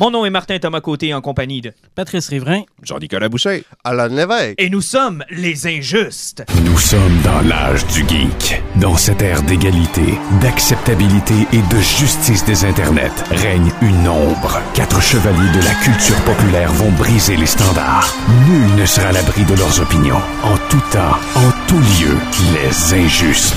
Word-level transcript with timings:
Mon 0.00 0.12
nom 0.12 0.24
est 0.24 0.30
Martin 0.30 0.60
Thomas 0.60 0.80
Côté 0.80 1.12
en 1.12 1.20
compagnie 1.20 1.60
de. 1.60 1.72
Patrice 1.96 2.28
Riverain. 2.28 2.62
Jean-Nicolas 2.84 3.28
Boucher. 3.28 3.64
Alain 3.82 4.06
Lévesque. 4.06 4.54
Et 4.58 4.70
nous 4.70 4.80
sommes 4.80 5.24
les 5.28 5.66
injustes. 5.66 6.44
Nous 6.64 6.78
sommes 6.78 7.20
dans 7.24 7.40
l'âge 7.40 7.84
du 7.88 8.06
geek. 8.06 8.62
Dans 8.76 8.96
cette 8.96 9.22
ère 9.22 9.42
d'égalité, 9.42 10.14
d'acceptabilité 10.40 11.34
et 11.52 11.74
de 11.74 11.80
justice 11.80 12.44
des 12.44 12.64
internets 12.64 13.10
règne 13.32 13.72
une 13.82 14.06
ombre. 14.06 14.60
Quatre 14.72 15.02
chevaliers 15.02 15.50
de 15.58 15.64
la 15.64 15.74
culture 15.82 16.20
populaire 16.22 16.72
vont 16.74 16.92
briser 16.92 17.36
les 17.36 17.46
standards. 17.46 18.14
Nul 18.48 18.80
ne 18.80 18.86
sera 18.86 19.08
à 19.08 19.12
l'abri 19.12 19.44
de 19.46 19.54
leurs 19.54 19.80
opinions. 19.80 20.22
En 20.44 20.56
tout 20.70 20.82
temps, 20.92 21.18
en 21.34 21.50
tout 21.66 21.80
lieu, 21.80 22.16
les 22.54 22.94
injustes. 23.04 23.56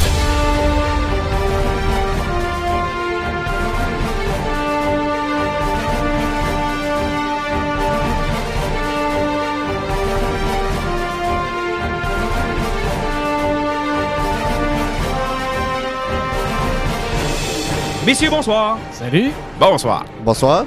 Messieurs, 18.05 18.29
bonsoir. 18.29 18.79
Salut. 18.91 19.31
Bonsoir. 19.59 20.05
Bonsoir. 20.23 20.65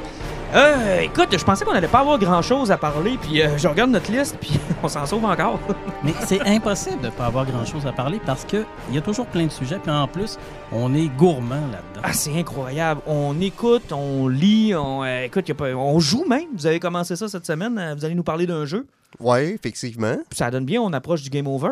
Euh, 0.55 1.01
écoute, 1.01 1.37
je 1.37 1.43
pensais 1.45 1.65
qu'on 1.65 1.73
allait 1.73 1.89
pas 1.89 1.99
avoir 1.99 2.17
grand 2.17 2.41
chose 2.43 2.71
à 2.71 2.77
parler, 2.77 3.19
puis 3.21 3.43
euh, 3.43 3.59
je 3.59 3.67
regarde 3.67 3.91
notre 3.91 4.13
liste, 4.13 4.37
puis 4.41 4.53
on 4.85 4.89
s'en 4.89 5.05
sauve 5.05 5.25
encore. 5.25 5.59
Mais 6.05 6.13
c'est 6.25 6.41
impossible 6.47 7.01
de 7.01 7.09
pas 7.09 7.27
avoir 7.27 7.45
grand-chose 7.45 7.85
à 7.89 7.93
parler 7.93 8.21
parce 8.25 8.45
que 8.45 8.65
il 8.89 8.95
y 8.95 8.99
a 8.99 9.01
toujours 9.01 9.27
plein 9.27 9.47
de 9.47 9.51
sujets. 9.51 9.81
Puis 9.83 9.91
en 9.91 10.07
plus, 10.07 10.39
on 10.71 10.95
est 10.95 11.09
gourmand 11.09 11.57
là-dedans. 11.57 12.03
ah, 12.05 12.13
c'est 12.13 12.39
incroyable. 12.39 13.01
On 13.09 13.41
écoute, 13.41 13.91
on 13.93 14.29
lit, 14.29 14.73
on, 14.77 15.03
euh, 15.03 15.25
écoute, 15.25 15.49
y 15.49 15.53
a 15.53 15.57
pas- 15.57 15.75
on 15.75 15.99
joue 15.99 16.25
même. 16.29 16.47
Vous 16.57 16.67
avez 16.67 16.79
commencé 16.79 17.17
ça 17.17 17.27
cette 17.29 17.47
semaine. 17.47 17.95
Vous 17.99 18.05
allez 18.05 18.15
nous 18.15 18.23
parler 18.23 18.47
d'un 18.47 18.65
jeu. 18.65 18.87
Oui, 19.19 19.39
effectivement. 19.41 20.17
Puis 20.31 20.39
ça 20.39 20.51
donne 20.53 20.65
bien, 20.67 20.81
on 20.81 20.93
approche 20.93 21.23
du 21.23 21.31
game 21.31 21.49
over. 21.49 21.71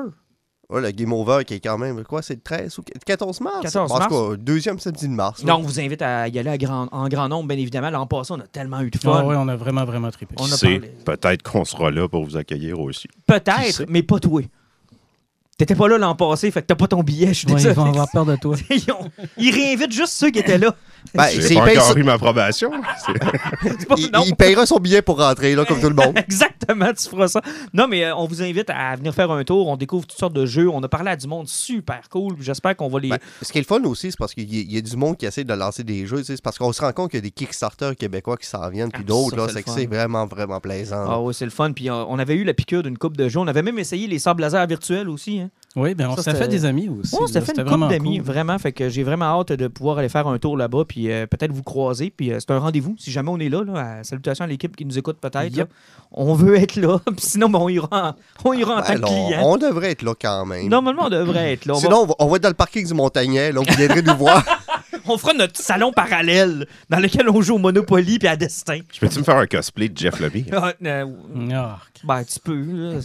Ouais, 0.70 0.80
le 0.80 0.90
Game 0.90 1.12
Over 1.12 1.44
qui 1.44 1.54
est 1.54 1.60
quand 1.60 1.76
même, 1.76 2.02
quoi, 2.04 2.22
c'est 2.22 2.34
le 2.34 2.40
13 2.40 2.78
ou 2.78 2.82
14 3.04 3.40
mars? 3.42 3.60
14 3.62 3.92
En 3.92 3.98
tout 3.98 4.14
mars. 4.14 4.38
deuxième 4.38 4.78
samedi 4.78 5.06
de 5.06 5.12
mars. 5.12 5.42
là. 5.42 5.52
Donc, 5.52 5.60
on 5.64 5.66
vous 5.66 5.80
invite 5.80 6.00
à 6.00 6.28
y 6.28 6.38
aller 6.38 6.48
à 6.48 6.56
grand- 6.56 6.88
en 6.92 7.08
grand 7.08 7.28
nombre, 7.28 7.48
bien 7.48 7.58
évidemment. 7.58 7.90
L'an 7.90 8.06
passé, 8.06 8.32
on 8.32 8.40
a 8.40 8.46
tellement 8.46 8.80
eu 8.80 8.90
de 8.90 8.96
fun. 8.96 9.18
Ah 9.20 9.26
ouais, 9.26 9.36
on 9.36 9.48
a 9.48 9.56
vraiment, 9.56 9.84
vraiment 9.84 10.10
trippé. 10.10 10.34
On 10.38 10.44
a 10.44 10.56
C'est 10.56 10.78
parlé. 10.78 10.92
peut-être 11.04 11.42
qu'on 11.42 11.64
sera 11.66 11.90
là 11.90 12.08
pour 12.08 12.24
vous 12.24 12.36
accueillir 12.38 12.80
aussi. 12.80 13.06
Peut-être, 13.26 13.84
mais 13.88 14.02
pas 14.02 14.18
toi. 14.18 14.40
T'étais 15.58 15.74
pas 15.74 15.86
là 15.88 15.98
l'an 15.98 16.14
passé, 16.16 16.50
fait 16.50 16.62
que 16.62 16.66
t'as 16.68 16.74
pas 16.74 16.88
ton 16.88 17.02
billet, 17.02 17.28
je 17.28 17.32
suis 17.40 17.46
Ouais, 17.48 17.52
ils 17.52 17.56
désolé. 17.56 17.74
vont 17.74 17.84
avoir 17.84 18.10
peur 18.10 18.24
de 18.24 18.36
toi. 18.36 18.56
Ils, 18.70 18.90
ont- 18.90 19.10
ils 19.36 19.54
réinvitent 19.54 19.92
juste 19.92 20.14
ceux 20.14 20.30
qui 20.30 20.38
étaient 20.38 20.58
là. 20.58 20.74
Ben, 21.14 21.26
J'ai 21.30 21.42
c'est- 21.42 21.54
pas 21.54 21.72
il, 21.72 21.78
encore 21.78 21.96
eu 21.96 22.02
ma 22.04 22.16
il- 24.26 24.36
payera 24.36 24.66
son 24.66 24.78
billet 24.78 25.02
pour 25.02 25.18
rentrer, 25.18 25.54
là, 25.54 25.64
comme 25.64 25.80
tout 25.80 25.88
le 25.88 25.94
monde. 25.94 26.16
Exactement, 26.18 26.92
tu 26.92 27.08
feras 27.08 27.28
ça. 27.28 27.40
Non, 27.74 27.86
mais 27.88 28.04
euh, 28.04 28.16
on 28.16 28.26
vous 28.26 28.42
invite 28.42 28.70
à 28.70 28.96
venir 28.96 29.14
faire 29.14 29.30
un 29.30 29.44
tour. 29.44 29.68
On 29.68 29.76
découvre 29.76 30.06
toutes 30.06 30.18
sortes 30.18 30.32
de 30.32 30.46
jeux. 30.46 30.68
On 30.70 30.82
a 30.82 30.88
parlé 30.88 31.10
à 31.10 31.16
du 31.16 31.26
monde 31.26 31.48
super 31.48 32.08
cool. 32.08 32.36
J'espère 32.40 32.76
qu'on 32.76 32.88
va 32.88 33.00
les. 33.00 33.08
Ben, 33.10 33.18
ce 33.42 33.52
qui 33.52 33.58
est 33.58 33.62
le 33.62 33.66
fun 33.66 33.82
aussi, 33.84 34.10
c'est 34.10 34.18
parce 34.18 34.34
qu'il 34.34 34.52
y, 34.52 34.58
a- 34.58 34.62
il 34.62 34.72
y 34.72 34.78
a 34.78 34.80
du 34.80 34.96
monde 34.96 35.16
qui 35.16 35.26
essaie 35.26 35.44
de 35.44 35.54
lancer 35.54 35.84
des 35.84 36.06
jeux. 36.06 36.22
C'est 36.24 36.40
parce 36.40 36.58
qu'on 36.58 36.72
se 36.72 36.80
rend 36.80 36.92
compte 36.92 37.10
qu'il 37.10 37.18
y 37.18 37.22
a 37.22 37.22
des 37.22 37.30
Kickstarter 37.30 37.92
québécois 37.98 38.36
qui 38.36 38.46
s'en 38.46 38.68
viennent, 38.70 38.90
puis 38.92 39.02
Ah, 39.04 39.08
d'autres. 39.08 39.48
c'est 39.50 39.68
C'est 39.68 39.86
que 39.86 39.94
vraiment, 39.94 40.26
vraiment 40.26 40.60
plaisant. 40.60 41.04
Ah 41.08 41.20
oui, 41.20 41.34
c'est 41.34 41.44
le 41.44 41.50
fun. 41.50 41.72
Puis 41.72 41.90
on 41.90 42.18
avait 42.18 42.34
eu 42.34 42.44
la 42.44 42.54
piqûre 42.54 42.82
d'une 42.82 42.98
coupe 42.98 43.16
de 43.16 43.28
jeux. 43.28 43.40
On 43.40 43.48
avait 43.48 43.62
même 43.62 43.78
essayé 43.78 44.06
les 44.06 44.18
sables 44.18 44.42
laser 44.42 44.66
virtuels 44.66 45.08
aussi. 45.08 45.40
Hein. 45.40 45.50
Oui, 45.74 45.94
ben 45.94 46.08
on 46.10 46.16
s'est 46.16 46.34
fait 46.34 46.48
des 46.48 46.64
amis 46.66 46.88
aussi. 46.88 47.10
Ça 47.32 47.40
là. 47.40 47.46
fait 47.46 47.56
une 47.58 47.64
couple 47.64 47.88
d'amis, 47.88 48.18
cool. 48.18 48.26
vraiment. 48.26 48.58
Fait 48.58 48.72
que 48.72 48.88
j'ai 48.90 49.02
vraiment 49.02 49.24
hâte 49.40 49.52
de 49.52 49.68
pouvoir 49.68 49.98
aller 49.98 50.10
faire 50.10 50.26
un 50.28 50.38
tour 50.38 50.56
là-bas. 50.56 50.84
Puis 50.86 51.10
euh, 51.10 51.26
peut-être 51.26 51.50
vous 51.52 51.62
croiser. 51.62 52.10
Puis 52.14 52.30
euh, 52.30 52.38
c'est 52.40 52.50
un 52.50 52.58
rendez-vous. 52.58 52.94
Si 52.98 53.10
jamais 53.10 53.30
on 53.30 53.38
est 53.38 53.48
là, 53.48 53.62
là 53.64 53.98
à- 54.00 54.04
salutations 54.04 54.44
à 54.44 54.48
l'équipe 54.48 54.76
qui 54.76 54.84
nous 54.84 54.98
écoute 54.98 55.18
peut-être. 55.20 55.56
Yep. 55.56 55.70
On 56.12 56.34
veut 56.34 56.56
être 56.56 56.76
là. 56.76 56.98
Puis 57.06 57.14
sinon, 57.20 57.48
ben, 57.48 57.58
on 57.60 57.68
ira 57.70 57.88
en, 57.90 58.14
on 58.44 58.52
ira 58.52 58.74
en 58.74 58.76
Ben, 58.80 58.84
tant 58.84 58.92
que 58.94 58.98
client. 59.28 59.40
on 59.44 59.56
devrait 59.56 59.92
être 59.92 60.02
là 60.02 60.14
quand 60.20 60.44
même. 60.44 60.68
Normalement, 60.68 61.04
on 61.06 61.10
devrait 61.10 61.52
être 61.54 61.64
là. 61.64 61.72
On, 61.74 61.78
va- 61.78 61.82
Sinon, 61.82 62.02
on 62.02 62.06
va, 62.06 62.14
on 62.18 62.26
va 62.28 62.36
être 62.36 62.42
dans 62.42 62.48
le 62.50 62.54
parking 62.54 62.86
du 62.86 62.92
Montagnet. 62.94 63.50
Là, 63.52 63.60
vous 63.66 63.76
viendrez 63.76 64.02
nous 64.02 64.16
voir. 64.16 64.44
on 65.06 65.16
fera 65.16 65.32
notre 65.32 65.58
salon 65.58 65.90
parallèle 65.90 66.66
dans 66.90 66.98
lequel 66.98 67.28
on 67.30 67.40
joue 67.40 67.54
au 67.54 67.58
Monopoly 67.58 68.18
puis 68.18 68.28
à 68.28 68.36
Destin. 68.36 68.80
Je 68.92 69.00
peux-tu 69.00 69.20
me 69.20 69.24
faire 69.24 69.36
un 69.38 69.46
cosplay 69.46 69.88
de 69.88 69.96
Jeff 69.96 70.20
Lobby? 70.20 70.44
Ah, 70.52 70.74
euh, 70.84 71.06
Ah, 71.54 71.78
Ben, 72.04 72.22
tu 72.24 72.38
peux. 72.40 72.60
là. 72.62 72.98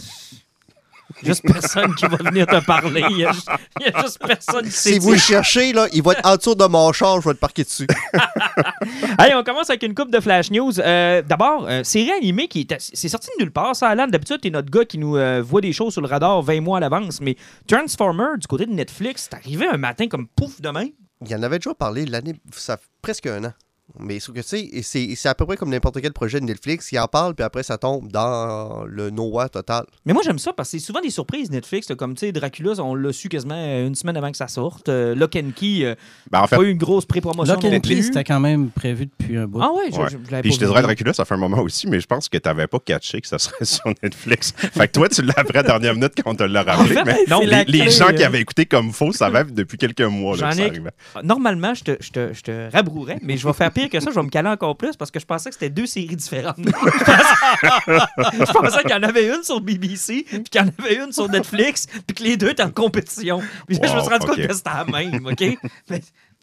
Juste 1.22 1.42
personne 1.42 1.94
qui 1.94 2.06
va 2.06 2.16
venir 2.18 2.46
te 2.46 2.64
parler. 2.64 3.02
Il 3.10 3.18
y 3.18 3.24
a 3.24 3.32
juste, 3.32 3.48
il 3.80 3.86
a 3.88 4.26
personne 4.26 4.64
qui 4.64 4.70
sait. 4.70 4.92
si 4.92 4.98
vous 4.98 5.12
le 5.12 5.18
cherchez, 5.18 5.72
là, 5.72 5.86
il 5.92 6.02
va 6.02 6.12
être 6.12 6.26
en 6.26 6.36
dessous 6.36 6.54
de 6.54 6.64
mon 6.66 6.92
char. 6.92 7.20
Je 7.20 7.26
vais 7.28 7.32
être 7.32 7.40
parqué 7.40 7.64
dessus. 7.64 7.86
Allez, 9.18 9.34
on 9.34 9.42
commence 9.42 9.70
avec 9.70 9.82
une 9.82 9.94
coupe 9.94 10.10
de 10.10 10.20
Flash 10.20 10.50
News. 10.50 10.78
Euh, 10.80 11.22
D'abord, 11.22 11.66
euh, 11.68 11.82
série 11.82 12.12
animée 12.12 12.48
qui 12.48 12.60
est, 12.60 12.76
c'est 12.78 13.08
sorti 13.08 13.28
de 13.38 13.42
nulle 13.42 13.52
part. 13.52 13.74
Ça, 13.74 13.88
Alan, 13.88 14.06
d'habitude, 14.06 14.40
t'es 14.40 14.50
notre 14.50 14.70
gars 14.70 14.84
qui 14.84 14.98
nous 14.98 15.16
euh, 15.16 15.42
voit 15.42 15.60
des 15.60 15.72
choses 15.72 15.94
sur 15.94 16.02
le 16.02 16.08
radar 16.08 16.42
20 16.42 16.60
mois 16.60 16.76
à 16.76 16.80
l'avance. 16.80 17.20
Mais 17.20 17.36
Transformer, 17.66 18.38
du 18.38 18.46
côté 18.46 18.66
de 18.66 18.72
Netflix, 18.72 19.28
c'est 19.30 19.36
arrivé 19.36 19.66
un 19.66 19.78
matin 19.78 20.08
comme 20.08 20.28
pouf 20.28 20.60
demain. 20.60 20.86
Il 21.24 21.30
y 21.30 21.34
en 21.34 21.42
avait 21.42 21.58
déjà 21.58 21.74
parlé 21.74 22.06
l'année, 22.06 22.34
ça 22.52 22.76
fait 22.76 22.86
presque 23.02 23.26
un 23.26 23.44
an. 23.46 23.52
Mais 24.00 24.20
sauf 24.20 24.34
que 24.34 24.40
tu 24.40 24.48
sais, 24.48 24.70
c'est 24.82 25.14
c'est 25.16 25.28
à 25.28 25.34
peu 25.34 25.46
près 25.46 25.56
comme 25.56 25.70
n'importe 25.70 26.00
quel 26.00 26.12
projet 26.12 26.40
de 26.40 26.44
Netflix 26.44 26.88
qui 26.88 26.98
en 26.98 27.06
parle, 27.06 27.34
puis 27.34 27.44
après 27.44 27.62
ça 27.62 27.78
tombe 27.78 28.10
dans 28.10 28.84
le 28.86 29.10
Noah 29.10 29.48
total. 29.48 29.84
Mais 30.06 30.12
moi, 30.12 30.22
j'aime 30.24 30.38
ça 30.38 30.52
parce 30.52 30.70
que 30.70 30.78
c'est 30.78 30.84
souvent 30.84 31.00
des 31.00 31.10
surprises 31.10 31.50
Netflix. 31.50 31.88
là, 31.88 31.96
comme, 31.96 32.14
tu 32.14 32.20
sais, 32.26 32.32
Dracula, 32.32 32.72
on 32.82 32.94
l'a 32.94 33.12
su 33.12 33.28
quasiment 33.28 33.54
euh, 33.56 33.86
une 33.86 33.94
semaine 33.94 34.16
avant 34.16 34.30
que 34.30 34.36
ça 34.36 34.48
sorte. 34.48 34.88
Euh, 34.88 35.14
Lock 35.14 35.36
and 35.36 35.50
Key, 35.56 35.80
euh, 35.84 35.94
Ben, 36.30 36.40
en 36.40 36.46
fait, 36.46 36.56
pas 36.56 36.62
eu 36.62 36.70
une 36.70 36.78
grosse 36.78 37.04
pré-promotion. 37.06 37.54
Lock 37.54 37.64
and. 37.64 37.80
Key, 37.80 38.02
c'était 38.02 38.24
quand 38.24 38.40
même 38.40 38.70
prévu 38.70 39.06
depuis 39.06 39.36
un 39.36 39.46
bout. 39.46 39.60
Ah 39.62 39.72
ouais, 39.72 39.90
je, 39.92 39.98
Ouais. 39.98 40.06
je, 40.10 40.16
je 40.26 40.30
l'avais 40.30 40.42
Puis 40.42 40.52
je 40.52 40.58
te 40.60 40.64
dirais, 40.64 40.82
Dracula, 40.82 41.12
ça 41.12 41.24
fait 41.24 41.34
un 41.34 41.38
moment 41.38 41.60
aussi, 41.62 41.86
mais 41.88 42.00
je 42.00 42.06
pense 42.06 42.28
que 42.28 42.38
tu 42.38 42.48
n'avais 42.48 42.66
pas 42.66 42.78
catché 42.78 43.20
que 43.20 43.26
ça 43.28 43.38
serait 43.38 43.56
sur 43.64 43.86
Netflix. 44.02 44.52
fait 44.56 44.86
que 44.88 44.92
toi, 44.92 45.08
tu 45.08 45.22
l'as 45.22 45.34
appris 45.36 45.58
à 45.58 45.62
la 45.62 45.68
dernière 45.68 45.94
minute 45.94 46.12
quand 46.22 46.30
on 46.30 46.34
te 46.34 46.42
l'a 46.44 46.62
rappelé. 46.62 46.94
fait, 46.94 47.04
mais 47.04 47.18
non, 47.28 47.40
les, 47.40 47.46
la 47.46 47.58
les 47.64 47.78
clé, 47.80 47.90
gens 47.90 48.08
euh, 48.08 48.12
qui 48.12 48.24
avaient 48.24 48.40
écouté 48.40 48.66
comme 48.66 48.92
faux 48.92 49.12
savaient 49.12 49.44
depuis 49.44 49.78
quelques 49.78 50.00
mois 50.02 50.36
là, 50.36 50.50
que 50.50 50.56
ça 50.56 50.62
arrivait. 50.64 50.90
Normalement, 51.24 51.74
je 51.74 51.84
te, 51.84 51.96
je, 52.00 52.10
te, 52.10 52.32
je 52.32 52.42
te 52.42 52.70
rabrouerais, 52.72 53.18
mais 53.22 53.36
je 53.36 53.46
vais 53.46 53.52
faire 53.52 53.70
pire 53.72 53.87
que 53.88 54.00
ça. 54.00 54.10
Je 54.10 54.14
vais 54.14 54.22
me 54.22 54.30
caler 54.30 54.48
encore 54.48 54.76
plus 54.76 54.96
parce 54.96 55.10
que 55.10 55.20
je 55.20 55.26
pensais 55.26 55.50
que 55.50 55.54
c'était 55.54 55.70
deux 55.70 55.86
séries 55.86 56.16
différentes. 56.16 56.56
je 56.58 58.52
pensais, 58.52 58.82
qu'il 58.82 58.90
y 58.90 58.94
en 58.94 59.02
avait 59.02 59.28
une 59.28 59.42
sur 59.42 59.60
BBC, 59.60 60.24
puis 60.28 60.42
qu'il 60.44 60.60
y 60.60 60.64
en 60.64 60.70
avait 60.78 60.96
une 60.96 61.12
sur 61.12 61.28
Netflix, 61.28 61.86
puis 62.06 62.14
que 62.14 62.22
les 62.22 62.36
deux 62.36 62.50
étaient 62.50 62.62
en 62.62 62.70
compétition. 62.70 63.40
Puis 63.66 63.78
là, 63.78 63.88
je 63.88 63.94
me 63.94 64.00
suis 64.00 64.08
rendu 64.08 64.26
compte 64.26 64.36
que 64.36 64.52
c'était 64.52 64.70
la 64.70 64.84
même, 64.84 65.26
OK? 65.26 65.58
Mais 65.90 66.00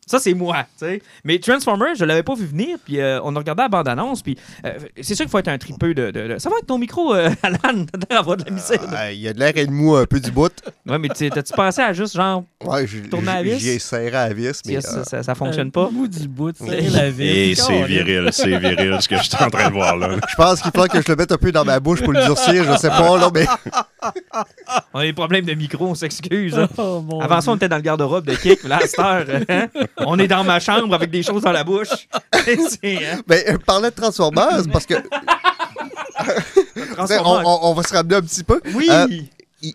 ça, 0.07 0.19
c'est 0.19 0.33
moi, 0.33 0.57
tu 0.77 0.85
sais. 0.85 1.01
Mais 1.23 1.39
Transformers, 1.39 1.95
je 1.95 2.05
l'avais 2.05 2.21
pas 2.23 2.35
vu 2.35 2.45
venir, 2.45 2.77
puis 2.85 2.99
euh, 2.99 3.19
on 3.23 3.35
a 3.35 3.39
regardé 3.39 3.63
la 3.63 3.69
bande-annonce, 3.69 4.21
puis 4.21 4.37
euh, 4.65 4.73
c'est 5.01 5.15
sûr 5.15 5.25
qu'il 5.25 5.31
faut 5.31 5.39
être 5.39 5.47
un 5.47 5.57
tripeux 5.57 5.93
de, 5.93 6.11
de- 6.11 6.27
de- 6.33 6.37
Ça 6.37 6.49
va 6.49 6.55
avec 6.55 6.67
ton 6.67 6.77
micro, 6.77 7.13
euh, 7.15 7.29
Alan? 7.43 7.85
T'as 8.07 8.19
avoir 8.19 8.37
de 8.37 8.43
la 8.45 8.51
misère. 8.51 8.79
Ah, 8.95 9.11
Il 9.11 9.19
y 9.19 9.27
a 9.27 9.33
de 9.33 9.39
l'air 9.39 9.53
et 9.55 9.65
de 9.65 9.71
mou 9.71 9.95
un 9.95 10.05
peu 10.05 10.19
du 10.19 10.31
bout. 10.31 10.51
Ouais, 10.87 10.99
mais 10.99 11.09
tu- 11.09 11.29
t'as-tu 11.29 11.53
pensé 11.53 11.81
à 11.81 11.91
juste, 11.93 12.15
genre, 12.15 12.43
Ouais, 12.63 12.85
je- 12.87 12.99
Tourner 12.99 13.29
à 13.31 13.35
la 13.35 13.43
vis? 13.43 13.59
J'ai 13.59 13.79
serré 13.79 14.15
à 14.15 14.27
la 14.27 14.33
vis, 14.33 14.61
mais. 14.65 14.81
ça, 14.81 14.97
euh, 14.99 15.03
ça, 15.03 15.23
ça 15.23 15.35
fonctionne 15.35 15.71
pas? 15.71 15.89
Bout 15.91 16.07
du 16.07 16.27
bout, 16.27 16.53
c'est 16.57 16.83
Et 16.83 16.89
la 16.89 17.09
vie. 17.09 17.27
Et 17.51 17.55
c'est 17.55 17.83
viril, 17.83 18.29
c'est 18.31 18.57
viril 18.59 18.97
ce 19.01 19.07
que 19.07 19.17
je 19.17 19.23
suis 19.23 19.43
en 19.43 19.49
train 19.49 19.69
de 19.69 19.73
voir 19.73 19.97
là. 19.97 20.09
je 20.29 20.35
pense 20.35 20.61
qu'il 20.61 20.71
faudra 20.71 20.87
que 20.87 21.01
je 21.01 21.07
le 21.07 21.15
mette 21.15 21.31
un 21.31 21.37
peu 21.37 21.51
dans 21.51 21.65
ma 21.65 21.79
bouche 21.79 22.01
pour 22.03 22.13
le 22.13 22.23
durcir, 22.23 22.63
je 22.63 22.77
sais 22.77 22.89
pas, 22.89 23.17
là, 23.17 23.29
mais. 23.33 23.45
On 24.93 24.99
a 24.99 25.03
des 25.03 25.13
problèmes 25.13 25.45
de 25.45 25.53
micro, 25.53 25.87
on 25.87 25.95
s'excuse. 25.95 26.57
hein. 26.57 26.67
Oh, 26.77 27.03
Avant 27.21 27.41
ça, 27.41 27.51
on 27.51 27.55
était 27.55 27.67
dans 27.67 27.77
le 27.77 27.81
garde-robe 27.81 28.25
de 28.25 28.35
Kick, 28.35 28.63
là, 28.63 28.77
à 28.77 28.87
cette 28.87 28.99
heure, 28.99 29.25
hein, 29.49 29.67
on 29.97 30.17
est 30.19 30.27
dans 30.27 30.43
ma 30.43 30.59
chambre 30.59 30.93
avec 30.93 31.09
des 31.11 31.23
choses 31.23 31.43
dans 31.43 31.51
la 31.51 31.63
bouche. 31.63 31.89
C'est, 32.45 33.05
hein, 33.05 33.21
Mais 33.27 33.45
euh, 33.49 33.57
parler 33.57 33.89
de 33.89 33.95
Transformers, 33.95 34.63
parce 34.71 34.85
que. 34.85 34.95
Transformers. 36.93 37.45
on, 37.45 37.67
on- 37.67 37.69
on 37.71 37.73
va 37.73 37.83
se 37.83 37.93
ramener 37.93 38.15
un 38.15 38.21
petit 38.21 38.43
peu. 38.43 38.61
Oui! 38.73 38.87
Euh, 38.89 39.07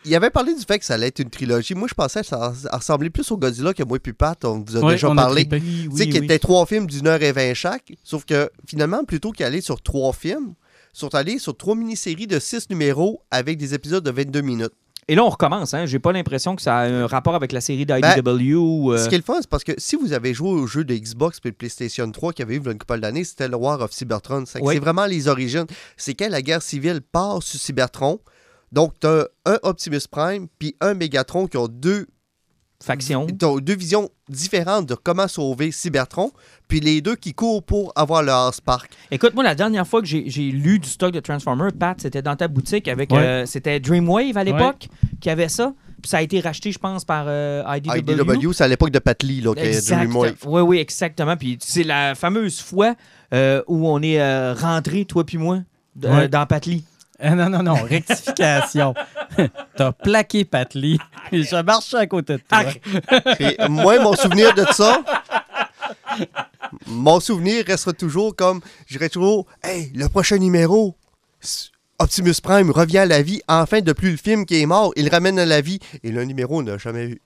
Il, 0.04 0.14
avait 0.14 0.30
parlé 0.30 0.54
du 0.54 0.62
fait 0.64 0.78
que 0.78 0.84
ça 0.84 0.94
allait 0.94 1.08
être 1.08 1.18
une 1.18 1.30
trilogie. 1.30 1.74
Moi, 1.74 1.88
je 1.88 1.94
pensais 1.94 2.20
que 2.20 2.26
ça 2.26 2.52
ressemblait 2.72 3.10
plus 3.10 3.28
au 3.32 3.36
Godzilla 3.36 3.74
que 3.74 3.82
moi 3.82 3.96
et 3.96 4.00
puis 4.00 4.12
Pat, 4.12 4.44
on 4.44 4.60
vous 4.60 4.76
a 4.76 4.80
Ouais, 4.80 4.92
déjà 4.92 5.12
parlé. 5.14 5.48
Tu 5.48 5.56
sais, 5.58 5.62
oui, 5.90 6.08
qu'il 6.10 6.18
oui. 6.20 6.24
était 6.26 6.38
trois 6.38 6.64
films 6.66 6.86
d'une 6.86 7.06
heure 7.08 7.20
et 7.22 7.32
vingt 7.32 7.54
chaque. 7.54 7.92
Sauf 8.04 8.24
que 8.24 8.50
finalement, 8.68 9.04
plutôt 9.04 9.32
qu'aller 9.32 9.60
sur 9.60 9.80
trois 9.82 10.12
films, 10.12 10.54
ils 10.94 10.98
sont 10.98 11.14
allés 11.14 11.38
sur 11.38 11.56
trois 11.56 11.74
mini-séries 11.74 12.26
de 12.28 12.38
six 12.38 12.68
numéros 12.70 13.22
avec 13.32 13.58
des 13.58 13.74
épisodes 13.74 14.04
de 14.04 14.10
22 14.10 14.42
minutes. 14.42 14.72
Et 15.08 15.14
là, 15.14 15.24
on 15.24 15.28
recommence. 15.28 15.74
Hein. 15.74 15.86
J'ai 15.86 15.98
pas 15.98 16.12
l'impression 16.12 16.54
que 16.56 16.62
ça 16.62 16.76
a 16.78 16.86
un 16.86 17.06
rapport 17.06 17.34
avec 17.34 17.52
la 17.52 17.60
série 17.60 17.84
d'IDW. 17.86 18.54
ou, 18.54 18.92
euh, 18.92 18.98
Ce 18.98 19.08
qui 19.08 19.14
est 19.14 19.18
le 19.18 19.24
fun, 19.24 19.38
c'est 19.40 19.48
parce 19.50 19.64
que 19.64 19.72
si 19.78 19.96
vous 19.96 20.12
avez 20.12 20.34
joué 20.34 20.50
au 20.50 20.66
jeu 20.66 20.84
de 20.84 20.94
Xbox 20.94 21.38
et 21.44 21.50
de 21.50 21.54
PlayStation 21.56 22.10
3 22.10 22.32
qui 22.32 22.42
avait 22.42 22.54
eu 22.56 22.62
une 22.64 22.78
couple 22.78 23.00
d'années, 23.00 23.24
c'était 23.24 23.48
le 23.48 23.56
War 23.56 23.80
of 23.80 23.92
Cybertron. 23.92 24.44
C'est 24.46 24.60
que 24.60 24.64
Oui. 24.64 24.74
c'est 24.74 24.80
vraiment 24.80 25.06
les 25.06 25.26
origines. 25.28 25.66
C'est 25.96 26.14
quand 26.14 26.28
la 26.28 26.42
guerre 26.42 26.62
civile 26.62 27.00
part 27.00 27.42
sur 27.42 27.58
Cybertron. 27.58 28.20
Donc, 28.72 28.92
tu 29.00 29.06
as 29.08 29.26
un 29.46 29.58
Optimus 29.64 30.02
Prime 30.10 30.46
puis 30.58 30.76
un 30.80 30.94
Megatron 30.94 31.48
qui 31.48 31.56
ont 31.56 31.66
deux 31.68 32.06
faction. 32.82 33.26
Ils 33.28 33.44
ont 33.44 33.58
deux 33.58 33.76
visions 33.76 34.08
différentes 34.28 34.86
de 34.86 34.94
comment 34.94 35.28
sauver 35.28 35.70
Cybertron, 35.72 36.32
puis 36.68 36.80
les 36.80 37.00
deux 37.00 37.16
qui 37.16 37.34
courent 37.34 37.62
pour 37.62 37.92
avoir 37.96 38.22
leur 38.22 38.54
Spark. 38.54 38.90
Écoute, 39.10 39.34
moi, 39.34 39.44
la 39.44 39.54
dernière 39.54 39.86
fois 39.86 40.00
que 40.00 40.06
j'ai 40.06 40.22
lu 40.50 40.78
du 40.78 40.88
stock 40.88 41.12
de 41.12 41.20
Transformers, 41.20 41.72
Pat, 41.72 42.00
c'était 42.00 42.22
dans 42.22 42.36
ta 42.36 42.48
boutique 42.48 42.88
avec. 42.88 43.10
Ouais. 43.12 43.18
euh, 43.18 43.46
c'était 43.46 43.80
Dreamwave 43.80 44.36
à 44.36 44.44
l'époque 44.44 44.88
qui 45.20 45.28
avait 45.30 45.48
ça. 45.48 45.72
Puis 46.02 46.08
ça 46.08 46.16
a 46.18 46.22
été 46.22 46.40
racheté, 46.40 46.72
je 46.72 46.78
pense, 46.78 47.04
par 47.04 47.26
euh, 47.28 47.62
IDW. 47.76 47.98
IDW, 48.12 48.52
c'est 48.54 48.64
à 48.64 48.68
l'époque 48.68 48.90
de 48.90 48.98
Pat 49.00 49.22
Lee, 49.22 49.42
là. 49.42 49.52
Dreamwave. 49.54 50.36
Oui, 50.46 50.62
oui, 50.62 50.78
exactement. 50.78 51.36
Puis 51.36 51.58
c'est 51.60 51.82
la 51.84 52.14
fameuse 52.14 52.60
fois 52.62 52.94
euh, 53.34 53.62
où 53.66 53.86
on 53.86 54.00
est 54.00 54.18
euh, 54.18 54.54
rentré, 54.54 55.04
toi 55.04 55.24
puis 55.26 55.36
moi, 55.36 55.58
Ouais. 56.02 56.28
dans 56.28 56.46
Patli. 56.46 56.84
Non, 57.36 57.50
non, 57.50 57.62
non, 57.62 57.74
rectification. 57.74 58.94
T'as 59.76 59.92
plaqué 59.92 60.44
Patli. 60.44 60.98
et 61.32 61.42
Je 61.42 61.62
marchais 61.62 61.98
à 61.98 62.06
côté 62.06 62.34
de 62.34 62.42
toi. 62.48 63.68
Moi, 63.68 63.98
mon 64.00 64.14
souvenir 64.14 64.54
de 64.54 64.64
ça, 64.72 65.02
mon 66.86 67.20
souvenir 67.20 67.64
restera 67.66 67.92
toujours 67.92 68.34
comme, 68.34 68.60
je 68.86 68.96
dirais 68.96 69.08
toujours, 69.08 69.46
hey, 69.62 69.92
le 69.94 70.08
prochain 70.08 70.38
numéro, 70.38 70.96
Optimus 71.98 72.34
Prime 72.42 72.70
revient 72.70 72.98
à 72.98 73.06
la 73.06 73.22
vie, 73.22 73.42
enfin, 73.48 73.80
depuis 73.80 74.10
le 74.10 74.16
film 74.16 74.46
qui 74.46 74.60
est 74.60 74.66
mort, 74.66 74.92
il 74.96 75.08
ramène 75.08 75.38
à 75.38 75.46
la 75.46 75.60
vie, 75.60 75.78
et 76.02 76.10
le 76.10 76.24
numéro, 76.24 76.60
on 76.60 76.62
n'a 76.62 76.78
jamais 76.78 77.06
vu. 77.06 77.20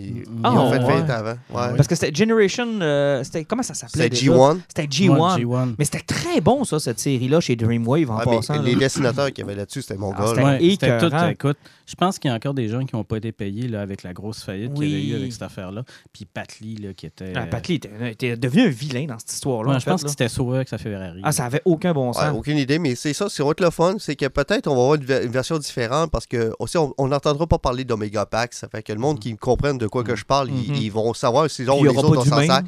Ils, 0.00 0.16
ils 0.18 0.24
Ah, 0.42 0.52
ont 0.52 0.70
fait 0.72 0.78
ouais. 0.78 1.02
20 1.02 1.10
avant. 1.10 1.30
Ouais. 1.50 1.76
Parce 1.76 1.86
que 1.88 1.94
c'était 1.94 2.14
Generation. 2.14 2.66
euh, 2.80 3.22
c'était, 3.24 3.44
comment 3.44 3.62
ça 3.62 3.74
s'appelait 3.74 4.04
C'était 4.04 4.16
déjà? 4.16 4.32
G1. 4.32 4.58
C'était 4.68 4.86
G1. 4.86 5.10
Ouais, 5.10 5.44
G1. 5.44 5.74
Mais 5.78 5.84
c'était 5.84 6.00
très 6.00 6.40
bon, 6.40 6.64
ça, 6.64 6.78
cette 6.80 6.98
série-là, 7.00 7.40
chez 7.40 7.56
Dreamwave, 7.56 8.10
en 8.10 8.18
mais 8.18 8.24
passant. 8.36 8.60
les 8.62 8.74
dessinateurs 8.76 9.28
qu'il 9.32 9.38
y 9.44 9.48
avait 9.48 9.54
là-dessus, 9.56 9.82
c'était 9.82 9.96
mon 9.98 10.12
Ah, 10.16 10.34
gars. 10.34 10.58
c'était 10.60 10.98
tout. 10.98 11.14
Écoute, 11.30 11.58
je 11.86 11.94
pense 11.94 12.18
qu'il 12.18 12.30
y 12.30 12.32
a 12.32 12.36
encore 12.36 12.54
des 12.54 12.68
gens 12.68 12.84
qui 12.84 12.94
n'ont 12.96 13.04
pas 13.04 13.16
été 13.18 13.32
payés 13.32 13.68
là, 13.68 13.80
avec 13.82 14.02
la 14.02 14.12
grosse 14.12 14.42
faillite 14.42 14.74
qu'il 14.74 14.88
y 14.88 14.92
avait 14.94 15.06
eu 15.06 15.14
avec 15.20 15.32
cette 15.32 15.42
affaire-là. 15.42 15.82
Puis 16.12 16.24
Patli, 16.24 16.76
là, 16.76 16.92
qui 16.94 17.06
était. 17.06 17.32
Ah, 17.34 17.46
Patli 17.46 17.74
était, 17.74 17.90
était 18.12 18.36
devenu 18.36 18.62
un 18.66 18.70
vilain 18.70 19.06
dans 19.06 19.18
cette 19.18 19.32
histoire-là. 19.32 19.72
Ouais, 19.72 19.78
je 19.78 19.84
fait, 19.84 19.90
pense 19.90 20.02
là. 20.02 20.06
que 20.06 20.10
c'était 20.10 20.28
sauvé 20.28 20.56
avec 20.56 20.68
sa 20.68 20.78
Ferrari. 20.78 21.20
Ah, 21.24 21.32
ça 21.32 21.44
avait 21.44 21.62
aucun 21.64 21.92
bon 21.92 22.08
Ouais, 22.08 22.14
sens. 22.14 22.32
aucune 22.36 22.58
idée, 22.58 22.78
mais 22.78 22.94
c'est 22.94 23.12
ça, 23.12 23.26
c'est 23.28 23.42
autre 23.42 23.62
le 23.62 23.70
fun, 23.70 23.96
c'est 23.98 24.16
que 24.16 24.26
peut-être 24.26 24.66
on 24.68 24.74
va 24.74 24.80
avoir 24.80 24.94
une, 24.94 25.04
ver- 25.04 25.22
une 25.22 25.32
version 25.32 25.58
différente 25.58 26.10
parce 26.10 26.26
que 26.26 26.52
aussi 26.58 26.76
on 26.78 27.08
n'entendra 27.08 27.46
pas 27.46 27.58
parler 27.58 27.84
d'Omega 27.84 28.26
Pack, 28.26 28.54
ça 28.54 28.68
fait 28.68 28.82
que 28.82 28.92
le 28.92 28.98
monde 28.98 29.18
qui 29.18 29.36
comprenne 29.36 29.78
de 29.78 29.86
quoi 29.90 30.02
que 30.04 30.16
je 30.16 30.24
parle, 30.24 30.48
ils- 30.50 30.70
Mhm. 30.72 30.76
ils, 30.80 30.90
vont 30.92 31.12
savoir 31.12 31.50
si 31.50 31.62
on, 31.68 31.82
les 31.82 31.90
autres 31.90 32.16
on 32.18 32.24
s'en 32.24 32.36
sert. 32.40 32.62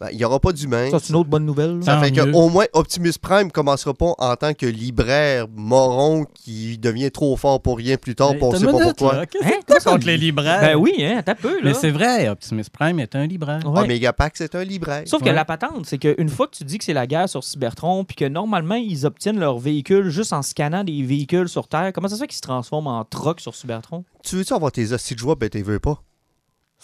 Ben, 0.00 0.10
Il 0.12 0.16
n'y 0.18 0.24
aura 0.24 0.38
pas 0.38 0.52
d'humains. 0.52 0.92
Ça, 0.92 1.00
c'est 1.00 1.08
une 1.08 1.16
autre 1.16 1.28
bonne 1.28 1.44
nouvelle. 1.44 1.78
là. 1.80 1.84
Ça 1.84 1.98
fait 1.98 2.12
mieux. 2.12 2.30
qu'au 2.30 2.48
moins 2.50 2.66
Optimus 2.72 3.14
Prime 3.20 3.50
commencera 3.50 3.92
pas 3.94 4.14
en 4.18 4.36
tant 4.36 4.54
que 4.54 4.64
libraire 4.64 5.46
moron 5.52 6.24
qui 6.34 6.78
devient 6.78 7.10
trop 7.10 7.36
fort 7.36 7.60
pour 7.60 7.78
rien 7.78 7.96
plus 7.96 8.14
tard, 8.14 8.30
puis 8.30 8.38
on 8.44 8.52
sait 8.52 8.64
pas 8.64 8.72
minute, 8.74 8.94
pourquoi. 8.96 9.22
Hein? 9.22 9.26
que 9.26 9.84
contre 9.84 10.04
on- 10.04 10.06
les 10.06 10.16
libraires? 10.16 10.60
Ben 10.60 10.76
oui, 10.76 10.92
hein, 11.00 11.20
t'as 11.26 11.34
peu, 11.34 11.52
là. 11.54 11.60
Mais 11.64 11.74
c'est 11.74 11.90
vrai, 11.90 12.28
Optimus 12.28 12.62
Prime 12.72 13.00
est 13.00 13.16
un 13.16 13.26
libraire. 13.26 13.58
Ouais. 13.68 13.80
Omega 13.80 14.12
Pack, 14.12 14.34
c'est 14.36 14.54
un 14.54 14.62
libraire. 14.62 15.02
Sauf 15.06 15.20
que 15.20 15.30
la 15.30 15.44
patente, 15.44 15.84
c'est 15.86 15.98
qu'une 15.98 16.28
fois 16.28 16.46
que 16.46 16.56
tu 16.56 16.62
dis 16.62 16.78
que 16.78 16.84
c'est 16.84 16.92
la 16.94 17.08
guerre 17.08 17.28
sur 17.28 17.42
Cybertron, 17.42 18.04
puis 18.04 18.14
que 18.14 18.24
normalement, 18.24 18.76
ils 18.76 19.04
obtiennent 19.04 19.40
leur 19.40 19.58
véhicule 19.58 20.10
juste 20.10 20.32
en 20.32 20.42
scannant 20.42 20.84
des 20.84 21.02
véhicules 21.02 21.48
sur 21.48 21.66
Terre, 21.66 21.90
comment 21.92 22.06
ça 22.06 22.14
se 22.14 22.20
fait 22.20 22.28
qu'ils 22.28 22.36
se 22.36 22.42
transforment 22.42 22.86
en 22.86 23.04
truck 23.04 23.40
sur 23.40 23.52
Cybertron? 23.56 24.04
Tu 24.22 24.36
veux-tu 24.36 24.52
avoir 24.54 24.70
tes 24.70 24.92
hosties 24.92 25.14
de 25.14 25.18
joie, 25.18 25.34
ben 25.34 25.48
t'es 25.48 25.62
veux 25.62 25.80
pas. 25.80 26.00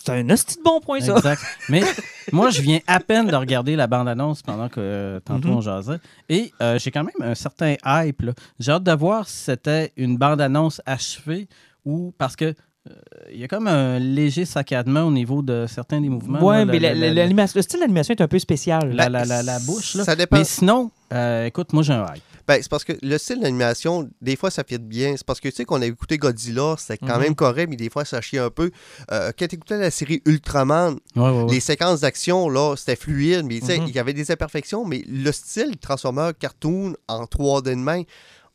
C'est 0.05 0.13
un 0.13 0.29
hostie 0.31 0.59
de 0.59 0.63
bon 0.63 0.81
point, 0.81 1.01
ça. 1.01 1.17
Exact. 1.17 1.41
Mais 1.69 1.83
moi, 2.33 2.51
je 2.51 2.61
viens 2.61 2.81
à 2.87 3.01
peine 3.01 3.27
de 3.29 3.35
regarder 3.37 3.75
la 3.77 3.87
bande-annonce 3.87 4.43
pendant 4.43 4.69
que 4.69 4.75
euh, 4.81 5.21
tantôt 5.21 5.49
Mhm. 5.49 5.55
on 5.57 5.61
jasait. 5.63 5.99
Et 6.29 6.53
euh, 6.61 6.79
j'ai 6.79 6.91
quand 6.91 7.05
même 7.05 7.31
un 7.31 7.35
certain 7.35 7.75
hype. 7.87 8.23
là. 8.23 8.33
J'ai 8.61 8.73
hâte 8.73 8.83
de 8.85 8.93
voir 8.93 9.29
si 9.29 9.37
c'était 9.45 9.93
une 9.97 10.17
bande-annonce 10.19 10.83
achevée 10.85 11.49
ou 11.87 12.13
parce 12.19 12.37
que 12.37 12.45
euh, 12.87 12.93
il 13.33 13.39
y 13.41 13.45
a 13.45 13.49
comme 13.49 13.67
un 13.67 13.99
léger 13.99 14.45
saccadement 14.45 15.05
au 15.05 15.11
niveau 15.11 15.41
de 15.41 15.65
certains 15.67 16.03
des 16.03 16.11
mouvements. 16.11 16.43
Ouais, 16.45 16.59
là, 16.59 16.65
mais 16.67 16.79
la- 16.79 16.89
la- 16.91 16.95
la- 16.95 17.01
la- 17.01 17.07
la- 17.15 17.23
l'animation- 17.23 17.57
le 17.57 17.63
style 17.63 17.81
d'animation 17.81 18.15
est 18.15 18.21
un 18.23 18.29
peu 18.29 18.39
spécial. 18.39 18.93
la, 18.95 19.09
la- 19.09 19.25
la- 19.25 19.43
la 19.43 19.59
bouche. 19.61 19.95
Là. 19.95 20.05
Ça 20.05 20.15
dépend. 20.15 20.37
Mais 20.37 20.45
sinon, 20.45 20.91
euh, 21.15 21.47
écoute, 21.47 21.73
moi 21.73 21.83
j'ai 21.83 21.95
un 21.95 22.05
hype. 22.15 22.23
Ben, 22.47 22.59
c'est 22.61 22.69
parce 22.71 22.85
que 22.85 22.93
le 23.03 23.17
style 23.19 23.41
d'animation, 23.41 24.09
des 24.21 24.37
fois, 24.37 24.51
ça 24.51 24.65
fit 24.65 24.79
bien. 24.79 25.15
C'est 25.17 25.25
parce 25.25 25.41
que 25.41 25.49
tu 25.49 25.55
sais 25.55 25.65
qu'on 25.65 25.81
a 25.83 25.87
écouté 25.87 26.19
Godzilla, 26.19 26.75
c'était 26.79 26.99
quand 26.99 27.15
Mhm. 27.17 27.21
même 27.23 27.35
correct, 27.35 27.69
mais 27.71 27.77
des 27.77 27.89
fois, 27.91 28.05
ça 28.05 28.21
chie 28.21 28.39
un 28.39 28.51
peu. 28.51 28.71
Euh, 29.13 29.33
quand 29.39 29.47
tu 29.49 29.55
écoutais 29.57 29.79
la 29.79 29.91
série 29.91 30.21
Ultraman, 30.27 30.99
Ouais, 31.17 31.23
ouais, 31.23 31.43
ouais. 31.45 31.53
les 31.55 31.61
séquences 31.61 32.01
d'action, 32.01 32.49
là, 32.49 32.75
c'était 32.77 32.97
fluide, 32.97 33.47
mais 33.47 33.61
tu 33.61 33.67
sais, 33.67 33.79
Mhm. 33.79 33.87
il 33.89 33.95
y 33.95 33.99
avait 33.99 34.13
des 34.13 34.31
imperfections, 34.31 34.85
mais 34.85 35.03
le 35.09 35.33
style 35.33 35.77
Transformer 35.79 36.31
cartoon 36.39 36.95
en 37.09 37.27
3D 37.27 37.71
de 37.71 37.75
main, 37.81 38.03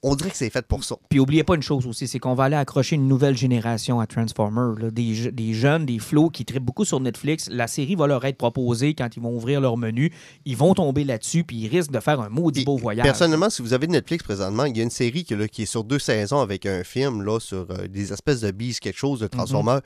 on 0.02 0.16
dirait 0.16 0.30
que 0.30 0.38
c'est 0.38 0.50
fait 0.50 0.66
pour 0.66 0.84
ça. 0.86 0.96
Puis 1.10 1.20
oubliez 1.20 1.44
pas 1.44 1.56
une 1.56 1.62
chose 1.62 1.86
aussi, 1.86 2.08
c'est 2.08 2.20
qu'on 2.20 2.34
va 2.34 2.46
aller 2.46 2.56
accrocher 2.56 2.96
une 2.96 3.08
nouvelle 3.10 3.36
génération 3.36 4.00
à 4.00 4.08
Transformers. 4.08 4.76
là. 4.80 4.92
Des, 4.92 5.14
je- 5.14 5.30
des 5.30 5.54
jeunes, 5.54 5.86
des 5.86 6.00
flots 6.00 6.30
qui 6.30 6.46
trippent 6.46 6.64
beaucoup 6.64 6.86
sur 6.86 7.02
Netflix. 7.02 7.50
La 7.52 7.68
série 7.68 7.96
va 7.96 8.08
leur 8.08 8.24
être 8.24 8.38
proposée 8.38 8.94
quand 8.94 9.10
ils 9.18 9.22
vont 9.22 9.36
ouvrir 9.36 9.60
leur 9.60 9.76
menu. 9.76 10.14
Ils 10.46 10.56
vont 10.56 10.74
tomber 10.74 11.04
là-dessus, 11.04 11.44
puis 11.44 11.58
ils 11.58 11.68
risquent 11.68 11.92
de 11.92 12.00
faire 12.00 12.22
un 12.22 12.30
maudit 12.30 12.64
beau 12.64 12.78
voyage. 12.78 13.04
Personnellement, 13.06 13.50
si 13.50 13.62
vous 13.62 13.74
avez 13.74 13.88
Netflix 13.88 14.24
présentement, 14.24 14.64
il 14.66 14.78
y 14.78 14.80
a 14.80 14.84
une 14.84 14.90
série 14.90 15.26
qui, 15.26 15.36
là, 15.36 15.48
qui 15.50 15.64
est 15.64 15.66
sur 15.66 15.84
deux 15.84 16.00
saisons 16.00 16.40
avec 16.40 16.66
un 16.66 16.86
film 16.86 17.22
là, 17.24 17.40
sur 17.42 17.68
euh, 17.70 17.88
des 17.90 18.14
espèces 18.14 18.40
de 18.40 18.52
beasts, 18.52 18.80
quelque 18.80 18.98
chose 18.98 19.20
de 19.20 19.26
Mhm. 19.26 19.32
Transformers. 19.32 19.82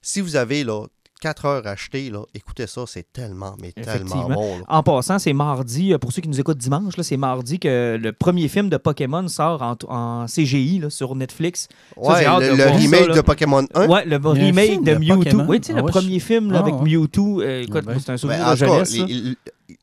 Si 0.00 0.20
vous 0.22 0.36
avez 0.36 0.64
là, 0.64 0.86
4 1.20 1.44
heures 1.46 1.66
achetées, 1.66 2.10
là, 2.10 2.20
écoutez 2.34 2.66
ça, 2.66 2.82
c'est 2.86 3.10
tellement, 3.12 3.56
mais 3.60 3.72
tellement 3.72 4.28
bon. 4.28 4.58
là. 4.58 4.64
En 4.68 4.82
passant, 4.82 5.18
c'est 5.18 5.32
mardi, 5.32 5.92
euh, 5.92 5.98
pour 5.98 6.12
ceux 6.12 6.20
qui 6.22 6.28
nous 6.28 6.38
écoutent 6.38 6.58
dimanche, 6.58 6.96
là, 6.96 7.02
c'est 7.02 7.16
mardi 7.16 7.58
que 7.58 7.98
le 8.00 8.12
premier 8.12 8.48
film 8.48 8.68
de 8.68 8.76
Pokémon 8.76 9.26
sort 9.28 9.62
en, 9.62 9.76
en 9.88 10.26
CGI 10.26 10.78
là, 10.80 10.90
sur 10.90 11.14
Netflix. 11.14 11.68
Ouais, 11.96 12.22
le, 12.24 12.40
de 12.40 12.50
le 12.50 12.54
voir 12.56 12.68
ça, 12.68 12.74
remake 12.76 13.14
de 13.16 13.20
Pokémon 13.22 13.66
1. 13.74 13.86
Ouais, 13.88 14.04
le 14.04 14.16
remake 14.16 14.82
de, 14.84 14.92
de 14.94 14.98
Mewtwo. 14.98 15.16
Pokémon? 15.24 15.46
Oui, 15.48 15.60
tu 15.60 15.66
sais, 15.68 15.72
Ah 15.72 15.76
le 15.78 15.84
ouais, 15.84 15.90
premier 15.90 16.18
film 16.20 16.52
là, 16.52 16.58
Ah 16.58 16.62
avec 16.66 16.74
ouais. 16.82 16.90
Mewtwo. 16.96 17.40
euh, 17.40 17.62
écoute, 17.62 17.84
Ben, 17.86 17.98
c'est 17.98 18.10
un 18.10 18.12
Ben, 18.14 18.18
souvenir 18.18 18.50
de 18.54 18.58
cas, 18.60 18.82
les, 19.06 19.36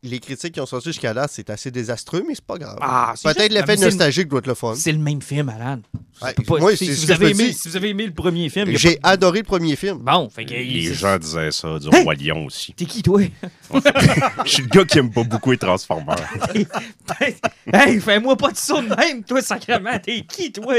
les- 0.04 0.20
critiques 0.20 0.54
qui 0.54 0.60
ont 0.62 0.66
sorti 0.66 0.90
jusqu'à 0.90 1.14
là, 1.14 1.28
c'est 1.30 1.50
assez 1.50 1.72
désastreux, 1.72 2.24
mais 2.28 2.36
c'est 2.36 2.46
pas 2.46 2.58
grave. 2.58 2.78
Ah, 2.82 3.14
c'est 3.16 3.34
Peut-être 3.34 3.52
l'effet 3.52 3.76
nostalgique 3.76 4.28
doit 4.28 4.40
être 4.40 4.48
le 4.48 4.54
fun. 4.54 4.74
C'est 4.76 4.92
le 4.92 4.98
même 5.00 5.22
film, 5.22 5.50
Alan. 5.50 5.80
Ça 6.20 6.28
Ouais, 6.28 6.34
peut 6.34 6.44
pas- 6.44 6.60
moi, 6.60 6.76
si, 6.76 6.90
vous 6.92 7.12
avez 7.12 7.32
aimé, 7.32 7.52
si 7.54 7.68
vous 7.70 7.76
avez 7.76 7.90
aimé 7.90 8.06
le 8.06 8.14
premier 8.14 8.48
film, 8.50 8.70
J'ai 8.78 8.98
pas- 8.98 9.10
adoré 9.10 9.40
le 9.40 9.46
premier 9.46 9.76
film. 9.76 9.98
Bon, 10.00 10.30
fait 10.30 10.46
que. 10.46 10.54
Les 10.54 10.94
gens 10.94 11.18
disaient 11.18 11.52
ça 11.52 11.80
du 11.80 11.88
Hey! 11.94 12.04
Roi 12.04 12.14
Lion 12.16 12.46
aussi. 12.46 12.74
T'es 12.74 12.86
qui, 12.86 13.02
toi? 13.02 13.22
Je 14.46 14.50
suis 14.50 14.64
le 14.64 14.70
gars 14.70 14.86
qui 14.86 15.00
aime 15.00 15.12
pas 15.12 15.24
beaucoup 15.24 15.52
les 15.52 15.58
Transformers. 15.58 16.16
hey, 17.74 18.00
fais-moi 18.00 18.36
pas 18.38 18.52
de 18.52 18.58
ça 18.58 18.82
de 18.82 18.96
même, 18.96 19.24
toi, 19.24 19.42
sacrément. 19.42 19.98
T'es 20.00 20.22
qui, 20.22 20.52
toi? 20.52 20.76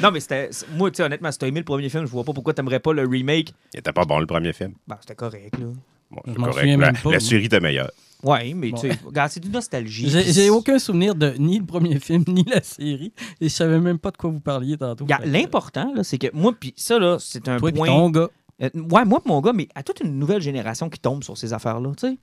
non, 0.00 0.10
mais 0.12 0.20
c'était. 0.20 0.50
Moi, 0.76 0.90
tu 0.90 0.98
sais, 0.98 1.02
honnêtement, 1.02 1.32
si 1.32 1.38
t'as 1.38 1.46
aimé 1.48 1.60
le 1.60 1.64
premier 1.64 1.88
film, 1.88 2.04
je 2.06 2.10
vois 2.10 2.24
pas 2.24 2.32
pourquoi 2.32 2.54
t'aimerais 2.54 2.80
pas 2.80 2.92
le 2.92 3.06
remake. 3.06 3.52
Il 3.74 3.80
était 3.80 3.92
pas 3.92 4.04
bon 4.04 4.18
le 4.20 4.26
premier 4.26 4.52
film. 4.52 4.74
Ben, 4.86 4.96
c'était 5.00 5.14
correct, 5.16 5.58
là. 5.58 5.66
Bon, 6.12 6.20
Je 6.26 6.32
c'est 6.32 6.38
m'en 6.38 6.44
correct. 6.46 6.60
souviens 6.60 6.76
La, 6.78 6.92
même 6.92 7.00
pas, 7.02 7.10
la 7.12 7.20
série 7.20 7.44
était 7.46 7.60
meilleure. 7.60 7.90
Ouais, 8.22 8.54
mais 8.54 8.70
Bon. 8.70 8.78
tu 8.80 8.88
sais, 8.88 8.96
c'est 9.30 9.40
du 9.40 9.48
nostalgie. 9.50 10.08
J'ai 10.08 10.48
aucun 10.50 10.78
souvenir 10.78 11.14
de 11.16 11.34
ni 11.38 11.58
le 11.58 11.64
premier 11.66 11.98
film, 11.98 12.22
ni 12.28 12.44
la 12.44 12.62
série. 12.62 13.12
Et 13.40 13.48
je 13.48 13.54
savais 13.54 13.80
même 13.80 13.98
pas 13.98 14.12
de 14.12 14.16
quoi 14.16 14.30
vous 14.30 14.38
parliez 14.40 14.76
tantôt. 14.76 15.06
L'important, 15.24 15.92
là, 15.94 16.04
c'est 16.04 16.18
que 16.18 16.28
moi, 16.32 16.52
puis 16.58 16.72
ça, 16.76 16.98
là, 17.00 17.16
c'est 17.18 17.48
un 17.48 17.58
Toi 17.58 17.72
point. 17.72 17.86
ton 17.88 18.10
gars. 18.10 18.28
Euh, 18.62 18.68
ouais, 18.92 19.04
moi, 19.04 19.20
mon 19.24 19.40
gars, 19.40 19.52
mais 19.52 19.66
à 19.74 19.82
toute 19.82 20.00
une 20.00 20.18
nouvelle 20.20 20.40
génération 20.42 20.88
qui 20.88 21.00
tombe 21.00 21.24
sur 21.24 21.36
ces 21.36 21.52
affaires-là, 21.52 21.90
tu 21.98 22.08
sais. 22.10 22.18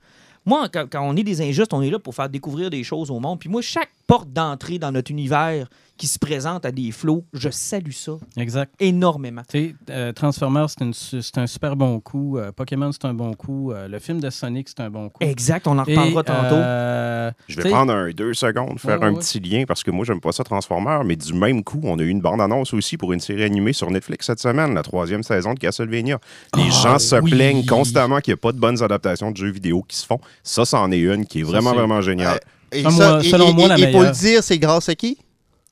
Moi, 0.46 0.70
quand, 0.72 0.86
quand 0.90 1.02
on 1.06 1.14
est 1.16 1.22
des 1.22 1.42
injustes, 1.42 1.74
on 1.74 1.82
est 1.82 1.90
là 1.90 1.98
pour 1.98 2.14
faire 2.14 2.30
découvrir 2.30 2.70
des 2.70 2.82
choses 2.82 3.10
au 3.10 3.20
monde. 3.20 3.38
Puis 3.38 3.50
moi, 3.50 3.60
chaque 3.60 3.90
porte 4.10 4.32
d'entrée 4.32 4.78
dans 4.80 4.90
notre 4.90 5.10
univers 5.12 5.68
qui 5.96 6.06
se 6.06 6.18
présente 6.18 6.64
à 6.64 6.72
des 6.72 6.90
flots, 6.92 7.26
je 7.34 7.48
salue 7.50 7.90
ça 7.92 8.12
Exact. 8.38 8.72
énormément. 8.80 9.42
Tu 9.48 9.58
sais, 9.68 9.74
euh, 9.90 10.12
Transformers, 10.12 10.66
c'est 10.70 11.38
un 11.38 11.46
super 11.46 11.76
bon 11.76 12.00
coup. 12.00 12.38
Euh, 12.38 12.50
Pokémon, 12.52 12.90
c'est 12.90 13.04
un 13.04 13.12
bon 13.14 13.34
coup. 13.34 13.70
Euh, 13.70 13.86
le 13.86 13.98
film 13.98 14.18
de 14.18 14.30
Sonic, 14.30 14.68
c'est 14.70 14.80
un 14.80 14.88
bon 14.90 15.10
coup. 15.10 15.18
Exact, 15.22 15.66
on 15.68 15.78
en 15.78 15.84
Et, 15.84 15.92
reparlera 15.94 16.24
tantôt. 16.24 16.54
euh, 16.56 17.30
Je 17.48 17.60
vais 17.60 17.68
prendre 17.70 17.92
un 17.92 18.10
deux 18.10 18.32
secondes, 18.34 18.80
faire 18.80 18.98
Ouais, 18.98 19.06
un 19.08 19.12
ouais. 19.12 19.18
petit 19.20 19.38
lien 19.40 19.64
parce 19.68 19.84
que 19.84 19.90
moi, 19.90 20.04
j'aime 20.06 20.20
pas 20.22 20.32
ça 20.32 20.42
Transformers, 20.42 21.04
mais 21.04 21.16
du 21.16 21.34
même 21.34 21.62
coup, 21.62 21.80
on 21.84 21.98
a 21.98 22.02
eu 22.02 22.08
une 22.08 22.20
bande-annonce 22.22 22.72
aussi 22.74 22.96
pour 22.96 23.12
une 23.12 23.20
série 23.20 23.44
animée 23.44 23.74
sur 23.74 23.90
Netflix 23.90 24.26
cette 24.26 24.40
semaine, 24.40 24.74
la 24.74 24.82
troisième 24.82 25.22
saison 25.22 25.52
de 25.54 25.58
Castlevania. 25.60 26.18
Les 26.56 26.62
Ah, 26.62 26.70
gens 26.70 26.98
se 26.98 27.16
oui. 27.16 27.30
plaignent 27.30 27.66
constamment 27.66 28.20
qu'il 28.20 28.32
n'y 28.32 28.38
a 28.38 28.42
pas 28.42 28.52
de 28.52 28.58
bonnes 28.58 28.82
adaptations 28.82 29.30
de 29.30 29.36
jeux 29.36 29.50
vidéo 29.52 29.82
qui 29.86 29.96
se 29.98 30.06
font. 30.06 30.18
Ça, 30.42 30.64
c'en 30.64 30.90
est 30.90 30.98
une 30.98 31.26
qui 31.26 31.40
est 31.40 31.44
Ça, 31.44 31.50
vraiment, 31.50 31.74
vraiment 31.74 32.00
géniale. 32.00 32.40
Et 32.72 32.78
Selon 32.82 32.90
ça, 32.90 33.10
moi- 33.10 33.20
et- 33.24 33.30
selon 33.30 33.48
et- 33.50 33.52
moi, 33.54 33.68
la 33.68 33.78
et- 33.78 33.82
et 33.82 33.86
pour 33.90 34.00
le 34.00 34.06
meilleure. 34.06 34.16
dire, 34.16 34.42
c'est 34.44 34.58
grâce 34.58 34.88
à 34.88 34.94
qui? 34.94 35.18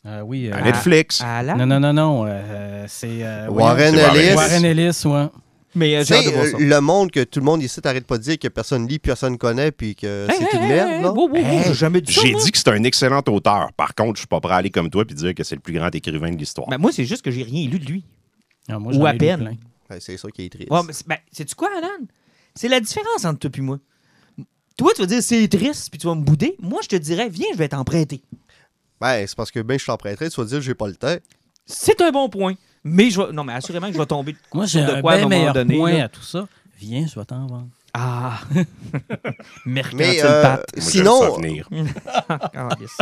euh, 0.06 0.20
oui. 0.22 0.48
euh, 0.48 0.56
À 0.56 0.62
Netflix. 0.62 1.20
Alan? 1.24 1.56
non, 1.56 1.66
non, 1.66 1.80
non, 1.80 1.92
non. 1.92 2.24
euh, 2.26 2.84
c'est. 2.88 3.22
euh, 3.22 3.48
Warren 3.50 3.94
Ellis. 3.94 4.34
Warren 4.34 4.64
Ellis, 4.64 5.00
ouais. 5.04 5.26
Mais 5.74 5.96
euh, 5.96 6.00
Tu 6.04 6.14
j'ai 6.14 6.34
euh, 6.34 6.52
le 6.58 6.80
monde 6.80 7.10
que 7.10 7.22
tout 7.24 7.40
le 7.40 7.44
monde 7.44 7.62
ici 7.62 7.80
t'arrête 7.80 8.06
pas 8.06 8.16
de 8.16 8.22
dire 8.22 8.38
que 8.38 8.48
personne 8.48 8.88
lit, 8.88 8.98
personne 8.98 9.36
connaît, 9.36 9.70
puis 9.70 9.94
que 9.94 10.26
Hey, 10.28 10.36
c'est 10.38 10.44
hey, 10.56 10.62
une 10.62 10.68
merde. 10.68 10.88
hey, 10.90 11.02
là. 11.02 11.12
wow, 11.12 11.28
wow, 11.28 11.36
wow, 11.36 11.62
j'ai 11.66 11.74
jamais 11.74 12.00
dit 12.00 12.12
ça. 12.12 12.22
J'ai 12.22 12.32
dit 12.34 12.50
que 12.50 12.58
c'est 12.58 12.68
un 12.70 12.82
excellent 12.84 13.22
auteur. 13.28 13.70
Par 13.76 13.94
contre, 13.94 14.14
je 14.14 14.20
suis 14.20 14.26
pas 14.26 14.40
prêt 14.40 14.54
à 14.54 14.56
aller 14.56 14.70
comme 14.70 14.88
toi 14.88 15.04
et 15.08 15.14
dire 15.14 15.34
que 15.34 15.44
c'est 15.44 15.54
le 15.54 15.60
plus 15.60 15.74
grand 15.74 15.94
écrivain 15.94 16.30
de 16.32 16.36
l'histoire. 16.38 16.68
Ben, 16.68 16.78
moi, 16.78 16.90
c'est 16.90 17.04
juste 17.04 17.22
que 17.22 17.30
j'ai 17.30 17.42
rien 17.42 17.68
lu 17.68 17.78
de 17.78 17.84
lui. 17.84 18.04
Ah, 18.68 18.78
moi, 18.78 18.94
Ou 18.96 19.06
à 19.06 19.12
peine. 19.12 19.56
c'est 20.00 20.16
ça 20.16 20.28
qui 20.30 20.46
est 20.46 20.48
triste. 20.48 20.70
Ouais, 20.70 20.80
c'est- 20.90 21.06
ben, 21.06 21.18
sais-tu 21.30 21.54
quoi, 21.54 21.68
Alan? 21.76 21.88
C'est 22.54 22.68
la 22.68 22.80
différence 22.80 23.24
entre 23.26 23.38
toi 23.38 23.50
et 23.56 23.60
moi. 23.60 23.78
Toi, 24.78 24.92
tu 24.94 25.02
vas 25.02 25.06
dire 25.06 25.22
c'est 25.22 25.46
triste, 25.48 25.90
puis 25.90 25.98
tu 25.98 26.06
vas 26.06 26.14
me 26.14 26.22
bouder. 26.22 26.56
Moi, 26.60 26.80
je 26.82 26.88
te 26.88 26.96
dirais, 26.96 27.28
viens, 27.28 27.48
je 27.52 27.58
vais 27.58 27.68
t'emprunter. 27.68 28.22
Ben, 29.00 29.26
c'est 29.26 29.36
parce 29.36 29.50
que 29.50 29.60
ben, 29.60 29.78
je 29.78 29.84
t'emprunterais, 29.84 30.30
tu 30.30 30.40
vas 30.40 30.46
dire 30.46 30.60
j'ai 30.62 30.74
pas 30.74 30.86
le 30.88 30.94
temps. 30.94 31.16
C'est 31.66 32.00
un 32.00 32.10
bon 32.10 32.28
point. 32.28 32.54
Mais 32.84 33.10
je 33.10 33.20
vais... 33.20 33.32
Non, 33.32 33.44
mais 33.44 33.52
assurément 33.52 33.88
que 33.88 33.92
je 33.92 33.98
vais 33.98 34.06
tomber. 34.06 34.34
Moi, 34.54 34.66
j'ai 34.66 34.80
de 34.80 34.90
un 34.90 35.04
à 35.04 35.26
meilleur 35.28 35.52
donné, 35.52 35.76
point 35.76 35.98
là. 35.98 36.04
à 36.04 36.08
tout 36.08 36.22
ça. 36.22 36.48
Viens, 36.78 37.06
je 37.06 37.18
vais 37.18 37.24
t'en 37.26 37.46
vendre. 37.46 37.68
Ah! 37.92 38.40
Mais 39.66 39.82
euh, 40.22 40.56
sinon, 40.76 41.20
ça 41.22 41.30
venir. 41.30 41.68
Ah, 42.28 42.68
yes. 42.80 42.96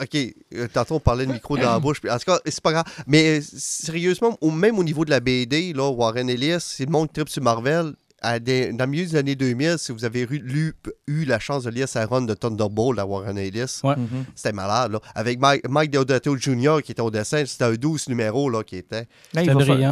OK, 0.00 0.34
euh, 0.54 0.68
tantôt 0.72 0.96
on 0.96 1.00
parlait 1.00 1.26
de 1.26 1.32
micro 1.32 1.56
dans 1.56 1.70
la 1.70 1.78
bouche. 1.78 2.00
puis 2.00 2.10
En 2.10 2.18
tout 2.18 2.24
cas, 2.26 2.38
c'est 2.46 2.60
pas 2.62 2.72
grave. 2.72 2.84
Mais 3.06 3.38
euh, 3.38 3.42
sérieusement, 3.56 4.36
au- 4.40 4.50
même 4.50 4.78
au 4.78 4.84
niveau 4.84 5.04
de 5.04 5.10
la 5.10 5.20
BD, 5.20 5.72
là, 5.72 5.88
Warren 5.90 6.28
Ellis, 6.28 6.56
c'est 6.60 6.84
le 6.86 6.90
monde 6.90 7.12
trip 7.12 7.28
sur 7.28 7.42
Marvel. 7.42 7.92
À 8.22 8.38
des- 8.38 8.72
dans 8.72 8.84
le 8.84 8.90
milieu 8.90 9.04
des 9.04 9.16
années 9.16 9.34
2000, 9.34 9.76
si 9.78 9.90
vous 9.92 10.04
avez 10.04 10.20
eu, 10.22 10.38
lu- 10.38 10.74
eu 11.08 11.24
la 11.24 11.38
chance 11.38 11.64
de 11.64 11.70
lire 11.70 11.88
sa 11.88 12.06
run 12.06 12.22
de 12.22 12.34
Thunderbolt 12.34 12.98
à 12.98 13.04
Warren 13.06 13.36
Ellis, 13.36 13.80
Ouais. 13.82 13.96
Mhm. 13.96 14.24
c'était 14.34 14.52
malade. 14.52 14.92
Là. 14.92 15.00
Avec 15.14 15.40
Mike, 15.40 15.68
Mike 15.68 15.90
Deodato 15.90 16.36
Jr. 16.36 16.78
qui 16.84 16.92
était 16.92 17.02
au 17.02 17.10
dessin, 17.10 17.44
c'était 17.44 17.64
un 17.64 17.74
12 17.74 18.08
numéro 18.08 18.48
là, 18.48 18.62
qui 18.62 18.76
était. 18.76 19.06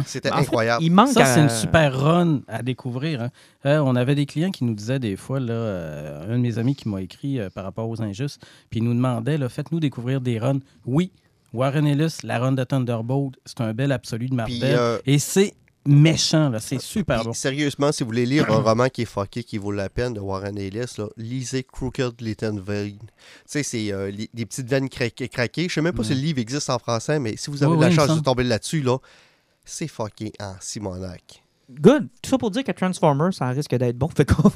C'était 0.05 0.29
fait, 0.29 0.35
incroyable. 0.35 0.83
il 0.83 0.91
manque 0.91 1.09
Ça, 1.09 1.25
c'est 1.25 1.41
une 1.41 1.49
super 1.49 1.99
run 1.99 2.41
à 2.47 2.63
découvrir. 2.63 3.21
hein. 3.21 3.29
Euh, 3.65 3.79
on 3.79 3.95
avait 3.95 4.15
des 4.15 4.25
clients 4.25 4.51
qui 4.51 4.63
nous 4.63 4.73
disaient 4.73 4.99
des 4.99 5.15
fois, 5.15 5.39
là, 5.39 5.53
euh, 5.53 6.33
un 6.33 6.37
de 6.37 6.41
mes 6.41 6.57
amis 6.57 6.75
qui 6.75 6.87
m'a 6.89 7.01
écrit 7.01 7.39
euh, 7.39 7.49
par 7.49 7.63
rapport 7.63 7.87
aux 7.89 8.01
injustes, 8.01 8.41
puis 8.69 8.79
il 8.79 8.83
nous 8.83 8.93
demandait, 8.93 9.37
faites-nous 9.49 9.79
découvrir 9.79 10.21
des 10.21 10.39
runs. 10.39 10.59
Oui, 10.85 11.11
Warren 11.53 11.85
Ellis, 11.85 12.17
la 12.23 12.39
run 12.39 12.53
de 12.53 12.63
Thunderbolt, 12.63 13.35
c'est 13.45 13.59
un 13.61 13.73
bel 13.73 13.91
absolu 13.91 14.27
de 14.29 14.35
Marvel. 14.35 14.57
Puis, 14.59 14.69
euh, 14.71 14.97
Et 15.05 15.19
c'est 15.19 15.53
méchant, 15.85 16.49
là, 16.49 16.59
c'est 16.59 16.79
super 16.79 17.17
Puis, 17.17 17.27
bon. 17.27 17.33
Sérieusement, 17.33 17.91
si 17.91 18.03
vous 18.03 18.09
voulez 18.09 18.25
lire 18.25 18.51
un 18.51 18.61
roman 18.61 18.89
qui 18.89 19.03
est 19.03 19.05
fucké, 19.05 19.43
qui 19.43 19.57
vaut 19.57 19.71
la 19.71 19.89
peine 19.89 20.13
de 20.13 20.19
Warren 20.19 20.57
Ellis, 20.57 20.93
là, 20.97 21.07
lisez 21.17 21.63
Crooked 21.63 22.21
Little 22.21 22.59
Vein. 22.59 22.91
Tu 22.91 22.97
sais, 23.45 23.63
c'est 23.63 23.91
euh, 23.91 24.11
des 24.33 24.45
petites 24.45 24.67
veines 24.67 24.89
craquées. 24.89 25.29
craquées. 25.29 25.67
Je 25.67 25.73
sais 25.73 25.81
même 25.81 25.93
pas 25.93 26.03
si 26.03 26.13
le 26.13 26.21
livre 26.21 26.39
existe 26.39 26.69
en 26.69 26.79
français, 26.79 27.19
mais 27.19 27.35
si 27.37 27.49
vous 27.49 27.63
avez 27.63 27.77
la 27.77 27.87
oui, 27.87 27.93
chance 27.93 28.15
de 28.15 28.21
tomber 28.21 28.43
là-dessus, 28.43 28.81
là, 28.81 28.97
c'est 29.65 29.87
fucké 29.87 30.31
en 30.39 30.53
Simonac. 30.59 31.43
Good. 31.69 32.09
Tout 32.21 32.29
ça 32.29 32.37
pour 32.37 32.51
dire 32.51 32.63
que 32.63 32.71
Transformers, 32.71 33.33
ça 33.33 33.47
risque 33.49 33.75
d'être 33.75 33.97
bon. 33.97 34.09
Fait 34.09 34.25
qu'on. 34.25 34.51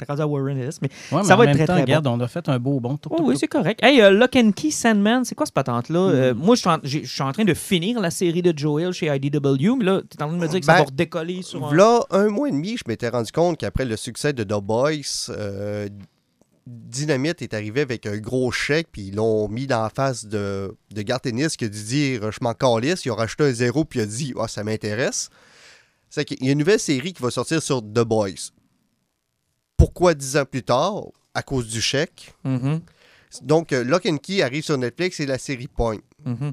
T'es 0.00 0.06
rendu 0.06 0.22
à 0.22 0.26
Warren 0.26 0.56
Ellis, 0.56 0.78
mais 0.80 0.88
Ouais, 1.12 1.18
mais 1.18 1.24
ça 1.24 1.34
en 1.34 1.36
va 1.36 1.44
être 1.44 1.48
même 1.50 1.56
très, 1.58 1.66
temps, 1.66 1.72
très 1.74 1.82
regarde, 1.82 2.06
on 2.06 2.18
a 2.20 2.28
fait 2.28 2.48
un 2.48 2.58
beau 2.58 2.80
Oh, 2.82 2.96
toup, 2.96 3.12
oui, 3.20 3.36
c'est 3.38 3.48
correct. 3.48 3.80
Hey, 3.82 4.00
euh, 4.00 4.10
Lock 4.10 4.34
and 4.36 4.52
Key 4.52 4.70
Sandman, 4.70 5.24
c'est 5.24 5.34
quoi 5.34 5.44
cette 5.44 5.54
patente-là? 5.54 5.98
Euh, 5.98 6.34
Mm. 6.34 6.38
moi, 6.38 6.54
je 6.54 6.98
suis, 7.04 7.22
en, 7.22 7.32
train 7.32 7.44
de 7.44 7.54
finir 7.54 8.00
la 8.00 8.10
série 8.10 8.42
de 8.42 8.56
Joel 8.56 8.92
chez 8.92 9.14
IDW, 9.14 9.76
mais 9.76 9.84
là, 9.84 10.00
tu 10.00 10.16
es 10.16 10.22
en 10.22 10.28
train 10.28 10.36
de 10.36 10.40
me 10.42 10.48
dire 10.48 10.60
que 10.60 10.66
ça 10.66 10.72
Ben, 10.72 10.78
va 10.78 10.84
redécoller 10.84 11.42
sur 11.42 11.66
un... 11.66 11.74
Là, 11.74 12.00
un 12.10 12.28
mois 12.28 12.48
et 12.48 12.52
demi, 12.52 12.76
je 12.76 12.84
m'étais 12.88 13.08
rendu 13.08 13.30
compte 13.32 13.58
qu'après 13.58 13.84
le 13.84 13.96
succès 13.96 14.32
de 14.32 14.42
The 14.44 14.60
Boys, 14.62 15.28
euh, 15.30 15.88
Dynamite 16.66 17.42
est 17.42 17.54
arrivé 17.54 17.80
avec 17.80 18.06
un 18.06 18.18
gros 18.18 18.50
chèque, 18.50 18.88
puis 18.92 19.08
ils 19.08 19.14
l'ont 19.16 19.48
mis 19.48 19.66
dans 19.66 19.82
la 19.82 19.90
face 19.90 20.26
de, 20.26 20.76
de 20.94 21.02
Gartenis 21.02 21.48
qui 21.58 21.64
a 21.64 21.68
dû 21.68 21.82
dire 21.82 22.30
Je 22.30 22.38
m'en 22.42 22.54
calisse. 22.54 23.04
Il 23.04 23.10
a 23.10 23.14
rajouté 23.14 23.44
un 23.44 23.52
zéro, 23.52 23.84
puis 23.84 23.98
il 23.98 24.02
a 24.02 24.06
dit 24.06 24.34
Ah, 24.38 24.46
ça 24.46 24.62
m'intéresse. 24.62 25.30
C'est 26.08 26.24
qu'il 26.24 26.44
y 26.44 26.48
a 26.48 26.52
une 26.52 26.58
nouvelle 26.58 26.80
série 26.80 27.12
qui 27.12 27.22
va 27.22 27.30
sortir 27.30 27.62
sur 27.62 27.80
The 27.82 28.00
Boys. 28.04 28.50
Pourquoi 29.80 30.14
dix 30.14 30.36
ans 30.36 30.44
plus 30.44 30.62
tard? 30.62 31.04
À 31.34 31.42
cause 31.42 31.66
du 31.68 31.80
chèque. 31.80 32.34
Mhm, 32.44 32.80
Donc, 33.42 33.72
euh, 33.72 33.82
Lock 33.84 34.06
and 34.06 34.18
Key 34.18 34.42
arrive 34.42 34.64
sur 34.64 34.76
Netflix 34.76 35.20
et 35.20 35.26
la 35.26 35.38
série 35.38 35.68
Point. 35.68 35.98
mhm. 36.24 36.52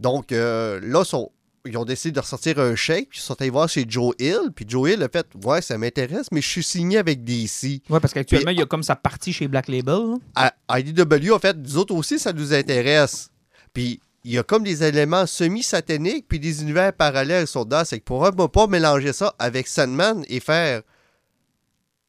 Donc 0.00 0.32
euh, 0.32 0.80
là, 0.82 1.04
sont- 1.04 1.30
ils 1.64 1.76
ont 1.78 1.84
décidé 1.84 2.10
de 2.12 2.18
ressortir 2.20 2.58
un 2.58 2.74
chèque, 2.74 3.08
puis 3.10 3.20
ils 3.20 3.22
sont 3.22 3.40
allés 3.40 3.50
voir 3.50 3.68
chez 3.68 3.84
Joe 3.88 4.12
Hill, 4.18 4.50
puis 4.54 4.64
Joe 4.68 4.90
Hill 4.90 5.02
a 5.04 5.08
fait 5.08 5.26
Ouais, 5.44 5.62
ça 5.62 5.78
m'intéresse, 5.78 6.26
mais 6.32 6.40
je 6.42 6.48
suis 6.48 6.62
signé 6.64 6.98
avec 6.98 7.22
DC. 7.22 7.80
Ouais, 7.88 8.00
parce 8.00 8.12
qu'actuellement, 8.12 8.50
il 8.50 8.58
y 8.58 8.62
a 8.62 8.66
comme 8.66 8.82
sa 8.82 8.96
partie 8.96 9.32
chez 9.32 9.46
Black 9.46 9.68
Label. 9.68 10.16
À 10.34 10.52
IDW, 10.80 11.30
en 11.32 11.38
fait, 11.38 11.56
nous 11.56 11.76
autres 11.76 11.94
aussi, 11.94 12.18
ça 12.18 12.32
nous 12.32 12.52
intéresse. 12.52 13.30
Puis 13.72 14.00
il 14.24 14.32
y 14.32 14.38
a 14.38 14.42
comme 14.42 14.64
des 14.64 14.82
éléments 14.82 15.24
semi-sataniques, 15.26 16.26
puis 16.28 16.40
des 16.40 16.62
univers 16.62 16.92
parallèles 16.92 17.46
sont 17.46 17.64
dedans. 17.64 17.84
C'est 17.84 18.00
que 18.00 18.04
pour 18.04 18.24
ne 18.24 18.46
pas 18.48 18.66
mélanger 18.66 19.12
ça 19.12 19.32
avec 19.38 19.68
Sandman 19.68 20.24
et 20.28 20.40
faire. 20.40 20.82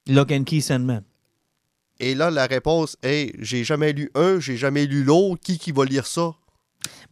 Lock 0.07 0.31
and 0.31 0.43
Key 0.43 0.61
Sandman. 0.61 1.03
Et 1.99 2.15
là, 2.15 2.29
la 2.31 2.45
réponse 2.47 2.97
est 3.03 3.33
J'ai 3.39 3.63
jamais 3.63 3.93
lu 3.93 4.09
un, 4.15 4.39
j'ai 4.39 4.57
jamais 4.57 4.85
lu 4.85 5.03
l'autre, 5.03 5.41
qui 5.43 5.57
qui 5.57 5.71
va 5.71 5.85
lire 5.85 6.05
ça? 6.07 6.31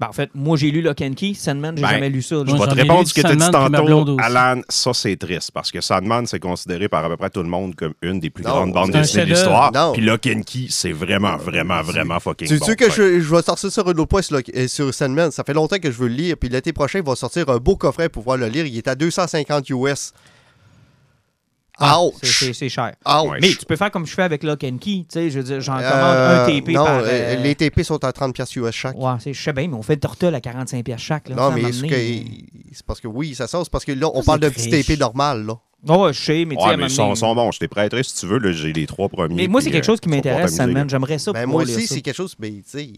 Ben, 0.01 0.07
en 0.09 0.11
fait, 0.11 0.29
moi, 0.33 0.57
j'ai 0.57 0.69
lu 0.69 0.81
Lock 0.81 0.99
and 1.01 1.13
Key. 1.13 1.33
Sandman, 1.33 1.77
j'ai 1.77 1.83
Ben, 1.83 1.91
jamais 1.91 2.09
lu 2.09 2.21
ça. 2.21 2.35
là. 2.37 2.43
Je 2.47 2.51
vais 2.51 2.57
te 2.67 2.73
répondre 2.73 3.07
ce 3.07 3.13
que 3.13 3.21
tu 3.21 3.27
as 3.27 3.35
dit 3.35 3.51
tantôt. 3.51 4.17
Alan. 4.19 4.61
Ça, 4.67 4.93
c'est 4.93 5.15
triste 5.15 5.51
parce 5.51 5.71
que 5.71 5.79
Sandman, 5.79 6.25
c'est 6.25 6.39
considéré 6.41 6.89
par 6.89 7.05
à 7.05 7.07
peu 7.09 7.15
près 7.15 7.29
tout 7.29 7.41
le 7.43 7.47
monde 7.47 7.73
comme 7.75 7.93
une 8.01 8.19
des 8.19 8.29
plus 8.29 8.43
Non, 8.43 8.49
grandes 8.49 8.73
bandes 8.73 8.91
dessinées 8.91 9.23
de 9.25 9.29
l'histoire. 9.29 9.71
Non. 9.71 9.93
Puis 9.93 10.01
Lock 10.01 10.27
and 10.27 10.41
Key, 10.45 10.65
c'est 10.69 10.91
vraiment, 10.91 11.37
vraiment, 11.37 11.81
vraiment 11.83 12.19
fucking 12.19 12.47
Tu 12.49 12.57
bon. 12.57 12.65
sais 12.65 12.75
que 12.75 12.89
je, 12.89 13.21
je 13.21 13.33
vais 13.35 13.41
sortir 13.43 13.71
sur 13.71 13.87
un 13.87 13.91
autre 13.91 14.05
point 14.05 14.21
sur, 14.23 14.35
euh, 14.37 14.67
sur 14.67 14.93
Sandman. 14.93 15.31
Ça 15.31 15.45
fait 15.45 15.53
longtemps 15.53 15.77
que 15.79 15.89
je 15.89 15.97
veux 15.97 16.09
le 16.09 16.15
lire. 16.15 16.35
Puis 16.37 16.49
l'été 16.49 16.73
prochain, 16.73 16.99
il 16.99 17.05
va 17.05 17.15
sortir 17.15 17.47
un 17.47 17.57
beau 17.57 17.77
coffret 17.77 18.09
pour 18.09 18.23
pouvoir 18.23 18.37
le 18.37 18.47
lire. 18.47 18.65
Il 18.65 18.75
est 18.77 18.87
à 18.89 18.95
250 18.95 19.69
US. 19.69 20.11
Ah, 21.81 22.01
Ouch! 22.03 22.13
c'est- 22.53 22.69
cher. 22.69 22.93
Ouch! 23.05 23.29
Ouais. 23.31 23.37
Mais 23.41 23.49
tu 23.49 23.65
peux 23.65 23.75
faire 23.75 23.91
comme 23.91 24.05
je 24.05 24.13
fais 24.13 24.23
avec 24.23 24.43
Lock 24.43 24.63
and 24.63 24.77
Key. 24.79 24.99
Tu 25.01 25.05
sais, 25.09 25.29
je 25.29 25.39
veux 25.39 25.43
dire, 25.43 25.61
j'en 25.61 25.73
commande 25.73 25.83
Euh, 25.91 26.43
un 26.43 26.45
TP 26.45 26.69
non, 26.73 26.85
par... 26.85 26.99
euh, 26.99 27.05
euh, 27.07 27.35
les 27.37 27.55
TP 27.55 27.83
sont 27.83 28.03
à 28.03 28.11
30 28.11 28.33
pièces 28.33 28.55
US 28.55 28.71
chaque. 28.71 28.97
Ouais, 28.97 29.13
c'est- 29.19 29.33
je 29.33 29.41
sais 29.41 29.53
bien, 29.53 29.67
mais 29.67 29.73
on 29.75 29.81
fait 29.81 29.95
le 29.95 29.99
tortille 29.99 30.33
à 30.33 30.39
45 30.41 30.83
pièces 30.85 31.01
chaque. 31.01 31.29
Là, 31.29 31.35
non, 31.35 31.51
mais 31.51 31.71
c'est 31.71 32.23
c'est 32.73 32.85
parce 32.85 33.01
que 33.01 33.07
oui, 33.07 33.35
ça 33.35 33.47
sort. 33.47 33.63
C'est 33.63 33.71
parce 33.71 33.85
que 33.85 33.91
là, 33.91 34.09
on 34.13 34.21
Ça, 34.21 34.25
parle 34.27 34.39
d'un 34.41 34.49
petit. 34.51 34.69
TP 34.69 34.97
normal. 34.99 35.45
Là. 35.45 35.55
Oh, 35.87 36.05
ouais, 36.05 36.13
je 36.13 36.21
sais, 36.21 36.45
mais 36.45 36.55
tu 36.55 36.61
sais, 36.61 36.67
à 36.67 36.69
Ouais, 36.71 36.77
mais 36.77 36.83
ils 36.85 36.89
sont, 37.17 37.35
bons. 37.35 37.51
Je 37.51 37.59
t'ai 37.59 37.67
prêté 37.67 38.03
si 38.03 38.15
tu 38.15 38.27
veux. 38.27 38.37
là, 38.37 38.51
J'ai 38.51 38.71
les 38.71 38.85
trois 38.85 39.09
premiers. 39.09 39.33
Mais 39.35 39.47
moi, 39.47 39.61
c'est 39.61 39.71
quelque 39.71 39.83
euh, 39.83 39.87
chose 39.87 39.99
qui 39.99 40.09
m'intéresse, 40.09 40.57
là. 40.57 40.85
J'aimerais 40.87 41.17
ça 41.19 41.33
Ben, 41.33 41.45
moi 41.47 41.63
aussi, 41.63 41.87
ça. 41.87 41.95
c'est 41.95 42.01
quelque 42.01 42.15
chose, 42.15 42.35
mais 42.39 42.49
tu 42.51 42.61
sais, 42.65 42.89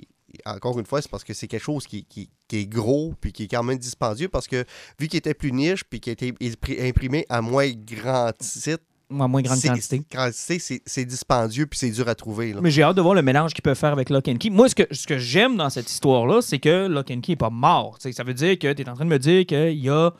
encore 0.45 0.77
une 0.79 0.85
fois, 0.85 1.01
c'est 1.01 1.09
parce 1.11 1.23
que 1.23 1.33
c'est 1.33 1.47
quelque 1.47 1.63
chose 1.63 1.85
qui, 1.87 2.03
qui- 2.05 2.29
qui 2.47 2.57
est 2.57 2.65
gros 2.65 3.13
puis 3.21 3.31
qui 3.31 3.43
est 3.43 3.47
quand 3.47 3.63
même 3.63 3.77
dispendieux 3.77 4.27
parce 4.29 4.47
que 4.47 4.65
vu 4.99 5.07
qu'il 5.07 5.17
était 5.17 5.33
plus 5.33 5.51
niche 5.51 5.83
puis 5.89 5.99
qu'il 5.99 6.11
était 6.11 6.31
impri- 6.31 6.89
imprimé 6.89 7.25
à 7.29 7.41
moins 7.41 7.69
grand 7.71 8.31
titre, 8.37 8.83
Ouais, 9.11 9.27
moins 9.27 9.41
grande 9.43 9.61
quantité. 9.61 10.01
quantité, 10.11 10.59
c'est 10.85 11.05
dispendieux 11.05 11.67
puis 11.67 11.77
c'est 11.77 11.91
dur 11.91 12.07
à 12.09 12.15
trouver. 12.15 12.51
là. 12.53 12.61
Mais 12.63 12.71
j'ai 12.71 12.81
hâte 12.81 12.95
de 12.97 13.01
voir 13.01 13.13
le 13.13 13.21
mélange 13.21 13.53
qu'ils 13.53 13.61
peuvent 13.61 13.77
faire 13.77 13.91
avec 13.93 14.09
Lock 14.09 14.27
and 14.27 14.37
Key. 14.37 14.49
Moi, 14.49 14.69
ce 14.69 14.75
que, 14.75 14.83
ce 14.91 15.05
que 15.05 15.19
j'aime 15.19 15.55
dans 15.55 15.69
cette 15.69 15.89
histoire-là, 15.91 16.41
c'est 16.41 16.57
que 16.57 16.87
Lock 16.87 17.11
and 17.11 17.21
Key 17.21 17.33
n'est 17.33 17.35
pas 17.37 17.51
mort. 17.51 17.97
Ça 17.99 18.23
veut 18.23 18.33
dire 18.33 18.57
que 18.57 18.73
tu 18.73 18.81
es 18.81 18.89
en 18.89 18.95
train 18.95 19.05
de 19.05 19.09
me 19.11 19.19
dire 19.19 19.45
qu'il 19.45 19.77
y 19.77 19.89
a 19.89 20.11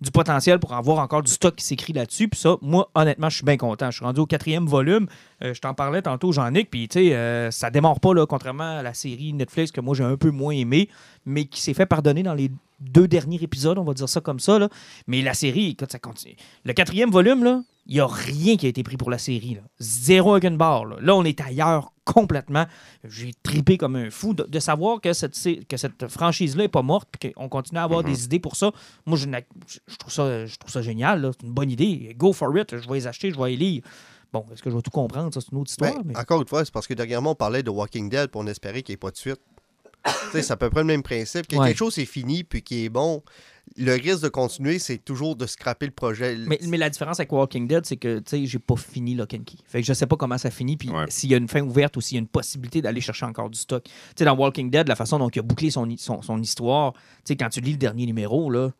du 0.00 0.10
potentiel 0.10 0.58
pour 0.58 0.72
avoir 0.72 0.98
encore 0.98 1.22
du 1.22 1.30
stock 1.30 1.54
qui 1.56 1.64
s'écrit 1.64 1.92
là-dessus. 1.92 2.28
Puis 2.28 2.40
ça, 2.40 2.56
moi, 2.62 2.90
honnêtement, 2.94 3.28
je 3.28 3.36
suis 3.36 3.44
bien 3.44 3.56
content. 3.56 3.90
Je 3.90 3.96
suis 3.96 4.04
rendu 4.04 4.20
au 4.20 4.26
quatrième 4.26 4.66
volume. 4.66 5.06
Euh, 5.42 5.52
je 5.52 5.60
t'en 5.60 5.74
parlais 5.74 6.02
tantôt, 6.02 6.32
Jean-Nic. 6.32 6.70
Puis, 6.70 6.88
tu 6.88 7.00
sais, 7.00 7.14
euh, 7.14 7.50
ça 7.50 7.70
démarre 7.70 8.00
pas, 8.00 8.14
là, 8.14 8.26
contrairement 8.26 8.78
à 8.78 8.82
la 8.82 8.94
série 8.94 9.32
Netflix 9.32 9.72
que 9.72 9.80
moi, 9.80 9.94
j'ai 9.94 10.04
un 10.04 10.16
peu 10.16 10.30
moins 10.30 10.54
aimé, 10.54 10.88
mais 11.26 11.44
qui 11.44 11.60
s'est 11.60 11.74
fait 11.74 11.86
pardonner 11.86 12.22
dans 12.22 12.34
les 12.34 12.50
deux 12.80 13.06
derniers 13.06 13.42
épisodes, 13.42 13.76
on 13.78 13.84
va 13.84 13.92
dire 13.92 14.08
ça 14.08 14.20
comme 14.20 14.40
ça. 14.40 14.58
Là. 14.58 14.68
Mais 15.06 15.20
la 15.20 15.34
série, 15.34 15.70
écoute, 15.70 15.92
ça 15.92 15.98
continue. 15.98 16.36
Le 16.64 16.72
quatrième 16.72 17.10
volume, 17.10 17.44
là, 17.44 17.62
il 17.90 17.94
n'y 17.94 18.00
a 18.00 18.06
rien 18.06 18.56
qui 18.56 18.66
a 18.66 18.68
été 18.68 18.84
pris 18.84 18.96
pour 18.96 19.10
la 19.10 19.18
série. 19.18 19.54
Là. 19.56 19.62
Zéro 19.80 20.30
avec 20.34 20.44
une 20.44 20.56
barre. 20.56 20.84
Là. 20.84 20.96
Là, 21.00 21.16
on 21.16 21.24
est 21.24 21.40
ailleurs 21.40 21.92
complètement. 22.04 22.66
J'ai 23.02 23.32
tripé 23.42 23.78
comme 23.78 23.96
un 23.96 24.10
fou 24.10 24.32
de, 24.32 24.44
de 24.44 24.58
savoir 24.60 25.00
que 25.00 25.12
cette, 25.12 25.36
que 25.66 25.76
cette 25.76 26.06
franchise-là 26.06 26.62
n'est 26.62 26.68
pas 26.68 26.82
morte 26.82 27.08
et 27.24 27.32
qu'on 27.32 27.48
continue 27.48 27.80
à 27.80 27.82
avoir 27.82 28.04
des 28.04 28.24
idées 28.24 28.38
pour 28.38 28.54
ça. 28.54 28.70
Moi, 29.06 29.18
je, 29.18 29.26
trouve, 29.98 30.12
ça, 30.12 30.46
je 30.46 30.56
trouve 30.56 30.70
ça 30.70 30.82
génial. 30.82 31.32
C'est 31.32 31.44
une 31.44 31.52
bonne 31.52 31.68
idée. 31.68 32.14
Go 32.16 32.32
for 32.32 32.56
it. 32.56 32.78
Je 32.78 32.88
vais 32.88 32.94
les 32.94 33.06
acheter, 33.08 33.32
je 33.32 33.36
vais 33.40 33.50
les 33.50 33.56
lire. 33.56 33.82
Bon, 34.32 34.46
est-ce 34.52 34.62
que 34.62 34.70
je 34.70 34.76
vais 34.76 34.82
tout 34.82 34.92
comprendre? 34.92 35.34
Ça, 35.34 35.40
c'est 35.40 35.50
une 35.50 35.58
autre 35.58 35.70
histoire. 35.70 35.92
Ben, 35.92 36.02
mais- 36.04 36.16
Encore 36.16 36.40
une 36.40 36.46
fois, 36.46 36.64
c'est 36.64 36.72
parce 36.72 36.86
que 36.86 36.94
dernièrement, 36.94 37.32
on 37.32 37.34
parlait 37.34 37.64
de 37.64 37.70
Walking 37.70 38.08
Dead 38.08 38.30
puis 38.30 38.40
on 38.40 38.46
espérait 38.46 38.82
qu'il 38.84 38.92
n'y 38.92 38.94
ait 38.94 38.98
pas 38.98 39.10
de 39.10 39.16
suite. 39.16 39.40
Tu 40.04 40.36
sais, 40.36 40.42
c'est 40.42 40.52
à 40.52 40.56
peu 40.56 40.70
près 40.70 40.80
le 40.82 40.86
même 40.86 41.02
principe. 41.02 41.46
Ouais. 41.52 41.66
quelque 41.66 41.78
chose 41.78 41.98
est 41.98 42.04
fini 42.04 42.44
puis 42.44 42.62
qui 42.62 42.84
est 42.84 42.88
bon, 42.88 43.20
le 43.80 43.92
risque 43.94 44.22
de 44.22 44.28
continuer, 44.28 44.78
c'est 44.78 44.98
toujours 44.98 45.34
de 45.36 45.46
scraper 45.46 45.86
le 45.86 45.92
projet. 45.92 46.36
Mais, 46.46 46.60
mais 46.68 46.76
la 46.76 46.90
différence 46.90 47.18
avec 47.18 47.32
Walking 47.32 47.66
Dead, 47.66 47.84
c'est 47.86 47.96
que 47.96 48.18
tu 48.18 48.24
sais, 48.26 48.46
j'ai 48.46 48.58
pas 48.58 48.76
fini 48.76 49.14
Lock 49.14 49.34
and 49.34 49.42
Key. 49.46 49.56
Fait 49.64 49.80
que 49.80 49.86
je 49.86 49.92
sais 49.92 50.06
pas 50.06 50.16
comment 50.16 50.38
ça 50.38 50.50
finit, 50.50 50.76
puis 50.76 50.90
Ouais. 50.90 51.06
s'il 51.08 51.30
y 51.30 51.34
a 51.34 51.38
une 51.38 51.48
fin 51.48 51.62
ouverte 51.62 51.96
ou 51.96 52.00
s'il 52.00 52.16
y 52.16 52.18
a 52.18 52.20
une 52.20 52.28
possibilité 52.28 52.82
d'aller 52.82 53.00
chercher 53.00 53.26
encore 53.26 53.50
du 53.50 53.58
stock. 53.58 53.82
Tu 53.84 53.90
sais, 54.18 54.24
dans 54.24 54.36
Walking 54.36 54.70
Dead, 54.70 54.86
la 54.86 54.96
façon 54.96 55.18
dont 55.18 55.28
il 55.30 55.38
a 55.38 55.42
bouclé 55.42 55.70
son, 55.70 55.88
son, 55.96 56.22
son 56.22 56.40
histoire, 56.40 56.92
tu 56.92 57.00
sais, 57.24 57.36
quand 57.36 57.48
tu 57.48 57.60
lis 57.60 57.72
le 57.72 57.78
dernier 57.78 58.06
numéro, 58.06 58.50
là, 58.50 58.70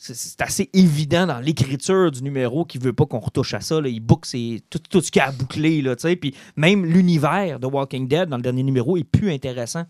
c'est- 0.00 0.40
assez 0.40 0.70
évident 0.72 1.26
dans 1.26 1.40
l'écriture 1.40 2.12
du 2.12 2.22
numéro 2.22 2.64
qu'il 2.64 2.80
veut 2.80 2.92
pas 2.92 3.04
qu'on 3.06 3.18
retouche 3.18 3.54
à 3.54 3.60
ça. 3.60 3.80
Là. 3.80 3.88
Il 3.88 3.98
boucle 3.98 4.28
ses- 4.28 4.62
tout, 4.70 4.78
tout 4.88 5.00
ce 5.00 5.10
qu'il 5.10 5.20
a 5.20 5.26
à 5.28 5.32
boucler. 5.32 5.82
Là, 5.82 5.96
tu 5.96 6.02
sais. 6.02 6.14
puis 6.14 6.34
même 6.56 6.86
l'univers 6.86 7.58
de 7.58 7.66
Walking 7.66 8.06
Dead 8.06 8.28
dans 8.28 8.36
le 8.36 8.42
dernier 8.42 8.62
numéro 8.62 8.96
est 8.96 9.02
plus 9.04 9.32
intéressant. 9.32 9.84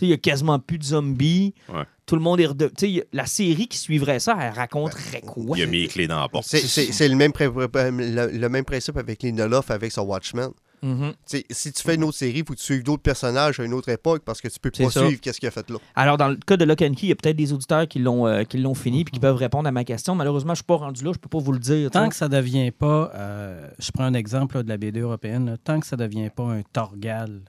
Il 0.00 0.08
y 0.08 0.12
a 0.12 0.16
quasiment 0.16 0.58
plus 0.58 0.78
de 0.78 0.84
zombies. 0.84 1.54
Ouais. 1.72 1.84
Tout 2.06 2.16
le 2.16 2.20
monde 2.22 2.40
est 2.40 2.46
redevenu. 2.46 2.74
tu 2.76 2.94
sais, 2.96 3.08
La 3.12 3.26
série 3.26 3.68
qui 3.68 3.78
suivrait 3.78 4.18
ça, 4.20 4.36
elle 4.40 4.52
raconterait 4.52 5.20
quoi? 5.22 5.56
Il 5.56 5.62
a 5.62 5.66
mis 5.66 5.82
les 5.82 5.88
clés 5.88 6.06
dans 6.06 6.20
la 6.20 6.28
porte. 6.28 6.46
C'est- 6.46 7.08
le, 7.08 7.14
même 7.14 7.32
pré- 7.32 7.46
le, 7.48 8.30
le 8.38 8.48
même 8.48 8.64
principe 8.64 8.96
avec 8.96 9.22
Lindelof 9.22 9.70
avec 9.70 9.92
son 9.92 10.02
Watchmen. 10.02 10.50
Mhm. 10.82 11.14
Sais, 11.24 11.46
si 11.48 11.72
tu 11.72 11.82
fais 11.82 11.94
une 11.94 12.04
autre 12.04 12.18
série, 12.18 12.40
il 12.40 12.44
faut 12.44 12.52
que 12.52 12.58
tu 12.58 12.64
suives 12.64 12.82
d'autres 12.82 13.02
personnages 13.02 13.58
à 13.58 13.64
une 13.64 13.72
autre 13.72 13.88
époque 13.88 14.22
parce 14.22 14.42
que 14.42 14.48
tu 14.48 14.58
peux 14.60 14.70
pas 14.70 14.90
ça. 14.90 15.06
suivre 15.06 15.18
qu'est-ce 15.18 15.40
qu'il 15.40 15.46
a 15.48 15.50
fait 15.50 15.70
là. 15.70 15.78
Alors, 15.94 16.18
dans 16.18 16.28
le 16.28 16.36
cas 16.36 16.58
de 16.58 16.64
Lock 16.66 16.82
and 16.82 16.92
Key, 16.92 17.04
il 17.04 17.08
y 17.08 17.12
a 17.12 17.14
peut-être 17.14 17.36
des 17.36 17.54
auditeurs 17.54 17.88
qui 17.88 18.00
l'ont 18.00 18.26
euh, 18.26 18.42
qui 18.44 18.58
l'ont 18.58 18.74
fini 18.74 19.00
et 19.00 19.04
qui 19.04 19.18
peuvent 19.18 19.36
répondre 19.36 19.66
à 19.66 19.72
ma 19.72 19.84
question. 19.84 20.14
Malheureusement, 20.14 20.48
je 20.50 20.60
ne 20.60 20.64
suis 20.64 20.64
pas 20.64 20.76
rendu 20.76 21.02
là, 21.02 21.12
je 21.14 21.18
peux 21.18 21.30
pas 21.30 21.38
vous 21.38 21.52
le 21.52 21.58
dire. 21.58 21.90
Tant 21.90 22.10
que 22.10 22.14
ça 22.14 22.28
ne 22.28 22.36
devient 22.36 22.70
pas, 22.70 23.10
euh, 23.14 23.66
je 23.78 23.90
prends 23.92 24.04
un 24.04 24.12
exemple 24.12 24.56
là, 24.56 24.62
de 24.62 24.68
la 24.68 24.76
BD 24.76 25.00
européenne, 25.00 25.46
là, 25.46 25.56
tant 25.56 25.80
que 25.80 25.86
ça 25.86 25.96
ne 25.96 26.02
devient 26.04 26.28
pas 26.36 26.42
un 26.44 26.60
Torgal, 26.70 27.40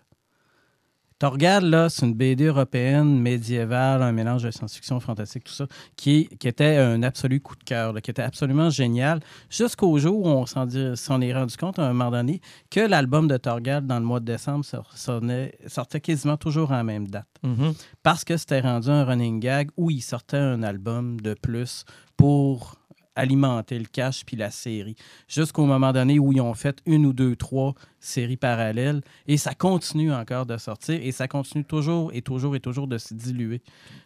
Torgal, 1.18 1.64
là, 1.70 1.88
c'est 1.90 2.06
une 2.06 2.14
BD 2.14 2.46
européenne 2.46 3.20
médiévale, 3.20 4.02
un 4.02 4.12
mélange 4.12 4.44
de 4.44 4.52
science-fiction, 4.52 5.00
fantastique, 5.00 5.46
tout 5.46 5.54
ça, 5.54 5.66
qui, 5.96 6.28
qui 6.40 6.48
était 6.48 6.76
un 6.76 7.04
absolu 7.04 7.40
coup 7.40 7.56
de 7.56 7.64
cœur, 7.64 7.94
là, 7.94 8.02
qui 8.02 8.12
était 8.12 8.22
absolument 8.22 8.70
génial, 8.70 9.22
jusqu'au 9.50 9.98
jour 9.98 10.26
où 10.26 10.28
on 10.28 10.46
s'en 10.46 11.22
est 11.22 11.34
rendu 11.34 11.56
compte 11.56 11.80
à 11.80 11.84
un 11.84 11.94
moment 11.94 12.12
donné 12.12 12.42
que 12.70 12.82
l'album 12.82 13.30
de 13.30 13.38
Torgal, 13.38 13.88
dans 13.88 14.00
le 14.00 14.06
mois 14.06 14.20
de 14.20 14.26
décembre, 14.26 14.66
sortait 14.66 16.02
quasiment 16.02 16.36
toujours 16.36 16.74
à 16.74 16.78
la 16.78 16.84
même 16.84 17.08
date. 17.08 17.28
Mhm. 17.44 17.74
Parce 18.04 18.26
que 18.26 18.36
c'était 18.36 18.60
rendu 18.60 18.90
un 18.90 19.06
running 19.06 19.40
gag 19.40 19.70
où 19.78 19.90
il 19.90 20.02
sortait 20.02 20.38
un 20.38 20.64
album 20.64 21.22
de 21.22 21.34
plus 21.34 21.86
pour 22.18 22.76
alimenter 23.16 23.80
le 23.80 23.86
cash 23.86 24.24
puis 24.26 24.38
la 24.38 24.52
série. 24.52 24.96
Jusqu'au 25.28 25.66
moment 25.66 25.92
donné 25.92 26.20
où 26.20 26.32
ils 26.34 26.42
ont 26.42 26.54
fait 26.54 26.82
une 26.86 27.06
ou 27.06 27.14
deux, 27.14 27.36
trois 27.36 27.74
séries 28.00 28.38
parallèles 28.38 29.02
et 29.28 29.38
ça 29.38 29.54
continue 29.54 30.14
encore 30.14 30.46
de 30.46 30.58
sortir 30.58 31.00
et 31.02 31.12
ça 31.12 31.28
continue 31.28 31.64
toujours 31.64 32.12
et 32.14 32.22
toujours 32.22 32.56
et 32.56 32.60
toujours 32.60 32.88
de 32.88 32.98
se 32.98 33.14
diluer. 33.14 33.62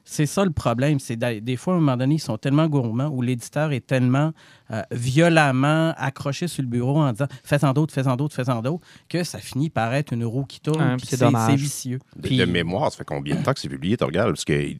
C'est 0.05 0.25
ça 0.25 0.45
le 0.45 0.51
problème. 0.51 0.99
C'est 0.99 1.17
des 1.17 1.55
fois, 1.57 1.73
à 1.73 1.77
un 1.77 1.79
moment 1.79 1.97
donné, 1.97 2.15
ils 2.15 2.19
sont 2.19 2.37
tellement 2.37 2.67
gourmands 2.67 3.09
ou 3.09 3.21
l'éditeur 3.21 3.71
est 3.71 3.85
tellement 3.85 4.31
euh, 4.71 4.81
violemment 4.91 5.93
accroché 5.97 6.47
sur 6.47 6.63
le 6.63 6.69
bureau 6.69 6.97
en 6.97 7.11
disant 7.11 7.27
fais-en 7.43 7.73
d'autres, 7.73 7.93
fais-en 7.93 8.15
d'autres, 8.15 8.35
fais-en 8.35 8.61
d'autres, 8.61 8.85
que 9.09 9.23
ça 9.23 9.39
finit 9.39 9.69
par 9.69 9.93
être 9.93 10.13
une 10.13 10.23
roue 10.23 10.45
qui 10.45 10.61
tourne. 10.61 10.97
Puis 10.97 11.07
c'est 11.07 11.17
c'est 11.17 11.25
dommage. 11.25 11.51
c'est 11.51 11.57
vicieux. 11.57 11.99
De 12.15 12.45
mémoire, 12.45 12.91
ça 12.91 12.97
fait 12.97 13.05
combien 13.05 13.35
de 13.35 13.43
temps 13.43 13.53
que 13.53 13.59
c'est 13.59 13.69
publié, 13.69 13.97
Torgal? 13.97 14.27
Parce 14.27 14.45
que 14.45 14.73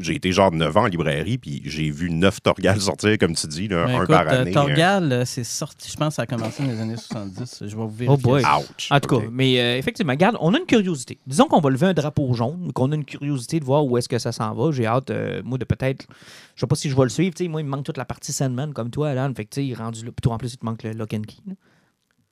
j'ai 0.00 0.14
été 0.14 0.32
genre 0.32 0.52
9 0.52 0.76
ans 0.76 0.82
en 0.82 0.86
librairie, 0.86 1.38
puis 1.38 1.62
j'ai 1.64 1.90
vu 1.90 2.10
9 2.10 2.40
Torgal 2.42 2.80
sortir, 2.80 3.18
comme 3.18 3.34
tu 3.34 3.46
dis, 3.46 3.68
Ben, 3.74 4.06
par 4.06 4.26
euh, 4.28 4.42
année. 4.42 4.52
Torgal, 4.52 5.12
euh, 5.12 5.24
c'est 5.24 5.44
sorti, 5.44 5.90
je 5.90 5.96
pense 5.96 6.08
que 6.08 6.14
ça 6.14 6.22
a 6.22 6.26
commencé 6.26 6.62
dans 6.62 6.68
les 6.68 6.80
années 6.80 6.96
70. 6.96 7.58
Je 7.60 7.64
vais 7.66 7.74
vous 7.74 7.88
vérifier. 7.88 8.08
Oh 8.08 8.16
boy. 8.16 8.42
Ouch. 8.42 8.88
En 8.90 9.00
tout 9.00 9.16
cas, 9.16 9.26
mais 9.30 9.60
euh, 9.60 9.78
effectivement, 9.78 10.12
regarde, 10.12 10.36
on 10.40 10.54
a 10.54 10.58
une 10.58 10.66
curiosité. 10.66 11.18
Disons 11.26 11.46
qu'on 11.46 11.60
va 11.60 11.70
lever 11.70 11.86
un 11.86 11.94
drapeau 11.94 12.32
jaune, 12.34 12.72
qu'on 12.72 12.92
a 12.92 12.94
une 12.94 13.04
curiosité 13.04 13.60
de 13.60 13.64
voir 13.64 13.84
où 13.84 13.96
est-ce 13.98 14.08
que 14.08 14.18
ça 14.18 14.32
s'en 14.32 14.54
va. 14.54 14.70
J'ai 14.72 14.86
hâte, 14.86 15.10
euh, 15.10 15.42
moi, 15.44 15.58
de 15.58 15.64
peut-être. 15.64 16.06
Je 16.54 16.60
sais 16.60 16.66
pas 16.66 16.76
si 16.76 16.90
je 16.90 16.96
vais 16.96 17.02
le 17.02 17.08
suivre. 17.08 17.34
tu 17.34 17.44
sais, 17.44 17.48
moi, 17.48 17.60
il 17.60 17.64
me 17.64 17.70
manque 17.70 17.84
toute 17.84 17.96
la 17.96 18.04
partie 18.04 18.32
Sandman 18.32 18.72
comme 18.72 18.90
toi, 18.90 19.10
Alan. 19.10 19.32
Fait 19.34 19.44
que, 19.44 19.50
tu 19.50 19.68
sais, 19.68 19.74
rendu 19.74 20.04
là. 20.04 20.10
Puis 20.12 20.22
toi, 20.22 20.34
en 20.34 20.38
plus, 20.38 20.54
il 20.54 20.58
te 20.58 20.64
manque 20.64 20.82
le 20.82 20.92
Lock 20.92 21.14
and 21.14 21.22
Key. 21.22 21.36
là. 21.46 21.54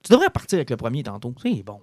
Tu 0.02 0.12
devrais 0.12 0.30
partir 0.30 0.56
avec 0.56 0.70
le 0.70 0.76
premier 0.76 1.02
tantôt. 1.02 1.34
C'est 1.42 1.62
bon. 1.62 1.80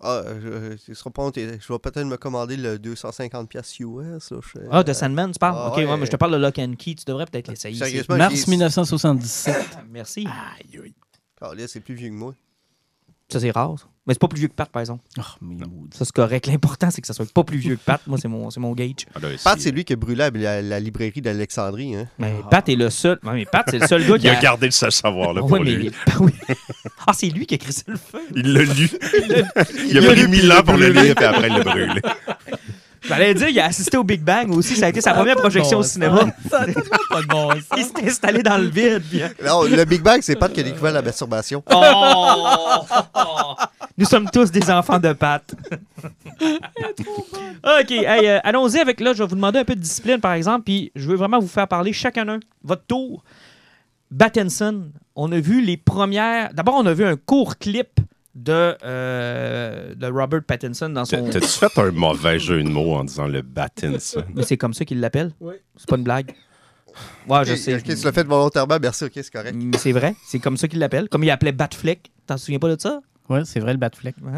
Ah, 0.00 0.22
je, 0.42 0.76
ce 0.76 0.92
sera 0.94 1.10
pas 1.10 1.22
honte. 1.22 1.36
je 1.36 1.42
vais 1.72 1.78
peut-être 1.78 2.04
me 2.04 2.16
commander 2.16 2.56
le 2.58 2.78
250$ 2.78 3.46
piastres 3.46 3.80
US. 3.80 4.30
là, 4.30 4.38
je- 4.42 4.60
Ah, 4.70 4.82
de 4.84 4.92
Sandman, 4.92 5.32
tu 5.32 5.38
parles? 5.38 5.56
Ah, 5.58 5.68
Ok, 5.70 5.76
ouais. 5.78 5.86
ouais, 5.86 5.96
mais 5.96 6.04
je 6.06 6.10
te 6.10 6.16
parle 6.16 6.32
de 6.32 6.36
Lock 6.36 6.58
and 6.58 6.74
Key. 6.78 6.94
Tu 6.96 7.04
devrais 7.06 7.24
peut-être 7.26 7.48
l'essayer. 7.48 7.78
Sérieusement, 7.78 8.16
Mars 8.16 8.34
j'ai- 8.34 8.50
1977. 8.50 9.56
Ah, 9.74 9.82
Merci. 9.90 10.26
Aïe, 10.26 10.80
aïe. 10.84 10.94
Ah, 11.40 11.54
là, 11.54 11.66
c'est 11.66 11.80
plus 11.80 11.94
vieux 11.94 12.08
que 12.10 12.14
moi. 12.14 12.34
Ça, 13.30 13.40
c'est 13.40 13.50
rare. 13.50 13.78
ça. 13.78 13.86
Mais 14.06 14.14
c'est 14.14 14.20
pas 14.20 14.28
plus 14.28 14.38
vieux 14.38 14.48
que 14.48 14.54
Pat, 14.54 14.68
par 14.68 14.80
exemple. 14.80 15.02
Oh, 15.18 15.22
mais 15.42 15.66
maudit. 15.66 15.96
Ça, 15.96 16.04
c'est 16.04 16.12
correct. 16.14 16.46
L'important, 16.46 16.90
c'est 16.92 17.00
que 17.00 17.08
ça 17.08 17.12
soit 17.12 17.28
pas 17.32 17.42
plus 17.42 17.58
vieux 17.58 17.74
que 17.74 17.80
Pat. 17.84 18.00
Moi, 18.06 18.18
c'est 18.22 18.28
mon, 18.28 18.50
c'est 18.50 18.60
mon 18.60 18.72
gauge. 18.72 19.04
Ah, 19.14 19.18
Pat, 19.42 19.60
c'est 19.60 19.72
lui 19.72 19.84
qui 19.84 19.94
a 19.94 19.96
brûlé 19.96 20.30
la, 20.30 20.62
la 20.62 20.78
librairie 20.78 21.20
d'Alexandrie. 21.20 21.96
Hein? 21.96 22.06
Mais 22.18 22.32
Pat 22.48 22.68
est 22.68 22.76
le 22.76 22.88
seul. 22.90 23.18
Ouais, 23.24 23.34
mais 23.34 23.46
Pat, 23.46 23.66
c'est 23.68 23.80
le 23.80 23.86
seul 23.88 24.06
gars 24.06 24.16
qui 24.18 24.26
Il 24.26 24.30
a 24.30 24.36
gardé 24.40 24.66
le 24.66 24.70
savoir-là 24.72 25.40
pour 25.40 25.50
Ouais, 25.50 25.60
mais- 25.60 25.72
lui. 25.74 25.90
oui. 26.20 26.32
Ah, 27.06 27.12
c'est 27.14 27.28
lui 27.30 27.46
qui 27.46 27.54
a 27.54 27.58
crissé 27.58 27.82
le 27.88 27.96
feu. 27.96 28.20
Il 28.34 28.52
l'a 28.52 28.62
lu. 28.62 28.88
il 29.28 29.46
il 29.90 29.98
a 29.98 30.02
pris 30.12 30.28
mille 30.28 30.44
il 30.44 30.52
ans 30.52 30.62
pour 30.62 30.76
le 30.76 30.88
lire, 30.90 31.14
puis 31.14 31.24
après, 31.24 31.48
il 31.48 31.56
l'a 31.56 31.64
brûlé. 31.64 32.00
J'allais 33.08 33.34
dire, 33.34 33.48
il 33.48 33.60
a 33.60 33.66
assisté 33.66 33.96
au 33.96 34.04
Big 34.04 34.22
Bang 34.22 34.50
aussi. 34.50 34.76
Ça 34.76 34.86
a 34.86 34.88
été 34.88 35.00
sa 35.00 35.12
première 35.14 35.36
projection 35.36 35.78
au 35.78 35.82
cinéma. 35.82 36.24
Ça 36.50 36.60
pas 37.10 37.22
de 37.22 37.26
bon 37.26 37.50
Il 37.76 37.84
s'est 37.84 38.06
installé 38.06 38.42
dans 38.42 38.58
le 38.58 38.66
vide. 38.68 39.02
puis- 39.08 39.20
Non, 39.44 39.62
le 39.64 39.84
Big 39.84 40.02
Bang, 40.02 40.20
c'est 40.22 40.36
Pat 40.36 40.52
qui 40.52 40.60
a 40.60 40.62
découvert 40.62 40.92
la 40.92 41.02
masturbation. 41.02 41.62
Oh! 41.72 42.84
Nous 43.98 44.04
sommes 44.06 44.28
tous 44.30 44.50
des 44.50 44.70
enfants 44.70 44.98
de 44.98 45.12
Pat. 45.12 45.54
OK, 46.42 47.90
hey, 47.90 48.26
euh, 48.28 48.38
allons-y 48.44 48.78
avec 48.78 49.00
là. 49.00 49.12
Je 49.14 49.22
vais 49.22 49.28
vous 49.28 49.34
demander 49.36 49.58
un 49.60 49.64
peu 49.64 49.74
de 49.74 49.80
discipline, 49.80 50.20
par 50.20 50.32
exemple. 50.34 50.64
Puis 50.64 50.92
je 50.94 51.08
veux 51.08 51.16
vraiment 51.16 51.38
vous 51.38 51.48
faire 51.48 51.66
parler 51.68 51.92
chacun 51.92 52.28
un. 52.28 52.40
Votre 52.62 52.84
tour. 52.86 53.24
Battinson. 54.10 54.84
On 55.14 55.32
a 55.32 55.40
vu 55.40 55.62
les 55.62 55.76
premières. 55.76 56.52
D'abord, 56.52 56.74
on 56.76 56.86
a 56.86 56.92
vu 56.94 57.04
un 57.04 57.16
court 57.16 57.56
clip 57.58 57.88
de, 58.36 58.76
euh, 58.84 59.94
de 59.94 60.06
Robert 60.06 60.42
Pattinson 60.44 60.90
dans 60.90 61.06
son. 61.06 61.28
T'as-tu 61.30 61.46
fait 61.46 61.78
un 61.78 61.90
mauvais 61.90 62.38
jeu 62.38 62.62
de 62.62 62.68
mots 62.68 62.94
en 62.94 63.04
disant 63.04 63.26
le 63.26 63.40
Battinson? 63.40 64.24
Mais 64.34 64.42
c'est 64.42 64.58
comme 64.58 64.74
ça 64.74 64.84
qu'il 64.84 65.00
l'appelle. 65.00 65.32
C'est 65.76 65.88
pas 65.88 65.96
une 65.96 66.04
blague. 66.04 66.34
Ouais, 67.28 67.44
je 67.44 67.54
sais. 67.54 67.74
ok, 67.74 67.82
tu 67.82 68.04
l'as 68.04 68.12
fait 68.12 68.26
volontairement, 68.26 68.78
merci, 68.80 69.04
ok, 69.04 69.12
c'est 69.14 69.30
correct. 69.30 69.54
Mais 69.54 69.76
c'est 69.78 69.92
vrai, 69.92 70.14
c'est 70.26 70.38
comme 70.38 70.56
ça 70.56 70.68
qu'il 70.68 70.78
l'appelle. 70.78 71.08
Comme 71.08 71.24
il 71.24 71.30
appelait 71.30 71.52
Batfleck. 71.52 72.10
T'en 72.26 72.36
souviens 72.36 72.58
pas 72.58 72.74
de 72.74 72.80
ça? 72.80 73.00
Oui, 73.28 73.40
c'est 73.44 73.60
vrai, 73.60 73.72
le 73.72 73.78
Batfleck. 73.78 74.14
Ouais, 74.22 74.32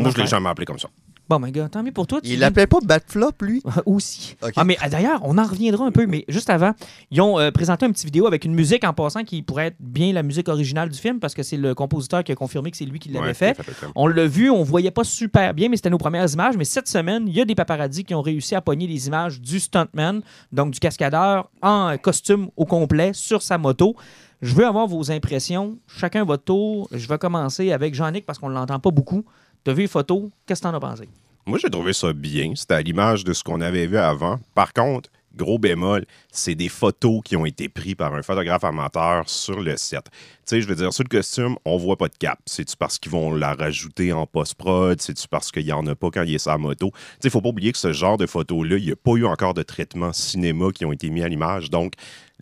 Moi, 0.00 0.10
je 0.10 0.20
l'ai 0.20 0.26
jamais 0.26 0.48
appelé 0.48 0.66
comme 0.66 0.78
ça. 0.78 0.88
Bon, 1.28 1.38
my 1.38 1.50
gars, 1.52 1.68
tant 1.70 1.82
mieux 1.82 1.92
pour 1.92 2.06
toi. 2.06 2.20
tu 2.20 2.28
Il 2.28 2.38
l'appelait 2.38 2.66
pas 2.66 2.78
Batflop, 2.84 3.40
lui? 3.42 3.62
aussi. 3.86 4.36
Ok. 4.42 4.52
Ah, 4.56 4.64
mais 4.64 4.76
ah, 4.80 4.90
d'ailleurs, 4.90 5.20
on 5.24 5.38
en 5.38 5.44
reviendra 5.44 5.86
un 5.86 5.90
peu, 5.90 6.06
mais 6.06 6.24
juste 6.28 6.50
avant, 6.50 6.72
ils 7.10 7.20
ont 7.22 7.38
euh, 7.38 7.50
présenté 7.50 7.86
une 7.86 7.92
petite 7.92 8.04
vidéo 8.04 8.26
avec 8.26 8.44
une 8.44 8.54
musique 8.54 8.84
en 8.84 8.92
passant 8.92 9.24
qui 9.24 9.40
pourrait 9.42 9.68
être 9.68 9.76
bien 9.80 10.12
la 10.12 10.22
musique 10.22 10.48
originale 10.48 10.90
du 10.90 10.98
film 10.98 11.20
parce 11.20 11.32
que 11.34 11.42
c'est 11.42 11.56
le 11.56 11.74
compositeur 11.74 12.22
qui 12.24 12.32
a 12.32 12.34
confirmé 12.34 12.70
que 12.70 12.76
c'est 12.76 12.84
lui 12.84 12.98
qui 12.98 13.08
l'avait 13.08 13.28
Ouais, 13.28 13.34
fait. 13.34 13.56
On 13.94 14.06
l'a 14.06 14.26
vu, 14.26 14.50
on 14.50 14.62
voyait 14.62 14.90
pas 14.90 15.04
super 15.04 15.54
bien, 15.54 15.70
mais 15.70 15.76
c'était 15.76 15.88
nos 15.90 15.98
premières 15.98 16.30
images. 16.30 16.56
Mais 16.58 16.64
cette 16.64 16.88
semaine, 16.88 17.24
il 17.26 17.34
y 17.34 17.40
a 17.40 17.46
des 17.46 17.54
paparazzis 17.54 18.04
qui 18.04 18.14
ont 18.14 18.20
réussi 18.22 18.54
à 18.54 18.60
pogner 18.60 18.86
les 18.86 19.06
images 19.06 19.40
du 19.40 19.60
stuntman, 19.60 20.20
donc 20.52 20.72
du 20.72 20.78
cascadeur, 20.78 21.48
en 21.62 21.96
costume 21.96 22.48
au 22.56 22.66
complet 22.66 23.12
sur 23.14 23.40
sa 23.40 23.56
moto. 23.56 23.96
Je 24.42 24.54
veux 24.54 24.66
avoir 24.66 24.86
vos 24.86 25.10
impressions. 25.10 25.78
Chacun 25.86 26.22
votre 26.24 26.44
tour. 26.44 26.86
Je 26.92 27.08
vais 27.08 27.16
commencer 27.16 27.72
avec 27.72 27.94
Jean-Nic 27.94 28.26
parce 28.26 28.38
qu'on 28.38 28.50
ne 28.50 28.54
l'entend 28.54 28.78
pas 28.78 28.90
beaucoup. 28.90 29.24
Tu 29.64 29.70
as 29.70 29.74
vu 29.74 29.82
les 29.82 29.88
photos? 29.88 30.24
Qu'est-ce 30.44 30.60
que 30.60 30.68
tu 30.68 30.74
en 30.74 30.76
as 30.76 30.80
pensé? 30.80 31.08
Moi, 31.46 31.58
j'ai 31.58 31.70
trouvé 31.70 31.94
ça 31.94 32.12
bien. 32.12 32.52
C'était 32.54 32.74
à 32.74 32.82
l'image 32.82 33.24
de 33.24 33.32
ce 33.32 33.42
qu'on 33.42 33.62
avait 33.62 33.86
vu 33.86 33.96
avant. 33.96 34.38
Par 34.54 34.74
contre, 34.74 35.08
gros 35.34 35.58
bémol, 35.58 36.04
c'est 36.30 36.54
des 36.54 36.68
photos 36.68 37.22
qui 37.24 37.34
ont 37.34 37.46
été 37.46 37.70
prises 37.70 37.94
par 37.94 38.14
un 38.14 38.22
photographe 38.22 38.62
amateur 38.64 39.26
sur 39.26 39.62
le 39.62 39.78
set. 39.78 40.04
Tu 40.04 40.10
sais, 40.44 40.60
je 40.60 40.68
veux 40.68 40.74
dire, 40.74 40.92
sur 40.92 41.02
le 41.02 41.08
costume, 41.08 41.56
on 41.64 41.78
voit 41.78 41.96
pas 41.96 42.08
de 42.08 42.16
cap. 42.18 42.38
C'est-tu 42.44 42.76
parce 42.76 42.98
qu'ils 42.98 43.12
vont 43.12 43.34
la 43.34 43.54
rajouter 43.54 44.12
en 44.12 44.26
post-prod? 44.26 45.00
C'est-tu 45.00 45.26
parce 45.28 45.50
qu'il 45.50 45.64
n'y 45.64 45.72
en 45.72 45.86
a 45.86 45.94
pas 45.94 46.10
quand 46.10 46.24
il 46.24 46.34
est 46.34 46.46
la 46.46 46.58
moto? 46.58 46.90
Tu 46.90 46.98
sais, 46.98 47.28
il 47.28 47.30
faut 47.30 47.40
pas 47.40 47.48
oublier 47.48 47.72
que 47.72 47.78
ce 47.78 47.94
genre 47.94 48.18
de 48.18 48.26
photos-là, 48.26 48.76
il 48.76 48.84
n'y 48.84 48.92
a 48.92 48.96
pas 48.96 49.12
eu 49.12 49.24
encore 49.24 49.54
de 49.54 49.62
traitement 49.62 50.12
cinéma 50.12 50.72
qui 50.72 50.84
ont 50.84 50.92
été 50.92 51.08
mis 51.08 51.22
à 51.22 51.28
l'image. 51.28 51.70
Donc, 51.70 51.94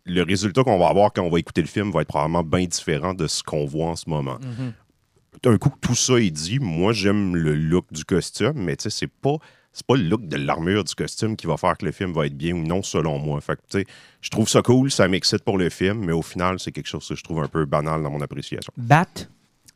le 0.04 0.22
résultat 0.22 0.64
qu'on 0.64 0.78
va 0.78 0.88
avoir 0.88 1.12
quand 1.12 1.22
on 1.22 1.30
va 1.30 1.38
écouter 1.38 1.60
le 1.60 1.68
film 1.68 1.92
va 1.92 2.00
être 2.00 2.08
probablement 2.08 2.42
bien 2.42 2.64
différent 2.64 3.14
de 3.14 3.28
ce 3.28 3.44
qu'on 3.44 3.66
voit 3.66 3.86
en 3.86 3.94
ce 3.94 4.10
moment 4.10 4.38
d'un 5.42 5.58
coup, 5.58 5.72
tout 5.80 5.94
ça 5.94 6.14
est 6.18 6.30
dit. 6.30 6.58
Moi, 6.60 6.92
j'aime 6.92 7.34
le 7.36 7.54
look 7.54 7.86
du 7.92 8.04
costume, 8.04 8.54
mais 8.56 8.76
tu 8.76 8.84
sais, 8.84 8.90
c'est 8.90 9.06
pas. 9.10 9.36
C'est 9.74 9.86
pas 9.86 9.96
le 9.96 10.02
look 10.02 10.28
de 10.28 10.36
l'armure 10.36 10.84
du 10.84 10.94
costume 10.94 11.34
qui 11.34 11.46
va 11.46 11.56
faire 11.56 11.78
que 11.78 11.86
le 11.86 11.92
film 11.92 12.12
va 12.12 12.26
être 12.26 12.36
bien 12.36 12.54
ou 12.54 12.62
non, 12.62 12.82
selon 12.82 13.18
moi. 13.18 13.40
Fait 13.40 13.56
que, 13.56 13.62
tu 13.70 13.78
sais, 13.78 13.86
je 14.20 14.28
trouve 14.28 14.46
ça 14.46 14.60
cool, 14.60 14.90
ça 14.90 15.08
m'excite 15.08 15.42
pour 15.44 15.56
le 15.56 15.70
film, 15.70 16.04
mais 16.04 16.12
au 16.12 16.20
final, 16.20 16.58
c'est 16.58 16.72
quelque 16.72 16.88
chose 16.88 17.08
que 17.08 17.14
je 17.14 17.24
trouve 17.24 17.40
un 17.42 17.48
peu 17.48 17.64
banal 17.64 18.02
dans 18.02 18.10
mon 18.10 18.20
appréciation. 18.20 18.70
Bat? 18.76 19.06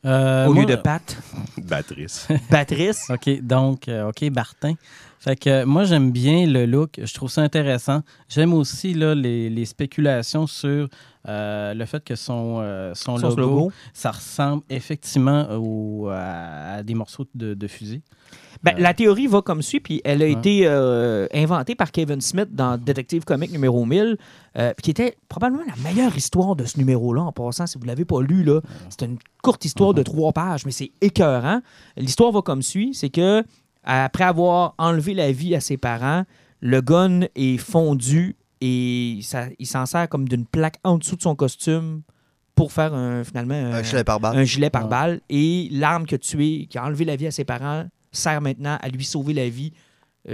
Euh, 0.05 0.47
au 0.47 0.53
moi- 0.53 0.65
lieu 0.65 0.69
de 0.69 0.77
Pat? 0.77 1.17
Batrice. 1.57 2.29
Patrice. 2.51 3.07
OK, 3.11 3.41
donc, 3.41 3.89
euh, 3.89 4.11
OK, 4.11 4.21
Martin. 4.31 4.75
Fait 5.19 5.35
que 5.35 5.65
moi, 5.65 5.85
j'aime 5.85 6.11
bien 6.13 6.47
le 6.47 6.67
look. 6.67 7.01
Je 7.03 7.15
trouve 7.15 7.31
ça 7.31 7.41
intéressant. 7.41 8.03
J'aime 8.29 8.53
aussi 8.53 8.93
là, 8.93 9.15
les, 9.15 9.49
les 9.49 9.65
spéculations 9.65 10.47
sur 10.47 10.89
euh, 11.29 11.75
le 11.75 11.85
fait 11.87 12.03
que 12.05 12.15
son, 12.15 12.59
euh, 12.61 12.93
son, 12.95 13.19
Son 13.19 13.29
logo, 13.31 13.41
logo. 13.41 13.73
ça 13.93 14.11
ressemble 14.13 14.63
effectivement 14.71 15.49
au- 15.57 16.09
à, 16.09 16.77
à 16.77 16.83
des 16.83 16.95
morceaux 16.95 17.25
de, 17.35 17.55
de 17.55 17.67
fusil. 17.67 18.03
Ben, 18.63 18.75
Euh, 18.77 18.81
La 18.81 18.95
théorie 18.95 19.27
va 19.27 19.43
comme 19.43 19.61
suit, 19.63 19.81
puis 19.81 20.01
elle 20.05 20.23
a 20.23 20.27
Ouais. 20.27 20.33
été 20.33 20.67
inventée 21.35 21.75
par 21.75 21.93
Kevin 21.93 22.21
Smith 22.21 22.49
dans 22.55 22.79
Detective 22.79 23.25
Comic 23.25 23.51
numéro 23.53 23.85
1000, 23.85 24.17
euh, 24.59 24.73
puis 24.77 24.83
qui 24.85 24.91
était 24.91 25.17
probablement 25.29 25.63
la 25.67 25.77
meilleure 25.91 26.17
histoire 26.17 26.57
de 26.57 26.65
ce 26.65 26.79
numéro-là, 26.79 27.23
en 27.23 27.33
passant, 27.33 27.67
si 27.67 27.77
vous 27.79 27.85
ne 27.85 27.89
l'avez 27.89 28.05
pas 28.05 28.23
lu. 28.23 28.45
là. 28.45 28.61
C'est 28.89 29.03
une 29.05 29.19
courte 29.43 29.65
histoire 29.65 29.95
de 29.95 30.03
trois 30.03 30.33
pages, 30.33 30.65
mais 30.65 30.73
c'est 30.73 30.91
écœurant. 31.01 31.61
L'histoire 31.97 32.33
va 32.33 32.41
comme 32.43 32.63
suit, 32.63 32.95
c'est 32.95 33.11
que 33.11 33.45
après 33.85 34.25
avoir 34.25 34.75
enlevé 34.79 35.15
la 35.15 35.31
vie 35.33 35.55
à 35.55 35.61
ses 35.61 35.77
parents, 35.77 36.25
le 36.61 36.81
gun 36.81 37.21
est 37.37 37.59
fondu 37.59 38.37
et 38.61 39.19
ça, 39.23 39.47
il 39.59 39.67
s'en 39.67 39.87
sert 39.87 40.09
comme 40.09 40.29
d'une 40.29 40.47
plaque 40.47 40.77
en 40.85 40.99
dessous 40.99 41.17
de 41.17 41.23
son 41.23 41.35
costume 41.35 42.03
pour 42.55 42.73
faire 42.73 42.95
un, 42.95 43.23
finalement 43.23 43.55
un, 43.55 43.73
Un 43.75 43.83
gilet 43.83 44.05
par 44.05 44.19
balle. 44.19 44.37
un 44.39 44.45
gilet 44.45 44.71
par 44.71 44.85
Ouais. 44.85 44.89
balle. 44.91 45.21
Et 45.29 45.69
l'arme 45.73 46.07
qui 46.07 46.15
a 46.15 46.19
tué, 46.19 46.67
qui 46.71 46.79
a 46.79 46.85
enlevé 46.85 47.05
la 47.05 47.17
vie 47.17 47.27
à 47.27 47.31
ses 47.31 47.45
parents, 47.45 47.87
sert 48.13 48.41
maintenant 48.41 48.79
à 48.81 48.89
lui 48.89 49.05
sauver 49.05 49.35
la 49.35 49.49
vie 49.49 49.73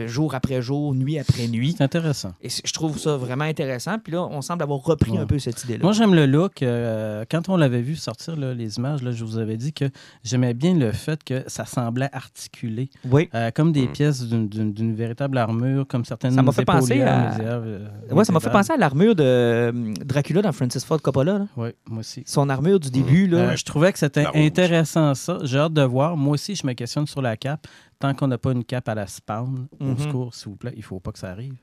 jour 0.07 0.35
après 0.35 0.63
jour, 0.63 0.95
nuit 0.95 1.19
après 1.19 1.47
nuit. 1.49 1.75
C'est 1.77 1.85
intéressant. 1.85 2.33
Et 2.43 2.49
je 2.49 2.73
trouve 2.73 2.99
ça 2.99 3.17
vraiment 3.17 3.45
intéressant. 3.45 3.99
Puis 3.99 4.13
là, 4.13 4.23
on 4.31 4.41
semble 4.43 4.63
avoir 4.63 4.81
repris 4.81 5.13
Ouais. 5.13 5.19
un 5.19 5.27
peu 5.27 5.39
cette 5.39 5.63
idée-là. 5.65 5.83
Moi, 5.83 5.93
j'aime 5.93 6.15
le 6.15 6.27
look. 6.27 6.63
euh, 6.63 7.25
quand 7.31 7.49
on 7.49 7.57
l'avait 7.57 7.83
vu 7.83 7.97
sortir, 7.97 8.37
là, 8.37 8.55
les 8.55 8.77
images, 8.79 9.03
là, 9.03 9.11
je 9.13 9.25
vous 9.25 9.39
avais 9.39 9.57
dit 9.57 9.73
que 9.73 9.85
j'aimais 10.25 10.55
bien 10.55 10.75
le 10.75 10.93
fait 10.93 11.23
que 11.25 11.45
ça 11.47 11.65
semblait 11.67 12.09
articulé, 12.13 12.89
oui. 13.11 13.29
euh, 13.35 13.51
comme 13.55 13.73
des 13.73 13.87
Mm. 13.89 13.93
pièces 13.93 14.23
d'une- 14.25 14.95
véritable 14.95 15.39
armure, 15.39 15.87
comme 15.87 16.05
certaines 16.05 16.33
Ça 16.33 16.43
m'a 16.43 16.53
fait 16.53 16.65
penser 16.65 17.03
à- 17.03 17.39
euh, 17.41 17.87
Ouais, 18.11 18.25
ça 18.25 18.33
m'a 18.33 18.41
fait 18.41 18.51
penser 18.51 18.73
à 18.73 18.77
l'armure 18.77 19.15
de 19.15 19.23
euh, 19.25 19.73
Dracula 20.05 20.43
dans 20.43 20.53
Francis 20.53 20.85
Ford 20.85 21.01
Coppola. 21.01 21.39
là. 21.39 21.47
Oui, 21.57 21.69
moi 21.87 22.01
aussi. 22.01 22.23
Son 22.27 22.49
armure 22.49 22.81
du 22.81 22.91
début. 22.91 23.27
Là. 23.27 23.39
Euh, 23.39 23.57
je 23.57 23.65
trouvais 23.65 23.93
que 23.93 23.99
c'était 23.99 24.27
intéressant 24.35 25.15
ça. 25.15 25.39
J'ai 25.43 25.59
hâte 25.59 25.73
de 25.73 25.83
voir. 25.83 26.17
Moi 26.17 26.35
aussi, 26.35 26.55
je 26.55 26.67
me 26.67 26.73
questionne 26.73 27.07
sur 27.07 27.23
la 27.23 27.37
cape. 27.37 27.67
Tant 28.03 28.15
qu'on 28.15 28.27
n'a 28.27 28.39
pas 28.39 28.53
une 28.53 28.65
cape 28.65 28.89
à 28.89 28.95
la 28.95 29.07
spawn, 29.07 29.69
au 29.81 29.85
Mhm. 29.85 29.99
secours, 29.99 30.35
s'il 30.35 30.49
vous 30.51 30.57
plaît, 30.57 30.73
il 30.75 30.79
ne 30.81 30.85
faut 30.85 31.01
pas 31.01 31.13
que 31.13 31.19
ça 31.19 31.31
arrive. 31.31 31.55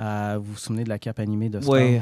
Euh, 0.00 0.38
vous 0.40 0.52
vous 0.52 0.58
souvenez 0.58 0.82
de 0.84 0.88
la 0.88 0.98
cape 0.98 1.18
animée 1.20 1.48
de 1.50 1.60
spawn? 1.60 1.76
Oui. 1.82 2.00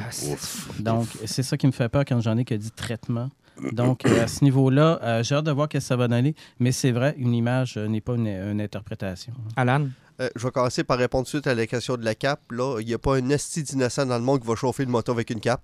Donc, 0.79 1.09
c'est 1.27 1.43
ça 1.43 1.57
qui 1.57 1.67
me 1.67 1.73
fait 1.73 1.89
peur 1.89 2.05
quand 2.07 2.21
j'en 2.21 2.37
ai 2.39 2.45
que 2.45 2.55
dit 2.55 2.71
traitement. 2.71 3.29
Donc, 3.73 4.07
euh, 4.07 4.25
à 4.25 4.29
ce 4.29 4.43
niveau-là, 4.45 4.99
euh, 5.03 5.23
j'ai 5.23 5.35
hâte 5.35 5.45
de 5.45 5.51
voir 5.51 5.67
ce 5.71 5.77
que 5.77 5.81
ça 5.81 5.95
va 5.97 6.09
donner. 6.09 6.35
Mais 6.59 6.73
c'est 6.73 6.91
vrai, 6.93 7.15
une 7.19 7.35
image 7.35 7.77
euh, 7.77 7.87
n'est 7.89 8.01
pas 8.01 8.15
une, 8.15 8.27
une 8.29 8.61
interprétation. 8.63 9.35
Alan? 9.57 9.89
Euh, 10.21 10.29
je 10.37 10.45
vais 10.47 10.51
commencer 10.53 10.85
par 10.85 10.97
répondre 10.99 11.25
tout 11.27 11.37
de 11.37 11.43
suite 11.43 11.47
à 11.49 11.55
la 11.55 11.67
question 11.67 11.97
de 11.97 12.05
la 12.05 12.15
cape. 12.15 12.41
Là, 12.51 12.79
il 12.81 12.87
n'y 12.87 12.95
a 12.95 12.99
pas 12.99 13.17
un 13.17 13.29
esti 13.29 13.63
d'innocent 13.63 14.07
dans 14.07 14.17
le 14.19 14.25
monde 14.25 14.41
qui 14.41 14.47
va 14.47 14.55
chauffer 14.57 14.85
une 14.85 14.91
moto 14.91 15.13
avec 15.13 15.29
une 15.31 15.41
cape. 15.41 15.63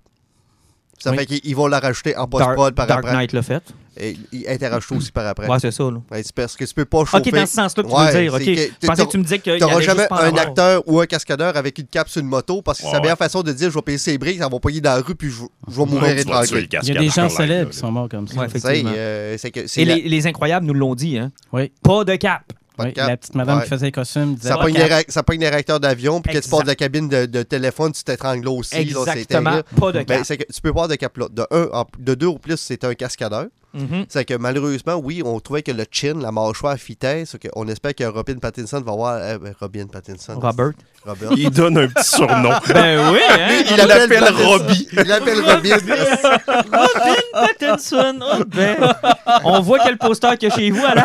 Ça 1.01 1.11
Oui. 1.11 1.17
fait 1.17 1.25
qu'ils 1.25 1.39
ils 1.43 1.55
vont 1.55 1.67
la 1.67 1.79
rajouter 1.79 2.15
en 2.17 2.27
Dark, 2.27 2.31
post-prod 2.31 2.75
par 2.75 2.87
Dark 2.87 2.99
après. 3.05 3.13
Knight 3.15 3.33
l'a 3.33 3.41
fait. 3.41 3.63
Et 4.01 4.15
il 4.31 4.47
a 4.47 4.53
été 4.53 4.67
rajouté 4.67 4.95
aussi 4.95 5.11
par 5.11 5.25
après. 5.27 5.47
Ouais, 5.47 5.59
c'est 5.59 5.71
ça. 5.71 5.83
Là. 5.83 5.97
Ouais, 6.11 6.23
c'est 6.23 6.33
parce 6.33 6.55
que 6.55 6.63
tu 6.63 6.73
peux 6.73 6.85
pas 6.85 6.99
chauffer. 7.05 7.17
Ok, 7.17 7.31
dans 7.33 7.45
ce 7.45 7.53
sens-là 7.53 7.83
que 7.83 7.87
tu 7.89 7.93
Ouais, 7.95 8.11
veux 8.13 8.21
dire. 8.21 8.33
Ok. 8.33 8.39
que 8.39 8.45
Je 8.45 8.55
pensais 8.55 8.77
t'auras- 8.87 9.05
que 9.05 9.11
tu 9.11 9.17
me 9.17 9.23
disais 9.23 9.39
qu'il 9.39 9.55
y 9.55 9.59
T'auras 9.59 9.75
allait 9.75 9.85
jamais 9.85 10.07
un 10.09 10.15
avoir. 10.15 10.41
acteur 10.47 10.83
ou 10.85 10.99
un 11.01 11.05
cascadeur 11.05 11.57
avec 11.57 11.77
une 11.79 11.85
cape 11.87 12.07
sur 12.07 12.21
une 12.21 12.27
moto 12.27 12.61
parce 12.61 12.77
que 12.77 12.83
c'est 12.83 12.89
Ouais, 12.89 12.95
la 12.95 13.01
meilleure 13.01 13.17
façon 13.17 13.41
de 13.43 13.51
dire 13.51 13.69
je 13.69 13.75
vais 13.75 13.81
payer 13.81 13.97
ses 13.97 14.17
briques, 14.17 14.39
ça 14.39 14.47
va 14.47 14.59
pas 14.59 14.71
y 14.71 14.79
dans 14.79 14.91
la 14.95 15.01
rue 15.01 15.15
puis 15.15 15.29
je, 15.29 15.43
je 15.69 15.77
vais 15.79 15.85
mourir 15.85 16.11
Tu 16.11 16.15
le 16.17 16.23
tranquille. 16.25 16.67
Il 16.83 16.87
y 16.93 16.97
a 16.97 16.99
des 17.01 17.09
gens 17.09 17.27
célèbres 17.29 17.71
qui 17.71 17.77
sont 17.77 17.91
morts 17.91 18.07
comme 18.09 18.27
ça. 18.27 18.35
Tu 18.47 18.55
effectivement. 18.57 18.91
euh, 18.95 19.37
que 19.37 19.79
Et 19.81 19.85
la- 19.85 19.95
les, 19.95 20.01
les 20.03 20.27
incroyables 20.27 20.65
nous 20.65 20.73
l'ont 20.73 20.95
dit. 20.95 21.17
Hein. 21.17 21.31
Oui. 21.51 21.71
Pas 21.83 22.03
de 22.05 22.15
cap. 22.15 22.43
Pas 22.79 22.83
de 22.85 22.89
Oui, 22.89 22.93
cap. 22.95 23.07
la 23.09 23.17
petite 23.17 23.35
madame 23.35 23.57
Ouais. 23.57 23.63
qui 23.63 23.69
faisait 23.69 23.85
les 23.85 23.91
costumes 23.91 24.35
disait 24.35 24.49
Ça 24.49 24.55
pas 24.57 24.63
pogne, 24.63 24.73
des 25.39 25.49
réacteurs 25.49 25.79
d'avion, 25.79 26.21
puis 26.21 26.33
que 26.33 26.39
tu 26.39 26.49
pars 26.49 26.61
de 26.63 26.67
la 26.67 26.75
cabine 26.75 27.07
de, 27.07 27.25
de 27.25 27.43
téléphone, 27.43 27.91
tu 27.91 28.03
t'étrangles 28.03 28.47
aussi. 28.47 28.75
Exactement. 28.75 29.61
Pas 29.79 29.91
de 29.91 29.99
Ben, 30.03 30.05
cap. 30.05 30.25
que 30.37 30.43
tu 30.53 30.61
peux 30.61 30.69
pas 30.73 30.79
avoir 30.81 30.87
de 30.87 30.95
cap 30.95 31.15
là. 31.17 31.27
De, 31.31 31.45
un, 31.51 31.67
en- 31.73 31.85
de 31.97 32.13
deux 32.15 32.27
au 32.27 32.37
plus, 32.37 32.57
c'est 32.57 32.83
un 32.83 32.93
cascadeur. 32.95 33.45
Mhm. 33.73 34.05
C'est 34.09 34.25
que 34.25 34.33
malheureusement, 34.33 34.95
oui, 34.95 35.21
on 35.23 35.39
trouvait 35.39 35.61
que 35.61 35.71
le 35.71 35.85
chin, 35.91 36.15
la 36.19 36.31
mâchoire 36.31 36.75
fitait. 36.77 37.23
On 37.55 37.67
espère 37.67 37.93
que 37.93 38.03
Robin 38.03 38.37
Pattinson 38.37 38.81
va 38.81 38.91
avoir. 38.93 39.13
euh, 39.15 39.37
ben, 39.37 39.53
Robin 39.59 39.85
Pattinson. 39.85 40.39
Robert. 40.39 40.71
Robert. 41.05 41.31
Il 41.37 41.49
donne 41.51 41.77
un 41.77 41.87
petit 41.87 42.03
surnom. 42.09 42.51
Ben 42.73 43.11
oui, 43.11 43.19
hein? 43.29 43.63
Il 43.69 43.77
l'appelle 43.77 44.19
Pattinson. 44.19 44.43
Robbie. 44.47 44.87
Il 44.91 45.03
l'appelle 45.03 45.39
Robin. 45.41 45.77
Robin 46.47 47.15
Pattinson. 47.33 48.19
Oh, 48.21 48.43
ben. 48.47 48.77
On 49.43 49.61
voit 49.61 49.79
quel 49.83 49.97
poster 49.97 50.35
qu'il 50.37 50.49
y 50.49 50.51
a 50.51 50.55
chez 50.55 50.71
vous, 50.71 50.83
Alan. 50.85 51.03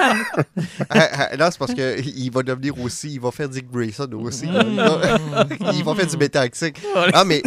Ah, 0.91 1.09
ah, 1.31 1.37
Là, 1.37 1.51
c'est 1.51 1.59
parce 1.59 1.75
qu'il 1.75 2.31
va 2.33 2.43
devenir 2.43 2.79
aussi. 2.81 3.13
Il 3.15 3.21
va 3.21 3.31
faire 3.31 3.49
Dick 3.49 3.71
Grayson 3.71 4.09
aussi. 4.23 4.47
Mm. 4.47 4.81
il 5.75 5.85
va 5.85 5.95
faire 5.95 6.07
du 6.07 6.17
métaxique. 6.17 6.81
Ah, 7.13 7.25
mais. 7.25 7.43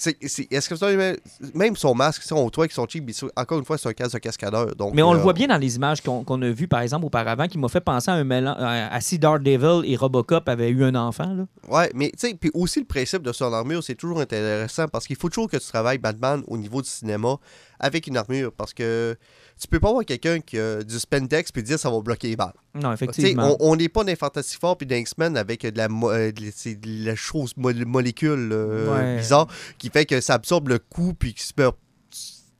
C'est- 0.00 0.16
c'est- 0.28 0.50
Est-ce 0.50 0.68
que 0.68 1.16
même 1.54 1.76
son 1.76 1.94
masque, 1.94 2.22
si 2.22 2.32
on 2.32 2.48
toit 2.48 2.66
qui 2.66 2.74
sont 2.74 2.86
cheap, 2.88 3.10
encore 3.36 3.58
une 3.58 3.64
fois, 3.64 3.76
c'est 3.76 3.88
un 3.88 3.92
casque 3.92 4.14
de 4.14 4.18
cascadeur. 4.18 4.74
Donc, 4.74 4.94
Mais 4.94 5.02
on 5.02 5.12
le 5.12 5.18
euh, 5.18 5.22
voit 5.22 5.34
bien 5.34 5.46
dans 5.48 5.58
les 5.58 5.76
images 5.76 6.00
qu'on 6.00 6.24
qu'on 6.24 6.40
a 6.40 6.50
vues, 6.50 6.68
par 6.68 6.80
exemple, 6.80 7.04
auparavant, 7.04 7.46
qui 7.46 7.58
m'a 7.58 7.68
fait 7.68 7.80
penser 7.80 8.10
à 8.10 8.14
un 8.14 8.24
mélange. 8.24 8.56
À 8.58 9.00
si 9.00 9.18
Daredevil 9.18 9.82
et 9.84 9.96
Robocop 9.96 10.48
avaient 10.48 10.70
eu 10.70 10.84
un 10.84 10.94
enfant. 10.94 11.34
Là. 11.34 11.44
Ouais, 11.68 11.90
mais 11.94 12.10
tu 12.10 12.28
sais, 12.28 12.34
puis 12.34 12.50
aussi 12.54 12.80
le 12.80 12.86
principe 12.86 13.22
de 13.22 13.32
son 13.32 13.52
armure, 13.52 13.84
c'est 13.84 13.94
toujours 13.94 14.20
intéressant 14.20 14.88
parce 14.88 15.06
qu'il 15.06 15.16
faut 15.16 15.28
toujours 15.28 15.48
que 15.50 15.58
tu 15.58 15.66
travailles 15.66 15.98
Batman 15.98 16.42
au 16.46 16.56
niveau 16.56 16.80
du 16.80 16.88
cinéma 16.88 17.36
avec 17.78 18.06
une 18.06 18.16
armure 18.16 18.52
parce 18.52 18.72
que 18.72 19.16
tu 19.60 19.68
peux 19.68 19.78
pas 19.78 19.88
avoir 19.90 20.04
quelqu'un 20.04 20.40
qui 20.40 20.58
a 20.58 20.82
du 20.82 20.98
spandex 20.98 21.52
puis 21.52 21.62
dire 21.62 21.78
ça 21.78 21.90
va 21.90 22.00
bloquer 22.00 22.28
les 22.28 22.36
balles. 22.36 22.54
Non, 22.74 22.92
effectivement. 22.92 23.56
on 23.60 23.76
n'est 23.76 23.88
pas 23.88 24.04
Fantasy 24.16 24.56
Four 24.60 24.78
puis 24.78 24.86
dans 24.86 24.96
X-Men 24.96 25.36
avec 25.36 25.62
de 25.66 25.76
la, 25.76 25.84
euh, 25.86 26.32
de, 26.32 27.04
la 27.04 27.14
chose 27.14 27.52
mo- 27.56 27.72
molécule 27.86 28.50
euh, 28.52 28.92
Ouais. 28.94 29.18
bizarre 29.18 29.46
qui 29.78 29.90
fait 29.90 30.06
que 30.06 30.20
ça 30.20 30.34
absorbe 30.34 30.68
le 30.68 30.78
coup 30.78 31.12
puis 31.14 31.34
qui 31.34 31.42
se 31.42 31.52
meurt 31.58 31.76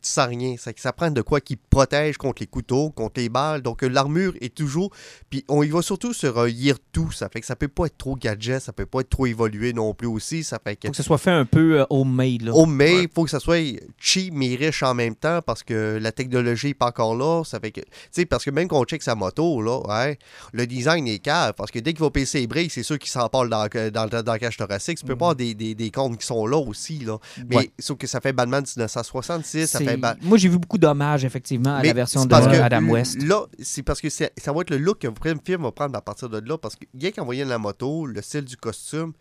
sans 0.02 0.26
rien. 0.28 0.54
Que 0.56 0.80
ça 0.80 0.92
prend 0.92 1.10
de 1.10 1.22
quoi 1.22 1.40
qui 1.40 1.56
protège 1.56 2.16
contre 2.16 2.42
les 2.42 2.46
couteaux, 2.46 2.90
contre 2.90 3.20
les 3.20 3.28
balles. 3.28 3.62
Donc 3.62 3.82
euh, 3.82 3.88
l'armure 3.88 4.34
est 4.40 4.54
toujours. 4.54 4.90
Puis 5.28 5.44
on 5.48 5.62
y 5.62 5.68
va 5.68 5.82
surtout 5.82 6.12
sur 6.12 6.38
un 6.38 6.48
year 6.48 6.76
tout. 6.92 7.10
Ça 7.12 7.28
fait 7.28 7.40
que 7.40 7.46
ça 7.46 7.56
peut 7.56 7.68
pas 7.68 7.86
être 7.86 7.98
trop 7.98 8.16
gadget, 8.16 8.60
ça 8.60 8.72
peut 8.72 8.86
pas 8.86 9.00
être 9.00 9.10
trop 9.10 9.26
évolué 9.26 9.72
non 9.72 9.94
plus 9.94 10.06
aussi. 10.08 10.44
Ça 10.44 10.58
fait 10.62 10.76
que. 10.76 10.88
faut 10.88 10.92
que 10.92 10.96
ce 10.96 11.02
soit 11.02 11.18
fait 11.18 11.30
un 11.30 11.44
peu 11.44 11.80
euh, 11.80 11.84
homemade. 11.90 12.42
Là. 12.42 12.52
Mais 12.66 13.02
il 13.04 13.08
faut 13.12 13.24
que 13.24 13.30
ça 13.30 13.40
soit 13.40 13.78
cheap 13.98 14.32
mais 14.34 14.54
riche 14.54 14.82
en 14.82 14.94
même 14.94 15.14
temps 15.14 15.40
parce 15.42 15.62
que 15.62 15.98
la 16.00 16.12
technologie 16.12 16.68
n'est 16.68 16.74
pas 16.74 16.86
encore 16.88 17.14
là. 17.14 17.42
Ça 17.44 17.58
fait 17.60 17.70
que, 17.72 17.80
tu 17.80 17.86
sais, 18.10 18.26
parce 18.26 18.44
que 18.44 18.50
même 18.50 18.68
qu'on 18.68 18.84
check 18.84 19.02
sa 19.02 19.14
moto, 19.14 19.60
là, 19.62 19.78
ouais, 19.88 20.18
le 20.52 20.66
design 20.66 21.06
est 21.08 21.18
cave 21.18 21.54
parce 21.56 21.70
que 21.70 21.78
dès 21.78 21.92
qu'il 21.92 22.02
va 22.02 22.10
passer 22.10 22.40
les 22.40 22.46
briques, 22.46 22.72
c'est 22.72 22.82
sûr 22.82 22.98
qu'il 22.98 23.10
s'en 23.10 23.28
parle 23.28 23.48
dans, 23.48 23.66
dans, 23.66 24.06
dans, 24.08 24.22
dans 24.22 24.32
la 24.32 24.38
cage 24.38 24.56
thoracique. 24.56 24.98
Tu 24.98 25.04
peux 25.04 25.16
pas 25.16 25.26
avoir 25.26 25.36
des, 25.36 25.54
des, 25.54 25.74
des 25.74 25.90
comptes 25.90 26.18
qui 26.18 26.26
sont 26.26 26.46
là 26.46 26.56
aussi, 26.58 26.98
là. 27.00 27.18
Mais 27.48 27.56
Ouais. 27.56 27.70
sauf 27.78 27.98
que 27.98 28.06
ça 28.06 28.20
fait 28.20 28.32
Batman 28.32 28.62
1966, 28.62 29.66
ça 29.66 29.78
C'est- 29.78 29.89
Moi, 30.22 30.38
j'ai 30.38 30.48
vu 30.48 30.58
beaucoup 30.58 30.78
d'hommages, 30.78 31.24
effectivement, 31.24 31.76
à 31.76 31.82
mais 31.82 31.88
la 31.88 31.94
version 31.94 32.24
de 32.24 32.28
que 32.30 32.60
Adam 32.60 32.84
West. 32.88 33.22
Là, 33.22 33.46
c'est 33.60 33.82
parce 33.82 34.00
que 34.00 34.08
ça 34.10 34.28
va 34.46 34.60
être 34.60 34.70
le 34.70 34.78
look 34.78 34.98
que 35.00 35.28
le 35.28 35.38
film 35.44 35.62
va 35.62 35.72
prendre 35.72 35.96
à 35.96 36.00
partir 36.02 36.28
de 36.28 36.38
là. 36.38 36.58
Parce 36.58 36.76
que 36.76 36.84
rien 36.98 37.10
qu'en 37.10 37.24
voyant 37.24 37.46
la 37.46 37.58
moto, 37.58 38.06
le 38.06 38.20
style 38.22 38.44
du 38.44 38.56
costume, 38.56 39.12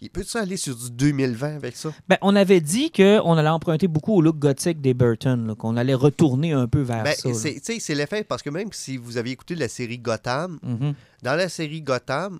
il 0.00 0.10
peut-tu 0.10 0.36
aller 0.36 0.56
sur 0.56 0.76
du 0.76 0.90
2020 0.92 1.56
avec 1.56 1.76
ça? 1.76 1.90
Ben, 2.08 2.18
on 2.22 2.36
avait 2.36 2.60
dit 2.60 2.92
qu'on 2.92 3.36
allait 3.36 3.48
emprunter 3.48 3.88
beaucoup 3.88 4.14
au 4.14 4.20
look 4.22 4.38
gothique 4.38 4.80
des 4.80 4.94
Burton, 4.94 5.56
qu'on 5.56 5.76
allait 5.76 5.94
retourner 5.94 6.52
un 6.52 6.68
peu 6.68 6.82
vers 6.82 7.02
Ben, 7.02 7.14
ça. 7.14 7.30
c'est 7.34 7.94
l'effet 7.94 8.22
parce 8.22 8.42
que 8.42 8.50
même 8.50 8.68
si 8.72 8.96
vous 8.96 9.16
aviez 9.16 9.32
écouté 9.32 9.56
la 9.56 9.66
série 9.68 9.98
Gotham, 9.98 10.58
Mhm. 10.62 10.94
dans 11.24 11.34
la 11.34 11.48
série 11.48 11.82
Gotham, 11.82 12.38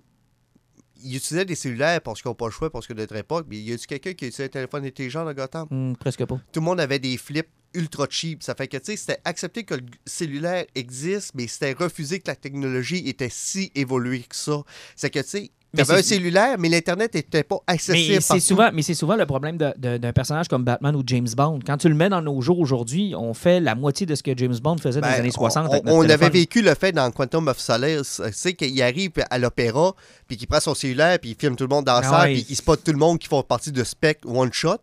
ils 1.03 1.17
utilisaient 1.17 1.45
des 1.45 1.55
cellulaires 1.55 2.01
parce 2.01 2.21
qu'ils 2.21 2.29
n'ont 2.29 2.35
pas 2.35 2.45
le 2.45 2.51
choix 2.51 2.69
parce 2.69 2.87
que 2.87 2.93
de 2.93 2.99
notre 2.99 3.15
époque. 3.15 3.45
Mais 3.49 3.57
y 3.57 3.73
a-tu 3.73 3.87
quelqu'un 3.87 4.13
qui 4.13 4.25
utilisait 4.25 4.45
un 4.45 4.49
téléphone 4.49 4.85
intelligent 4.85 5.25
dans 5.25 5.33
Gotham? 5.33 5.67
Hmm, 5.69 5.93
presque 5.95 6.25
pas. 6.25 6.39
Tout 6.51 6.59
le 6.59 6.65
monde 6.65 6.79
avait 6.79 6.99
des 6.99 7.17
flips 7.17 7.49
ultra 7.73 8.07
cheap. 8.09 8.43
Ça 8.43 8.55
fait 8.55 8.67
que, 8.67 8.77
tu 8.77 8.85
sais, 8.85 8.95
c'était 8.95 9.21
accepté 9.25 9.63
que 9.63 9.75
le 9.75 9.85
cellulaire 10.05 10.65
existe, 10.75 11.31
mais 11.35 11.47
c'était 11.47 11.73
refusé 11.73 12.19
que 12.19 12.27
la 12.27 12.35
technologie 12.35 13.07
était 13.07 13.29
si 13.29 13.71
évoluée 13.75 14.21
que 14.21 14.35
ça. 14.35 14.63
C'est 14.95 15.09
que, 15.09 15.19
tu 15.19 15.27
sais, 15.27 15.51
Mais 15.73 15.81
un 15.81 15.85
c'est- 15.97 16.01
cellulaire, 16.15 16.55
mais 16.57 16.67
l'Internet 16.67 17.13
n'était 17.13 17.43
pas 17.43 17.57
accessible 17.67 18.15
Mais 18.15 18.21
c'est 18.21 18.39
souvent, 18.39 18.69
mais 18.73 18.81
c'est 18.81 18.95
souvent 18.95 19.15
le 19.15 19.25
problème 19.27 19.55
d'un 19.57 20.13
personnage 20.13 20.47
comme 20.47 20.63
Batman 20.63 20.95
ou 20.95 21.03
James 21.05 21.27
Bond. 21.37 21.59
Quand 21.65 21.77
tu 21.77 21.89
le 21.89 21.93
mets 21.95 22.09
dans 22.09 22.21
nos 22.23 22.41
jours 22.41 22.59
aujourd'hui, 22.59 23.13
on 23.15 23.35
fait 23.35 23.59
la 23.59 23.75
moitié 23.75 24.07
de 24.07 24.15
ce 24.15 24.23
que 24.23 24.35
James 24.35 24.57
Bond 24.57 24.77
faisait 24.79 24.99
dans 24.99 25.07
Ben, 25.07 25.13
les 25.13 25.19
années 25.19 25.31
60. 25.31 25.67
On, 25.67 25.71
avec 25.71 25.83
notre 25.85 25.97
on 25.97 26.09
avait 26.09 26.29
vécu 26.29 26.63
le 26.63 26.73
fait 26.73 26.91
dans 26.91 27.11
Quantum 27.11 27.47
of 27.49 27.59
Solace, 27.59 28.19
tu 28.25 28.33
sais, 28.33 28.53
qu'il 28.53 28.81
arrive 28.81 29.11
à 29.29 29.37
l'opéra, 29.37 29.93
puis 30.27 30.37
qu'il 30.37 30.47
prend 30.47 30.59
son 30.59 30.73
cellulaire, 30.73 31.19
puis 31.19 31.31
il 31.31 31.35
filme 31.35 31.55
tout 31.55 31.65
le 31.65 31.69
monde 31.75 31.85
dans 31.85 31.99
la 31.99 32.07
Ah 32.09 32.23
ouais. 32.23 32.33
puis 32.33 32.45
il 32.49 32.55
spot 32.55 32.83
tout 32.83 32.91
le 32.91 32.97
monde 32.97 33.19
qui 33.19 33.27
font 33.27 33.43
partie 33.43 33.71
de 33.71 33.83
Spec 33.83 34.19
One 34.25 34.51
Shot. 34.51 34.77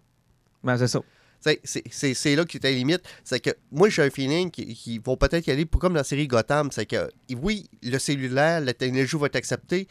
Ben, 0.63 0.79
c'est 0.79 0.87
ça. 0.89 1.01
C'est 1.41 1.61
c'est- 1.65 2.15
c'est 2.15 2.35
là 2.37 2.45
qui 2.45 2.57
était 2.57 2.73
limite. 2.73 3.03
C'est 3.25 3.41
que 3.41 3.51
moi, 3.71 3.89
j'ai 3.89 4.03
un 4.03 4.11
feeling 4.11 4.51
qu'ils 4.51 4.75
qu'ils 4.75 5.01
vont 5.01 5.17
peut-être 5.17 5.47
y 5.47 5.51
aller 5.51 5.65
pour, 5.65 5.81
comme 5.81 5.93
dans 5.93 5.99
la 6.01 6.05
série 6.05 6.27
Gotham. 6.27 6.71
C'est 6.73 6.87
que, 6.87 7.09
oui, 7.43 7.69
le 7.83 7.99
cellulaire, 7.99 8.61
la 8.61 8.73
technologie 8.73 9.17
va 9.17 9.27
être 9.27 9.37
acceptée, 9.37 9.87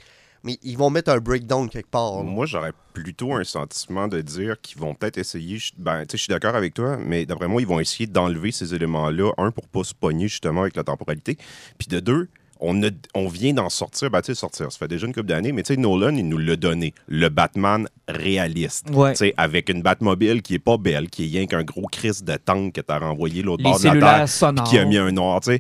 mais 0.46 0.58
ils 0.64 0.78
vont 0.78 0.90
mettre 0.90 1.12
un 1.12 1.18
breakdown 1.18 1.68
quelque 1.70 1.90
part. 1.90 2.18
là. 2.18 2.24
Moi, 2.24 2.46
j'aurais 2.46 2.72
plutôt 2.94 3.34
un 3.34 3.44
sentiment 3.44 4.08
de 4.08 4.22
dire 4.22 4.56
qu'ils 4.62 4.80
vont 4.80 4.94
peut-être 4.96 5.18
essayer. 5.18 5.58
je- 5.58 5.74
Ben, 5.78 6.02
tu 6.06 6.12
sais, 6.12 6.18
je 6.18 6.24
suis 6.24 6.32
d'accord 6.32 6.56
avec 6.56 6.74
toi, 6.74 6.98
mais 7.04 7.26
d'après 7.26 7.48
moi, 7.50 7.62
ils 7.62 7.68
vont 7.68 7.80
essayer 7.82 8.08
d'enlever 8.08 8.52
ces 8.52 8.74
éléments-là. 8.74 9.32
Un, 9.38 9.52
pour 9.52 9.68
pas 9.68 9.84
se 9.84 9.94
pogner 9.94 10.28
justement 10.30 10.62
avec 10.62 10.76
la 10.78 10.84
temporalité. 10.86 11.38
Puis 11.78 11.88
de 11.90 12.00
deux, 12.00 12.30
on, 12.62 12.82
a- 12.84 12.90
on 13.14 13.28
vient 13.28 13.54
d'en 13.54 13.70
sortir. 13.70 14.10
Ben, 14.10 14.22
tu 14.22 14.28
sais, 14.28 14.36
sortir, 14.40 14.72
ça 14.72 14.78
fait 14.80 14.88
déjà 14.88 15.06
une 15.06 15.14
couple 15.14 15.26
d'années, 15.28 15.52
mais 15.52 15.64
tu 15.64 15.74
sais, 15.74 15.80
Nolan, 15.80 16.16
il 16.16 16.28
nous 16.30 16.38
l'a 16.38 16.56
donné. 16.56 16.94
Le 17.08 17.28
Batman 17.28 17.88
réaliste. 18.08 18.90
Ouais. 18.92 19.12
Tu 19.12 19.18
sais, 19.18 19.34
avec 19.36 19.68
une 19.70 19.82
Batmobile 19.82 20.42
qui 20.42 20.54
est 20.54 20.60
pas 20.60 20.78
belle, 20.78 21.10
qui 21.10 21.26
est 21.26 21.38
rien 21.38 21.48
qu'un 21.48 21.64
gros 21.64 21.88
crise 21.92 22.24
de 22.24 22.36
tank 22.38 22.74
que 22.74 22.82
t'as 22.82 23.00
renvoyé 23.00 23.42
l'autre 23.42 23.62
Les 23.64 23.70
bord 23.72 23.80
de 23.80 23.88
la 23.88 23.94
terre. 24.20 24.28
qui 24.64 24.78
a 24.78 24.86
mis 24.86 24.98
un 24.98 25.12
noir, 25.12 25.42
tu 25.42 25.52
sais. 25.52 25.60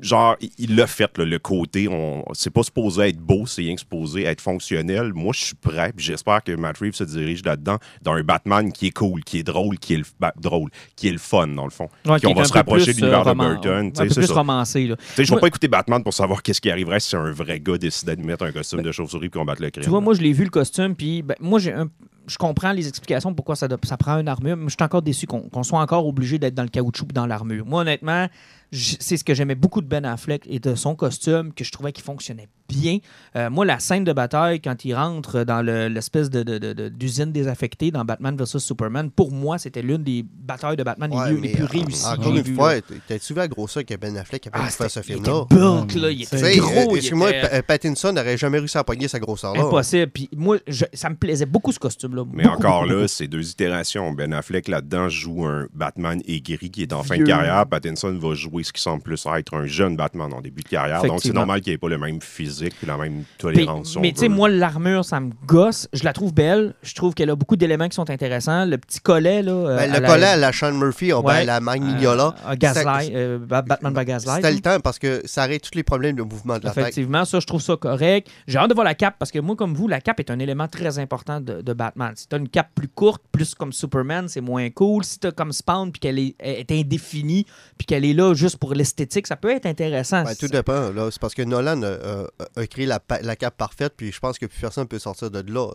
Genre, 0.00 0.36
il- 0.58 0.76
l'a 0.76 0.86
fait, 0.86 1.16
là, 1.18 1.24
le 1.24 1.38
côté. 1.38 1.88
On, 1.88 2.24
c'est 2.32 2.50
pas 2.50 2.62
supposé 2.62 3.08
être 3.08 3.18
beau, 3.18 3.46
c'est 3.46 3.62
rien 3.62 3.74
que 3.74 3.80
supposé 3.80 4.24
être 4.24 4.40
fonctionnel. 4.40 5.12
Moi, 5.14 5.32
je 5.34 5.40
suis 5.46 5.54
prêt, 5.54 5.92
puis 5.94 6.04
j'espère 6.04 6.42
que 6.42 6.52
Matt 6.52 6.78
Reeves 6.78 6.94
se 6.94 7.04
dirige 7.04 7.44
là-dedans, 7.44 7.76
dans 8.02 8.12
un 8.12 8.22
Batman 8.22 8.72
qui 8.72 8.86
est 8.86 8.90
cool, 8.92 9.22
qui 9.24 9.38
est 9.38 9.42
drôle, 9.42 9.78
qui 9.78 9.94
est 9.94 9.98
le, 9.98 10.04
ben, 10.18 10.30
drôle, 10.40 10.70
qui 10.96 11.08
est 11.08 11.12
le 11.12 11.18
fun, 11.18 11.48
dans 11.48 11.64
le 11.64 11.70
fond. 11.70 11.88
Ouais, 12.06 12.16
Puis 12.18 12.26
on 12.26 12.32
qui 12.32 12.38
est 12.38 12.42
va 12.42 12.44
se 12.48 12.52
rapprocher 12.52 12.92
de 12.92 12.98
l'univers 12.98 13.20
euh, 13.20 13.24
de 13.24 13.28
roman- 13.30 13.48
Burton. 13.54 13.92
tu 13.92 13.96
sais, 13.96 14.02
Un 14.02 14.08
peu 14.08 14.14
plus 14.14 14.26
ça. 14.26 14.34
romancé. 14.34 14.86
Là. 14.86 14.96
Je 15.18 15.34
vais 15.34 15.40
pas 15.40 15.46
écouter 15.48 15.68
Batman 15.68 16.02
pour 16.02 16.14
savoir 16.14 16.42
qu'est-ce 16.42 16.60
qui 16.60 16.70
arriverait 16.70 17.00
si 17.00 17.14
un 17.16 17.30
vrai 17.32 17.60
gars 17.60 17.78
décidait 17.78 18.16
de 18.16 18.24
mettre 18.24 18.44
un 18.44 18.52
costume 18.52 18.82
de 18.82 18.92
chauve-souris 18.92 19.26
et 19.26 19.30
combattre 19.30 19.62
le 19.62 19.70
crime. 19.70 19.84
Tu 19.84 19.90
vois, 19.90 20.00
moi, 20.00 20.14
je 20.14 20.20
l'ai 20.22 20.32
vu 20.32 20.44
le 20.44 20.50
costume, 20.50 20.94
puis 20.94 21.22
ben, 21.22 21.34
moi, 21.40 21.58
j'ai 21.58 21.72
un- 21.72 21.88
je 22.30 22.38
comprends 22.38 22.70
les 22.70 22.86
explications 22.86 23.34
pourquoi 23.34 23.56
ça, 23.56 23.66
ça 23.82 23.96
prend 23.96 24.18
une 24.18 24.28
armure, 24.28 24.56
mais 24.56 24.66
je 24.66 24.76
suis 24.78 24.84
encore 24.84 25.02
déçu 25.02 25.26
qu'on 25.26 25.62
soit 25.64 25.80
encore 25.80 26.06
obligé 26.06 26.38
d'être 26.38 26.54
dans 26.54 26.62
le 26.62 26.68
caoutchouc 26.68 27.08
dans 27.12 27.26
l'armure. 27.26 27.66
Moi, 27.66 27.80
honnêtement, 27.80 28.28
c'est 28.72 29.16
ce 29.16 29.24
que 29.24 29.34
j'aimais 29.34 29.56
beaucoup 29.56 29.80
de 29.80 29.86
Ben 29.88 30.04
Affleck 30.04 30.46
et 30.48 30.60
de 30.60 30.76
son 30.76 30.94
costume, 30.94 31.52
que 31.52 31.64
je 31.64 31.72
trouvais 31.72 31.92
qu'il 31.92 32.04
fonctionnait 32.04 32.48
bien. 32.70 32.98
Euh, 33.36 33.50
moi, 33.50 33.64
la 33.64 33.78
scène 33.78 34.04
de 34.04 34.12
bataille, 34.12 34.60
quand 34.60 34.84
il 34.84 34.94
rentre 34.94 35.44
dans 35.44 35.62
le- 35.62 35.88
l'espèce 35.88 36.30
de, 36.30 36.42
de- 36.42 36.88
d'usine 36.88 37.32
désaffectée 37.32 37.90
dans 37.90 38.04
Batman 38.04 38.36
vs 38.36 38.58
Superman, 38.58 39.10
pour 39.10 39.30
moi, 39.32 39.58
c'était 39.58 39.82
l'une 39.82 40.02
des 40.02 40.24
batailles 40.24 40.76
de 40.76 40.82
Batman 40.82 41.10
les, 41.10 41.16
Ouais, 41.16 41.30
mieux- 41.32 41.36
les 41.36 41.40
mais, 41.40 41.52
plus 41.54 41.62
euh, 41.62 41.66
réussies. 41.82 42.06
Encore 42.06 42.36
une 42.36 42.54
fois, 42.54 42.72
t'as-tu 43.08 43.32
vu 43.32 43.38
la 43.38 43.48
grosseur 43.48 43.84
que 43.84 43.94
Ben 43.94 44.16
Affleck 44.16 44.46
avait 44.46 44.56
Ah, 44.58 44.60
pour 44.66 44.70
faire 44.70 44.90
ce 44.90 45.02
c'était- 45.02 45.14
il 45.18 45.22
film-là? 45.24 45.44
était 45.44 45.54
bulk, 45.56 45.94
là, 45.94 46.10
il 46.10 46.22
était 46.22 46.56
gros. 46.58 46.92
euh, 46.92 46.96
excuse-moi, 46.96 47.30
était- 47.30 47.54
euh, 47.54 47.62
Pattinson 47.66 48.12
n'aurait 48.12 48.36
jamais 48.38 48.58
réussi 48.58 48.78
à 48.78 48.84
pogner 48.84 49.08
cette 49.08 49.22
grosseur-là. 49.22 49.62
Impossible. 49.62 50.10
Puis 50.12 50.28
moi, 50.36 50.58
je- 50.66 50.84
ça 50.92 51.10
me 51.10 51.16
plaisait 51.16 51.46
beaucoup 51.46 51.72
ce 51.72 51.78
costume-là. 51.78 52.24
Mais 52.32 52.42
Beaucoup, 52.44 52.56
encore 52.56 52.82
beaucoup, 52.82 52.94
là, 53.00 53.08
c'est 53.08 53.26
deux 53.28 53.50
itérations. 53.50 54.12
Ben 54.12 54.32
Affleck, 54.32 54.68
là-dedans, 54.68 55.08
joue 55.08 55.44
un 55.46 55.66
Batman 55.74 56.20
aigri 56.26 56.70
qui 56.70 56.82
est 56.82 56.92
en 56.92 57.02
fin 57.02 57.16
de 57.18 57.24
carrière. 57.24 57.66
Pattinson 57.66 58.16
va 58.18 58.34
jouer 58.34 58.62
ce 58.64 58.72
qui 58.72 58.80
semble 58.82 59.02
plus 59.02 59.26
être 59.36 59.54
un 59.54 59.66
jeune 59.66 59.96
Batman 59.96 60.32
en 60.32 60.40
début 60.40 60.62
de 60.62 60.68
carrière. 60.68 61.02
Donc, 61.02 61.20
c'est 61.22 61.32
normal 61.32 61.60
qu'il 61.60 61.72
n'ait 61.72 61.78
pas 61.78 61.88
le 61.88 61.98
même 61.98 62.20
physique 62.20 62.59
et 62.62 62.72
la 62.86 62.96
même 62.96 63.22
Puis- 63.22 63.26
tolérance. 63.38 63.96
mais 64.00 64.12
tu 64.12 64.20
sais, 64.20 64.28
moi, 64.28 64.48
l'armure, 64.48 65.04
ça 65.04 65.20
me 65.20 65.30
gosse. 65.46 65.88
Je 65.92 66.04
la 66.04 66.12
trouve 66.12 66.32
belle. 66.34 66.74
Je 66.82 66.94
trouve 66.94 67.14
qu'elle 67.14 67.30
a 67.30 67.36
beaucoup 67.36 67.56
d'éléments 67.56 67.88
qui 67.88 67.94
sont 67.96 68.08
intéressants. 68.10 68.64
Le 68.64 68.78
petit 68.78 69.00
collet, 69.00 69.42
là. 69.42 69.52
euh, 69.52 69.76
Ben, 69.76 69.92
le 69.92 70.00
la- 70.00 70.08
collet 70.08 70.26
à 70.26 70.36
la 70.36 70.52
Sean 70.52 70.72
Murphy, 70.72 71.12
oh, 71.12 71.22
ben, 71.22 71.28
Ouais. 71.30 71.44
la 71.44 71.60
Magnolia, 71.60 72.10
euh, 72.12 72.54
Gaslight, 72.56 73.12
euh, 73.14 73.38
Ba- 73.38 73.62
Batman 73.62 73.92
by 73.94 74.04
Gaslight. 74.04 74.36
c'était 74.42 74.52
le 74.54 74.60
temps 74.60 74.80
parce 74.80 74.98
que 74.98 75.22
ça 75.24 75.42
arrête 75.42 75.62
tous 75.62 75.74
les 75.76 75.82
problèmes 75.82 76.16
de 76.16 76.22
mouvement 76.22 76.58
de 76.58 76.64
la 76.64 76.70
tête. 76.70 76.82
Effectivement, 76.82 77.24
ça, 77.24 77.40
je 77.40 77.46
trouve 77.46 77.62
ça 77.62 77.76
correct. 77.76 78.28
J'ai 78.46 78.58
hâte 78.58 78.68
de 78.70 78.74
voir 78.74 78.84
la 78.84 78.94
cape 78.94 79.16
parce 79.18 79.30
que 79.30 79.38
moi, 79.38 79.56
comme 79.56 79.74
vous, 79.74 79.88
la 79.88 80.00
cape 80.00 80.20
est 80.20 80.30
un 80.30 80.38
élément 80.38 80.68
très 80.68 80.98
important 80.98 81.40
de, 81.40 81.60
de 81.62 81.72
Batman. 81.72 82.12
Si 82.16 82.28
tu 82.28 82.34
as 82.34 82.38
une 82.38 82.48
cape 82.48 82.68
plus 82.74 82.88
courte, 82.88 83.22
plus 83.32 83.54
comme 83.54 83.72
Superman, 83.72 84.28
c'est 84.28 84.40
moins 84.40 84.68
cool. 84.70 85.04
Si 85.04 85.18
tu 85.18 85.26
as 85.26 85.32
comme 85.32 85.52
Spawn 85.52 85.90
puis 85.92 86.00
qu'elle 86.00 86.18
est, 86.18 86.34
est 86.40 86.70
indéfinie 86.70 87.46
puis 87.78 87.86
qu'elle 87.86 88.04
est 88.04 88.12
là 88.14 88.34
juste 88.34 88.56
pour 88.58 88.74
l'esthétique, 88.74 89.26
ça 89.26 89.36
peut 89.36 89.50
être 89.50 89.66
intéressant. 89.66 90.24
Ben, 90.24 90.34
tout 90.38 90.48
dépend. 90.48 90.90
là. 90.90 91.08
C'est 91.10 91.20
parce 91.20 91.34
que 91.34 91.42
Nolan 91.42 91.82
euh, 91.82 92.26
a 92.56 92.66
créé 92.66 92.86
la, 92.86 92.98
cape 93.36 93.56
parfaite, 93.56 93.94
puis 93.96 94.12
je 94.12 94.20
pense 94.20 94.38
que 94.38 94.46
plus 94.46 94.60
personne 94.60 94.84
ne 94.84 94.88
peut 94.88 94.98
sortir 94.98 95.30
de 95.30 95.40
là. 95.52 95.72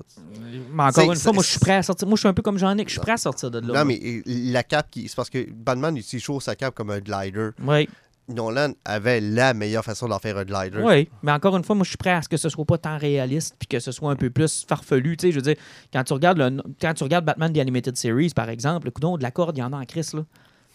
Mais 0.73 0.83
encore 0.83 1.11
une 1.11 1.19
fois, 1.19 1.33
moi, 1.33 1.43
je 1.43 1.49
suis 1.49 1.59
prêt 1.59 1.75
à 1.75 1.83
sortir. 1.83 2.07
Moi, 2.07 2.15
je 2.15 2.21
suis 2.21 2.27
un 2.27 2.33
peu 2.33 2.41
comme 2.41 2.57
Jean-Nic. 2.57 2.87
Je 2.87 2.93
suis 2.93 3.01
prêt 3.01 3.13
à 3.13 3.17
sortir 3.17 3.51
de 3.51 3.59
là. 3.59 3.79
Non, 3.79 3.85
mais 3.85 4.21
la 4.25 4.63
cape, 4.63 4.89
qui... 4.91 5.07
c'est 5.07 5.15
parce 5.15 5.29
que 5.29 5.49
Batman 5.49 5.95
utilise 5.95 6.23
toujours 6.23 6.41
sa 6.41 6.55
cape 6.55 6.75
comme 6.75 6.89
un 6.89 6.99
glider. 6.99 7.49
Oui, 7.63 7.87
Nolan 8.27 8.73
avait 8.85 9.21
la 9.21 9.53
meilleure 9.53 9.83
façon 9.83 10.07
d'en 10.07 10.19
faire 10.19 10.37
un 10.37 10.45
glider. 10.45 10.81
oui. 10.81 11.09
Mais 11.21 11.31
encore 11.31 11.55
une 11.57 11.63
fois, 11.63 11.75
moi, 11.75 11.83
je 11.83 11.89
suis 11.89 11.97
prêt 11.97 12.11
à 12.11 12.21
ce 12.21 12.29
que 12.29 12.37
ce 12.37 12.49
soit 12.49 12.65
pas 12.65 12.77
tant 12.77 12.97
réaliste 12.97 13.55
puis 13.59 13.67
que 13.67 13.79
ce 13.79 13.91
soit 13.91 14.11
un 14.11 14.15
peu 14.15 14.29
plus 14.29 14.65
farfelu. 14.67 15.17
Tu 15.17 15.27
sais, 15.27 15.31
je 15.31 15.37
veux 15.37 15.43
dire, 15.43 15.55
quand 15.93 16.03
tu 16.03 16.13
regardes, 16.13 16.37
le, 16.37 16.61
quand 16.81 16.93
tu 16.93 17.03
regardes 17.03 17.25
Batman 17.25 17.53
The 17.53 17.59
Animated 17.59 17.95
Series, 17.97 18.31
par 18.35 18.49
exemple, 18.49 18.87
le 18.87 18.91
coudon 18.91 19.17
de 19.17 19.23
la 19.23 19.31
corde, 19.31 19.57
il 19.57 19.61
y 19.61 19.63
en 19.63 19.73
a 19.73 19.77
en 19.77 19.85
crise, 19.85 20.13
là. 20.13 20.23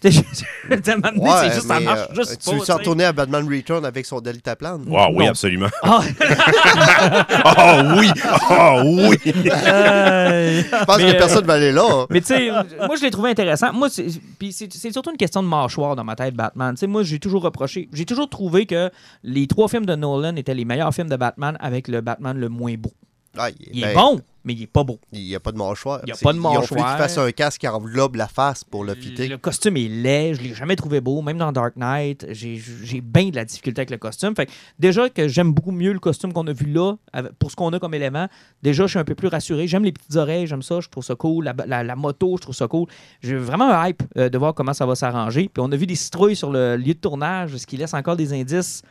Ouais, 0.04 0.10
c'est 1.42 1.54
juste, 1.54 1.66
ça 1.68 1.80
marche 1.80 2.00
euh, 2.10 2.14
juste 2.14 2.38
Tu 2.42 2.50
pas, 2.50 2.56
veux 2.56 2.72
retourner 2.74 3.04
à 3.04 3.12
Batman 3.12 3.46
Return 3.48 3.84
avec 3.84 4.06
son 4.06 4.20
deltaplane? 4.20 4.84
Ah 4.96 5.08
oui, 5.10 5.24
Non. 5.24 5.30
absolument. 5.30 5.68
Ah, 5.82 6.00
Ah 7.44 7.94
oui! 7.98 8.08
Ah 8.48 8.82
oui! 8.84 9.18
Je 9.24 10.84
pense 10.84 10.96
Mais, 10.98 11.10
que 11.10 11.14
euh, 11.14 11.18
personne 11.18 11.42
ne 11.42 11.46
va 11.46 11.54
aller 11.54 11.72
là. 11.72 11.84
hein. 11.90 12.06
Mais 12.10 12.20
tu 12.20 12.28
sais, 12.28 12.50
moi, 12.50 12.96
je 12.96 13.02
l'ai 13.02 13.10
trouvé 13.10 13.30
intéressant. 13.30 13.72
Moi, 13.72 13.88
c'est 13.90 14.06
puis 14.38 14.52
c'est- 14.52 14.72
c'est 14.72 14.92
surtout 14.92 15.10
une 15.10 15.16
question 15.16 15.42
de 15.42 15.48
mâchoire 15.48 15.96
dans 15.96 16.04
ma 16.04 16.16
tête, 16.16 16.34
Batman. 16.34 16.74
Tu 16.74 16.80
sais, 16.80 16.86
moi, 16.86 17.02
j'ai 17.02 17.18
toujours 17.18 17.42
reproché, 17.42 17.88
j'ai 17.92 18.04
toujours 18.04 18.28
trouvé 18.28 18.66
que 18.66 18.90
les 19.22 19.46
trois 19.46 19.68
films 19.68 19.86
de 19.86 19.94
Nolan 19.94 20.36
étaient 20.36 20.54
les 20.54 20.64
meilleurs 20.64 20.94
films 20.94 21.08
de 21.08 21.16
Batman 21.16 21.56
avec 21.60 21.88
le 21.88 22.00
Batman 22.00 22.36
le 22.38 22.48
moins 22.48 22.74
beau. 22.78 22.92
Ah, 23.38 23.48
Il 23.72 23.84
est 23.84 23.94
bon, 23.94 24.20
mais 24.44 24.55
il 24.55 24.62
est 24.62 24.66
pas 24.66 24.85
beau. 24.85 24.98
Il 25.12 25.22
n'y 25.24 25.35
a 25.35 25.40
pas 25.40 25.53
de 25.53 25.57
mâchoire. 25.59 26.00
Il 26.05 26.09
y 26.09 26.12
a 26.12 26.16
pas 26.16 26.33
de 26.33 26.38
mâchoire. 26.38 26.66
qu'il 26.68 26.98
fasse 26.98 27.18
un 27.18 27.31
casque 27.33 27.61
qui 27.61 27.68
enveloppe 27.68 28.16
la 28.16 28.29
face 28.29 28.64
pour 28.64 28.85
le 28.85 28.94
fitter. 28.94 29.29
Le 29.29 29.38
costume 29.38 29.76
est 29.76 29.88
laid, 29.88 30.35
je 30.35 30.42
l'ai 30.42 30.55
jamais 30.55 30.76
trouvé 30.76 31.00
beau, 31.00 31.20
même 31.22 31.38
dans 31.38 31.53
Dark 31.53 31.76
Knight, 31.76 32.26
j'ai 32.31 33.00
bien 33.00 33.29
de 33.31 33.37
la 33.37 33.44
difficulté 33.44 33.81
avec 33.81 33.90
le 33.90 33.98
costume. 33.98 34.35
Fait 34.35 34.46
que 34.46 34.53
déjà 34.79 35.09
que 35.11 35.29
j'aime 35.29 35.53
beaucoup 35.53 35.72
mieux 35.72 35.92
le 35.92 35.98
costume 35.98 36.33
qu'on 36.33 36.46
a 36.46 36.53
vu 36.53 36.66
là, 36.66 36.94
pour 37.38 37.50
ce 37.50 37.57
qu'on 37.57 37.72
a 37.72 37.79
comme 37.79 37.94
élément, 37.94 38.29
déjà 38.62 38.85
je 38.85 38.90
suis 38.90 38.98
un 38.98 39.05
peu 39.05 39.14
plus 39.14 39.29
rassuré. 39.29 39.66
J'aime 39.66 39.85
les 39.85 39.92
petites 39.92 40.16
oreilles, 40.16 40.46
j'aime 40.46 40.62
ça, 40.62 40.81
je 40.81 40.88
trouve 40.88 41.05
ça 41.05 41.14
cool. 41.14 41.44
La, 41.44 41.55
la- 41.66 41.83
la 41.85 41.96
moto, 41.96 42.37
je 42.37 42.42
trouve 42.42 42.55
ça 42.55 42.68
cool. 42.68 42.87
J'ai 43.22 43.37
vraiment 43.37 43.70
un 43.72 43.88
hype 43.88 44.03
euh, 44.16 44.29
de 44.29 44.38
voir 44.38 44.55
comment 44.55 44.72
ça 44.74 44.87
va 44.87 44.94
s'arranger. 44.94 45.50
Puis 45.53 45.62
on 45.64 45.70
a 45.72 45.76
vu 45.76 45.87
des 45.87 45.94
citrouilles 45.96 46.37
sur 46.37 46.50
le 46.50 46.76
lieu 46.76 46.94
de 46.94 46.98
tournage, 46.98 47.57
ce 47.57 47.66
qui 47.66 47.76
laisse 47.76 47.94
encore 47.94 48.16
des 48.16 48.33
indices? 48.33 48.83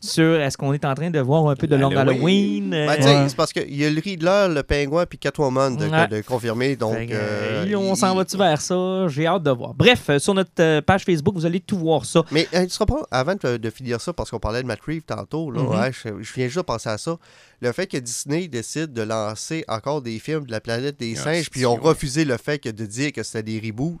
Sur 0.00 0.40
est-ce 0.40 0.56
qu'on 0.56 0.72
est 0.72 0.84
en 0.84 0.94
train 0.94 1.10
de 1.10 1.18
voir 1.18 1.48
un 1.48 1.56
peu 1.56 1.66
de 1.66 1.74
long 1.74 1.90
Halloween. 1.90 2.72
Euh, 2.74 2.86
Ben, 2.86 2.96
tu 2.96 3.02
sais, 3.02 3.08
Ouais. 3.08 3.28
c'est 3.28 3.36
parce 3.36 3.52
qu'il 3.52 3.74
y 3.76 3.84
a 3.84 3.90
le 3.90 4.00
Riddler, 4.00 4.46
le 4.54 4.62
pingouin 4.62 5.06
puis 5.06 5.18
Catwoman 5.18 5.76
de, 5.76 5.86
Ouais. 5.88 6.06
de 6.08 6.20
confirmer. 6.20 6.76
Donc, 6.76 6.94
que, 6.94 7.12
euh, 7.12 7.64
euh, 7.66 7.74
on 7.76 7.94
il- 7.94 7.96
s'en 7.96 8.14
va-tu 8.14 8.36
vers 8.36 8.60
ça? 8.60 9.08
J'ai 9.08 9.26
hâte 9.26 9.42
de 9.42 9.50
voir. 9.50 9.74
Bref, 9.74 10.04
euh, 10.10 10.18
sur 10.18 10.34
notre 10.34 10.50
euh, 10.60 10.80
page 10.82 11.04
Facebook, 11.04 11.34
vous 11.34 11.46
allez 11.46 11.60
tout 11.60 11.78
voir 11.78 12.04
ça. 12.04 12.22
Mais 12.30 12.46
euh, 12.54 12.64
tu 12.64 12.70
seras 12.70 12.86
pas, 12.86 13.02
avant 13.10 13.34
de, 13.42 13.56
de 13.56 13.70
finir 13.70 14.00
ça, 14.00 14.12
parce 14.12 14.30
qu'on 14.30 14.38
parlait 14.38 14.62
de 14.62 14.66
Matt 14.66 14.80
Reeves 14.86 15.02
tantôt, 15.02 15.50
là, 15.50 15.62
Mhm. 15.62 15.68
ouais, 15.68 15.92
je, 15.92 16.22
je 16.22 16.34
viens 16.34 16.46
juste 16.46 16.58
de 16.58 16.62
penser 16.62 16.88
à 16.90 16.98
ça. 16.98 17.16
Le 17.62 17.72
fait 17.72 17.86
que 17.86 17.96
Disney 17.96 18.48
décide 18.48 18.92
de 18.92 19.02
lancer 19.02 19.64
encore 19.66 20.02
des 20.02 20.18
films 20.18 20.44
de 20.46 20.52
la 20.52 20.60
planète 20.60 21.00
des 21.00 21.14
Ah, 21.18 21.22
singes, 21.22 21.50
puis 21.50 21.60
ils 21.62 21.66
ont 21.66 21.76
refusé 21.76 22.24
le 22.24 22.36
fait 22.36 22.58
que 22.58 22.68
de 22.68 22.84
dire 22.86 23.12
que 23.12 23.22
c'était 23.22 23.42
des 23.42 23.60
reboots. 23.66 23.98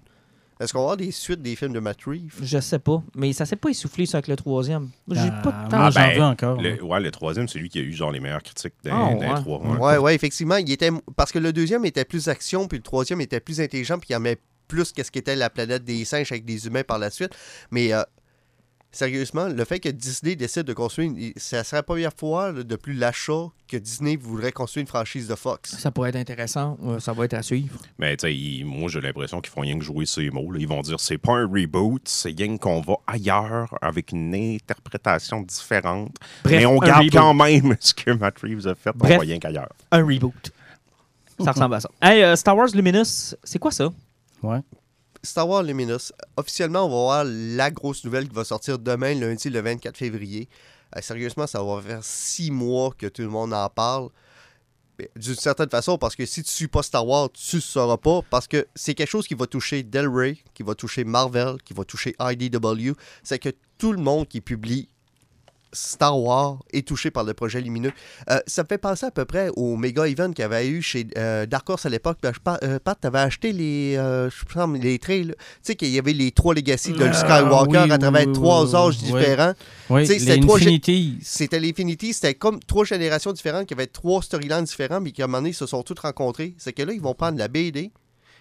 Est-ce 0.58 0.72
qu'on 0.72 0.78
va 0.78 0.84
avoir 0.84 0.96
des 0.96 1.10
suites 1.10 1.42
des 1.42 1.54
films 1.54 1.72
de 1.74 1.80
Matt 1.80 1.98
Reeves? 2.06 2.32
Je 2.42 2.58
sais 2.60 2.78
pas, 2.78 3.02
mais 3.14 3.32
ça 3.34 3.44
s'est 3.44 3.56
pas 3.56 3.68
essoufflé 3.68 4.06
ça 4.06 4.18
avec 4.18 4.28
le 4.28 4.36
troisième. 4.36 4.88
J'ai 5.10 5.20
Ah, 5.20 5.40
pas 5.42 5.50
de 5.52 5.70
temps. 5.70 5.76
moi, 5.78 5.90
j'en 5.90 6.00
ben, 6.00 6.16
veux 6.16 6.22
encore. 6.22 6.60
Le, 6.62 6.82
ouais, 6.82 7.00
le 7.00 7.10
troisième, 7.10 7.46
c'est 7.46 7.58
lui 7.58 7.68
qui 7.68 7.78
a 7.78 7.82
eu 7.82 7.92
genre 7.92 8.10
les 8.10 8.20
meilleures 8.20 8.42
critiques 8.42 8.72
d'un 8.82 8.92
Ah, 8.94 9.14
d'un 9.14 9.34
ouais. 9.34 9.40
trois. 9.42 9.60
ouais. 9.60 9.78
Ouais, 9.78 9.98
ouais, 9.98 10.14
effectivement. 10.14 10.56
Il 10.56 10.70
était, 10.72 10.90
parce 11.14 11.30
que 11.30 11.38
le 11.38 11.52
deuxième 11.52 11.84
était 11.84 12.06
plus 12.06 12.28
action, 12.28 12.66
puis 12.68 12.78
le 12.78 12.82
troisième 12.82 13.20
était 13.20 13.40
plus 13.40 13.60
intelligent, 13.60 13.98
puis 13.98 14.08
il 14.10 14.12
y 14.14 14.16
en 14.16 14.24
avait 14.24 14.38
plus 14.66 14.92
qu'est-ce 14.92 15.12
qu'était 15.12 15.36
la 15.36 15.50
planète 15.50 15.84
des 15.84 16.04
singes 16.04 16.32
avec 16.32 16.44
des 16.44 16.66
humains 16.66 16.82
par 16.84 16.98
la 16.98 17.10
suite. 17.10 17.30
Mais 17.70 17.92
euh, 17.92 18.02
sérieusement, 18.96 19.46
le 19.48 19.64
fait 19.64 19.78
que 19.80 19.88
Disney 19.88 20.34
décide 20.36 20.64
de 20.64 20.72
construire, 20.72 21.10
une, 21.10 21.32
ça 21.36 21.62
serait 21.64 21.78
la 21.78 21.82
première 21.82 22.12
fois 22.12 22.50
là, 22.52 22.62
depuis 22.62 22.96
l'achat 22.96 23.46
que 23.68 23.76
Disney 23.76 24.16
voudrait 24.16 24.52
construire 24.52 24.82
une 24.82 24.86
franchise 24.88 25.28
de 25.28 25.34
Fox. 25.34 25.76
Ça 25.78 25.90
pourrait 25.90 26.08
être 26.10 26.16
intéressant. 26.16 26.78
Euh, 26.84 26.98
ça 27.00 27.12
va 27.12 27.24
être 27.24 27.34
à 27.34 27.42
suivre. 27.42 27.78
Mais 27.98 28.16
tu 28.16 28.28
sais, 28.28 28.64
moi 28.64 28.88
j'ai 28.88 29.00
l'impression 29.00 29.40
qu'ils 29.40 29.52
font 29.52 29.60
rien 29.62 29.78
que 29.78 29.84
jouer 29.84 30.06
ces 30.06 30.30
mots. 30.30 30.50
là. 30.50 30.58
Ils 30.60 30.68
vont 30.68 30.80
dire 30.82 30.98
c'est 31.00 31.18
pas 31.18 31.32
un 31.34 31.46
reboot, 31.46 32.02
c'est 32.08 32.34
rien 32.36 32.56
qu'on 32.56 32.80
va 32.80 32.94
ailleurs 33.06 33.76
avec 33.82 34.12
une 34.12 34.34
interprétation 34.34 35.42
différente. 35.42 36.14
Bref, 36.44 36.56
mais 36.56 36.66
on 36.66 36.78
garde 36.78 37.00
reboot. 37.04 37.12
quand 37.12 37.34
même 37.34 37.76
ce 37.80 37.94
que 37.94 38.10
Matt 38.12 38.38
Reeves 38.40 38.66
a 38.66 38.74
fait, 38.74 38.90
on 38.94 38.98
Bref. 38.98 39.16
va 39.16 39.20
rien 39.22 39.38
qu'ailleurs. 39.38 39.72
Un 39.90 40.04
reboot. 40.04 40.50
Ça 41.44 41.52
ressemble 41.52 41.74
à 41.74 41.80
ça. 41.80 41.90
Hey, 42.00 42.22
euh, 42.22 42.34
Star 42.34 42.56
Wars 42.56 42.68
Luminous, 42.72 43.34
c'est 43.44 43.58
quoi 43.58 43.70
ça? 43.70 43.90
Ouais. 44.42 44.60
Star 45.26 45.48
Wars 45.48 45.62
Luminous, 45.62 46.12
officiellement, 46.36 46.86
on 46.86 46.88
va 46.88 46.94
voir 46.94 47.24
la 47.26 47.70
grosse 47.70 48.04
nouvelle 48.04 48.28
qui 48.28 48.34
va 48.34 48.44
sortir 48.44 48.78
demain, 48.78 49.14
lundi, 49.14 49.50
le 49.50 49.60
24 49.60 49.96
février. 49.96 50.48
Euh, 50.96 51.02
sérieusement, 51.02 51.46
ça 51.46 51.62
va 51.62 51.82
faire 51.82 52.04
six 52.04 52.50
mois 52.50 52.94
que 52.96 53.06
tout 53.06 53.22
le 53.22 53.28
monde 53.28 53.52
en 53.52 53.68
parle. 53.68 54.08
D'une 55.16 55.34
certaine 55.34 55.68
façon, 55.68 55.98
parce 55.98 56.16
que 56.16 56.24
si 56.24 56.42
tu 56.42 56.50
suis 56.50 56.68
pas 56.68 56.82
Star 56.82 57.06
Wars, 57.06 57.28
tu 57.32 57.56
ne 57.56 57.60
sauras 57.60 57.98
pas, 57.98 58.22
parce 58.30 58.46
que 58.46 58.66
c'est 58.74 58.94
quelque 58.94 59.10
chose 59.10 59.26
qui 59.26 59.34
va 59.34 59.46
toucher 59.46 59.82
Del 59.82 60.08
Rey, 60.08 60.38
qui 60.54 60.62
va 60.62 60.74
toucher 60.74 61.04
Marvel, 61.04 61.56
qui 61.64 61.74
va 61.74 61.84
toucher 61.84 62.14
IDW. 62.18 62.92
C'est 63.22 63.38
que 63.38 63.50
tout 63.76 63.92
le 63.92 63.98
monde 63.98 64.26
qui 64.26 64.40
publie 64.40 64.88
Star 65.72 66.18
Wars 66.18 66.58
est 66.72 66.86
touché 66.86 67.10
par 67.10 67.24
le 67.24 67.34
projet 67.34 67.60
lumineux. 67.60 67.92
Euh, 68.30 68.38
ça 68.46 68.62
me 68.62 68.68
fait 68.68 68.78
penser 68.78 69.06
à 69.06 69.10
peu 69.10 69.24
près 69.24 69.50
au 69.56 69.76
méga 69.76 70.06
event 70.08 70.30
qu'il 70.30 70.42
y 70.42 70.44
avait 70.44 70.66
eu 70.68 70.80
chez 70.82 71.06
euh, 71.18 71.46
Dark 71.46 71.68
Horse 71.68 71.86
à 71.86 71.88
l'époque. 71.88 72.18
Ben, 72.22 72.32
par- 72.42 72.58
euh, 72.62 72.78
Pat, 72.78 72.98
t'avais 73.00 73.18
acheté 73.18 73.52
les, 73.52 73.96
euh, 73.96 74.30
je 74.30 74.76
les 74.80 74.98
trails. 74.98 75.28
Tu 75.28 75.34
sais 75.62 75.76
qu'il 75.76 75.90
y 75.90 75.98
avait 75.98 76.12
les 76.12 76.30
trois 76.30 76.54
legacy 76.54 76.92
de 76.92 77.04
Ah, 77.04 77.12
Skywalker 77.12 77.84
oui, 77.84 77.90
à 77.92 77.98
travers 77.98 78.26
oui, 78.26 78.32
trois 78.32 78.74
âges 78.74 78.98
différents. 78.98 79.52
C'était 80.04 80.40
Infinities. 80.40 81.18
C'était 81.22 81.60
l'Infinity, 81.60 82.12
c'était 82.12 82.34
comme 82.34 82.60
trois 82.60 82.84
générations 82.84 83.32
différentes 83.32 83.66
qui 83.66 83.74
avaient 83.74 83.86
trois 83.86 84.22
storylines 84.22 84.64
différents, 84.64 85.00
mais 85.00 85.12
qui 85.12 85.22
à 85.22 85.24
un 85.24 85.28
moment 85.28 85.38
donné 85.42 85.52
se 85.52 85.66
sont 85.66 85.82
toutes 85.82 86.00
rencontrées. 86.00 86.54
C'est 86.58 86.72
que 86.72 86.82
là, 86.82 86.92
ils 86.92 87.00
vont 87.00 87.14
prendre 87.14 87.38
la 87.38 87.48
BD, 87.48 87.92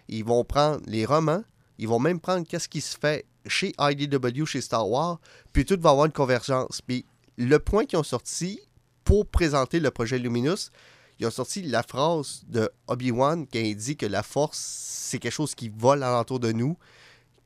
ils 0.08 0.24
vont 0.24 0.44
prendre 0.44 0.82
les 0.88 1.06
romans, 1.06 1.44
ils 1.78 1.88
vont 1.88 2.00
même 2.00 2.20
prendre 2.20 2.48
qu'est-ce 2.48 2.70
qui 2.70 2.82
se 2.82 2.98
fait 3.00 3.26
chez 3.48 3.74
IDW, 3.80 4.46
chez 4.46 4.62
Star 4.62 4.90
Wars, 4.90 5.20
puis 5.54 5.66
tout 5.66 5.78
va 5.80 5.92
avoir 5.92 6.06
une 6.06 6.12
convergence. 6.12 6.82
Puis 6.86 7.06
le 7.38 7.60
point 7.60 7.86
qu'ils 7.86 8.00
ont 8.00 8.04
sorti 8.04 8.60
pour 9.04 9.28
présenter 9.28 9.80
le 9.80 9.92
projet 9.92 10.18
Luminous, 10.18 10.72
ils 11.20 11.28
ont 11.28 11.32
sorti 11.32 11.62
la 11.62 11.84
phrase 11.84 12.44
de 12.48 12.70
Obi-Wan 12.88 13.48
qui 13.48 13.76
dit 13.76 13.96
que 13.96 14.06
la 14.06 14.24
force, 14.24 14.58
c'est 14.60 15.20
quelque 15.20 15.32
chose 15.34 15.56
qui 15.56 15.70
vole 15.70 16.04
alentour 16.04 16.40
de 16.40 16.52
nous. 16.52 16.78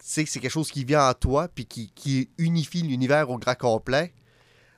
C'est 0.01 0.25
quelque 0.25 0.49
chose 0.49 0.71
qui 0.71 0.85
vient 0.85 1.07
en 1.07 1.13
toi, 1.13 1.49
puis 1.49 1.65
qui, 1.65 2.29
unifie 2.37 2.81
l'univers 2.81 3.29
au 3.29 3.37
grand 3.37 3.55
complet. 3.55 4.13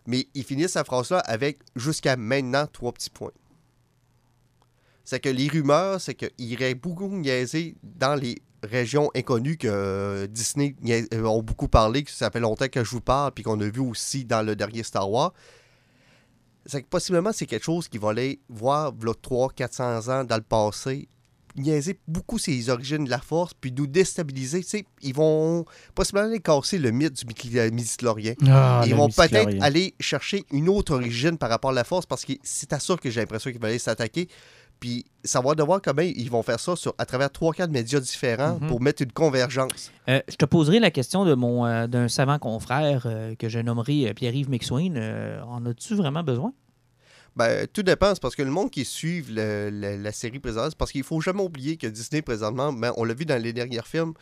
Mais 0.07 0.27
il 0.33 0.43
finit 0.43 0.67
sa 0.67 0.83
phrase-là 0.83 1.19
avec 1.19 1.59
jusqu'à 1.75 2.17
maintenant 2.17 2.67
trois 2.67 2.91
petits 2.91 3.11
points. 3.11 3.31
C'est 5.05 5.19
que 5.19 5.29
les 5.29 5.47
rumeurs, 5.47 6.01
c'est 6.01 6.15
qu'il 6.15 6.31
irait 6.39 6.73
beaucoup 6.73 7.07
dans 7.07 8.15
les 8.15 8.41
régions 8.63 9.09
inconnues 9.15 9.57
que 9.57 9.67
euh, 9.69 10.27
Disney 10.27 10.75
euh, 11.13 11.23
ont 11.23 11.41
beaucoup 11.41 11.67
parlé, 11.67 12.03
que 12.03 12.11
ça 12.11 12.29
fait 12.31 12.39
longtemps 12.39 12.67
que 12.67 12.83
je 12.83 12.89
vous 12.91 13.01
parle, 13.01 13.31
puis 13.33 13.43
qu'on 13.43 13.59
a 13.59 13.65
vu 13.69 13.79
aussi 13.79 14.25
dans 14.25 14.41
le 14.45 14.55
dernier 14.55 14.83
Star 14.83 15.09
Wars. 15.09 15.33
C'est 16.65 16.83
que 16.83 16.87
possiblement 16.87 17.31
c'est 17.33 17.47
quelque 17.47 17.63
chose 17.65 17.87
qui 17.87 17.97
va 17.97 18.09
aller 18.11 18.39
voir 18.49 18.93
v'là 18.95 19.13
300 19.19 19.49
400 19.55 20.07
ans 20.09 20.23
dans 20.23 20.35
le 20.35 20.43
passé 20.43 21.07
niaiser 21.57 21.99
beaucoup 22.07 22.37
ses 22.37 22.69
origines 22.69 23.03
de 23.03 23.09
la 23.09 23.19
force, 23.19 23.53
puis 23.59 23.73
nous 23.73 23.85
déstabiliser. 23.85 24.63
Ils 25.01 25.13
vont 25.13 25.65
possiblement 25.93 26.27
aller 26.27 26.39
casser 26.39 26.77
le 26.77 26.91
mythe 26.91 27.11
du 27.13 27.25
midi- 27.25 27.71
midi-chlorien. 27.73 28.35
Ah, 28.47 28.83
ils 28.85 28.95
vont 28.95 29.09
peut-être 29.31 29.61
aller 29.61 29.93
chercher 29.99 30.45
une 30.53 30.69
autre 30.69 30.93
origine 30.95 31.37
par 31.37 31.49
rapport 31.49 31.71
à 31.71 31.73
la 31.73 31.83
force, 31.83 32.05
parce 32.05 32.23
que 32.23 32.31
c'est 32.41 32.71
à 32.71 32.79
ça 32.79 32.95
que 32.95 33.09
j'ai 33.09 33.19
l'impression 33.19 33.51
qu'ils 33.51 33.59
vont 33.59 33.67
aller 33.67 33.79
s'attaquer. 33.79 34.29
Puis 34.81 35.05
savoir 35.23 35.55
de 35.55 35.61
voir 35.63 35.79
comment 35.81 36.01
ils 36.01 36.29
vont 36.29 36.41
faire 36.43 36.59
ça 36.59 36.75
sur, 36.75 36.93
à 36.97 37.05
travers 37.05 37.29
3-4 37.29 37.69
médias 37.69 37.99
différents 37.99 38.57
Mhm. 38.59 38.67
pour 38.67 38.81
mettre 38.81 39.03
une 39.03 39.11
convergence. 39.11 39.91
Euh, 40.09 40.19
je 40.27 40.35
te 40.35 40.43
poserai 40.45 40.79
la 40.79 40.89
question 40.91 41.23
de 41.23 41.35
mon 41.35 41.65
euh, 41.67 41.85
d'un 41.87 42.07
savant 42.09 42.39
confrère 42.39 43.03
euh, 43.05 43.35
que 43.35 43.47
je 43.47 43.59
nommerai 43.59 44.13
Pierre-Yves 44.15 44.49
McSwain. 44.49 44.95
En 45.47 45.63
as-tu 45.67 45.93
vraiment 45.95 46.23
besoin? 46.23 46.51
Ben, 47.35 47.65
tout 47.71 47.83
dépend, 47.83 48.11
parce 48.21 48.35
que 48.35 48.41
le 48.41 48.49
monde 48.51 48.71
qui 48.71 48.83
suit 48.83 49.21
le- 49.29 49.69
le- 49.71 49.97
la 50.01 50.11
série 50.11 50.39
présentement, 50.39 50.69
c'est 50.69 50.77
parce 50.77 50.91
qu'il 50.91 51.03
faut 51.03 51.21
jamais 51.21 51.41
oublier 51.43 51.77
que 51.77 51.87
Disney, 51.87 52.21
présentement, 52.23 52.73
ben, 52.73 52.91
on 52.97 53.03
l'a 53.05 53.13
vu 53.13 53.23
dans 53.25 53.41
les 53.41 53.53
derniers 53.53 53.79
films, 53.85 54.13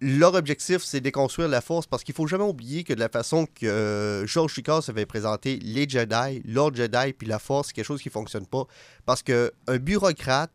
leur 0.00 0.34
objectif, 0.34 0.82
c'est 0.84 1.00
déconstruire 1.00 1.48
la 1.48 1.60
force, 1.60 1.86
parce 1.86 2.04
qu'il 2.04 2.14
faut 2.14 2.26
jamais 2.26 2.44
oublier 2.44 2.84
que 2.84 2.92
de 2.92 3.00
la 3.00 3.08
façon 3.08 3.46
que 3.46 3.66
euh, 3.66 4.26
George 4.26 4.54
Lucas 4.56 4.84
avait 4.88 5.06
présenté 5.06 5.58
les 5.58 5.88
Jedi, 5.88 6.42
Lord 6.44 6.74
Jedi, 6.74 7.12
puis 7.12 7.26
la 7.26 7.38
force, 7.38 7.68
c'est 7.68 7.74
quelque 7.74 7.86
chose 7.86 8.02
qui 8.02 8.10
fonctionne 8.10 8.46
pas. 8.46 8.64
Parce 9.06 9.22
que 9.22 9.52
un 9.66 9.78
bureaucrate 9.78 10.52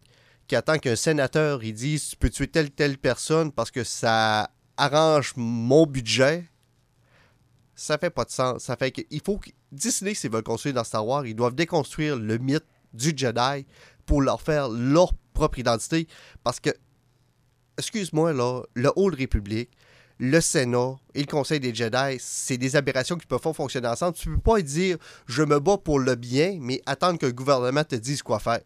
qui 0.48 0.56
attend 0.56 0.78
qu'un 0.78 0.96
sénateur 0.96 1.64
il 1.64 1.74
dise 1.74 2.10
tu 2.10 2.16
peux 2.18 2.30
tuer 2.30 2.48
telle 2.48 2.70
telle 2.70 2.98
personne 2.98 3.52
parce 3.52 3.72
que 3.72 3.84
ça 3.84 4.50
arrange 4.76 5.34
mon 5.38 5.86
budget, 5.86 6.46
ça 7.76 7.98
fait 7.98 8.10
pas 8.10 8.26
de 8.26 8.32
sens. 8.32 8.64
Ça 8.64 8.76
fait 8.76 8.92
que 8.92 9.02
il 9.10 9.22
faut 9.22 9.38
que 9.38 9.50
Disney, 9.72 10.14
s'ils 10.14 10.32
veulent 10.32 10.44
construire 10.44 10.76
dans 10.76 10.84
Star 10.84 11.06
Wars, 11.06 11.26
ils 11.26 11.36
doivent 11.36 11.56
déconstruire 11.56 12.16
le 12.16 12.38
mythe 12.38 12.66
du 12.94 13.14
Jedi 13.16 13.66
pour 14.06 14.22
leur 14.22 14.42
faire 14.42 14.70
leur 14.70 15.14
propre 15.34 15.60
identité. 15.60 16.08
Parce 16.44 16.60
que, 16.60 16.70
excuse-moi, 17.78 18.34
là, 18.34 18.62
le 18.74 18.92
Haut 18.96 19.10
République, 19.12 19.70
le 20.20 20.40
Sénat 20.42 20.96
et 21.16 21.22
le 21.22 21.26
Conseil 21.26 21.60
des 21.60 21.74
Jedi, 21.74 22.18
c'est 22.20 22.58
des 22.58 22.76
aberrations 22.76 23.18
qui 23.18 23.26
peuvent 23.26 23.42
pas 23.42 23.54
fonctionner 23.54 23.88
ensemble. 23.88 24.16
Tu 24.16 24.30
peux 24.30 24.38
pas 24.38 24.62
dire 24.62 24.98
je 25.26 25.44
me 25.44 25.60
bats 25.60 25.78
pour 25.78 26.00
le 26.00 26.16
bien, 26.16 26.58
mais 26.60 26.82
attendre 26.86 27.20
que 27.20 27.26
le 27.26 27.34
gouvernement 27.34 27.84
te 27.84 27.96
dise 27.96 28.22
quoi 28.22 28.40
faire. 28.40 28.62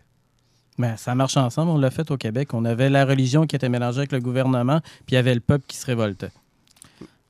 Ben, 0.77 0.95
ça 0.95 1.15
marche 1.15 1.37
ensemble. 1.37 1.71
On 1.71 1.77
l'a 1.77 1.89
fait 1.89 2.11
au 2.11 2.17
Québec. 2.17 2.53
On 2.53 2.63
avait 2.65 2.89
la 2.89 3.05
religion 3.05 3.47
qui 3.47 3.55
était 3.55 3.69
mélangée 3.69 3.99
avec 3.99 4.11
le 4.11 4.19
gouvernement, 4.19 4.81
puis 5.05 5.13
il 5.13 5.15
y 5.15 5.17
avait 5.17 5.33
le 5.33 5.39
peuple 5.39 5.65
qui 5.67 5.77
se 5.77 5.85
révoltait. 5.85 6.31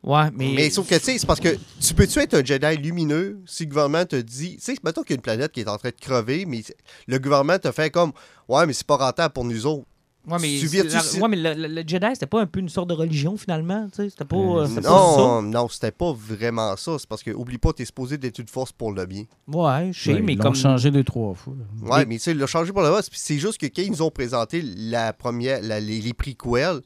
Ouais, 0.04 0.30
mais. 0.34 0.54
Mais, 0.56 0.70
sauf 0.70 0.88
que, 0.88 0.96
tu 0.96 1.02
sais, 1.02 1.18
c'est 1.18 1.26
parce 1.26 1.40
que 1.40 1.58
tu 1.80 1.94
peux-tu 1.94 2.20
être 2.20 2.34
un 2.34 2.44
Jedi 2.44 2.78
lumineux 2.78 3.42
si 3.46 3.64
le 3.64 3.70
gouvernement 3.70 4.06
te 4.06 4.16
dit. 4.18 4.58
Tu 4.58 4.62
sais, 4.62 4.76
mettons 4.84 5.02
qu'il 5.02 5.12
y 5.12 5.14
a 5.14 5.18
une 5.18 5.22
planète 5.22 5.52
qui 5.52 5.62
est 5.62 5.70
en 5.70 5.78
train 5.78 5.90
de 5.90 5.96
crever, 6.00 6.46
mais 6.46 6.64
le 7.08 7.20
gouvernement 7.20 7.58
te 7.58 7.72
fait 7.72 7.90
comme 7.90 8.12
Ouais, 8.48 8.66
mais 8.66 8.74
c'est 8.74 8.88
pas 8.88 8.98
rentable 8.98 9.34
pour 9.34 9.46
nous 9.46 9.66
autres. 9.66 9.88
Ouais, 10.28 10.38
mais, 10.42 10.48
tu 10.60 10.68
c'est- 10.68 10.82
viens- 10.84 10.84
tu- 11.02 11.16
la- 11.18 11.22
ouais, 11.24 11.30
mais 11.30 11.38
le, 11.38 11.54
le- 11.68 11.74
le 11.74 11.84
Jedi, 11.88 12.06
c'était 12.12 12.26
pas 12.26 12.42
un 12.42 12.46
peu 12.48 12.60
une 12.60 12.68
sorte 12.68 12.90
de 12.90 12.94
religion, 12.94 13.38
finalement? 13.38 13.88
tu 13.88 13.96
sais? 14.04 14.10
C'était 14.10 14.26
pas, 14.26 14.36
euh, 14.36 14.66
c'était 14.68 14.82
pas 14.82 14.90
Non, 14.90 15.42
non, 15.42 15.70
c'était 15.70 15.92
pas 15.92 16.12
vraiment 16.12 16.76
ça. 16.76 16.98
C'est 17.00 17.08
parce 17.08 17.24
que, 17.24 17.32
oublie 17.32 17.58
pas, 17.58 17.72
t'es 17.72 17.86
supposé 17.86 18.18
d'être 18.18 18.38
une 18.40 18.48
force 18.48 18.74
pour 18.74 18.92
le 18.92 19.06
bien. 19.06 19.24
Ouais, 19.48 19.92
je 19.94 20.04
sais, 20.04 20.14
Ouais, 20.16 20.22
mais 20.22 20.34
ils 20.34 20.38
l'ont 20.38 20.44
comme. 20.44 20.56
changé 20.56 20.92
deux, 20.92 21.06
trois 21.06 21.34
fois. 21.34 21.54
Ouais, 21.82 22.06
mais 22.06 22.16
tu 22.18 22.24
sais, 22.24 22.32
il 22.32 22.38
l'a 22.40 22.46
changé 22.48 22.74
pour 22.74 22.82
le. 22.82 22.90
Puis 23.10 23.10
c'est 23.14 23.38
juste 23.40 23.58
que 23.58 23.68
quand 23.68 23.82
ils 23.82 23.92
nous 23.92 24.02
ont 24.02 24.12
présenté 24.12 24.62
la 24.62 25.14
première, 25.14 25.62
la- 25.62 25.80
les, 25.80 26.02
les 26.02 26.14
prequels, 26.14 26.82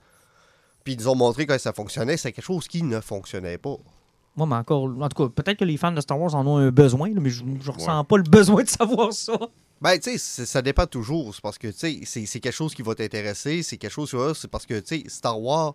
puis 0.84 0.94
ils 0.94 1.00
nous 1.00 1.08
ont 1.08 1.16
montré 1.16 1.48
que 1.48 1.58
ça 1.58 1.74
fonctionnait, 1.74 2.18
c'est 2.18 2.32
quelque 2.32 2.46
chose 2.46 2.68
qui 2.68 2.84
ne 2.84 3.00
fonctionnait 3.00 3.58
pas. 3.58 3.76
Moi, 4.38 4.46
mais 4.48 4.56
encore. 4.56 4.84
En 5.02 5.10
tout 5.10 5.28
cas, 5.28 5.30
peut-être 5.44 5.58
que 5.58 5.66
les 5.66 5.78
fans 5.78 5.92
de 5.92 6.00
Star 6.02 6.20
Wars 6.20 6.36
en 6.36 6.46
ont 6.46 6.58
un 6.58 6.70
besoin, 6.72 7.10
là, 7.10 7.20
mais 7.20 7.30
je, 7.32 7.44
je 7.60 7.72
ressens 7.72 8.04
pas 8.06 8.18
le 8.18 8.24
besoin 8.24 8.62
de 8.64 8.70
savoir 8.70 9.12
ça. 9.14 9.34
Ben, 9.82 9.98
tu 10.00 10.18
sais, 10.18 10.46
ça 10.46 10.62
dépend 10.62 10.86
toujours. 10.86 11.34
C'est 11.34 11.42
parce 11.42 11.58
que, 11.58 11.68
tu 11.68 12.06
sais, 12.06 12.26
c'est- 12.26 12.40
quelque 12.40 12.54
chose 12.54 12.74
qui 12.76 12.84
va 12.84 12.94
t'intéresser. 12.96 13.64
C'est 13.64 13.78
quelque 13.78 13.92
chose, 13.92 14.38
c'est 14.40 14.48
parce 14.50 14.66
que, 14.66 14.80
tu 14.80 15.02
sais, 15.02 15.04
Star 15.10 15.42
Wars 15.42 15.74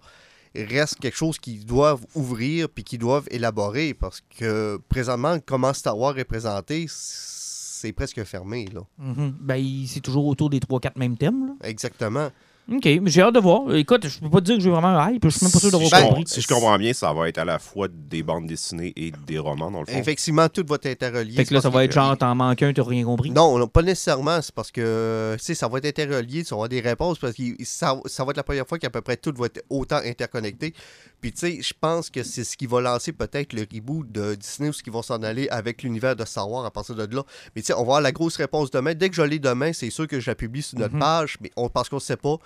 reste 0.55 1.01
quelque 1.01 1.17
chose 1.17 1.39
qu'ils 1.39 1.67
doivent 1.67 2.07
ouvrir 2.15 2.69
puis 2.69 2.85
qu'ils 2.85 3.01
doivent 3.01 3.27
élaborer. 3.31 3.95
Parce 3.95 4.23
que, 4.39 4.81
présentement, 4.89 5.39
comment 5.45 5.73
Star 5.73 5.99
Wars 5.99 6.17
est 6.19 6.25
présenté, 6.25 6.87
c'est 6.89 7.93
presque 7.93 8.23
fermé, 8.25 8.67
là. 8.73 8.83
Mhm. 8.99 9.35
Ben, 9.41 9.65
c'est 9.87 10.01
toujours 10.01 10.27
autour 10.27 10.51
des 10.51 10.61
3-4 10.61 10.97
mêmes 10.97 11.17
thèmes. 11.19 11.49
Là. 11.49 11.53
Exactement. 11.69 12.31
OK, 12.69 12.85
mais 12.85 13.01
j'ai 13.11 13.23
hâte 13.23 13.35
de 13.35 13.39
voir. 13.39 13.73
Écoute, 13.77 14.09
je 14.09 14.19
peux 14.19 14.29
pas 14.29 14.41
te 14.41 14.47
dire 14.47 14.57
que 14.57 14.61
j'ai 14.61 14.71
vraiment 14.71 14.89
un 14.89 15.11
hype. 15.13 15.23
Je 15.25 15.29
suis 15.29 15.45
même 15.45 15.53
pas 15.53 15.61
sûr 15.61 15.71
d'avoir 15.71 15.89
je, 15.89 15.95
compris. 16.05 16.25
com- 16.25 16.27
si 16.27 16.41
je 16.41 16.49
comprends 16.49 16.77
bien, 16.79 16.93
ça 16.93 17.13
va 17.13 17.29
être 17.29 17.39
à 17.39 17.45
la 17.45 17.61
fois 17.61 17.87
des 17.89 18.25
bandes 18.25 18.47
dessinées 18.47 18.93
et 18.97 19.13
des 19.25 19.39
romans, 19.39 19.71
dans 19.71 19.81
le 19.81 19.87
fond. 19.87 19.97
Effectivement, 19.97 20.49
tout 20.49 20.65
va 20.69 20.75
être 20.75 20.87
interrelié. 20.87 21.37
Fait 21.37 21.45
que 21.45 21.55
là, 21.55 21.61
ça 21.61 21.71
va 21.71 21.85
être 21.85 21.93
genre, 21.93 22.19
t'en 22.19 22.35
manques 22.35 22.61
un, 22.65 22.73
t'as 22.73 22.83
rien 22.83 23.05
compris. 23.05 23.31
Non, 23.31 23.57
non, 23.57 23.69
pas 23.69 23.83
nécessairement. 23.83 24.43
C'est 24.43 24.53
parce 24.53 24.73
que, 24.73 25.37
tu 25.39 25.45
sais, 25.45 25.55
ça 25.55 25.69
va 25.69 25.79
être 25.79 25.87
interrelié, 25.87 26.43
tu 26.43 26.55
avoir 26.55 26.69
des 26.69 26.81
réponses 26.81 27.21
parce 27.21 27.35
que 27.35 27.43
ça, 27.63 28.01
ça 28.07 28.25
va 28.25 28.31
être 28.31 28.37
la 28.37 28.43
première 28.43 28.67
fois 28.67 28.81
qu'à 28.81 28.91
peu 28.91 29.01
près 29.01 29.17
tout 29.17 29.33
va 29.37 29.47
être 29.47 29.63
autant 29.71 30.01
interconnecté. 30.05 30.75
Puis, 31.21 31.31
tu 31.33 31.39
sais, 31.39 31.63
je 31.63 31.73
pense 31.81 32.11
que 32.11 32.25
c'est 32.25 32.43
ce 32.43 32.57
qui 32.57 32.67
va 32.67 32.81
lancer 32.81 33.13
peut-être 33.13 33.53
le 33.53 33.65
reboot 33.73 34.11
de 34.11 34.35
Disney 34.35 34.71
ou 34.71 34.73
ce 34.73 34.83
qui 34.83 34.91
vont 34.91 35.03
s'en 35.03 35.23
aller 35.23 35.49
avec 35.51 35.85
l'univers 35.85 36.17
de 36.17 36.25
Star 36.25 36.51
Wars 36.51 36.65
à 36.65 36.73
partir 36.73 36.97
de 36.97 37.15
là. 37.15 37.23
Mais, 37.55 37.63
tu 37.63 37.67
sais, 37.67 37.75
on 37.75 37.77
va 37.79 37.83
avoir 37.83 38.01
la 38.01 38.11
grosse 38.11 38.37
réponse 38.39 38.73
demain. 38.73 38.95
Dès 38.95 39.09
que 39.09 39.15
je 39.15 39.23
l'ai 39.23 39.39
demain, 39.39 39.73
c'est 39.73 39.91
sûr 39.91 40.09
que 40.09 40.19
je 40.19 40.29
la 40.29 40.35
publie 40.35 40.63
sur 40.63 40.79
notre 40.81 40.95
Mhm. 40.95 41.01
page, 41.01 41.37
mais 41.41 41.53
on, 41.57 41.69
parce 41.69 41.89
qu'on 41.89 41.97
ne 41.97 42.01
sait 42.01 42.17
pas. 42.17 42.37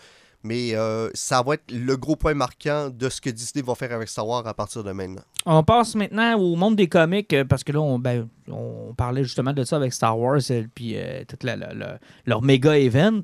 Mais 0.42 0.74
euh, 0.74 1.10
ça 1.12 1.42
va 1.42 1.54
être 1.54 1.70
le 1.70 1.96
gros 1.96 2.16
point 2.16 2.32
marquant 2.32 2.88
de 2.88 3.08
ce 3.10 3.20
que 3.20 3.28
Disney 3.28 3.62
va 3.62 3.74
faire 3.74 3.92
avec 3.92 4.08
Star 4.08 4.26
Wars 4.26 4.46
à 4.46 4.54
partir 4.54 4.82
de 4.82 4.90
maintenant. 4.92 5.20
On 5.44 5.62
passe 5.62 5.94
maintenant 5.94 6.38
au 6.38 6.56
monde 6.56 6.76
des 6.76 6.88
comics, 6.88 7.30
euh, 7.34 7.44
parce 7.44 7.62
que 7.62 7.72
là, 7.72 7.80
on, 7.80 7.98
ben, 7.98 8.26
on 8.50 8.94
parlait 8.96 9.22
justement 9.22 9.52
de 9.52 9.64
ça 9.64 9.76
avec 9.76 9.92
Star 9.92 10.18
Wars, 10.18 10.40
et 10.50 10.66
puis 10.74 10.92
euh, 10.96 11.24
tout 11.28 11.36
la- 11.42 11.56
la- 11.56 11.74
la- 11.74 11.98
leur 12.24 12.40
méga 12.42 12.78
event. 12.78 13.20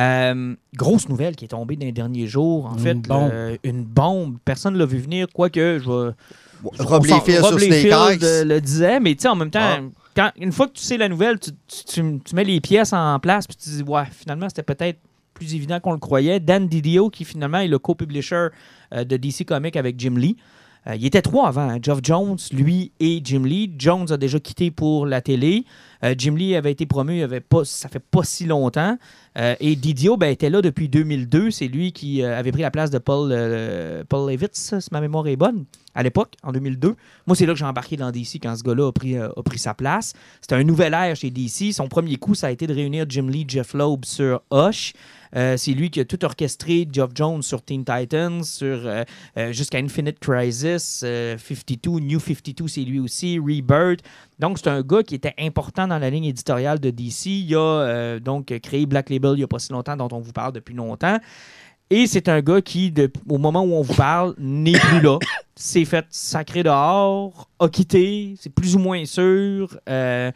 Euh, 0.00 0.54
grosse 0.74 1.08
nouvelle 1.08 1.36
qui 1.36 1.44
est 1.44 1.48
tombée 1.48 1.76
dans 1.76 1.84
les 1.84 1.92
derniers 1.92 2.26
jours. 2.26 2.66
En 2.66 2.74
Une 2.74 2.78
fait, 2.80 2.94
bombe. 2.94 3.30
une 3.62 3.84
bombe. 3.84 4.38
Personne 4.44 4.74
ne 4.74 4.78
l'a 4.78 4.86
vu 4.86 4.98
venir, 4.98 5.26
quoique 5.34 5.78
je 5.78 5.90
vais. 5.90 6.12
Rob 6.78 7.04
Liefeld 7.04 7.44
sur 7.44 7.58
Snake 7.60 7.72
Eyes. 8.22 8.44
le 8.44 8.60
disait, 8.60 9.00
mais 9.00 9.14
tu 9.16 9.22
sais, 9.22 9.28
en 9.28 9.34
même 9.36 9.50
temps, 9.50 9.60
Ah. 9.60 9.80
quand, 10.16 10.30
une 10.40 10.52
fois 10.52 10.68
que 10.68 10.72
tu 10.74 10.82
sais 10.82 10.96
la 10.96 11.08
nouvelle, 11.08 11.38
tu, 11.40 11.50
tu- 11.66 11.84
tu- 11.84 12.20
tu 12.24 12.34
mets 12.36 12.44
les 12.44 12.60
pièces 12.60 12.92
en 12.92 13.18
place, 13.18 13.46
puis 13.48 13.56
tu 13.56 13.68
dis, 13.68 13.82
ouais, 13.82 14.04
finalement, 14.12 14.48
c'était 14.48 14.62
peut-être 14.62 14.98
plus 15.34 15.54
évident 15.54 15.80
qu'on 15.80 15.92
le 15.92 15.98
croyait. 15.98 16.40
Dan 16.40 16.68
Didio, 16.68 17.10
qui 17.10 17.24
finalement 17.24 17.58
est 17.58 17.68
le 17.68 17.78
co-publisher 17.78 18.48
euh, 18.92 19.04
de 19.04 19.16
DC 19.16 19.44
Comics 19.46 19.76
avec 19.76 19.98
Jim 19.98 20.14
Lee. 20.16 20.36
Euh, 20.86 20.96
il 20.96 21.06
était 21.06 21.22
trois 21.22 21.48
avant, 21.48 21.68
hein, 21.68 21.78
Geoff 21.80 22.00
Jones, 22.02 22.38
lui 22.52 22.92
et 22.98 23.20
Jim 23.22 23.44
Lee. 23.44 23.72
Jones 23.78 24.06
a 24.10 24.16
déjà 24.16 24.40
quitté 24.40 24.70
pour 24.70 25.06
la 25.06 25.20
télé. 25.20 25.64
Euh, 26.04 26.14
Jim 26.16 26.34
Lee 26.34 26.56
avait 26.56 26.72
été 26.72 26.86
promu, 26.86 27.18
il 27.18 27.22
avait 27.22 27.40
pas, 27.40 27.64
ça 27.64 27.88
fait 27.88 28.02
pas 28.02 28.24
si 28.24 28.46
longtemps. 28.46 28.98
Euh, 29.38 29.54
et 29.60 29.76
Didio 29.76 30.16
ben, 30.16 30.28
était 30.28 30.50
là 30.50 30.62
depuis 30.62 30.88
2002. 30.88 31.50
C'est 31.50 31.68
lui 31.68 31.92
qui 31.92 32.22
euh, 32.22 32.38
avait 32.38 32.52
pris 32.52 32.62
la 32.62 32.70
place 32.70 32.90
de 32.90 32.98
Paul, 32.98 33.30
euh, 33.32 34.04
Paul 34.08 34.30
Levitz, 34.30 34.78
si 34.78 34.88
ma 34.92 35.00
mémoire 35.00 35.26
est 35.26 35.36
bonne, 35.36 35.64
à 35.94 36.02
l'époque, 36.02 36.34
en 36.42 36.52
2002. 36.52 36.94
Moi, 37.26 37.36
c'est 37.36 37.46
là 37.46 37.52
que 37.52 37.58
j'ai 37.58 37.64
embarqué 37.64 37.96
dans 37.96 38.10
DC 38.10 38.38
quand 38.42 38.56
ce 38.56 38.62
gars-là 38.62 38.88
a 38.88 38.92
pris, 38.92 39.58
sa 39.58 39.74
place. 39.74 40.12
C'était 40.40 40.56
un 40.56 40.64
nouvel 40.64 40.94
ère 40.94 41.16
chez 41.16 41.30
DC. 41.30 41.72
Son 41.72 41.88
premier 41.88 42.16
coup, 42.16 42.34
ça 42.34 42.48
a 42.48 42.50
été 42.50 42.66
de 42.66 42.74
réunir 42.74 43.06
Jim 43.08 43.28
Lee, 43.28 43.44
Jeff 43.48 43.74
Loeb 43.74 44.04
sur 44.04 44.42
Hush. 44.50 44.92
C'est 45.34 45.72
lui 45.72 45.88
qui 45.88 45.98
a 45.98 46.04
tout 46.04 46.22
orchestré 46.26 46.86
Geoff 46.92 47.12
Jones 47.14 47.40
sur 47.40 47.62
Teen 47.62 47.86
Titans, 47.86 48.44
sur 48.44 48.86
jusqu'à 49.50 49.78
Infinite 49.78 50.18
Crisis, 50.18 51.02
euh, 51.04 51.36
52, 51.38 52.00
New 52.00 52.20
52, 52.20 52.68
c'est 52.68 52.80
lui 52.82 53.00
aussi, 53.00 53.38
Rebirth. 53.38 54.00
Donc, 54.42 54.58
c'est 54.58 54.68
un 54.68 54.82
gars 54.82 55.04
qui 55.04 55.14
était 55.14 55.34
important 55.38 55.86
dans 55.86 56.00
la 56.00 56.10
ligne 56.10 56.24
éditoriale 56.24 56.80
de 56.80 56.90
DC. 56.90 57.26
Il 57.26 57.54
a 57.54 57.58
euh, 57.58 58.18
donc 58.18 58.46
créé 58.58 58.86
Black 58.86 59.08
Label 59.08 59.34
il 59.34 59.36
n'y 59.36 59.44
a 59.44 59.46
pas 59.46 59.60
si 59.60 59.72
longtemps, 59.72 59.96
dont 59.96 60.08
on 60.10 60.18
vous 60.18 60.32
parle 60.32 60.52
depuis 60.52 60.74
longtemps. 60.74 61.16
Et 61.90 62.08
c'est 62.08 62.28
un 62.28 62.40
gars 62.40 62.60
qui, 62.60 62.92
au 63.28 63.38
moment 63.38 63.62
où 63.62 63.72
on 63.72 63.82
vous 63.82 63.94
parle, 63.94 64.34
n'est 64.38 64.72
plus 64.72 65.00
là. 65.00 65.18
S'est 65.54 65.84
fait 65.84 66.06
sacré 66.10 66.64
dehors, 66.64 67.48
a 67.60 67.68
quitté, 67.68 68.34
c'est 68.36 68.52
plus 68.52 68.74
ou 68.74 68.80
moins 68.80 69.04
sûr. 69.04 69.78
Euh, 69.88 70.32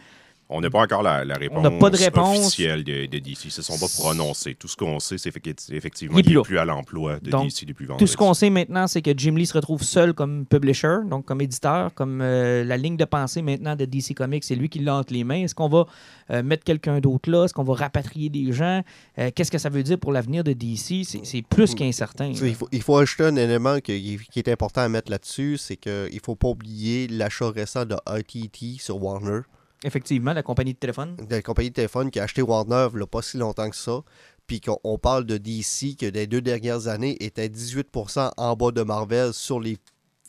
On 0.48 0.60
n'a 0.60 0.70
pas 0.70 0.80
encore 0.80 1.02
la, 1.02 1.24
la 1.24 1.34
réponse, 1.34 1.62
n'a 1.64 1.72
pas 1.72 1.90
de 1.90 1.96
réponse. 1.96 2.38
officielle 2.38 2.84
de, 2.84 3.06
de 3.06 3.18
DC. 3.18 3.44
Ils 3.44 3.46
ne 3.48 3.50
se 3.50 3.62
sont 3.62 3.78
pas 3.78 3.88
prononcés. 3.88 4.54
Tout 4.54 4.68
ce 4.68 4.76
qu'on 4.76 5.00
sait, 5.00 5.18
c'est 5.18 5.30
effecti- 5.30 5.74
effectivement 5.74 6.14
qu'il 6.16 6.24
plus 6.24 6.36
n'est 6.36 6.42
plus 6.42 6.58
à 6.58 6.64
l'emploi 6.64 7.18
de 7.18 7.30
Donc, 7.30 7.46
DC 7.48 7.64
depuis 7.66 7.86
Tout 7.86 7.92
vendredi. 7.92 8.10
ce 8.12 8.16
qu'on 8.16 8.32
sait 8.32 8.48
maintenant, 8.50 8.86
c'est 8.86 9.02
que 9.02 9.10
Jim 9.16 9.32
Lee 9.34 9.46
se 9.46 9.54
retrouve 9.54 9.82
seul 9.82 10.14
comme 10.14 10.46
publisher, 10.46 10.98
donc 11.10 11.24
comme 11.24 11.40
éditeur, 11.40 11.92
comme 11.94 12.20
euh, 12.22 12.62
la 12.62 12.76
ligne 12.76 12.96
de 12.96 13.04
pensée 13.04 13.42
maintenant 13.42 13.74
de 13.74 13.84
DC 13.86 14.14
Comics, 14.14 14.44
c'est 14.44 14.54
lui 14.54 14.68
qui 14.68 14.78
l'a 14.78 14.94
entre 14.96 15.12
les 15.12 15.24
mains. 15.24 15.42
Est-ce 15.42 15.54
qu'on 15.56 15.68
va 15.68 15.86
euh, 16.30 16.42
mettre 16.44 16.62
quelqu'un 16.62 17.00
d'autre 17.00 17.28
là? 17.28 17.44
Est-ce 17.46 17.52
qu'on 17.54 17.64
va 17.64 17.74
rapatrier 17.74 18.28
des 18.28 18.52
gens? 18.52 18.82
Euh, 19.18 19.30
Qu'est-ce 19.34 19.50
que 19.50 19.58
ça 19.58 19.68
veut 19.68 19.82
dire 19.82 19.98
pour 19.98 20.12
l'avenir 20.12 20.44
de 20.44 20.52
DC? 20.52 21.04
C'est- 21.04 21.42
plus 21.42 21.74
qu'incertain. 21.74 22.30
Tu 22.30 22.36
sais, 22.38 22.48
Il 22.50 22.54
faut, 22.54 22.68
il 22.70 22.82
faut 22.82 22.96
ajouter 22.98 23.24
un 23.24 23.36
élément 23.36 23.80
qui, 23.80 24.18
qui 24.30 24.38
est 24.38 24.48
important 24.48 24.82
à 24.82 24.88
mettre 24.88 25.10
là-dessus, 25.10 25.56
c'est 25.58 25.76
qu'il 25.76 25.92
ne 25.92 26.18
faut 26.24 26.36
pas 26.36 26.48
oublier 26.48 27.08
l'achat 27.08 27.50
récent 27.50 27.84
de 27.84 27.96
ITT 28.08 28.80
sur 28.80 29.02
Warner, 29.02 29.40
Effectivement, 29.84 30.32
la 30.32 30.42
compagnie 30.42 30.74
de 30.74 30.78
téléphone. 30.78 31.16
la 31.28 31.42
compagnie 31.42 31.70
de 31.70 31.74
téléphone 31.74 32.10
qui 32.10 32.18
a 32.18 32.24
acheté 32.24 32.42
Warner 32.42 32.88
il 32.92 32.96
n'y 32.96 33.02
a 33.02 33.06
pas 33.06 33.22
si 33.22 33.36
longtemps 33.36 33.68
que 33.68 33.76
ça. 33.76 34.02
Puis 34.46 34.60
qu'on 34.60 34.78
on 34.84 34.96
parle 34.96 35.26
de 35.26 35.38
DC 35.38 35.96
que 35.98 36.06
des 36.06 36.26
deux 36.26 36.40
dernières 36.40 36.86
années 36.86 37.16
était 37.22 37.48
18% 37.48 38.30
en 38.36 38.56
bas 38.56 38.70
de 38.70 38.82
Marvel 38.82 39.34
sur 39.34 39.60
les, 39.60 39.76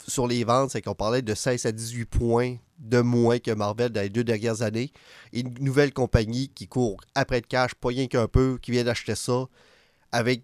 sur 0.08 0.28
les 0.28 0.44
ventes. 0.44 0.72
C'est 0.72 0.82
qu'on 0.82 0.96
parlait 0.96 1.22
de 1.22 1.34
16 1.34 1.66
à 1.66 1.72
18 1.72 2.06
points 2.06 2.58
de 2.80 3.00
moins 3.02 3.40
que 3.40 3.52
Marvel 3.52 3.90
dans 3.90 4.02
les 4.02 4.10
deux 4.10 4.24
dernières 4.24 4.62
années. 4.62 4.92
Une 5.34 5.54
nouvelle 5.60 5.94
compagnie 5.94 6.50
qui 6.50 6.68
court 6.68 7.00
après 7.16 7.42
de 7.42 7.48
cash, 7.48 7.76
pas 7.76 7.90
rien 7.90 8.08
qu'un 8.08 8.28
peu, 8.28 8.58
qui 8.62 8.72
vient 8.72 8.84
d'acheter 8.84 9.16
ça 9.16 9.46
avec 10.12 10.44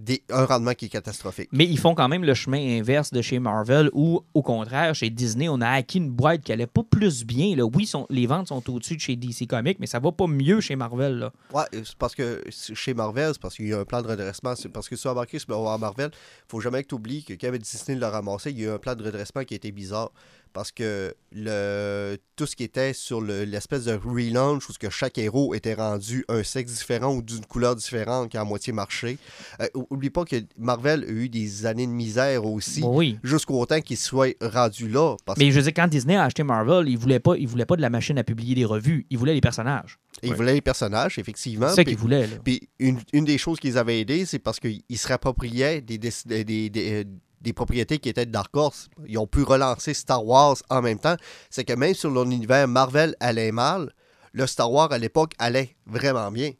des, 0.00 0.22
un 0.30 0.44
rendement 0.46 0.72
qui 0.74 0.86
est 0.86 0.88
catastrophique. 0.88 1.48
Mais 1.52 1.64
ils 1.66 1.78
font 1.78 1.94
quand 1.94 2.08
même 2.08 2.24
le 2.24 2.34
chemin 2.34 2.78
inverse 2.78 3.12
de 3.12 3.20
chez 3.22 3.38
Marvel 3.38 3.90
où, 3.92 4.22
au 4.34 4.42
contraire, 4.42 4.94
chez 4.94 5.10
Disney, 5.10 5.48
on 5.48 5.60
a 5.60 5.68
acquis 5.68 5.98
une 5.98 6.10
boîte 6.10 6.42
qui 6.42 6.52
allait 6.52 6.66
pas 6.66 6.82
plus 6.82 7.24
bien. 7.24 7.54
Là. 7.56 7.64
Oui, 7.64 7.86
sont- 7.86 8.06
les 8.10 8.26
ventes 8.26 8.48
sont 8.48 8.62
au-dessus 8.70 8.96
de 8.96 9.00
chez 9.00 9.16
DC 9.16 9.46
Comics, 9.46 9.78
mais 9.80 9.86
ça 9.86 9.98
va 9.98 10.10
pas 10.12 10.26
mieux 10.26 10.60
chez 10.60 10.76
Marvel. 10.76 11.18
Là. 11.18 11.32
Ouais, 11.52 11.64
c'est 11.72 11.94
parce 11.96 12.14
que 12.14 12.42
chez 12.50 12.94
Marvel, 12.94 13.30
c'est 13.34 13.40
parce 13.42 13.54
qu'il 13.56 13.68
y 13.68 13.72
a 13.74 13.78
un 13.80 13.84
plan 13.84 14.02
de 14.02 14.08
redressement. 14.08 14.54
C'est 14.56 14.68
parce 14.68 14.88
que 14.88 14.94
tu 14.94 15.08
as 15.08 15.38
sur 15.38 15.50
le 15.50 15.78
Marvel, 15.78 16.10
faut 16.48 16.60
jamais 16.60 16.82
que 16.82 16.88
tu 16.88 16.94
oublies 16.94 17.22
que 17.24 17.34
quand 17.34 17.50
Disney 17.56 17.98
l'a 17.98 18.10
ramassé, 18.10 18.50
il 18.50 18.58
y 18.60 18.64
a 18.64 18.68
eu 18.68 18.70
un 18.72 18.78
plan 18.78 18.94
de 18.94 19.04
redressement 19.04 19.44
qui 19.44 19.54
était 19.54 19.70
bizarre. 19.70 20.10
Parce 20.52 20.72
que 20.72 21.14
le, 21.32 22.16
tout 22.36 22.46
ce 22.46 22.56
qui 22.56 22.64
était 22.64 22.92
sur 22.92 23.20
le- 23.20 23.44
l'espèce 23.44 23.84
de 23.84 23.92
relaunch 23.94 24.68
où 24.68 24.72
ce 24.72 24.78
que 24.78 24.90
chaque 24.90 25.16
héros 25.18 25.54
était 25.54 25.74
rendu 25.74 26.24
un 26.28 26.42
sexe 26.42 26.72
différent 26.72 27.14
ou 27.14 27.22
d'une 27.22 27.44
couleur 27.46 27.76
différente 27.76 28.30
qui 28.30 28.36
a 28.36 28.40
à 28.40 28.44
moitié 28.44 28.72
marché. 28.72 29.18
Euh, 29.60 29.66
ou- 29.74 29.86
oublie 29.90 30.10
pas 30.10 30.24
que 30.24 30.36
Marvel 30.58 31.04
a 31.04 31.10
eu 31.10 31.28
des 31.28 31.66
années 31.66 31.86
de 31.86 31.92
misère 31.92 32.44
aussi, 32.44 32.80
Bon, 32.80 32.96
oui. 32.96 33.18
jusqu'au 33.22 33.64
temps 33.66 33.80
qu'il 33.80 33.96
soit 33.96 34.36
rendu 34.42 34.88
là. 34.88 35.16
Parce 35.24 35.38
Mais 35.38 35.50
je 35.50 35.56
veux 35.56 35.62
dire, 35.62 35.72
quand 35.74 35.86
Disney 35.88 36.16
a 36.16 36.24
acheté 36.24 36.42
Marvel, 36.42 36.88
il 36.88 36.98
voulait 36.98 37.20
pas, 37.20 37.36
il 37.36 37.46
voulait 37.46 37.66
pas 37.66 37.76
de 37.76 37.82
la 37.82 37.90
machine 37.90 38.18
à 38.18 38.24
publier 38.24 38.54
des 38.54 38.64
revues. 38.64 39.06
Il 39.10 39.18
voulait 39.18 39.34
les 39.34 39.40
personnages. 39.40 39.98
qu'il 40.20 40.30
Ouais. 40.30 40.36
voulait 40.36 40.52
les 40.54 40.60
personnages, 40.60 41.18
effectivement. 41.18 41.68
C'est 41.70 41.76
ça 41.76 41.84
puis- 41.84 41.92
qu'il 41.92 41.98
voulait. 42.00 42.26
Là. 42.26 42.36
Puis 42.44 42.68
une, 42.78 42.98
une 43.14 43.24
des 43.24 43.38
choses 43.38 43.58
qu'ils 43.58 43.78
avaient 43.78 44.00
aidé, 44.00 44.26
c'est 44.26 44.38
parce 44.40 44.58
qu'ils 44.60 44.82
se 44.94 45.06
réappropriaient 45.06 45.80
des, 45.80 45.96
des, 45.96 46.10
des, 46.44 46.68
des- 46.68 47.04
des- 47.40 47.52
propriétés 47.52 47.98
qui 47.98 48.08
étaient 48.08 48.26
de 48.26 48.30
Dark 48.32 48.54
Horse. 48.56 48.88
Ils 49.06 49.18
ont 49.18 49.26
pu 49.26 49.42
relancer 49.42 49.94
Star 49.94 50.24
Wars 50.24 50.56
en 50.70 50.82
même 50.82 50.98
temps. 50.98 51.16
C'est 51.50 51.64
que 51.64 51.72
même 51.72 51.94
sur 51.94 52.10
l'univers 52.10 52.66
Marvel 52.68 53.14
allait 53.20 53.52
mal, 53.52 53.92
le 54.32 54.46
Star 54.46 54.70
Wars 54.70 54.92
à 54.92 54.98
l'époque 54.98 55.32
allait 55.38 55.76
vraiment 55.86 56.30
bien. 56.30 56.52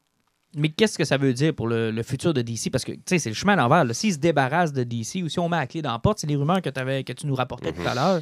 Mais 0.57 0.69
qu'est-ce 0.71 0.99
que 0.99 1.05
ça 1.05 1.17
veut 1.17 1.33
dire 1.33 1.55
pour 1.55 1.69
le, 1.69 1.93
le 1.93 2.03
futur 2.03 2.35
de 2.35 2.43
DC? 2.43 2.71
Parce 2.73 2.85
que, 2.85 2.91
tu 2.91 3.01
sais, 3.07 3.19
c'est 3.21 3.29
le 3.31 3.37
chemin 3.37 3.53
à 3.53 3.57
l'envers. 3.69 3.95
S'ils 3.95 4.15
se 4.15 4.19
débarrassent 4.19 4.73
de 4.73 4.83
DC 4.83 5.23
ou 5.23 5.29
si 5.29 5.39
on 5.39 5.49
met 5.49 5.57
la 5.59 5.67
clé 5.69 5.81
dans 5.81 5.93
la 5.93 6.01
porte, 6.01 6.19
c'est 6.19 6.27
les 6.27 6.35
rumeurs 6.35 6.61
que, 6.61 6.71
t'avais- 6.71 7.05
que 7.05 7.13
tu 7.13 7.29
nous 7.29 7.37
rapportais 7.37 7.73
tout 7.73 7.87
à 7.87 7.95
l'heure. 7.95 8.21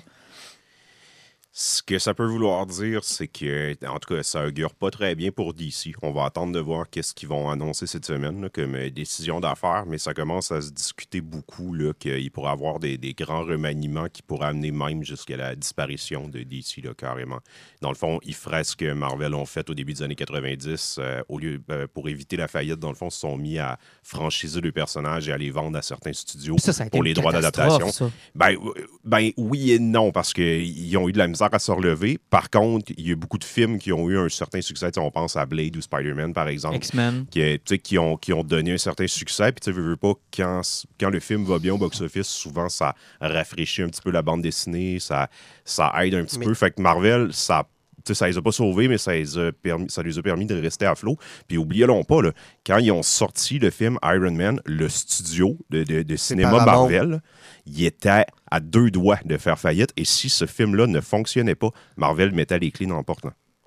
Ce 1.61 1.83
que 1.83 1.99
ça 1.99 2.15
peut 2.15 2.25
vouloir 2.25 2.67
dire, 2.67 3.03
c'est 3.03 3.27
que, 3.27 3.75
en 3.85 3.99
tout 3.99 4.15
cas, 4.15 4.23
ça 4.23 4.47
augure 4.47 4.73
pas 4.75 4.93
très 4.93 5.17
bien 5.17 5.33
pour 5.33 5.55
DC. 5.55 5.93
On 6.03 6.13
va 6.13 6.27
attendre 6.27 6.53
de 6.53 6.61
voir 6.61 6.89
qu'est-ce 6.89 7.13
qu'ils 7.13 7.29
vont 7.29 7.51
annoncer 7.51 7.89
cette 7.89 8.05
semaine 8.05 8.41
là, 8.41 8.49
comme 8.49 8.77
euh, 8.77 8.91
décision 8.91 9.41
d'affaires, 9.41 9.83
mais 9.85 9.99
ça 9.99 10.15
commence 10.15 10.53
à 10.53 10.61
se 10.61 10.71
discuter 10.71 11.21
beaucoup 11.21 11.77
qu'il 11.99 12.31
pourrait 12.31 12.51
y 12.51 12.53
avoir 12.53 12.79
des, 12.79 12.97
des 12.97 13.13
grands 13.13 13.43
remaniements 13.43 14.07
qui 14.09 14.23
pourraient 14.23 14.47
amener 14.47 14.71
même 14.71 15.03
jusqu'à 15.03 15.37
la 15.37 15.57
disparition 15.57 16.29
de 16.29 16.45
DC, 16.45 16.77
là, 16.85 16.95
carrément. 16.97 17.41
Dans 17.81 17.89
le 17.89 17.97
fond, 17.97 18.21
ils 18.23 18.37
feraient 18.37 18.63
ce 18.63 18.77
que 18.77 18.93
Marvel 18.93 19.35
ont 19.35 19.45
fait 19.45 19.69
au 19.69 19.75
début 19.75 19.95
des 19.95 20.03
années 20.05 20.15
90. 20.15 20.99
euh, 21.01 21.23
au 21.29 21.41
lieu, 21.41 21.61
euh, 21.73 21.89
pour 21.93 22.09
éviter 22.09 22.37
la 22.37 22.47
faillite, 22.47 22.79
dans 22.79 22.91
le 22.91 22.95
fond, 22.95 23.09
ils 23.09 23.11
se 23.11 23.19
sont 23.19 23.37
mis 23.37 23.59
à 23.59 23.81
franchiser 24.05 24.61
le 24.61 24.71
personnage 24.71 25.29
et 25.29 25.33
à 25.33 25.37
les 25.37 25.51
vendre 25.51 25.77
à 25.77 25.83
certains 25.83 26.13
studios 26.13 26.57
Ça, 26.59 26.73
ça 26.73 26.87
pour 26.87 27.03
les 27.03 27.15
droits 27.15 27.33
d'adaptation. 27.33 28.13
Ben, 28.37 28.55
ben 29.03 29.33
oui 29.37 29.73
et 29.73 29.81
non, 29.81 30.13
parce 30.13 30.33
qu'ils 30.33 30.97
ont 30.97 31.09
eu 31.09 31.13
de 31.13 31.19
la 31.19 31.27
misère 31.27 31.48
à 31.55 31.59
se 31.59 31.71
relever. 31.71 32.19
Par 32.31 32.51
contre, 32.51 32.93
il 32.97 33.09
y 33.09 33.13
a 33.13 33.17
beaucoup 33.17 33.39
de 33.39 33.45
films 33.45 33.79
qui 33.79 33.93
ont 33.93 34.09
eu 34.09 34.19
un 34.19 34.29
certain 34.29 34.61
succès. 34.61 34.91
On 34.99 35.11
pense 35.11 35.37
à 35.37 35.47
Blade 35.47 35.77
ou 35.77 35.81
Spider-Man, 35.81 36.33
par 36.33 36.49
exemple, 36.49 36.77
X-Men. 36.77 37.27
qui, 37.31 37.41
tu 37.41 37.61
sais, 37.65 37.79
qui, 37.79 37.99
ont, 37.99 38.17
qui 38.17 38.33
ont 38.33 38.45
donné 38.45 38.73
un 38.73 38.79
certain 38.79 39.07
succès. 39.07 39.53
Puis 39.53 39.61
tu 39.61 39.65
sais, 39.67 39.73
veux, 39.73 39.83
veux 39.91 39.97
pas, 39.97 40.13
quand, 40.37 40.61
quand 40.99 41.11
le 41.11 41.21
film 41.21 41.45
va 41.45 41.59
bien 41.59 41.75
au 41.75 41.79
box-office, 41.79 42.27
souvent, 42.29 42.69
ça 42.69 42.95
rafraîchit 43.21 43.83
un 43.83 43.89
petit 43.89 44.03
peu 44.03 44.11
la 44.11 44.23
bande 44.23 44.43
dessinée, 44.43 44.99
ça, 44.99 45.29
ça 45.65 45.93
aide 46.05 46.15
un 46.15 46.25
petit 46.25 46.39
Mais- 46.39 46.47
peu. 46.47 46.55
Fait 46.55 46.71
que 46.71 46.81
Marvel, 46.83 47.33
ça 47.33 47.67
ça 48.13 48.27
les 48.29 48.37
a 48.39 48.43
pas 48.43 48.53
sauvés, 48.53 48.89
mais 48.89 48.99
ça 48.99 49.13
les 49.13 49.37
a 49.39 49.53
permis, 49.53 49.91
ça 49.91 50.03
les 50.03 50.19
a 50.19 50.23
permis 50.23 50.47
de 50.47 50.61
rester 50.61 50.87
à 50.87 50.95
flot. 50.95 51.17
Puis 51.47 51.59
oubliez-le 51.59 52.05
pas, 52.05 52.23
là, 52.23 52.33
quand 52.67 52.79
ils 52.79 52.91
ont 52.93 53.03
sorti 53.03 53.59
le 53.59 53.71
film 53.71 53.99
Iron 54.03 54.33
Man, 54.33 54.61
le 54.65 54.89
studio 54.89 55.57
de, 55.71 55.85
de- 55.85 56.03
de 56.03 56.17
cinéma. 56.17 56.51
Marvel, 56.67 57.21
il 57.67 57.85
était 57.85 58.25
à 58.51 58.61
deux 58.61 58.91
doigts 58.91 59.19
de 59.25 59.37
faire 59.37 59.59
faillite. 59.59 59.93
Et 59.97 60.05
si 60.05 60.29
ce 60.29 60.47
film-là 60.47 60.87
ne 60.87 61.01
fonctionnait 61.01 61.55
pas, 61.55 61.71
Marvel 61.97 62.33
mettait 62.33 62.59
les 62.59 62.71
clés 62.71 62.87
dans 62.87 62.99
le 62.99 63.03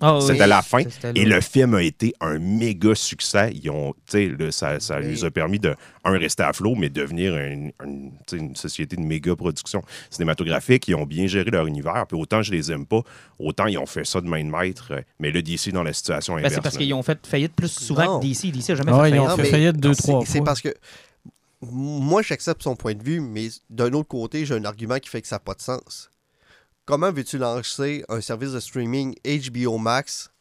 Ah, 0.02 0.16
oui. 0.18 0.22
C'était 0.26 0.46
la 0.46 0.60
fin. 0.62 0.82
C'était 0.82 1.12
Et 1.18 1.24
le 1.24 1.40
film 1.40 1.74
a 1.74 1.82
été 1.82 2.12
un 2.20 2.38
méga 2.38 2.94
succès. 2.94 3.52
Ils 3.54 3.70
ont, 3.70 3.94
tu 4.06 4.12
sais, 4.12 4.26
là, 4.38 4.50
ça, 4.50 4.80
ça 4.80 4.96
a 4.96 5.30
permis 5.30 5.58
de, 5.58 5.74
un, 6.04 6.18
rester 6.18 6.42
à 6.42 6.52
flot, 6.52 6.74
mais 6.74 6.90
devenir 6.90 7.34
une 7.36 7.72
société 8.56 8.96
de 8.96 9.00
méga 9.02 9.34
production 9.36 9.82
cinématographique. 10.10 10.88
Ils 10.88 10.94
ont 10.96 11.06
bien 11.06 11.26
géré 11.26 11.50
leur 11.50 11.66
univers. 11.66 12.04
Puis 12.08 12.18
autant 12.20 12.42
je 12.42 12.50
les 12.52 12.72
aime 12.72 12.84
pas, 12.84 13.00
autant 13.38 13.66
ils 13.66 13.78
ont 13.78 13.86
fait 13.86 14.04
ça 14.04 14.20
de 14.20 14.26
main 14.26 14.44
de 14.44 14.50
maître. 14.50 14.92
Mais 15.20 15.30
le 15.30 15.42
DC 15.42 15.70
dans 15.72 15.82
la 15.84 15.92
situation 15.92 16.34
Ben, 16.34 16.40
inverse. 16.40 16.54
c'est 16.54 16.60
parce 16.60 16.76
qu'ils 16.76 16.92
ont 16.94 17.02
fait 17.02 17.24
faillite 17.26 17.54
plus 17.54 17.70
souvent 17.70 18.04
Non. 18.04 18.20
que 18.20 18.26
DC. 18.26 18.50
DC 18.50 18.68
n'a 18.70 18.74
jamais 18.74 18.92
fait 18.92 19.16
ils 19.16 19.20
ont 19.20 19.26
faillite. 19.28 19.44
fait 19.44 19.50
faillite 19.50 19.76
deux, 19.76 19.94
c'est- 19.94 20.02
trois 20.02 20.24
C'est 20.26 20.38
fois. 20.38 20.44
parce 20.44 20.60
que 20.60 20.74
moi, 21.62 22.22
j'accepte 22.22 22.62
son 22.62 22.74
point 22.74 22.94
de 22.94 23.02
vue, 23.04 23.20
mais 23.20 23.48
d'un 23.70 23.92
autre 23.92 24.08
côté, 24.08 24.44
j'ai 24.44 24.54
un 24.54 24.64
argument 24.64 24.98
qui 24.98 25.08
fait 25.08 25.22
que 25.22 25.28
ça 25.28 25.36
n'a 25.36 25.40
pas 25.40 25.54
de 25.54 25.60
sens. 25.60 26.10
Comment 26.84 27.12
veux-tu 27.12 27.38
lancer 27.38 28.04
un 28.08 28.20
service 28.20 28.52
de 28.52 28.60
streaming 28.60 29.14
HBO 29.24 29.78
Max 29.78 30.32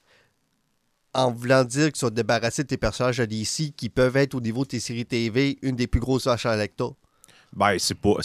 en 1.14 1.32
voulant 1.32 1.64
dire 1.64 1.92
que 1.92 1.98
tu 1.98 2.04
vas 2.04 2.10
te 2.10 2.16
débarrasser 2.16 2.64
de 2.64 2.68
tes 2.68 2.78
personnages 2.78 3.20
à 3.20 3.28
DC 3.28 3.76
qui 3.78 3.90
peuvent 3.90 4.18
être 4.18 4.34
au 4.34 4.42
niveau 4.42 4.64
de 4.64 4.70
tes 4.70 4.80
séries 4.80 5.06
TV 5.06 5.60
une 5.62 5.76
des 5.76 5.86
plus 5.86 6.00
grosses 6.00 6.26
vaches 6.26 6.48
à? 6.48 6.58
Ben, 7.54 7.78
c'est 7.78 7.94
pour 7.94 8.20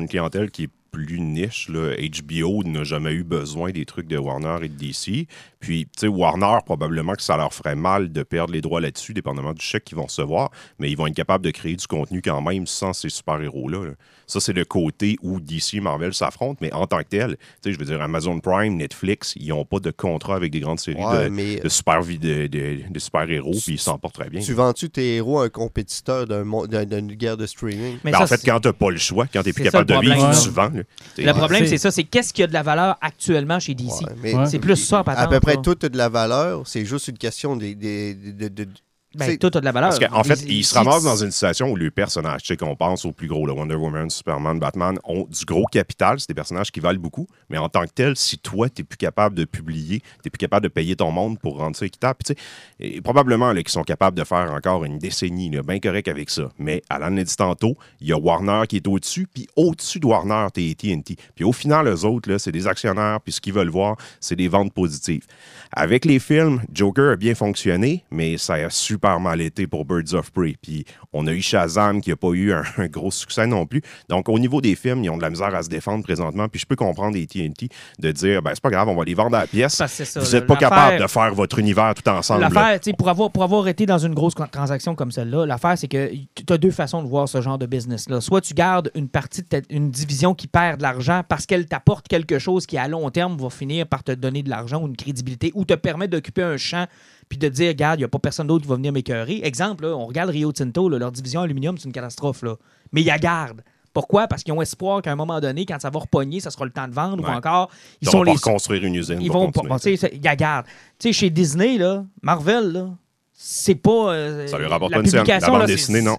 une 0.00 0.08
clientèle 0.08 0.50
qui 0.50 0.64
est 0.64 0.70
plus 0.90 1.20
niche. 1.20 1.70
HBO 1.70 2.64
n'a 2.64 2.84
jamais 2.84 3.12
eu 3.12 3.24
besoin 3.24 3.70
des 3.70 3.86
trucs 3.86 4.08
de 4.08 4.18
Warner 4.18 4.58
et 4.62 4.68
de 4.68 4.74
DC. 4.74 5.28
Puis, 5.60 5.86
tu 5.86 6.00
sais, 6.00 6.08
Warner, 6.08 6.58
probablement 6.66 7.14
que 7.14 7.22
ça 7.22 7.36
leur 7.36 7.54
ferait 7.54 7.76
mal 7.76 8.12
de 8.12 8.22
perdre 8.22 8.52
les 8.52 8.60
droits 8.60 8.80
là-dessus, 8.80 9.14
dépendamment 9.14 9.54
du 9.54 9.64
chèque 9.64 9.84
qu'ils 9.84 9.96
vont 9.96 10.06
recevoir, 10.06 10.50
mais 10.78 10.90
ils 10.90 10.96
vont 10.96 11.06
être 11.06 11.14
capables 11.14 11.44
de 11.44 11.52
créer 11.52 11.76
du 11.76 11.86
contenu 11.86 12.20
quand 12.20 12.42
même 12.42 12.66
sans 12.66 12.92
ces 12.92 13.08
super-héros-là. 13.08 13.84
là. 13.84 13.92
Ça, 14.30 14.40
c'est 14.40 14.52
le 14.52 14.64
côté 14.64 15.16
où 15.22 15.40
DC 15.40 15.74
et 15.74 15.80
Marvel 15.80 16.14
s'affrontent, 16.14 16.58
mais 16.60 16.72
en 16.72 16.86
tant 16.86 16.98
que 16.98 17.08
tel, 17.08 17.36
tu 17.36 17.44
sais, 17.64 17.72
je 17.72 17.78
veux 17.78 17.84
dire, 17.84 18.00
Amazon 18.00 18.38
Prime, 18.40 18.76
Netflix, 18.76 19.34
ils 19.36 19.48
n'ont 19.48 19.64
pas 19.64 19.80
de 19.80 19.90
contrat 19.90 20.36
avec 20.36 20.52
des 20.52 20.60
grandes 20.60 20.78
séries 20.80 21.02
Ouais, 21.04 21.24
de, 21.24 21.28
mais 21.30 21.56
de 21.56 21.68
super 21.68 22.00
vi- 22.02 22.18
de, 22.18 22.46
de- 22.46 22.78
de 22.88 22.98
super-héros, 22.98 23.50
puis 23.62 23.74
ils 23.74 23.78
s'en 23.78 23.98
portent 23.98 24.14
très 24.14 24.30
bien. 24.30 24.40
tu 24.40 24.52
vends-tu 24.54 24.88
tes 24.90 25.16
héros 25.16 25.40
à 25.40 25.44
un 25.46 25.48
compétiteur 25.48 26.26
d'une 26.26 27.12
guerre 27.14 27.36
de 27.36 27.46
streaming? 27.46 27.98
Mais 28.04 28.12
Ben, 28.12 28.18
ça, 28.18 28.24
en 28.24 28.26
fait, 28.26 28.40
quand 28.44 28.60
t'as 28.60 28.72
pas 28.72 28.90
le 28.90 28.98
choix, 28.98 29.26
quand 29.26 29.42
t'es 29.42 29.52
plus 29.52 29.64
c'est 29.64 29.70
ça, 29.70 29.78
capable 29.84 30.04
de 30.04 30.10
vivre, 30.14 30.42
tu 30.42 30.48
vends. 30.50 30.70
Le 31.18 31.32
problème, 31.32 31.66
c'est- 31.66 31.78
ça, 31.78 31.90
c'est 31.90 32.04
qu'est-ce 32.04 32.32
qui 32.32 32.42
a 32.42 32.46
de 32.46 32.52
la 32.52 32.62
valeur 32.62 32.96
actuellement 33.00 33.58
chez 33.58 33.74
DC. 33.74 33.88
Ouais, 34.04 34.12
mais 34.22 34.34
Ouais. 34.34 34.46
C'est 34.46 34.58
plus 34.58 34.76
ça, 34.76 35.02
à 35.06 35.26
peu 35.26 35.40
près 35.40 35.56
tout 35.60 35.76
a 35.82 35.88
de 35.88 35.96
la 35.98 36.08
valeur, 36.08 36.62
c'est 36.66 36.84
juste 36.84 37.08
une 37.08 37.18
question 37.18 37.56
des, 37.56 37.74
des- 37.74 38.14
de- 38.14 38.66
Ben, 39.14 39.36
tout 39.38 39.50
a 39.52 39.60
de 39.60 39.64
la 39.64 39.72
valeur. 39.72 39.90
Parce 39.90 39.98
qu'en 39.98 40.22
fait, 40.22 40.42
ils 40.46 40.64
se 40.64 40.74
ramassent 40.74 41.02
dans 41.02 41.16
une 41.16 41.32
situation 41.32 41.68
où 41.70 41.76
les 41.76 41.90
personnages, 41.90 42.42
tu 42.42 42.48
sais, 42.48 42.56
qu'on 42.56 42.76
pense 42.76 43.04
aux 43.04 43.10
plus 43.10 43.26
gros, 43.26 43.44
là, 43.44 43.52
Wonder 43.52 43.74
Woman, 43.74 44.08
Superman, 44.08 44.60
Batman, 44.60 44.98
ont 45.02 45.26
du 45.28 45.44
gros 45.44 45.66
capital. 45.66 46.20
C'est 46.20 46.28
des 46.28 46.34
personnages 46.34 46.70
qui 46.70 46.78
valent 46.78 47.00
beaucoup. 47.00 47.26
Mais 47.48 47.58
en 47.58 47.68
tant 47.68 47.84
que 47.86 47.92
tel, 47.92 48.16
si 48.16 48.38
toi, 48.38 48.68
tu 48.68 48.82
n'es 48.82 48.84
plus 48.84 48.96
capable 48.96 49.34
de 49.34 49.44
publier, 49.44 49.98
tu 49.98 50.06
n'es 50.24 50.30
plus 50.30 50.38
capable 50.38 50.62
de 50.62 50.68
payer 50.68 50.94
ton 50.94 51.10
monde 51.10 51.40
pour 51.40 51.58
rendre 51.58 51.74
ça 51.74 51.86
équitable, 51.86 52.20
tu 52.24 52.34
sais, 52.34 52.38
et 52.78 53.00
probablement 53.00 53.52
qu'ils 53.54 53.68
sont 53.68 53.82
capables 53.82 54.16
de 54.16 54.24
faire 54.24 54.52
encore 54.52 54.84
une 54.84 54.98
décennie, 54.98 55.50
là, 55.50 55.62
bien 55.62 55.80
correct 55.80 56.06
avec 56.06 56.30
ça. 56.30 56.48
Mais 56.58 56.82
Alan 56.88 57.10
l'a 57.10 57.24
dit 57.24 57.36
tantôt, 57.36 57.76
il 58.00 58.08
y 58.08 58.12
a 58.12 58.18
Warner 58.18 58.62
qui 58.68 58.76
est 58.76 58.86
au-dessus, 58.86 59.26
puis 59.26 59.48
au-dessus 59.56 59.98
de 59.98 60.06
Warner, 60.06 60.46
t'es 60.54 60.70
AT&T. 60.70 61.16
Puis 61.34 61.44
au 61.44 61.52
final, 61.52 61.88
eux 61.88 62.04
autres, 62.04 62.30
là, 62.30 62.38
c'est 62.38 62.52
des 62.52 62.68
actionnaires, 62.68 63.20
puis 63.20 63.32
ce 63.32 63.40
qu'ils 63.40 63.54
veulent 63.54 63.70
voir, 63.70 63.96
c'est 64.20 64.36
des 64.36 64.48
ventes 64.48 64.72
positives. 64.72 65.26
Avec 65.72 66.04
les 66.04 66.20
films, 66.20 66.62
Joker 66.72 67.12
a 67.12 67.16
bien 67.16 67.34
fonctionné, 67.34 68.04
mais 68.10 68.38
ça 68.38 68.54
a 68.54 68.70
super 68.70 68.99
mal 69.20 69.40
été 69.40 69.66
pour 69.66 69.84
Birds 69.84 70.14
of 70.14 70.30
Prey. 70.32 70.56
Puis 70.60 70.84
on 71.12 71.26
a 71.26 71.32
eu 71.32 71.40
Shazam 71.42 72.00
qui 72.00 72.10
n'a 72.10 72.16
pas 72.16 72.30
eu 72.32 72.52
un, 72.52 72.62
un 72.78 72.86
gros 72.86 73.10
succès 73.10 73.46
non 73.46 73.66
plus. 73.66 73.82
Donc 74.08 74.28
au 74.28 74.38
niveau 74.38 74.60
des 74.60 74.74
films, 74.76 75.02
ils 75.04 75.10
ont 75.10 75.16
de 75.16 75.22
la 75.22 75.30
misère 75.30 75.54
à 75.54 75.62
se 75.62 75.68
défendre 75.68 76.04
présentement. 76.04 76.48
Puis 76.48 76.60
je 76.60 76.66
peux 76.66 76.76
comprendre 76.76 77.16
AT&T 77.16 77.68
de 77.98 78.12
dire, 78.12 78.42
ben 78.42 78.50
c'est 78.54 78.62
pas 78.62 78.70
grave, 78.70 78.88
on 78.88 78.94
va 78.96 79.04
les 79.04 79.14
vendre 79.14 79.36
à 79.36 79.40
la 79.40 79.46
pièce. 79.46 79.74
Ça, 79.74 79.86
Vous 80.20 80.32
n'êtes 80.32 80.46
pas 80.46 80.56
capable 80.56 81.02
de 81.02 81.06
faire 81.06 81.34
votre 81.34 81.58
univers 81.58 81.94
tout 81.94 82.08
ensemble. 82.08 82.42
L'affaire, 82.42 82.78
pour 82.98 83.08
avoir, 83.08 83.30
pour 83.30 83.42
avoir 83.42 83.66
été 83.68 83.86
dans 83.86 83.98
une 83.98 84.14
grosse 84.14 84.34
transaction 84.50 84.94
comme 84.94 85.10
celle-là, 85.10 85.46
l'affaire, 85.46 85.76
c'est 85.78 85.88
que 85.88 86.10
tu 86.34 86.52
as 86.52 86.58
deux 86.58 86.70
façons 86.70 87.02
de 87.02 87.08
voir 87.08 87.28
ce 87.28 87.40
genre 87.40 87.58
de 87.58 87.66
business-là. 87.66 88.20
Soit 88.20 88.40
tu 88.40 88.54
gardes 88.54 88.90
une 88.94 89.08
partie 89.08 89.42
de 89.42 89.46
ta- 89.46 89.60
une 89.70 89.90
division 89.90 90.34
qui 90.34 90.46
perd 90.46 90.78
de 90.78 90.82
l'argent 90.82 91.22
parce 91.28 91.46
qu'elle 91.46 91.66
t'apporte 91.66 92.08
quelque 92.08 92.38
chose 92.38 92.66
qui, 92.66 92.76
à 92.78 92.88
long 92.88 93.08
terme, 93.10 93.36
va 93.36 93.50
finir 93.50 93.86
par 93.86 94.02
te 94.02 94.12
donner 94.12 94.42
de 94.42 94.50
l'argent 94.50 94.82
ou 94.82 94.86
une 94.86 94.96
crédibilité 94.96 95.52
ou 95.54 95.64
te 95.64 95.74
permet 95.74 96.08
d'occuper 96.08 96.42
un 96.42 96.56
champ 96.56 96.86
puis 97.30 97.38
de 97.38 97.48
dire, 97.48 97.68
regarde, 97.68 97.98
il 97.98 98.02
n'y 98.02 98.04
a 98.04 98.08
pas 98.08 98.18
personne 98.18 98.46
d'autre 98.48 98.64
qui 98.64 98.68
va 98.68 98.74
venir 98.76 98.92
m'écœurer. 98.92 99.40
Exemple, 99.44 99.84
là, 99.86 99.96
on 99.96 100.04
regarde 100.04 100.28
Rio 100.28 100.52
Tinto, 100.52 100.90
là, 100.90 100.98
leur 100.98 101.12
division 101.12 101.40
aluminium, 101.40 101.78
c'est 101.78 101.86
une 101.86 101.92
catastrophe, 101.92 102.42
là. 102.42 102.56
mais 102.92 103.00
ils 103.00 103.06
la 103.06 103.18
gardent. 103.18 103.62
Pourquoi? 103.92 104.28
Parce 104.28 104.42
qu'ils 104.44 104.52
ont 104.52 104.60
espoir 104.62 105.00
qu'à 105.02 105.10
un 105.10 105.16
moment 105.16 105.40
donné, 105.40 105.64
quand 105.66 105.80
ça 105.80 105.90
va 105.90 105.98
repogner, 106.00 106.38
ça 106.40 106.50
sera 106.50 106.64
le 106.64 106.70
temps 106.70 106.86
de 106.86 106.92
vendre 106.92 107.24
ou 107.24 107.26
encore, 107.26 107.70
ils 108.00 108.06
Ils 108.06 108.10
sont 108.10 108.18
vont 108.18 108.24
pas 108.24 108.30
les 108.30 108.36
reconstruire 108.36 108.84
une 108.84 108.94
usine. 108.94 109.18
ils 109.20 109.32
vont 109.32 109.50
sais, 109.78 109.94
ils 110.12 110.22
la 110.22 110.36
gardent. 110.36 110.66
Tu 110.98 111.08
sais, 111.08 111.12
chez 111.12 111.30
Disney, 111.30 111.76
là, 111.78 112.04
Marvel, 112.22 112.70
là, 112.72 112.88
c'est 113.32 113.74
pas. 113.74 114.12
euh, 114.12 114.46
ça 114.46 114.58
lui 114.58 114.66
rapporte 114.66 114.92
la 114.92 114.98
pas 114.98 115.00
une 115.02 115.06
scène. 115.10 115.16
La 115.20 115.22
publication, 115.24 115.52
bande 115.52 115.60
là, 115.62 115.66
c'est- 115.66 115.72
dessinée, 115.72 116.02
non. 116.02 116.18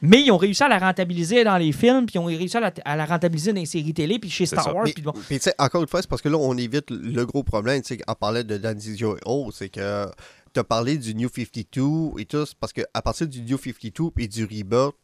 Mais 0.00 0.22
ils 0.22 0.30
ont 0.30 0.36
réussi 0.38 0.62
à 0.62 0.68
la 0.68 0.78
rentabiliser 0.78 1.44
dans 1.44 1.58
les 1.58 1.72
films, 1.72 2.06
puis 2.06 2.14
ils 2.14 2.18
ont 2.18 2.24
réussi 2.24 2.56
à 2.56 2.60
la, 2.60 2.72
à 2.84 2.96
la 2.96 3.04
rentabiliser 3.04 3.52
dans 3.52 3.60
les 3.60 3.66
séries 3.66 3.92
télé, 3.92 4.18
puis 4.18 4.30
chez 4.30 4.46
Star 4.46 4.64
ça. 4.64 4.72
Wars. 4.72 4.84
Mais- 4.86 4.92
puis 4.92 5.02
bon. 5.02 5.12
Puis, 5.12 5.36
tu 5.38 5.42
sais, 5.42 5.54
encore 5.58 5.82
une 5.82 5.88
fois, 5.88 6.00
c'est 6.02 6.08
parce 6.08 6.22
que 6.22 6.28
là, 6.30 6.38
on 6.38 6.56
évite 6.56 6.90
le 6.90 7.26
gros 7.26 7.42
problème. 7.42 7.82
Tu 7.82 7.96
sais, 7.96 8.00
en 8.06 8.14
parlant 8.14 8.42
de 8.42 8.56
Dan 8.56 8.76
Didio 8.78 9.16
et 9.16 9.20
autres, 9.26 9.56
c'est 9.58 9.68
que 9.68 10.06
tu 10.52 10.60
as 10.60 10.64
parlé 10.64 10.98
du 10.98 11.14
New 11.14 11.28
52 11.34 12.20
et 12.20 12.24
tout, 12.26 12.44
parce 12.60 12.72
qu'à 12.72 13.02
partir 13.02 13.26
du 13.28 13.42
New 13.42 13.58
52 13.58 14.10
et 14.18 14.28
du 14.28 14.44
Rebirth, 14.44 14.94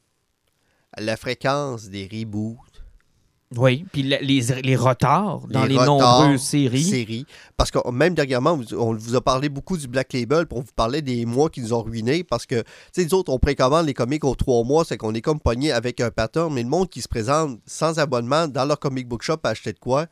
la 0.97 1.17
fréquence 1.17 1.89
des 1.89 2.09
reboots, 2.11 2.57
Oui, 3.57 3.87
puis 3.93 4.03
le- 4.03 4.19
les, 4.21 4.41
les 4.63 4.77
retards 4.77 5.47
dans 5.49 5.65
les, 5.65 5.77
retards, 5.77 6.21
nombreuses 6.23 6.43
séries. 6.43 6.83
séries, 6.85 7.27
parce 7.57 7.71
que 7.71 7.79
même 7.91 8.15
dernièrement, 8.15 8.59
on 8.73 8.95
vous 8.95 9.15
a 9.15 9.21
parlé 9.23 9.49
beaucoup 9.49 9.77
du 9.79 9.87
Black 9.89 10.13
Label, 10.13 10.45
on 10.51 10.61
vous 10.61 10.73
parlait 10.77 11.01
des 11.03 11.25
mois 11.25 11.49
qui 11.51 11.61
nous 11.63 11.73
ont 11.73 11.83
ruinés, 11.83 12.25
parce 12.25 12.45
que, 12.47 12.63
tu 12.93 13.03
sais, 13.09 13.15
autres, 13.15 13.33
on 13.33 13.39
précommande 13.39 13.87
les 13.87 13.95
comics 13.95 14.25
aux 14.25 14.35
trois 14.35 14.65
mois, 14.65 14.85
c'est 14.85 14.97
qu'on 14.99 15.15
est 15.15 15.23
comme 15.23 15.41
pogné 15.41 15.73
avec 15.73 16.01
un 16.01 16.11
pattern, 16.11 16.53
mais 16.53 16.63
le 16.63 16.69
monde 16.69 16.89
qui 16.91 17.01
se 17.01 17.09
présente 17.09 17.59
sans 17.67 17.99
abonnement 17.99 18.49
dans 18.49 18.65
leur 18.67 18.79
comic 18.79 19.09
book 19.09 19.23
shop 19.23 19.39
à 19.45 19.51
acheter 19.51 19.73
de 19.73 19.79
quoi, 19.79 20.07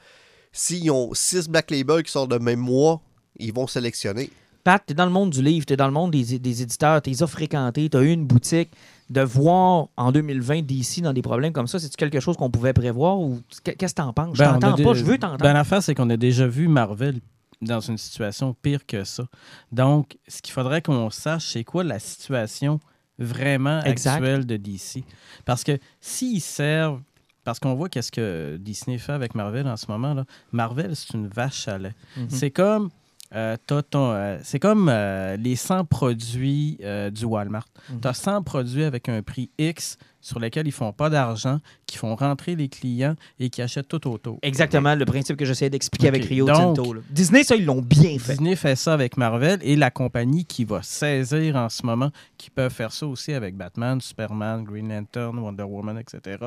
s'ils 0.53 0.91
ont 0.91 1.13
six 1.13 1.49
Black 1.49 1.71
Label 1.71 2.03
qui 2.03 2.13
sortent 2.13 2.33
le 2.33 2.39
même 2.39 2.61
mois, 2.61 3.03
ils 3.39 3.53
vont 3.53 3.67
sélectionner. 3.67 4.31
Pat, 4.67 4.83
t'es 4.85 4.95
dans 4.95 5.05
le 5.07 5.13
monde 5.13 5.31
du 5.31 5.41
livre, 5.43 5.65
t'es 5.65 5.77
dans 5.77 5.87
le 5.87 5.93
monde 5.93 6.11
des, 6.11 6.41
des 6.41 6.63
éditeurs, 6.63 7.01
t'es 7.01 7.23
as 7.23 7.27
fréquenté, 7.29 7.89
t'as 7.89 8.03
eu 8.03 8.11
une 8.11 8.27
boutique. 8.27 8.73
De 9.09 9.21
voir 9.21 9.87
en 9.97 10.11
2020 10.11 10.63
d'ici 10.63 11.01
dans 11.03 11.13
des 11.13 11.23
problèmes 11.23 11.53
comme 11.53 11.69
ça, 11.69 11.79
c'est-tu 11.79 11.97
quelque 11.97 12.19
chose 12.19 12.37
qu'on 12.37 12.51
pouvait 12.51 12.73
prévoir 12.73 13.21
ou 13.21 13.41
qu'est-ce 13.63 13.95
que 13.95 14.01
t'en 14.03 14.13
penses? 14.13 14.37
Je 14.37 14.43
Ben, 14.43 14.55
a 14.55 14.59
t'entends 14.59 14.83
pas, 14.83 14.95
je 14.95 15.05
veux 15.05 15.19
t'entendre. 15.19 15.45
Ben, 15.45 15.53
l'affaire, 15.53 15.81
c'est 15.85 15.95
qu'on 15.95 16.11
a 16.11 16.17
déjà 16.17 16.49
vu 16.49 16.67
Marvel 16.67 17.21
dans 17.63 17.79
une 17.79 17.97
situation 17.97 18.57
pire 18.61 18.85
que 18.85 19.05
ça. 19.05 19.29
Donc, 19.71 20.19
ce 20.27 20.43
qu'il 20.43 20.53
faudrait 20.53 20.83
qu'on 20.83 21.11
sache, 21.11 21.47
c'est 21.53 21.63
quoi 21.63 21.85
la 21.85 22.01
situation 22.01 22.81
vraiment 23.21 23.85
Exact. 23.85 24.15
actuelle 24.15 24.47
de 24.47 24.57
DC. 24.57 25.05
Parce 25.45 25.63
que 25.63 25.79
s'ils 26.01 26.41
servent. 26.41 27.01
Parce 27.45 27.61
qu'on 27.61 27.75
voit 27.77 27.89
qu'est-ce 27.89 28.11
que 28.11 28.57
Disney 28.61 28.99
fait 28.99 29.13
avec 29.13 29.37
Marvel 29.37 29.69
en 29.69 29.77
ce 29.77 29.87
moment. 29.89 30.13
Là. 30.15 30.25
Marvel, 30.51 30.97
c'est 30.97 31.15
une 31.15 31.29
vache 31.29 31.69
à 31.69 31.79
lait. 31.79 31.95
Mhm. 32.17 32.27
C'est 32.31 32.51
comme. 32.51 32.91
Euh, 33.35 33.57
euh, 33.95 34.39
c'est 34.43 34.59
comme 34.59 34.89
euh, 34.89 35.37
les 35.37 35.57
100 35.57 35.85
produits 35.85 36.79
du 37.13 37.25
Walmart. 37.25 37.67
Mhm. 37.91 38.01
Tu 38.01 38.09
as 38.09 38.15
100 38.15 38.43
produits 38.43 38.85
avec 38.85 39.09
un 39.09 39.23
prix 39.23 39.51
X 39.59 39.99
sur 40.27 40.41
lesquels 40.41 40.67
ils 40.67 40.73
font 40.73 40.93
pas 40.93 41.09
d'argent, 41.09 41.61
qui 41.87 41.99
font 41.99 42.17
rentrer 42.17 42.57
les 42.57 42.69
clients 42.69 43.15
et 43.39 43.49
qui 43.49 43.63
achètent 43.63 43.87
tout 43.87 44.09
autour. 44.11 44.41
Exactement 44.43 44.97
le 44.97 45.05
principe 45.05 45.37
que 45.37 45.45
j'essayais 45.45 45.71
d'expliquer 45.71 46.09
avec 46.09 46.25
Rio 46.25 46.47
donc- 46.47 46.75
Tinto. 46.77 46.95
là. 46.95 47.01
Disney, 47.11 47.45
ça, 47.45 47.55
ils 47.55 47.65
l'ont 47.65 47.81
bien 47.81 48.19
fait. 48.19 48.33
Disney 48.33 48.57
fait 48.57 48.75
ça 48.75 48.93
avec 48.93 49.17
Marvel 49.17 49.61
et 49.63 49.77
la 49.77 49.93
compagnie 49.93 50.45
qui 50.45 50.65
va 50.65 50.83
saisir 50.83 51.55
en 51.55 51.69
ce 51.69 51.87
moment, 51.87 52.11
qui 52.39 52.51
peut 52.51 52.69
faire 52.71 52.91
ça 52.91 53.07
aussi 53.07 53.35
avec 53.35 53.55
Batman, 53.57 54.01
Superman, 54.01 54.65
Green 54.65 54.89
Lantern, 54.89 55.39
Wonder 55.39 55.63
Woman, 55.63 55.97
etc., 55.97 56.39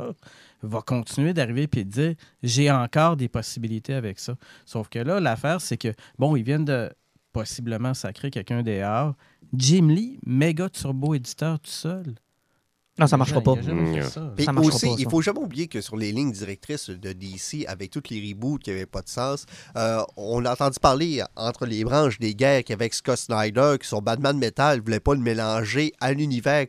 va 0.62 0.82
continuer 0.82 1.34
d'arriver 1.34 1.70
et 1.74 1.84
de 1.86 1.90
dire 1.90 2.16
j'ai 2.44 2.70
encore 2.70 3.16
des 3.16 3.30
possibilités 3.30 3.94
avec 3.94 4.20
ça. 4.20 4.36
Sauf 4.66 4.90
que 4.90 5.00
là, 5.00 5.22
l'affaire, 5.22 5.62
c'est 5.62 5.78
que, 5.78 5.94
bon, 6.18 6.36
ils 6.36 6.44
viennent 6.44 6.66
de 6.66 6.90
possiblement 7.32 7.94
sacrer 7.94 8.30
quelqu'un 8.30 8.62
dehors. 8.62 9.14
Jim 9.54 9.88
Lee, 9.88 10.20
méga 10.26 10.68
turbo 10.68 11.14
éditeur 11.16 11.62
tout 11.62 11.72
seul. 11.72 12.16
Non, 13.00 13.08
ça 13.08 13.18
marchera 13.18 13.42
pas. 13.42 13.56
Mm. 13.56 14.04
ça. 14.04 14.22
Puis 14.36 14.46
Ça 14.46 14.52
marchera 14.52 14.76
aussi, 14.76 14.88
pas, 14.88 14.96
il 14.98 15.04
ça. 15.06 15.10
faut 15.10 15.22
jamais 15.22 15.40
oublier 15.40 15.68
que 15.68 15.82
sur 15.82 15.96
les 15.96 16.12
lignes 16.12 16.32
directrices 16.32 16.90
de 16.90 17.14
DC, 17.14 17.66
avec 17.68 17.92
toutes 17.92 18.10
les 18.10 18.20
reboots 18.20 18.60
qui 18.60 18.70
n'avaient 18.72 18.86
pas 18.86 19.02
de 19.02 19.10
sens, 19.10 19.46
euh, 19.78 20.02
on 20.18 20.44
a 20.46 20.52
entendu 20.52 20.80
parler 20.82 21.22
entre 21.36 21.66
les 21.66 21.84
branches 21.84 22.20
des 22.20 22.36
guerres 22.36 22.64
qu'avec 22.64 22.94
Scott 22.94 23.18
Snyder, 23.18 23.76
qui 23.82 23.88
son 23.88 24.02
Batman 24.02 24.38
Metal 24.38 24.78
ne 24.78 24.84
voulait 24.84 25.00
pas 25.00 25.14
le 25.14 25.22
mélanger 25.22 25.94
à 26.02 26.12
l'univers 26.12 26.66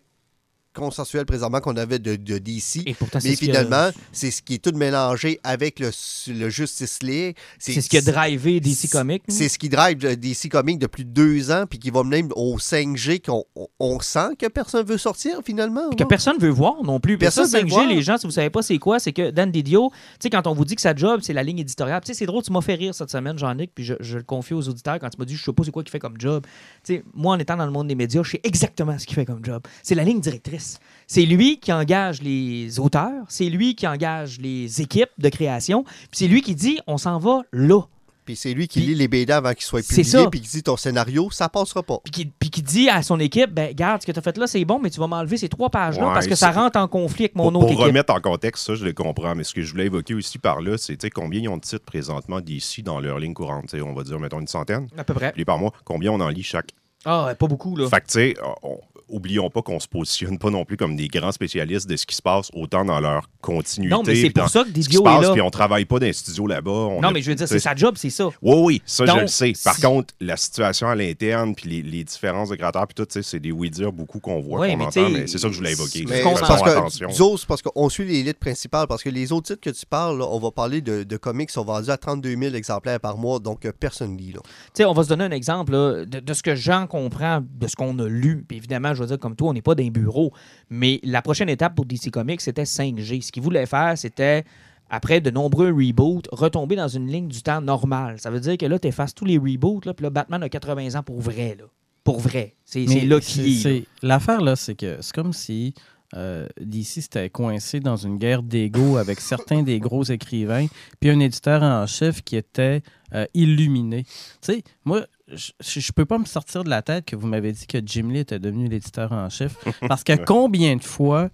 consensuel 0.75 1.27
présentement 1.27 1.61
qu'on 1.61 1.77
avait 1.77 1.99
de, 1.99 2.17
de 2.17 2.39
DC. 2.39 2.83
Et 2.87 2.95
pourtant, 2.95 3.19
Mais 3.23 3.31
c'est 3.31 3.37
ce 3.37 3.41
qui 3.41 3.51
a- 3.51 3.55
finalement, 3.55 3.91
c'est 4.13 4.31
ce 4.31 4.41
qui 4.43 4.55
est 4.55 4.59
tout 4.65 4.77
mélangé 4.77 5.41
avec 5.43 5.79
le, 5.81 5.91
le 6.29 6.49
Justice 6.49 7.03
League. 7.03 7.37
c'est 7.59 7.81
ce 7.81 7.89
qui 7.89 7.97
a 7.99 8.01
drivé 8.03 8.61
DC 8.61 8.89
Comics. 8.91 9.23
C'est 9.29 9.49
ce 9.49 9.59
qui 9.59 9.69
drive 9.69 9.99
de- 9.99 10.15
DC 10.15 10.49
Comics 10.49 10.79
depuis 10.79 11.05
deux 11.05 11.51
ans, 11.51 11.65
puis 11.69 11.79
qui 11.79 11.91
va 11.91 12.03
mener 12.05 12.25
au 12.37 12.57
5G, 12.59 13.21
qu'on 13.21 13.45
on, 13.79 14.01
sent 14.01 14.37
que 14.39 14.47
personne 14.47 14.87
veut 14.87 14.99
sortir 14.99 15.41
finalement. 15.45 15.89
Puis 15.91 15.97
que 15.97 16.05
personne 16.05 16.39
veut 16.39 16.49
voir 16.51 16.83
non 16.85 17.01
plus. 17.01 17.19
Personne 17.19 17.47
ça, 17.47 17.59
veut 17.59 17.65
5G, 17.67 17.69
voir. 17.71 17.87
les 17.89 18.03
gens, 18.03 18.17
si 18.17 18.27
vous 18.27 18.33
savez 18.33 18.51
pas 18.51 18.63
c'est 18.63 18.79
quoi, 18.79 18.99
c'est 19.01 19.13
que 19.13 19.31
Dan 19.31 19.51
Didio, 19.51 19.91
tu 19.91 19.97
sais, 20.23 20.31
quand 20.31 20.47
on 20.47 20.55
vous 20.55 20.65
dit 20.65 20.75
que 20.77 20.83
sa 20.83 20.95
job, 20.95 21.21
c'est 21.23 21.33
la 21.33 21.43
ligne 21.43 21.59
éditoriale, 21.59 22.01
tu 22.03 22.09
sais, 22.09 22.15
c'est 22.19 22.27
drôle, 22.27 22.43
tu 22.43 22.53
m'as 22.53 22.61
fait 22.61 22.75
rire 22.75 22.95
cette 22.95 23.11
semaine, 23.11 23.37
Jean-Nic, 23.39 23.73
puis 23.75 23.85
je, 23.85 23.95
je 24.01 24.19
le 24.19 24.23
confie 24.25 24.55
aux 24.55 24.69
auditeurs 24.69 24.99
quand 25.01 25.09
tu 25.11 25.19
m'as 25.19 25.25
dit, 25.25 25.35
je 25.37 25.43
sais 25.45 25.53
pas 25.53 25.65
c'est 25.65 25.71
quoi 25.71 25.83
qu'il 25.83 25.91
fait 25.91 25.99
comme 25.99 26.19
job. 26.19 26.47
Tu 26.85 26.95
sais, 26.95 27.05
moi, 27.15 27.35
en 27.35 27.39
étant 27.39 27.57
dans 27.57 27.67
le 27.67 27.73
monde 27.73 27.89
des 27.89 27.95
médias, 27.95 28.23
je 28.23 28.31
sais 28.33 28.41
exactement 28.45 28.99
ce 28.99 29.07
qu'il 29.07 29.15
fait 29.17 29.27
comme 29.27 29.45
job. 29.45 29.63
C'est 29.83 29.95
la 29.95 30.05
ligne 30.05 30.21
directrice. 30.21 30.60
C'est 31.07 31.23
lui 31.27 31.59
qui 31.59 31.73
engage 31.73 32.23
les 32.23 32.79
auteurs, 32.79 33.25
c'est 33.29 33.47
lui 33.49 33.75
qui 33.75 33.87
engage 33.87 34.39
les 34.41 34.81
équipes 34.81 35.11
de 35.19 35.29
création, 35.29 35.83
puis 35.85 36.09
c'est 36.13 36.29
lui 36.29 36.41
qui 36.43 36.55
dit, 36.55 36.79
on 36.87 36.99
s'en 36.99 37.19
va 37.19 37.43
là. 37.53 37.81
Puis 38.27 38.37
c'est 38.37 38.53
lui 38.55 38.69
qui 38.69 38.79
Puis- 38.79 38.89
lit 38.91 38.95
les 38.95 39.09
BD 39.09 39.33
avant 39.33 39.53
qu'ils 39.55 39.65
soient 39.65 39.83
C'est 39.83 40.03
publiés, 40.03 40.29
puis 40.31 40.41
qui 40.41 40.49
dit 40.49 40.63
ton 40.63 40.77
scénario, 40.77 41.29
ça 41.33 41.49
passera 41.49 41.83
pas. 41.83 41.99
Puis 42.05 42.13
qui, 42.13 42.27
puis 42.27 42.51
qui 42.51 42.63
dit 42.63 42.89
à 42.89 43.03
son 43.03 43.19
équipe, 43.19 43.51
ben, 43.51 43.75
garde, 43.75 44.03
ce 44.03 44.07
que 44.07 44.13
tu 44.13 44.19
as 44.21 44.23
fait 44.23 44.37
là, 44.39 44.47
c'est 44.47 44.65
bon, 44.65 44.79
mais 44.79 44.89
tu 44.91 45.01
vas 45.01 45.09
m'enlever 45.09 45.37
ces 45.37 45.49
trois 45.49 45.69
pages-là 45.69 46.07
Ouais, 46.07 46.15
parce 46.15 46.29
que 46.29 46.37
ça 46.37 46.53
rentre 46.53 46.79
en 46.79 46.87
conflit 46.87 47.25
avec 47.25 47.35
mon 47.35 47.51
Pour, 47.51 47.57
autre 47.63 47.67
pour 47.69 47.71
équipe. 47.73 47.87
remettre 47.87 48.15
en 48.15 48.21
contexte, 48.21 48.65
ça, 48.67 48.77
je 48.77 48.85
le 48.85 48.93
comprends. 48.93 49.35
Mais 49.35 49.43
ce 49.43 49.53
que 49.53 49.63
je 49.63 49.73
voulais 49.73 49.87
évoquer 49.87 50.15
aussi 50.15 50.39
par 50.39 50.61
là, 50.61 50.77
c'est 50.79 51.11
combien 51.11 51.41
ils 51.41 51.49
ont 51.49 51.57
de 51.57 51.63
titres 51.63 51.85
présentement 51.85 52.41
d'ici 52.41 52.85
dans 52.85 53.01
leur 53.01 53.19
ligne 53.19 53.35
courante. 53.35 53.75
On 53.75 53.95
va 53.95 54.05
dire, 54.05 54.21
mettons, 54.21 54.39
une 54.39 54.47
centaine. 54.47 54.87
À 54.97 55.03
peu 55.03 55.15
près. 55.15 55.33
Puis 55.33 55.45
par 55.45 55.59
mois, 55.59 55.73
combien 55.85 56.13
on 56.13 56.21
en 56.21 56.29
lit 56.29 56.45
chaque? 56.45 56.71
Ah, 57.07 57.35
pas 57.37 57.47
beaucoup, 57.47 57.75
là. 57.77 57.89
Fait 57.89 58.03
que, 58.03 58.07
tu 58.07 58.13
sais, 58.13 58.35
on- 58.63 58.79
oublions 59.11 59.51
pas 59.51 59.63
qu'on 59.63 59.81
se 59.81 59.89
positionne 59.89 60.39
pas 60.39 60.51
non 60.51 60.65
plus 60.65 60.77
comme 60.77 60.97
des 60.97 61.09
grands 61.09 61.33
spécialistes 61.33 61.89
de 61.89 61.97
ce 61.97 62.07
qui 62.07 62.17
se 62.17 62.23
passe, 62.23 62.51
autant 62.55 62.85
dans 62.85 63.01
leur 63.01 63.29
continuité. 63.41 63.95
Non, 63.95 64.03
mais 64.07 64.15
c'est 64.15 64.31
pour 64.31 64.49
ça 64.49 64.63
que 64.63 64.69
ce 64.69 64.73
qui 64.75 64.83
se 64.83 64.89
Didio 64.89 65.01
est 65.03 65.05
passe, 65.05 65.23
là. 65.27 65.33
puis 65.33 65.41
on 65.43 65.51
travaille 65.51 65.85
pas 65.85 65.99
dans 65.99 66.07
les 66.07 66.13
studios 66.13 66.47
là-bas. 66.47 66.71
on 66.71 67.01
Non, 67.01 67.09
a- 67.09 67.13
mais 67.13 67.23
je 67.23 67.31
veux 67.31 67.35
dire, 67.37 67.49
c'est 67.49 67.59
sa 67.59 67.75
job, 67.75 67.95
c'est 67.99 68.11
ça. 68.11 68.29
Oui, 68.43 68.57
oui, 68.63 68.83
ça, 68.87 69.05
je 69.07 69.21
le 69.21 69.27
sais. 69.27 69.53
Par 69.65 69.75
si- 69.75 69.83
contre, 69.83 70.15
la 70.21 70.37
situation 70.37 70.89
à 70.89 70.95
l'interne, 70.95 71.55
puis 71.55 71.69
les, 71.69 71.83
les 71.83 72.05
différences 72.05 72.49
de 72.51 72.57
créateurs, 72.57 72.87
puis 72.87 72.95
tout, 72.95 73.07
tu 73.07 73.15
sais, 73.15 73.23
c'est 73.23 73.41
des 73.41 73.53
oui-dire 73.53 73.93
beaucoup 73.93 74.21
qu'on 74.21 74.41
voit, 74.41 74.61
Ouais, 74.61 74.71
qu'on 74.73 74.77
mais 74.79 74.85
entend, 74.85 74.93
tu 75.07 75.13
sais, 75.13 75.21
mais 75.21 75.27
c'est 75.27 75.39
ça 75.39 75.49
que 75.49 75.53
je 75.53 75.59
voulais 75.59 75.73
évoquer. 75.73 76.05
Mais 76.09 76.23
parce 76.23 76.63
que, 76.63 77.47
parce 77.47 77.63
qu'on 77.63 77.89
suit 77.89 78.05
les 78.07 78.23
lettres 78.23 78.39
principales, 78.41 78.87
parce 78.87 79.03
que 79.03 79.11
les 79.11 79.33
autres 79.33 79.47
titres 79.49 79.61
que 79.61 79.71
tu 79.71 79.87
parles, 79.87 80.19
là, 80.19 80.27
on 80.31 80.39
va 80.39 80.51
parler 80.51 80.81
de, 80.81 81.03
de 81.03 81.17
comics 81.17 81.49
qui 81.49 81.55
sont 81.55 81.65
vendus 81.65 81.91
à 81.91 81.97
32 81.97 82.37
000 82.37 82.55
exemplaires 82.55 83.01
par 83.01 83.17
mois, 83.17 83.39
donc 83.39 83.65
euh, 83.65 83.73
personne 83.79 84.17
lit. 84.17 84.33
Là. 84.33 84.41
Tu 84.43 84.51
sais, 84.75 84.85
on 84.85 84.93
va 84.93 85.03
se 85.05 85.09
donner 85.09 85.25
un 85.25 85.31
exemple 85.31 85.73
là, 85.73 86.05
de, 86.05 86.21
de 86.21 86.35
ce 86.35 86.43
que 86.43 86.55
Jean 86.55 86.87
comprend, 86.87 87.41
de 87.43 87.67
ce 87.67 87.77
qu'on 87.77 87.99
a 87.99 88.07
lu. 88.09 88.45
Puis 88.47 88.57
évidemment, 88.59 88.95
je 89.05 89.11
veux 89.11 89.17
dire, 89.17 89.19
comme 89.19 89.37
toi, 89.37 89.51
on 89.51 89.53
n'est 89.53 89.63
pas 89.63 89.75
d'un 89.75 89.89
bureau. 89.89 90.33
Mais 90.69 91.01
la 91.03 91.23
prochaine 91.23 91.49
étape 91.49 91.75
pour 91.75 91.85
DC 91.85 92.11
Comics, 92.11 92.41
c'était 92.41 92.65
5G. 92.65 93.23
Ce 93.23 93.33
qu'ils 93.33 93.43
voulaient 93.43 93.67
faire, 93.67 93.97
c'était, 93.97 94.45
après 94.89 95.21
de 95.21 95.31
nombreux 95.31 95.71
reboots, 95.73 96.29
retomber 96.33 96.77
dans 96.77 96.89
une 96.89 97.07
ligne 97.07 97.29
du 97.29 97.43
temps 97.43 97.61
normale. 97.61 98.19
Ça 98.19 98.31
veut 98.31 98.41
dire 98.41 98.57
que 98.57 98.67
là, 98.67 98.79
tu 98.79 98.89
effaces 98.89 99.15
tous 99.15 99.25
les 99.25 99.39
reboots, 99.39 99.85
là, 99.87 99.95
puis 99.95 100.05
là, 100.05 100.11
Batman 100.11 100.43
a 100.43 100.49
80 100.49 100.99
ans 100.99 101.03
pour 101.03 101.21
vrai. 101.21 101.57
Là. 101.59 101.65
Pour 102.05 102.19
vrai. 102.21 102.55
C'est 102.65 102.85
là 102.85 103.17
est. 103.17 103.63
c'est- 103.63 103.85
L'affaire, 104.03 104.41
là, 104.41 104.57
c'est 104.57 104.75
que 104.75 104.99
c'est 105.01 105.15
comme 105.15 105.33
si 105.33 105.75
euh, 106.17 106.47
DC 106.61 107.03
s'était 107.03 107.31
coincé 107.31 107.79
dans 107.79 107.97
une 107.97 108.19
guerre 108.19 108.43
d'ego 108.43 108.97
avec 108.97 109.21
certains 109.21 109.63
des 109.63 109.79
gros 109.79 110.03
écrivains, 110.03 110.67
puis 110.99 111.11
un 111.11 111.21
éditeur 111.21 111.63
en 111.63 111.87
chef 111.87 112.23
qui 112.23 112.35
était 112.37 112.83
euh, 113.15 113.27
illuminé. 113.35 114.03
Tu 114.05 114.55
sais, 114.55 114.63
moi, 114.85 115.07
je- 115.35 115.81
je 115.81 115.93
peux 115.93 116.05
pas 116.07 116.19
me 116.19 116.25
sortir 116.25 116.65
de 116.65 116.71
la 116.71 116.83
tête 116.83 117.05
que 117.05 117.17
vous 117.17 117.27
m'avez 117.27 117.53
dit 117.53 117.67
que 117.67 117.79
Jim 117.85 118.09
Lee 118.11 118.21
était 118.21 118.39
devenu 118.39 118.69
l'éditeur 118.69 119.13
en 119.13 119.29
chef, 119.31 119.55
parce 119.89 120.05
que 120.05 120.13
combien 120.25 120.77
de 120.77 120.83
fois 120.83 121.29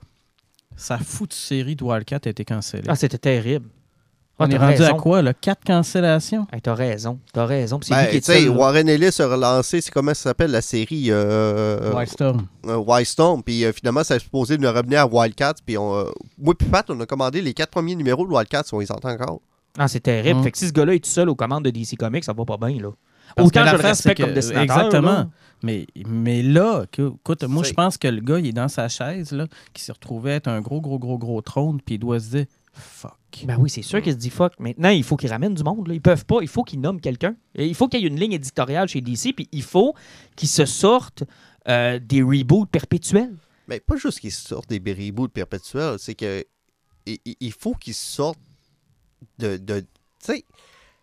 sa 0.77 0.99
foutue 0.99 1.37
série 1.37 1.77
de 1.77 1.83
Wildcat 1.85 2.21
a 2.25 2.29
été 2.29 2.45
cancellée? 2.45 2.85
Ah, 2.89 2.97
c'était 2.97 3.19
terrible. 3.19 3.69
Ah, 4.39 4.45
On 4.47 4.51
est 4.51 4.59
rendu 4.59 4.83
à 4.83 4.93
quoi, 4.93 5.23
là? 5.23 5.33
Quatre 5.33 5.65
cancellations? 5.65 6.47
Hey, 6.53 6.61
t'as 6.61 6.75
raison. 6.75 7.19
T'as 7.33 7.47
raison. 7.47 7.79
C'est 7.83 7.95
Ben, 7.95 8.03
lui 8.03 8.11
qui 8.11 8.17
est 8.19 8.21
tu 8.21 8.33
sais, 8.33 8.41
seul. 8.41 8.51
Warren 8.51 8.87
Ellis 8.87 9.17
a 9.19 9.27
relancé, 9.29 9.81
c'est 9.81 9.91
comment 9.91 10.13
ça 10.13 10.25
s'appelle 10.25 10.51
la 10.51 10.61
série 10.61 11.07
euh, 11.09 11.95
Wildstorm. 11.95 12.47
euh, 12.67 12.77
Wildstorm, 12.77 13.43
puis 13.43 13.65
euh, 13.65 13.73
finalement, 13.73 14.05
ça 14.05 14.17
est 14.17 14.19
supposé 14.19 14.59
de 14.59 14.69
revenir 14.69 15.01
à 15.01 15.07
Wildcats, 15.07 15.55
puis 15.65 15.79
on, 15.79 15.95
euh, 15.97 16.11
moi 16.37 16.55
puis 16.55 16.69
Pat, 16.69 16.85
on 16.91 17.01
a 17.01 17.07
commandé 17.07 17.41
les 17.41 17.55
quatre 17.55 17.71
premiers 17.71 17.95
numéros 17.97 18.27
de 18.27 18.31
Wildcats, 18.33 18.65
on 18.73 18.81
les 18.81 18.93
entend 18.93 19.09
encore. 19.09 19.41
Ah, 19.79 19.89
c'est 19.89 20.01
terrible. 20.01 20.41
Mm. 20.41 20.43
Fait 20.43 20.51
que 20.53 20.59
si 20.59 20.69
ce 20.69 20.73
gars-là 20.75 20.95
est 20.95 21.03
tout 21.05 21.09
seul 21.11 21.31
aux 21.31 21.35
commandes 21.35 21.65
de 21.65 21.71
DC 21.71 21.97
Comics, 21.97 22.25
ça 22.25 22.35
va 22.35 22.45
pas 22.45 22.59
bien, 22.59 22.79
là. 22.79 22.91
Parce 23.35 23.49
Autant 23.49 23.67
je 23.67 23.77
le 23.77 23.83
respecte 23.83 24.21
comme 24.21 24.35
dessinateur. 24.35 24.63
Exactement. 24.79 25.11
là. 25.11 25.29
Mais, 25.63 25.87
mais 26.07 26.43
là, 26.43 26.85
écoute, 26.93 27.43
moi, 27.45 27.63
je 27.65 27.73
pense 27.73 27.97
que 27.97 28.09
le 28.09 28.21
gars, 28.21 28.39
il 28.39 28.47
est 28.47 28.53
dans 28.53 28.69
sa 28.69 28.89
chaise, 28.89 29.33
là, 29.33 29.47
qui 29.73 29.83
s'est 29.83 29.93
retrouvé 29.93 30.33
être 30.33 30.49
un 30.49 30.61
gros, 30.61 30.81
gros, 30.81 30.99
gros, 30.99 31.19
gros 31.19 31.41
trône, 31.41 31.81
puis 31.81 31.95
il 31.97 31.99
doit 31.99 32.21
se 32.21 32.31
dire 32.31 32.45
fuck. 32.73 33.15
Ben 33.45 33.57
oui, 33.59 33.71
c'est 33.71 33.81
sûr 33.83 34.03
qu'il 34.03 34.13
se 34.13 34.19
dit 34.19 34.29
fuck. 34.31 34.53
Maintenant, 34.61 34.91
il 34.91 35.03
faut 35.03 35.17
qu'il 35.17 35.31
ramène 35.31 35.55
du 35.55 35.63
monde. 35.65 35.89
Là. 35.89 35.95
Ils 35.95 36.01
peuvent 36.03 36.27
pas. 36.27 36.39
Il 36.43 36.49
faut 36.49 36.63
qu'ils 36.63 36.81
nomment 36.81 37.01
quelqu'un. 37.01 37.35
Il 37.55 37.75
faut 37.75 37.89
qu'il 37.89 38.01
y 38.01 38.05
ait 38.05 38.09
une 38.09 38.21
ligne 38.21 38.33
éditoriale 38.35 38.87
chez 38.89 39.01
DC, 39.01 39.33
puis 39.35 39.49
il 39.51 39.63
faut 39.63 39.95
qu'ils 40.37 40.49
se 40.51 40.67
sortent 40.67 41.25
euh, 41.69 41.99
des 41.99 42.23
reboots 42.23 42.69
perpétuels. 42.71 43.35
Mais 43.67 43.81
pas 43.81 43.97
juste 43.97 44.21
qu'ils 44.21 44.31
sortent 44.33 44.69
des 44.71 44.79
reboots 44.93 45.33
perpétuels, 45.33 45.97
c'est 45.99 46.15
que 46.15 46.45
il, 47.07 47.19
il- 47.25 47.37
il 47.41 47.53
faut 47.53 47.75
qu'ils 47.75 47.95
sortent 47.95 48.39
de. 49.39 49.57
de 49.57 49.81
tu 49.81 49.87
sais, 50.21 50.45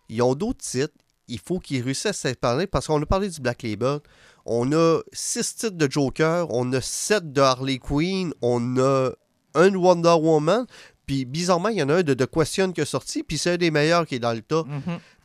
ils 0.08 0.22
ont 0.22 0.34
d'autres 0.34 0.60
titres. 0.64 0.94
Il 1.28 1.38
faut 1.38 1.58
qu'ils 1.58 1.82
réussissent 1.82 2.06
à 2.06 2.12
s'épargner 2.12 2.66
parce 2.66 2.86
qu'on 2.86 3.00
a 3.02 3.06
parlé 3.06 3.28
du 3.28 3.40
Black 3.40 3.62
Label. 3.62 3.98
On 4.46 4.70
a 4.72 5.00
six 5.12 5.54
titres 5.56 5.76
de 5.76 5.90
Joker, 5.90 6.46
on 6.50 6.70
a 6.72 6.80
sept 6.80 7.32
de 7.32 7.40
Harley 7.40 7.78
Quinn, 7.78 8.32
on 8.42 8.76
a 8.78 9.10
un 9.54 9.70
de 9.70 9.76
Wonder 9.76 10.16
Woman. 10.20 10.66
Puis 11.06 11.24
bizarrement, 11.24 11.68
il 11.68 11.78
y 11.78 11.82
en 11.82 11.88
a 11.88 11.96
un 11.96 12.02
de 12.02 12.14
The 12.14 12.26
Question 12.30 12.72
qui 12.72 12.80
est 12.80 12.84
sorti, 12.86 13.22
puis 13.22 13.38
c'est 13.38 13.52
un 13.52 13.56
des 13.56 13.70
meilleurs 13.70 14.06
qui 14.06 14.16
est 14.16 14.18
dans 14.20 14.32
le 14.32 14.42
tas. 14.42 14.64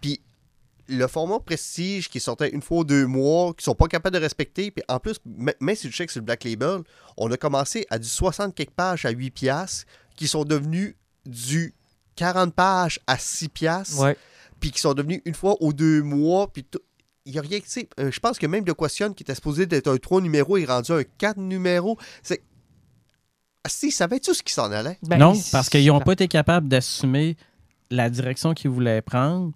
Puis 0.02 0.22
le 0.88 1.06
format 1.08 1.40
prestige 1.40 2.10
qui 2.10 2.20
sortait 2.20 2.50
une 2.50 2.62
fois 2.62 2.80
ou 2.80 2.84
deux 2.84 3.06
mois, 3.06 3.54
qui 3.54 3.64
sont 3.64 3.76
pas 3.76 3.88
capables 3.88 4.16
de 4.16 4.22
respecter, 4.22 4.72
puis 4.72 4.84
en 4.88 5.00
plus, 5.00 5.18
même 5.26 5.76
si 5.76 5.88
tu 5.88 5.94
check 5.94 6.10
sur 6.10 6.20
le 6.20 6.26
Black 6.26 6.44
Label, 6.46 6.80
on 7.18 7.32
a 7.32 7.38
commencé 7.38 7.86
à 7.90 8.00
du 8.00 8.08
60 8.08 8.56
quelques 8.56 8.72
pages 8.72 9.06
à 9.06 9.10
8 9.12 9.30
piastres, 9.32 9.86
qui 10.16 10.28
sont 10.28 10.46
devenus 10.46 10.96
du 11.26 11.76
40 12.16 12.54
pages 12.56 13.00
à 13.08 13.18
6 13.18 13.50
piastres, 13.50 14.00
Ouais. 14.00 14.18
Puis 14.60 14.72
qui 14.72 14.80
sont 14.80 14.94
devenus 14.94 15.22
une 15.26 15.34
fois 15.36 15.56
ou 15.62 15.74
deux 15.74 16.02
mois, 16.04 16.52
puis 16.52 16.64
tout- 16.64 16.80
il 17.26 17.34
y 17.34 17.38
a 17.38 17.42
rien 17.42 17.60
que, 17.60 17.66
tu 17.66 17.70
sais, 17.72 17.90
euh, 18.00 18.12
je 18.12 18.20
pense 18.20 18.40
que 18.40 18.48
même 18.48 18.66
le 18.66 18.74
Question 18.74 19.14
qui 19.14 19.24
était 19.24 19.36
supposé 19.36 19.66
d'être 19.66 19.88
un 19.88 19.98
3 19.98 20.22
numéros 20.22 20.58
est 20.58 20.66
rendu 20.66 20.92
un 20.92 21.04
4 21.18 21.38
numéros. 21.38 21.98
C'est. 22.24 22.42
Ah, 23.64 23.70
si, 23.70 23.92
savais-tu 23.92 24.34
ce 24.34 24.42
qui 24.42 24.54
s'en 24.54 24.72
allait? 24.72 24.98
Ben, 25.04 25.18
non, 25.18 25.34
parce 25.52 25.70
qu'ils 25.70 25.86
n'ont 25.88 26.00
pas 26.00 26.14
été 26.14 26.28
capables 26.28 26.68
d'assumer 26.70 27.36
la 27.92 28.10
direction 28.10 28.54
qu'ils 28.54 28.72
voulaient 28.72 29.02
prendre. 29.02 29.52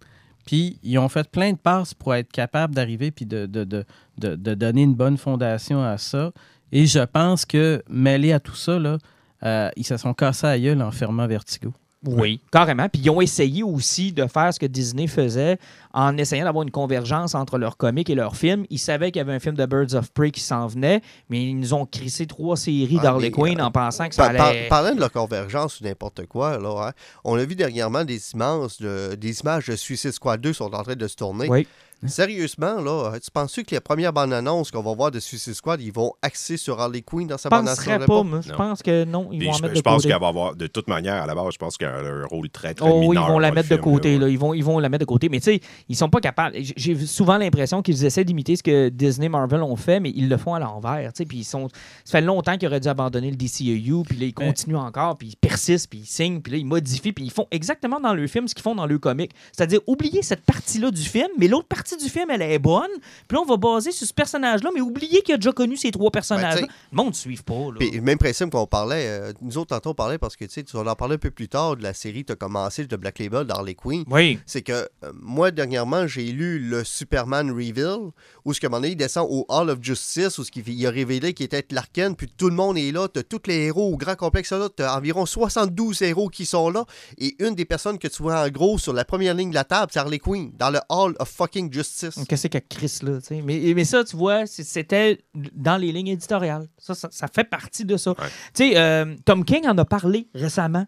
Puis 0.45 0.77
ils 0.83 0.97
ont 0.99 1.07
fait 1.07 1.29
plein 1.29 1.53
de 1.53 1.57
passes 1.57 1.93
pour 1.93 2.13
être 2.13 2.29
capables 2.31 2.75
d'arriver 2.75 3.11
puis 3.11 3.25
de, 3.25 3.45
de, 3.45 3.63
de, 3.63 3.85
de- 4.17 4.35
de 4.35 4.53
donner 4.55 4.81
une 4.83 4.93
bonne 4.93 5.17
fondation 5.17 5.81
à 5.81 5.97
ça. 5.97 6.33
Et 6.73 6.85
je 6.85 6.99
pense 6.99 7.45
que, 7.45 7.81
mêlé 7.89 8.33
à 8.33 8.41
tout 8.41 8.55
ça, 8.55 8.77
là, 8.77 8.97
euh, 9.43 9.69
ils 9.77 9.85
se 9.85 9.95
sont 9.95 10.13
cassés 10.13 10.47
à 10.47 10.59
gueule 10.59 10.81
en 10.81 10.91
fermant 10.91 11.27
Vertigo. 11.27 11.73
Oui, 12.05 12.41
carrément. 12.51 12.89
Puis 12.89 13.01
ils 13.03 13.09
ont 13.09 13.21
essayé 13.21 13.63
aussi 13.63 14.11
de 14.11 14.27
faire 14.27 14.53
ce 14.53 14.59
que 14.59 14.65
Disney 14.65 15.07
faisait 15.07 15.57
en 15.93 16.17
essayant 16.17 16.43
d'avoir 16.45 16.63
une 16.63 16.71
convergence 16.71 17.33
entre 17.35 17.57
leurs 17.57 17.77
comics 17.77 18.09
et 18.09 18.15
leurs 18.15 18.35
films. 18.35 18.65
Ils 18.69 18.77
savaient 18.79 19.11
qu'il 19.11 19.19
y 19.19 19.21
avait 19.21 19.33
un 19.33 19.39
film 19.39 19.55
de 19.55 19.65
Birds 19.65 19.93
of 19.95 20.11
Prey 20.11 20.31
qui 20.31 20.41
s'en 20.41 20.67
venait, 20.67 21.01
mais 21.29 21.41
ils 21.43 21.57
nous 21.57 21.73
ont 21.73 21.85
crissé 21.85 22.25
trois 22.25 22.57
séries 22.57 22.97
Ah, 22.99 23.03
d'Harley 23.03 23.31
Quinn 23.31 23.59
euh, 23.59 23.65
en 23.65 23.71
pensant 23.71 24.09
que 24.09 24.15
ça 24.15 24.27
Par- 24.27 24.35
par- 24.35 24.47
allait... 24.47 24.67
parlant 24.67 24.95
de 24.95 24.99
la 24.99 25.09
convergence 25.09 25.79
ou 25.79 25.85
n'importe 25.85 26.25
quoi, 26.25 26.57
là, 26.57 26.87
hein, 26.89 26.91
on 27.23 27.35
a 27.37 27.45
vu 27.45 27.55
dernièrement 27.55 28.03
des 28.03 28.19
images, 28.33 28.77
de, 28.79 29.15
des 29.15 29.39
images 29.41 29.67
de 29.67 29.75
Suicide 29.75 30.11
Squad 30.11 30.41
2 30.41 30.51
sont 30.53 30.73
en 30.73 30.83
train 30.83 30.95
de 30.95 31.07
se 31.07 31.15
tourner. 31.15 31.47
Oui. 31.49 31.67
Sérieusement, 32.07 32.81
là, 32.81 33.13
tu 33.23 33.29
penses 33.31 33.55
que 33.55 33.63
les 33.71 33.79
premières 33.79 34.13
bandes 34.13 34.33
annonces 34.33 34.71
qu'on 34.71 34.81
va 34.81 34.93
voir 34.93 35.11
de 35.11 35.19
Suicide 35.19 35.53
Squad, 35.53 35.81
ils 35.81 35.91
vont 35.91 36.13
axer 36.21 36.57
sur 36.57 36.79
Harley 36.79 37.01
Quinn 37.01 37.27
dans 37.27 37.37
sa 37.37 37.49
Je 37.49 37.55
bande 37.55 37.67
annonce? 37.67 37.77
penserais 37.77 37.99
pas, 38.05 38.23
moi. 38.23 38.41
Je 38.41 38.49
Non. 38.51 38.57
pense 38.57 38.81
que 38.83 39.03
non, 39.05 39.29
ils 39.31 39.39
Puis 39.39 39.47
vont 39.47 39.53
en 39.53 39.57
je, 39.57 39.61
mettre 39.63 39.73
je 39.75 39.79
de 39.79 39.83
pense 39.83 39.95
côté. 39.97 40.09
qu'elle 40.09 40.19
va 40.21 40.27
avoir, 40.27 40.55
de 40.55 40.67
toute 40.67 40.87
manière, 40.87 41.21
à 41.23 41.25
la 41.25 41.35
base, 41.35 41.53
je 41.53 41.57
pense 41.57 41.77
qu'elle 41.77 41.89
a 41.89 41.97
un 41.99 42.25
rôle 42.25 42.49
très, 42.49 42.73
très 42.73 42.89
Oh, 42.89 42.99
mineur. 43.01 43.23
ils 43.27 43.31
vont 43.31 43.39
la 43.39 43.51
mettre 43.51 43.69
de 43.69 43.75
côté. 43.77 44.17
là. 44.17 44.27
Ils, 44.29 44.37
vont, 44.37 44.53
ils 44.53 44.63
vont 44.63 44.79
la 44.79 44.89
mettre 44.89 45.01
de 45.01 45.05
côté. 45.05 45.29
Mais 45.29 45.39
tu 45.39 45.45
sais, 45.45 45.61
ils 45.89 45.95
sont 45.95 46.09
pas 46.09 46.19
capables. 46.21 46.55
J'ai 46.75 46.95
souvent 47.05 47.37
l'impression 47.37 47.81
qu'ils 47.81 48.03
essaient 48.05 48.23
d'imiter 48.25 48.55
ce 48.55 48.63
que 48.63 48.89
Disney 48.89 49.29
Marvel 49.29 49.61
ont 49.63 49.75
fait, 49.75 49.99
mais 49.99 50.11
ils 50.15 50.29
le 50.29 50.37
font 50.37 50.53
à 50.53 50.59
l'envers. 50.59 51.11
tu 51.13 51.17
sais. 51.19 51.25
Puis 51.25 51.39
ils 51.39 51.43
sont. 51.43 51.67
Ça 52.05 52.19
fait 52.19 52.21
longtemps 52.21 52.57
qu'ils 52.57 52.67
auraient 52.67 52.79
dû 52.79 52.87
abandonner 52.89 53.29
le 53.31 53.35
DCEU, 53.37 54.03
puis 54.03 54.17
là, 54.17 54.25
ils 54.25 54.33
Mais- 54.37 54.45
continuent 54.47 54.75
encore, 54.77 55.17
puis 55.17 55.29
ils 55.29 55.35
persistent, 55.35 55.89
puis 55.89 55.99
ils 55.99 56.05
signent, 56.05 56.41
puis 56.41 56.51
là, 56.51 56.57
ils 56.57 56.65
modifient, 56.65 57.13
puis 57.13 57.25
ils 57.25 57.31
font 57.31 57.47
exactement 57.51 57.99
dans 57.99 58.13
le 58.13 58.27
film 58.27 58.47
ce 58.47 58.55
qu'ils 58.55 58.63
font 58.63 58.75
dans 58.75 58.85
le 58.85 58.97
comic. 58.99 59.31
C'est-à-dire, 59.51 59.79
oubliez 59.87 60.21
cette 60.21 60.41
partie-là 60.45 60.91
du 60.91 61.01
film, 61.01 61.27
mais 61.37 61.47
l'autre 61.47 61.67
partie 61.67 61.92
du 61.97 62.09
film, 62.09 62.29
elle 62.29 62.41
est 62.41 62.59
bonne. 62.59 62.91
Puis 63.27 63.35
là, 63.35 63.41
on 63.41 63.45
va 63.45 63.57
baser 63.57 63.91
sur 63.91 64.07
ce 64.07 64.13
personnage-là, 64.13 64.69
mais 64.73 64.81
oubliez 64.81 65.21
qu'il 65.21 65.35
a 65.35 65.37
déjà 65.37 65.51
connu 65.51 65.77
ces 65.77 65.91
trois 65.91 66.11
personnages-là. 66.11 66.61
Ben, 66.61 66.67
tu 66.67 66.73
le 66.91 66.97
monde 66.97 67.07
ne 67.09 67.13
suive 67.13 67.43
pas. 67.43 67.53
Là. 67.53 67.75
Puis, 67.79 68.01
même 68.01 68.17
principe 68.17 68.49
qu'on 68.49 68.67
parlait, 68.67 69.07
euh, 69.07 69.33
nous 69.41 69.57
autres, 69.57 69.69
tantôt, 69.69 69.91
on 69.91 69.95
parlait 69.95 70.17
parce 70.17 70.35
que 70.35 70.45
tu 70.45 70.51
sais, 70.51 70.63
tu 70.63 70.75
vas 70.77 70.89
en 70.89 70.95
parler 70.95 71.15
un 71.15 71.19
peu 71.19 71.31
plus 71.31 71.47
tard 71.47 71.75
de 71.77 71.83
la 71.83 71.93
série 71.93 72.23
qui 72.23 72.31
a 72.31 72.35
commencé 72.35 72.85
de 72.85 72.95
Black 72.95 73.19
Label 73.19 73.45
d'Harley 73.45 73.75
Quinn. 73.75 74.03
oui. 74.09 74.39
C'est 74.45 74.61
que 74.61 74.71
euh, 74.73 75.11
moi, 75.21 75.51
dernièrement, 75.51 76.07
j'ai 76.07 76.25
lu 76.25 76.59
le 76.59 76.83
Superman 76.83 77.51
Reveal, 77.51 78.11
où 78.45 78.53
ce 78.53 78.59
que 78.59 78.67
un 78.67 78.69
moment 78.69 78.81
donné, 78.81 78.91
il 78.93 78.95
descend 78.95 79.27
au 79.29 79.45
Hall 79.49 79.69
of 79.69 79.79
Justice, 79.81 80.37
où 80.37 80.43
ce 80.43 80.51
qu'il 80.51 80.67
il 80.67 80.85
a 80.87 80.89
révélé 80.89 81.33
qu'il 81.33 81.45
était 81.45 81.63
Clark 81.63 81.89
Kent, 81.93 82.17
puis 82.17 82.27
tout 82.35 82.49
le 82.49 82.55
monde 82.55 82.77
est 82.77 82.91
là, 82.91 83.07
t'as 83.07 83.23
tous 83.23 83.41
les 83.47 83.65
héros 83.65 83.93
au 83.93 83.97
grand 83.97 84.15
complexe 84.15 84.51
là, 84.51 84.69
t'as 84.73 84.97
environ 84.97 85.25
72 85.25 86.01
héros 86.01 86.29
qui 86.29 86.45
sont 86.45 86.69
là, 86.69 86.85
et 87.17 87.35
une 87.43 87.55
des 87.55 87.65
personnes 87.65 87.97
que 87.99 88.07
tu 88.07 88.23
vois 88.23 88.41
en 88.41 88.49
gros 88.49 88.77
sur 88.77 88.93
la 88.93 89.05
première 89.05 89.33
ligne 89.33 89.49
de 89.49 89.55
la 89.55 89.63
table, 89.63 89.91
c'est 89.93 89.99
Harley 89.99 90.19
Quinn, 90.19 90.51
dans 90.57 90.69
le 90.69 90.79
Hall 90.89 91.15
of 91.19 91.29
fucking 91.29 91.71
Justice. 91.71 91.82
Qu'est-ce 92.27 92.47
que 92.47 92.57
Chris, 92.57 92.99
là? 93.01 93.19
tu 93.19 93.27
sais? 93.27 93.41
Mais, 93.41 93.73
mais 93.75 93.85
ça, 93.85 94.03
tu 94.03 94.15
vois, 94.15 94.45
c'était 94.45 95.23
dans 95.53 95.77
les 95.77 95.91
lignes 95.91 96.07
éditoriales. 96.07 96.67
Ça, 96.77 96.95
ça, 96.95 97.09
ça 97.11 97.27
fait 97.27 97.43
partie 97.43 97.85
de 97.85 97.97
ça. 97.97 98.13
Tu 98.15 98.23
sais, 98.53 98.77
euh, 98.77 99.15
Tom 99.25 99.45
King 99.45 99.67
en 99.67 99.77
a 99.77 99.85
parlé 99.85 100.27
récemment 100.33 100.85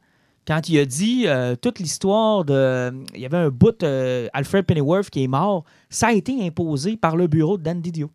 quand 0.47 0.69
il 0.69 0.79
a 0.79 0.85
dit 0.85 1.23
euh, 1.27 1.55
toute 1.55 1.79
l'histoire 1.79 2.45
de. 2.45 2.93
Il 3.13 3.21
y 3.21 3.25
avait 3.25 3.37
un 3.37 3.49
bout, 3.49 3.81
euh, 3.83 4.27
Alfred 4.33 4.65
Pennyworth, 4.65 5.09
qui 5.09 5.23
est 5.23 5.27
mort. 5.27 5.63
Ça 5.89 6.07
a 6.07 6.13
été 6.13 6.45
imposé 6.45 6.97
par 6.97 7.15
le 7.15 7.27
bureau 7.27 7.57
de 7.57 7.63
Dan 7.63 7.81
Didio. 7.81 8.11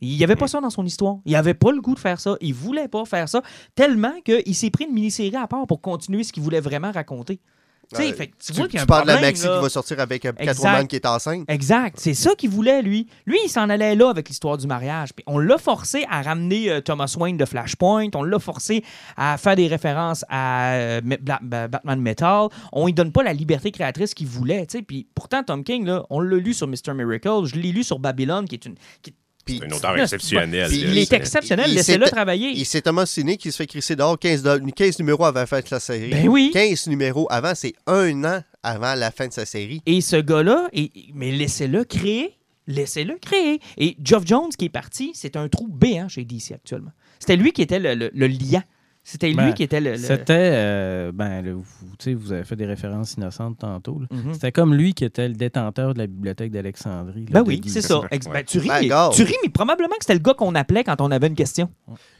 Il 0.00 0.16
n'y 0.16 0.24
avait 0.24 0.36
pas 0.36 0.46
ça 0.46 0.60
dans 0.60 0.70
son 0.70 0.84
histoire. 0.84 1.18
Il 1.24 1.32
n'avait 1.32 1.54
pas 1.54 1.72
le 1.72 1.80
goût 1.80 1.94
de 1.94 1.98
faire 1.98 2.20
ça. 2.20 2.36
Il 2.42 2.52
voulait 2.52 2.88
pas 2.88 3.04
faire 3.06 3.28
ça. 3.28 3.40
Tellement 3.74 4.12
qu'il 4.24 4.54
s'est 4.54 4.68
pris 4.68 4.84
une 4.84 4.92
mini-série 4.92 5.36
à 5.36 5.46
part 5.46 5.66
pour 5.66 5.80
continuer 5.80 6.22
ce 6.22 6.32
qu'il 6.34 6.42
voulait 6.42 6.60
vraiment 6.60 6.92
raconter. 6.92 7.40
Tu 7.94 8.02
sais, 8.02 8.10
Euh, 8.10 8.14
fait 8.14 8.26
que 8.28 8.32
tu 8.38 8.52
Tu, 8.52 8.58
vois 8.58 8.66
qu'il 8.66 8.74
y 8.74 8.78
a 8.78 8.80
tu 8.80 8.82
un 8.84 8.86
parles 8.86 9.02
de 9.06 9.12
la 9.12 9.20
Maxi 9.20 9.44
là. 9.46 9.56
qui 9.56 9.62
va 9.62 9.68
sortir 9.68 10.00
avec 10.00 10.24
euh. 10.24 10.32
Catwoman 10.32 10.86
qui 10.88 10.96
est 10.96 11.06
enceinte. 11.06 11.44
Exact. 11.48 11.96
C'est 12.00 12.14
ça 12.14 12.34
qu'il 12.34 12.50
voulait, 12.50 12.82
lui. 12.82 13.06
Lui, 13.26 13.38
il 13.44 13.48
s'en 13.48 13.68
allait 13.68 13.94
là 13.94 14.10
avec 14.10 14.28
l'histoire 14.28 14.58
du 14.58 14.66
mariage. 14.66 15.10
Puis 15.14 15.22
on 15.28 15.38
l'a 15.38 15.56
forcé 15.58 16.04
à 16.10 16.22
ramener 16.22 16.70
euh, 16.70 16.80
Thomas 16.80 17.14
Wayne 17.18 17.36
de 17.36 17.44
Flashpoint. 17.44 18.08
On 18.14 18.22
l'a 18.24 18.38
forcé 18.38 18.82
à 19.16 19.36
faire 19.38 19.54
des 19.56 19.68
références 19.68 20.24
à 20.28 20.72
euh, 20.74 21.00
Batman 21.00 22.00
Metal. 22.00 22.48
On 22.72 22.86
lui 22.86 22.92
donne 22.92 23.12
pas 23.12 23.22
la 23.22 23.32
liberté 23.32 23.70
créatrice 23.70 24.14
qu'il 24.14 24.26
voulait. 24.26 24.66
Puis 24.86 25.06
pourtant, 25.14 25.42
Tom 25.44 25.62
King, 25.62 25.84
là, 25.86 26.04
on 26.10 26.20
l'a 26.20 26.36
lu 26.38 26.54
sur 26.54 26.66
Mr. 26.66 26.92
Miracle. 26.94 27.44
Je 27.44 27.54
l'ai 27.56 27.72
lu 27.72 27.84
sur 27.84 27.98
Babylon, 27.98 28.44
qui 28.46 28.56
est 28.56 28.66
une. 28.66 28.74
qui- 29.02 29.14
C'est 29.48 29.64
un 29.64 29.70
auteur 29.76 29.98
exceptionnel. 29.98 30.70
Il 30.72 30.98
est 30.98 31.12
exceptionnel. 31.12 31.72
Laissez-le 31.72 32.06
travailler. 32.06 32.58
Et 32.60 32.64
c'est 32.64 32.82
Thomas 32.82 33.06
Ciné 33.06 33.36
qui 33.36 33.52
se 33.52 33.56
fait 33.58 33.66
crisser 33.66 33.94
dehors 33.96 34.18
15, 34.18 34.42
do- 34.42 34.58
15 34.74 34.98
numéros 34.98 35.24
avant 35.24 35.40
la 35.40 35.46
fin 35.46 35.60
de 35.60 35.66
la 35.70 35.80
série. 35.80 36.10
Ben 36.10 36.28
oui. 36.28 36.50
15 36.52 36.88
numéros 36.88 37.26
avant, 37.30 37.52
c'est 37.54 37.74
un 37.86 38.24
an 38.24 38.42
avant 38.62 38.94
la 38.94 39.10
fin 39.10 39.28
de 39.28 39.32
sa 39.32 39.44
série. 39.46 39.80
Et 39.86 40.00
ce 40.00 40.16
gars-là, 40.16 40.68
mais 41.14 41.30
laissez-le 41.30 41.84
créer. 41.84 42.32
Laissez-le 42.68 43.16
créer. 43.20 43.60
Et 43.78 43.96
Geoff 44.02 44.26
Jones 44.26 44.50
qui 44.58 44.64
est 44.64 44.70
parti, 44.70 45.12
c'est 45.14 45.36
un 45.36 45.48
trou 45.48 45.68
béant 45.68 46.08
chez 46.08 46.24
DC 46.24 46.50
actuellement. 46.52 46.90
C'était 47.20 47.36
lui 47.36 47.52
qui 47.52 47.62
était 47.62 47.78
le, 47.78 47.94
le- 47.94 48.10
le 48.12 48.26
liant. 48.26 48.62
C'était 49.08 49.28
lui 49.28 49.36
Ben, 49.36 49.52
qui 49.54 49.62
était 49.62 49.80
le. 49.80 49.92
le- 49.92 49.96
C'était, 49.98 50.34
euh, 50.52 51.12
ben, 51.12 51.40
le- 51.40 51.52
vous, 51.52 51.64
vous 52.18 52.32
avez 52.32 52.42
fait 52.42 52.56
des 52.56 52.66
références 52.66 53.14
innocentes 53.14 53.56
tantôt. 53.58 54.02
Mhm. 54.10 54.34
C'était 54.34 54.50
comme 54.50 54.74
lui 54.74 54.94
qui 54.94 55.04
était 55.04 55.28
le 55.28 55.34
détenteur 55.34 55.94
de 55.94 55.98
la 56.00 56.08
bibliothèque 56.08 56.50
d'Alexandrie. 56.50 57.26
Ben 57.30 57.44
oui, 57.46 57.60
c'est 57.68 57.82
ça. 57.82 58.00
Ouais. 58.00 58.08
Ben, 58.32 58.42
tu 58.44 58.58
ris, 58.58 58.66
Ben, 58.68 58.88
gars. 58.88 59.10
tu 59.14 59.22
ris, 59.22 59.36
mais 59.44 59.48
probablement 59.48 59.90
que 59.94 60.00
c'était 60.04 60.14
le 60.14 60.18
gars 60.18 60.34
qu'on 60.34 60.56
appelait 60.56 60.82
quand 60.82 61.00
on 61.00 61.12
avait 61.12 61.28
une 61.28 61.36
question. 61.36 61.70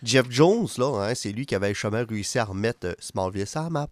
Jeff 0.05 0.27
Jones, 0.31 0.69
là, 0.79 1.09
hein, 1.09 1.13
c'est 1.17 1.33
lui 1.33 1.45
qui 1.45 1.57
avait 1.57 1.75
jamais 1.75 2.03
réussi 2.03 2.39
à 2.39 2.45
remettre 2.45 2.87
euh, 2.87 2.93
Smallville 3.01 3.49
sur 3.49 3.63
la 3.63 3.71
map. 3.71 3.89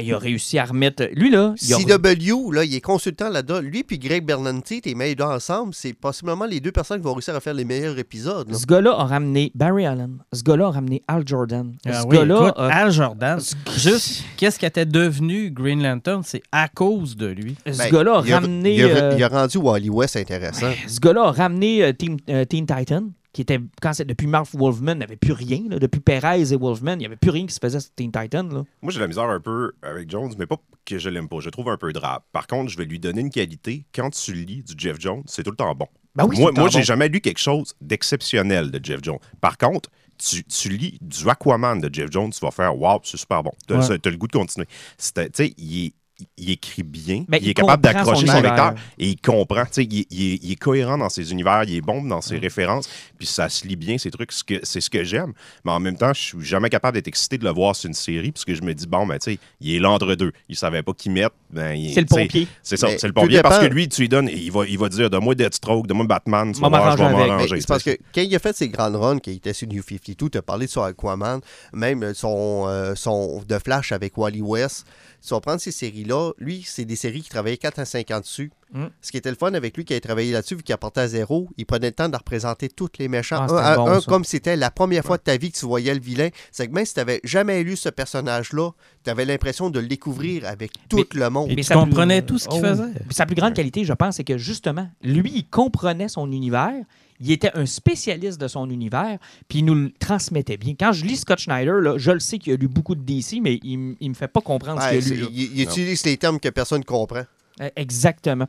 Et 0.00 0.04
il 0.06 0.12
a 0.14 0.18
réussi 0.18 0.58
à 0.58 0.64
remettre. 0.64 1.04
Lui, 1.14 1.30
là, 1.30 1.54
il 1.62 1.74
a- 1.74 1.76
CW, 1.78 2.50
là, 2.52 2.64
il 2.64 2.74
est 2.74 2.80
consultant 2.80 3.28
là-dedans. 3.28 3.60
Lui 3.60 3.82
puis 3.84 3.98
Greg 3.98 4.24
Berlanti, 4.24 4.80
t'es 4.80 4.94
deux 4.94 5.24
ensemble, 5.24 5.74
c'est 5.74 5.92
possiblement 5.92 6.44
les 6.46 6.60
deux 6.60 6.72
personnes 6.72 6.98
qui 6.98 7.04
vont 7.04 7.14
réussir 7.14 7.34
à 7.34 7.40
faire 7.40 7.54
les 7.54 7.64
meilleurs 7.64 7.98
épisodes. 7.98 8.50
là. 8.50 8.56
ce 8.58 8.66
gars-là 8.66 8.92
a 8.98 9.04
ramené 9.04 9.50
Barry 9.54 9.86
Allen. 9.86 10.18
Ce 10.32 10.42
gars-là 10.42 10.66
a 10.66 10.70
ramené 10.70 11.02
Al 11.08 11.26
Jordan. 11.26 11.72
Ah 11.86 12.02
ce 12.02 12.06
oui, 12.06 12.16
gars-là 12.16 12.36
écoute, 12.42 12.54
a- 12.56 12.66
Al 12.76 12.90
Jordan, 12.90 13.40
ce- 13.40 13.54
juste 13.78 14.24
qu'est-ce 14.36 14.58
qui 14.58 14.66
était 14.66 14.86
devenu 14.86 15.50
Green 15.50 15.82
Lantern, 15.82 16.22
c'est 16.24 16.42
à 16.52 16.68
cause 16.68 17.16
de 17.16 17.26
lui. 17.26 17.56
ce 17.66 17.76
Ben, 17.78 17.90
gars-là 17.90 18.18
a 18.18 18.22
il, 18.26 18.32
a, 18.32 18.38
ramené. 18.40 18.74
il 18.76 18.82
a- 18.84 18.86
euh, 18.86 19.14
il 19.16 19.22
a 19.24 19.28
rendu 19.28 19.58
Wally 19.58 19.90
West 19.90 20.16
intéressant. 20.16 20.70
Ce 20.86 21.00
gars-là 21.00 21.24
a 21.24 21.32
ramené 21.32 21.82
euh, 21.84 21.92
Team- 21.92 22.18
euh, 22.28 22.44
Teen 22.44 22.66
Titan, 22.66 23.04
qui 23.32 23.42
était, 23.42 23.60
quand 23.80 23.92
c'est 23.92 24.04
depuis 24.04 24.26
Mark 24.26 24.48
Wolfman, 24.54 24.92
il 24.94 24.98
n'y 24.98 25.04
avait 25.04 25.16
plus 25.16 25.32
rien. 25.32 25.60
là. 25.68 25.78
Depuis 25.78 26.00
Perez 26.00 26.52
et 26.52 26.56
Wolfman, 26.56 26.94
il 26.94 26.98
n'y 26.98 27.06
avait 27.06 27.16
plus 27.16 27.30
rien 27.30 27.46
qui 27.46 27.54
se 27.54 27.60
faisait 27.60 27.78
sur 27.80 27.90
Teen 27.94 28.10
Titan. 28.10 28.42
Là. 28.44 28.64
Moi, 28.82 28.92
j'ai 28.92 28.98
la 29.00 29.06
misère 29.06 29.24
un 29.28 29.40
peu 29.40 29.72
avec 29.82 30.10
Jones, 30.10 30.32
mais 30.38 30.46
pas 30.46 30.56
que 30.84 30.98
je 30.98 31.08
l'aime 31.08 31.28
pas. 31.28 31.38
Je 31.40 31.44
le 31.46 31.50
trouve 31.52 31.68
un 31.68 31.76
peu 31.76 31.92
drape. 31.92 32.24
Par 32.32 32.46
contre, 32.46 32.70
je 32.70 32.76
vais 32.76 32.84
lui 32.84 32.98
donner 32.98 33.20
une 33.20 33.30
qualité. 33.30 33.84
Quand 33.94 34.10
tu 34.10 34.32
lis 34.32 34.62
du 34.64 34.74
Jeff 34.76 34.98
Jones, 34.98 35.22
c'est 35.26 35.42
tout 35.44 35.50
le 35.50 35.56
temps 35.56 35.74
bon. 35.74 35.86
Ben 36.16 36.26
oui, 36.26 36.40
moi, 36.40 36.50
moi 36.50 36.68
j'ai 36.68 36.78
bon. 36.80 36.84
jamais 36.84 37.08
lu 37.08 37.20
quelque 37.20 37.38
chose 37.38 37.74
d'exceptionnel 37.80 38.70
de 38.72 38.80
Jeff 38.84 38.98
Jones. 39.02 39.18
Par 39.40 39.56
contre, 39.56 39.90
tu, 40.18 40.42
tu 40.44 40.68
lis 40.70 40.98
du 41.00 41.28
Aquaman 41.28 41.80
de 41.80 41.88
Jeff 41.92 42.10
Jones, 42.10 42.30
tu 42.30 42.40
vas 42.40 42.50
faire 42.50 42.76
Waouh, 42.76 42.98
c'est 43.04 43.16
super 43.16 43.42
bon. 43.44 43.52
Tu 43.68 43.74
as, 43.74 43.88
Ouais. 43.88 43.98
le 44.04 44.16
goût 44.16 44.26
de 44.26 44.32
continuer. 44.32 44.66
Tu 44.98 45.12
sais, 45.32 45.54
il 45.56 45.86
est- 45.86 45.92
il 46.36 46.50
écrit 46.50 46.82
bien, 46.82 47.24
Ben, 47.28 47.38
il, 47.40 47.44
il 47.46 47.50
est 47.50 47.54
capable 47.54 47.82
d'accrocher 47.82 48.26
son 48.26 48.32
son, 48.34 48.40
lecteur 48.42 48.74
et 48.98 49.08
il 49.08 49.20
comprend. 49.20 49.64
Tu 49.64 49.70
sais, 49.72 49.84
Il, 49.84 50.06
il 50.10 50.32
est, 50.34 50.38
il 50.42 50.52
est 50.52 50.56
cohérent 50.56 50.98
dans 50.98 51.08
ses 51.08 51.32
univers, 51.32 51.64
il 51.64 51.76
est 51.76 51.80
bon 51.80 52.02
dans 52.02 52.18
Mm. 52.18 52.22
ses 52.22 52.38
références, 52.38 52.88
puis 53.18 53.26
ça 53.26 53.48
se 53.48 53.66
lit 53.66 53.76
bien, 53.76 53.98
ces 53.98 54.10
trucs. 54.10 54.32
ce 54.32 54.44
que- 54.44 54.60
C'est 54.62 54.80
ce 54.80 54.90
que 54.90 55.02
j'aime. 55.04 55.32
Mais 55.64 55.72
en 55.72 55.80
même 55.80 55.96
temps, 55.96 56.12
je 56.12 56.20
suis 56.20 56.44
jamais 56.44 56.68
capable 56.68 56.96
d'être 56.96 57.08
excité 57.08 57.38
de 57.38 57.44
le 57.44 57.50
voir 57.50 57.74
sur 57.74 57.88
une 57.88 57.94
série, 57.94 58.32
puisque 58.32 58.54
je 58.54 58.62
me 58.62 58.72
dis, 58.74 58.86
bon, 58.86 59.06
ben, 59.06 59.18
tu 59.18 59.32
sais, 59.32 59.38
il 59.60 59.74
est 59.74 59.78
l'entre-deux. 59.78 60.32
Il 60.48 60.56
savait 60.56 60.82
pas 60.82 60.92
qui 60.92 61.10
mettre. 61.10 61.34
Ben, 61.50 61.76
C'est 61.92 62.00
le 62.00 62.06
pompier. 62.06 62.46
C'est 62.62 62.76
ça, 62.76 62.88
c'est 62.98 63.06
le 63.06 63.12
pompier 63.12 63.42
parce 63.42 63.58
que 63.58 63.66
lui, 63.66 63.88
tu 63.88 64.02
lui 64.02 64.08
donnes, 64.08 64.28
il 64.32 64.50
va, 64.52 64.66
il 64.66 64.78
va 64.78 64.88
dire, 64.88 65.10
donne-moi 65.10 65.34
Deathstroke, 65.34 65.86
donne-moi 65.86 66.06
Batman, 66.06 66.52
tu 66.52 66.60
Moi, 66.60 66.68
vas 66.68 66.78
voir, 66.78 66.96
je 66.96 67.02
vais 67.02 67.10
m'arranger 67.26 67.60
c'est 67.60 67.66
parce 67.68 67.82
que 67.82 67.96
quand 68.14 68.20
il 68.22 68.34
a 68.34 68.38
fait 68.38 68.56
ses 68.56 68.68
grandes 68.68 68.96
runs, 68.96 69.18
qui 69.18 69.32
était 69.32 69.52
sur 69.52 69.66
New 69.68 69.82
52, 69.82 70.28
tu 70.30 70.38
as 70.38 70.42
parlé 70.42 70.66
de 70.66 70.70
son 70.70 70.82
Aquaman, 70.82 71.40
même 71.72 72.14
son, 72.14 72.64
euh, 72.68 72.94
son 72.94 73.42
de 73.46 73.58
Flash 73.58 73.92
avec 73.92 74.16
Wally 74.16 74.40
West, 74.42 74.86
tu 75.26 75.34
vas 75.34 75.40
prendre 75.40 75.60
ces 75.60 75.72
séries-là, 75.72 76.28
là, 76.28 76.32
lui, 76.38 76.62
c'est 76.66 76.84
des 76.84 76.96
séries 76.96 77.22
qui 77.22 77.28
travaillaient 77.28 77.56
4 77.56 77.78
à 77.78 77.84
5 77.84 78.10
ans 78.10 78.20
dessus. 78.20 78.50
Mm. 78.72 78.86
Ce 79.02 79.10
qui 79.10 79.16
était 79.16 79.30
le 79.30 79.36
fun 79.36 79.52
avec 79.54 79.76
lui, 79.76 79.84
qui 79.84 79.94
a 79.94 80.00
travaillé 80.00 80.32
là-dessus, 80.32 80.54
vu 80.56 80.62
qu'il 80.62 80.72
apportait 80.72 81.00
à 81.00 81.08
zéro, 81.08 81.48
il 81.56 81.66
prenait 81.66 81.88
le 81.88 81.92
temps 81.92 82.08
de 82.08 82.16
représenter 82.16 82.68
tous 82.68 82.88
les 82.98 83.08
méchants, 83.08 83.36
Ah, 83.40 83.44
un 83.44 83.48
c'était 83.48 83.60
à 83.60 83.76
bon, 83.76 83.86
un, 83.88 84.00
ça. 84.00 84.06
comme 84.06 84.24
c'était 84.24 84.56
la 84.56 84.70
première 84.70 85.04
fois 85.04 85.18
de 85.18 85.22
ta 85.22 85.36
vie 85.36 85.50
que 85.50 85.58
tu 85.58 85.66
voyais 85.66 85.92
le 85.94 86.00
vilain. 86.00 86.28
C'est 86.52 86.68
que 86.68 86.72
même 86.72 86.84
si 86.86 86.94
tu 86.94 87.00
n'avais 87.00 87.20
jamais 87.24 87.62
lu 87.64 87.76
ce 87.76 87.88
personnage-là, 87.88 88.70
tu 89.04 89.10
avais 89.10 89.24
l'impression 89.24 89.70
de 89.70 89.80
le 89.80 89.86
découvrir 89.88 90.46
avec 90.46 90.72
tout 90.88 91.04
le 91.14 91.30
monde. 91.30 91.50
Et 91.50 91.56
Mais 91.56 91.62
tu 91.62 91.68
ça 91.68 91.74
plus- 91.74 91.84
comprenais 91.84 92.22
tout 92.22 92.38
ce 92.38 92.48
qu'il 92.48 92.60
Oh. 92.62 92.66
faisait. 92.68 92.84
Sa 93.10 93.26
plus 93.26 93.34
grande 93.36 93.54
qualité, 93.54 93.84
je 93.84 93.92
pense, 93.92 94.16
c'est 94.16 94.24
que 94.24 94.38
justement, 94.38 94.88
lui, 95.02 95.32
il 95.34 95.46
comprenait 95.48 96.08
son 96.08 96.30
univers. 96.30 96.72
Il 97.20 97.30
était 97.32 97.50
un 97.54 97.66
spécialiste 97.66 98.40
de 98.40 98.48
son 98.48 98.68
univers, 98.70 99.18
puis 99.48 99.58
il 99.60 99.64
nous 99.66 99.74
le 99.74 99.92
transmettait 99.98 100.56
bien. 100.56 100.74
Quand 100.78 100.92
je 100.92 101.04
lis 101.04 101.18
Scott 101.18 101.38
Schneider, 101.38 101.74
là, 101.80 101.98
je 101.98 102.10
le 102.10 102.20
sais 102.20 102.38
qu'il 102.38 102.52
a 102.52 102.56
lu 102.56 102.68
beaucoup 102.68 102.94
de 102.94 103.02
DC, 103.02 103.40
mais 103.42 103.60
il, 103.62 103.94
il 104.00 104.08
me 104.08 104.14
fait 104.14 104.28
pas 104.28 104.40
comprendre 104.40 104.80
Ouais, 104.80 105.00
ce 105.00 105.08
qu'il 105.08 105.12
a 105.12 105.14
c'est- 105.14 105.14
lu. 105.14 105.20
là. 105.22 105.28
il, 105.32 105.58
il 105.58 105.62
utilise 105.62 106.04
les 106.06 106.16
termes 106.16 106.40
que 106.40 106.48
personne 106.48 106.80
ne 106.80 106.84
comprend. 106.84 107.22
Euh, 107.60 107.68
Exactement. 107.76 108.46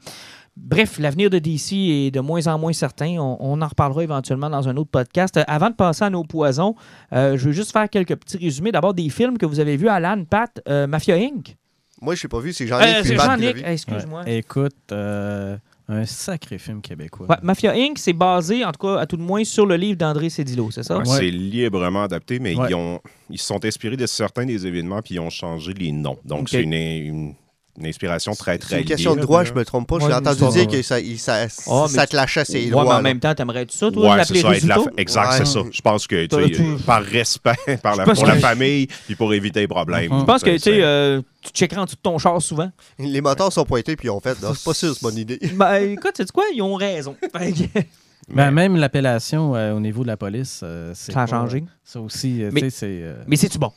Bref, 0.58 1.00
l'avenir 1.00 1.30
de 1.30 1.40
DC 1.40 1.74
est 1.74 2.12
de 2.12 2.20
moins 2.20 2.46
en 2.48 2.60
moins 2.60 2.74
certain. 2.74 3.18
On, 3.20 3.38
on 3.40 3.62
en 3.62 3.68
reparlera 3.68 4.04
éventuellement 4.04 4.50
dans 4.50 4.68
un 4.68 4.76
autre 4.78 4.90
podcast. 4.92 5.38
Euh, 5.38 5.44
avant 5.48 5.70
de 5.70 5.76
passer 5.76 6.04
à 6.04 6.10
nos 6.10 6.24
poisons, 6.24 6.76
euh, 7.14 7.38
je 7.38 7.46
veux 7.48 7.52
juste 7.54 7.72
faire 7.72 7.90
quelques 7.90 8.16
petits 8.16 8.38
résumés. 8.38 8.72
D'abord, 8.72 8.94
des 8.94 9.10
films 9.10 9.38
que 9.38 9.46
vous 9.46 9.60
avez 9.62 9.78
vus, 9.78 9.88
Alan, 9.88 10.24
Pat, 10.26 10.62
euh, 10.68 10.88
Mafia 10.88 11.16
Inc. 11.16 11.56
Moi, 12.02 12.16
je 12.16 12.24
l'ai 12.24 12.30
pas 12.30 12.40
vu, 12.40 12.52
c'est 12.52 12.66
Euh, 12.72 13.04
Jean-Luc 13.04 13.18
Jean-Luc. 13.20 13.64
Excuse-moi. 13.66 14.24
Ouais. 14.24 14.38
Écoute, 14.40 14.76
euh, 14.92 15.56
un 15.92 16.06
sacré 16.06 16.58
film 16.58 16.82
québécois. 16.82 17.28
Ouais, 17.30 17.36
Mafia 17.44 17.74
Inc., 17.74 17.98
c'est 17.98 18.14
basé, 18.14 18.64
en 18.64 18.72
tout 18.72 18.88
cas, 18.88 19.00
à 19.00 19.06
tout 19.06 19.18
le 19.18 19.24
moins, 19.24 19.44
sur 19.44 19.66
le 19.66 19.76
livre 19.76 19.98
d'André 19.98 20.30
Cédillo, 20.30 20.72
c'est 20.72 20.84
ça? 20.84 20.98
Ouais, 20.98 21.08
Ouais. 21.08 21.18
C'est 21.20 21.30
librement 21.32 22.04
adapté, 22.04 22.40
mais 22.40 22.56
Ouais. 22.56 22.68
ils, 22.70 22.76
ont, 22.76 23.00
ils 23.30 23.38
se 23.38 23.46
sont 23.46 23.64
inspirés 23.66 23.98
de 23.98 24.06
certains 24.06 24.46
des 24.46 24.66
événements 24.66 25.02
puis 25.02 25.16
ils 25.16 25.20
ont 25.20 25.30
changé 25.30 25.74
les 25.74 25.92
noms. 25.92 26.18
Donc, 26.26 26.50
c'est 26.50 26.64
une, 26.64 26.74
une- 26.74 27.34
une 27.80 27.86
inspiration 27.88 28.34
très, 28.36 28.54
C'est 28.54 28.60
très 28.60 28.80
une 28.82 28.86
question 28.86 29.16
de 29.16 29.22
droit, 29.22 29.44
là. 29.44 29.50
je 29.50 29.54
me 29.54 29.64
trompe 29.64 29.88
pas. 29.88 29.96
Ouais, 29.96 30.02
je 30.02 30.08
l'ai 30.08 30.14
une 30.14 30.20
entendu 30.28 30.58
dire 30.58 30.68
que 30.68 30.82
ça, 30.82 31.00
il- 31.00 31.18
ça, 31.18 31.46
Ah, 31.68 31.86
mais 31.88 31.88
ça 31.96 32.06
tu- 32.06 32.12
te 32.12 32.16
lâchait 32.18 32.44
ses 32.46 32.66
Ouais, 32.66 32.70
droits. 32.70 32.84
mais 32.84 32.90
en 32.92 32.94
là. 32.96 33.02
même 33.02 33.20
temps, 33.20 33.34
t'aimerais-tu 33.34 33.78
ça, 33.78 33.90
toi, 33.90 34.12
Ouais, 34.12 34.18
l'appeler 34.18 34.42
c'est 34.42 34.48
ça, 34.48 34.56
exact, 34.98 35.30
Ouais. 35.32 35.38
c'est 35.38 35.46
ça. 35.46 35.60
Je 35.72 35.82
pense 35.82 36.06
que 36.08 36.26
tu 36.26 36.52
tu- 36.52 36.84
par 36.86 37.02
respect 37.02 37.56
par 37.84 37.96
la, 37.96 38.04
pour 38.04 38.26
la 38.26 38.36
famille 38.38 38.88
puis 39.06 39.16
pour 39.16 39.34
éviter 39.34 39.62
les 39.62 39.68
problèmes. 39.68 40.12
Je 40.20 40.26
pense 40.26 40.44
que, 40.44 40.50
tu 40.52 40.60
c'est- 40.60 40.72
sais, 40.76 40.84
euh, 40.84 41.22
tu 41.42 41.52
checkeras 41.52 41.82
en 41.82 41.86
dessous 41.86 41.96
de 41.96 42.02
ton 42.02 42.18
char 42.18 42.42
souvent. 42.42 42.70
Les 43.00 43.22
moteurs 43.22 43.54
sont 43.54 43.64
pointés 43.66 43.96
puis 43.96 44.08
ils 44.08 44.12
ont 44.12 44.20
fait. 44.20 44.38
C'est 44.40 44.64
pas 44.64 44.74
sûr, 44.74 44.94
c'est 44.94 45.02
bonne 45.02 45.18
idée. 45.18 45.40
Ben, 45.56 45.92
écoute, 45.92 46.14
c'est 46.18 46.32
quoi? 46.32 46.44
Ils 46.54 46.62
ont 46.62 46.76
raison. 46.76 47.16
Que- 47.32 48.36
Ben, 48.36 48.52
même 48.52 48.76
l'appellation 48.78 49.56
euh, 49.56 49.74
au 49.74 49.80
niveau 49.80 50.04
de 50.04 50.08
la 50.08 50.16
police, 50.16 50.62
euh, 50.64 50.92
c'est 50.96 51.12
Ça 51.12 51.24
a 51.24 51.26
pas- 51.26 51.32
changé. 51.32 51.64
Ça 51.84 52.00
aussi, 52.00 52.44
euh, 52.44 52.50
Mais- 52.54 52.62
tu 52.62 52.70
sais, 52.70 52.76
c'est. 52.78 52.86
euh, 53.02 53.24
Mais 53.28 53.36
c'est-tu 53.36 53.58
bon? 53.58 53.72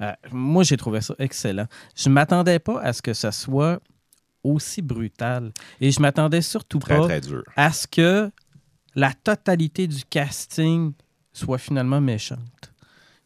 Euh, 0.00 0.12
moi, 0.32 0.62
j'ai 0.62 0.76
trouvé 0.76 1.00
ça 1.00 1.14
excellent. 1.18 1.66
Je 1.96 2.08
ne 2.08 2.14
m'attendais 2.14 2.58
pas 2.58 2.80
à 2.80 2.92
ce 2.92 3.02
que 3.02 3.12
ça 3.14 3.32
soit 3.32 3.80
aussi 4.44 4.82
brutal. 4.82 5.52
Et 5.80 5.90
je 5.90 6.00
m'attendais 6.00 6.42
surtout 6.42 6.78
très, 6.78 6.96
pas 6.98 7.04
très 7.04 7.20
dur. 7.20 7.42
à 7.56 7.72
ce 7.72 7.86
que 7.86 8.30
la 8.94 9.12
totalité 9.12 9.86
du 9.86 10.04
casting 10.04 10.92
soit 11.32 11.58
finalement 11.58 12.00
méchante. 12.00 12.40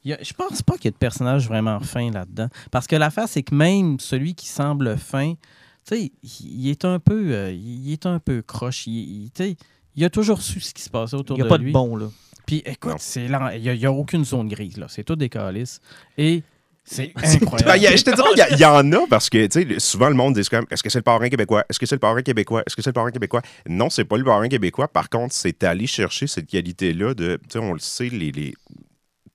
Il 0.03 0.14
a- 0.14 0.23
je 0.23 0.33
pense 0.33 0.62
pas 0.62 0.77
qu'il 0.77 0.87
y 0.87 0.89
ait 0.89 0.93
de 0.93 0.97
personnage 0.97 1.47
vraiment 1.47 1.79
fin 1.81 2.11
là-dedans. 2.11 2.49
Parce 2.71 2.87
que 2.87 2.97
l'affaire, 2.97 3.29
c'est 3.29 3.43
que 3.43 3.55
même 3.55 4.01
celui 4.01 4.35
qui 4.35 4.49
semble 4.49 4.97
fin, 4.97 5.35
tu 5.35 5.97
sais, 5.97 6.12
il 6.43 6.68
est 6.68 6.85
un 6.87 6.99
peu, 6.99 7.33
euh, 7.35 7.53
il 7.53 7.93
est 7.93 8.07
un 8.07 8.18
peu 8.18 8.41
croche. 8.43 8.87
Il, 8.87 9.31
il- 9.39 9.57
il 9.97 10.05
a 10.05 10.11
toujours 10.11 10.41
su 10.41 10.61
ce 10.61 10.73
qui 10.73 10.83
se 10.83 10.89
passait 10.91 11.16
autour 11.16 11.37
Il 11.37 11.41
n'y 11.41 11.43
a 11.43 11.45
de 11.45 11.49
pas 11.51 11.59
lui. 11.59 11.66
de 11.68 11.73
bon, 11.75 11.97
là. 11.97 12.07
Puis 12.47 12.62
écoute, 12.64 12.93
Non. 12.93 12.97
c'est 12.99 13.29
lent. 13.29 13.49
il 13.51 13.61
n'y 13.62 13.85
a, 13.87 13.93
aucune 13.93 14.25
zone 14.25 14.49
grise. 14.49 14.79
là. 14.79 14.87
C'est 14.89 15.05
tout 15.05 15.16
des 15.16 15.29
calices. 15.29 15.81
Et 16.16 16.43
c'est 16.91 17.12
incroyable. 17.43 17.72
il 17.76 17.82
y 17.82 17.86
a- 17.86 17.97
je 17.97 18.03
te 18.05 18.11
dirais, 18.14 18.28
il 18.34 18.38
y 18.38 18.43
a- 18.43 18.51
il 18.53 18.59
y, 18.61 18.64
en 18.64 18.93
a 18.93 19.07
parce 19.09 19.30
que 19.30 19.47
tu 19.47 19.62
sais, 19.68 19.78
souvent 19.80 20.09
le 20.09 20.14
monde 20.14 20.34
dit 20.34 20.49
comme 20.49 20.66
est-ce 20.70 20.82
que 20.82 20.91
c'est 20.91 20.99
le 20.99 21.03
parrain 21.05 21.28
québécois? 21.28 21.64
Est-ce 21.68 21.78
que 21.78 21.86
c'est 21.86 21.95
le 21.95 22.01
parrain 22.01 22.22
québécois? 22.22 22.62
Est-ce 22.66 22.74
que 22.76 22.82
c'est 22.82 22.91
le 22.91 22.95
parrain 22.95 23.11
québécois? 23.11 23.43
Non, 23.68 23.91
c'est 23.91 24.05
pas 24.05 24.16
le 24.16 24.24
parrain 24.24 24.49
québécois. 24.49 24.88
Par 24.88 25.09
contre, 25.09 25.34
c'est 25.34 25.62
aller 25.64 25.86
chercher 25.86 26.26
cette 26.26 26.47
qualité-là 26.49 27.14
de, 27.14 27.36
tu 27.45 27.51
sais, 27.53 27.59
on 27.59 27.72
le 27.72 27.78
sait, 27.78 28.09
les, 28.09 28.32
les, 28.32 28.55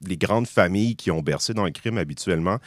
les 0.05 0.17
grandes 0.17 0.47
familles 0.47 0.95
qui 0.95 1.11
ont 1.11 1.21
bercé 1.21 1.53
dans 1.53 1.65
le 1.65 1.71
crime 1.71 1.97
habituellement, 1.97 2.57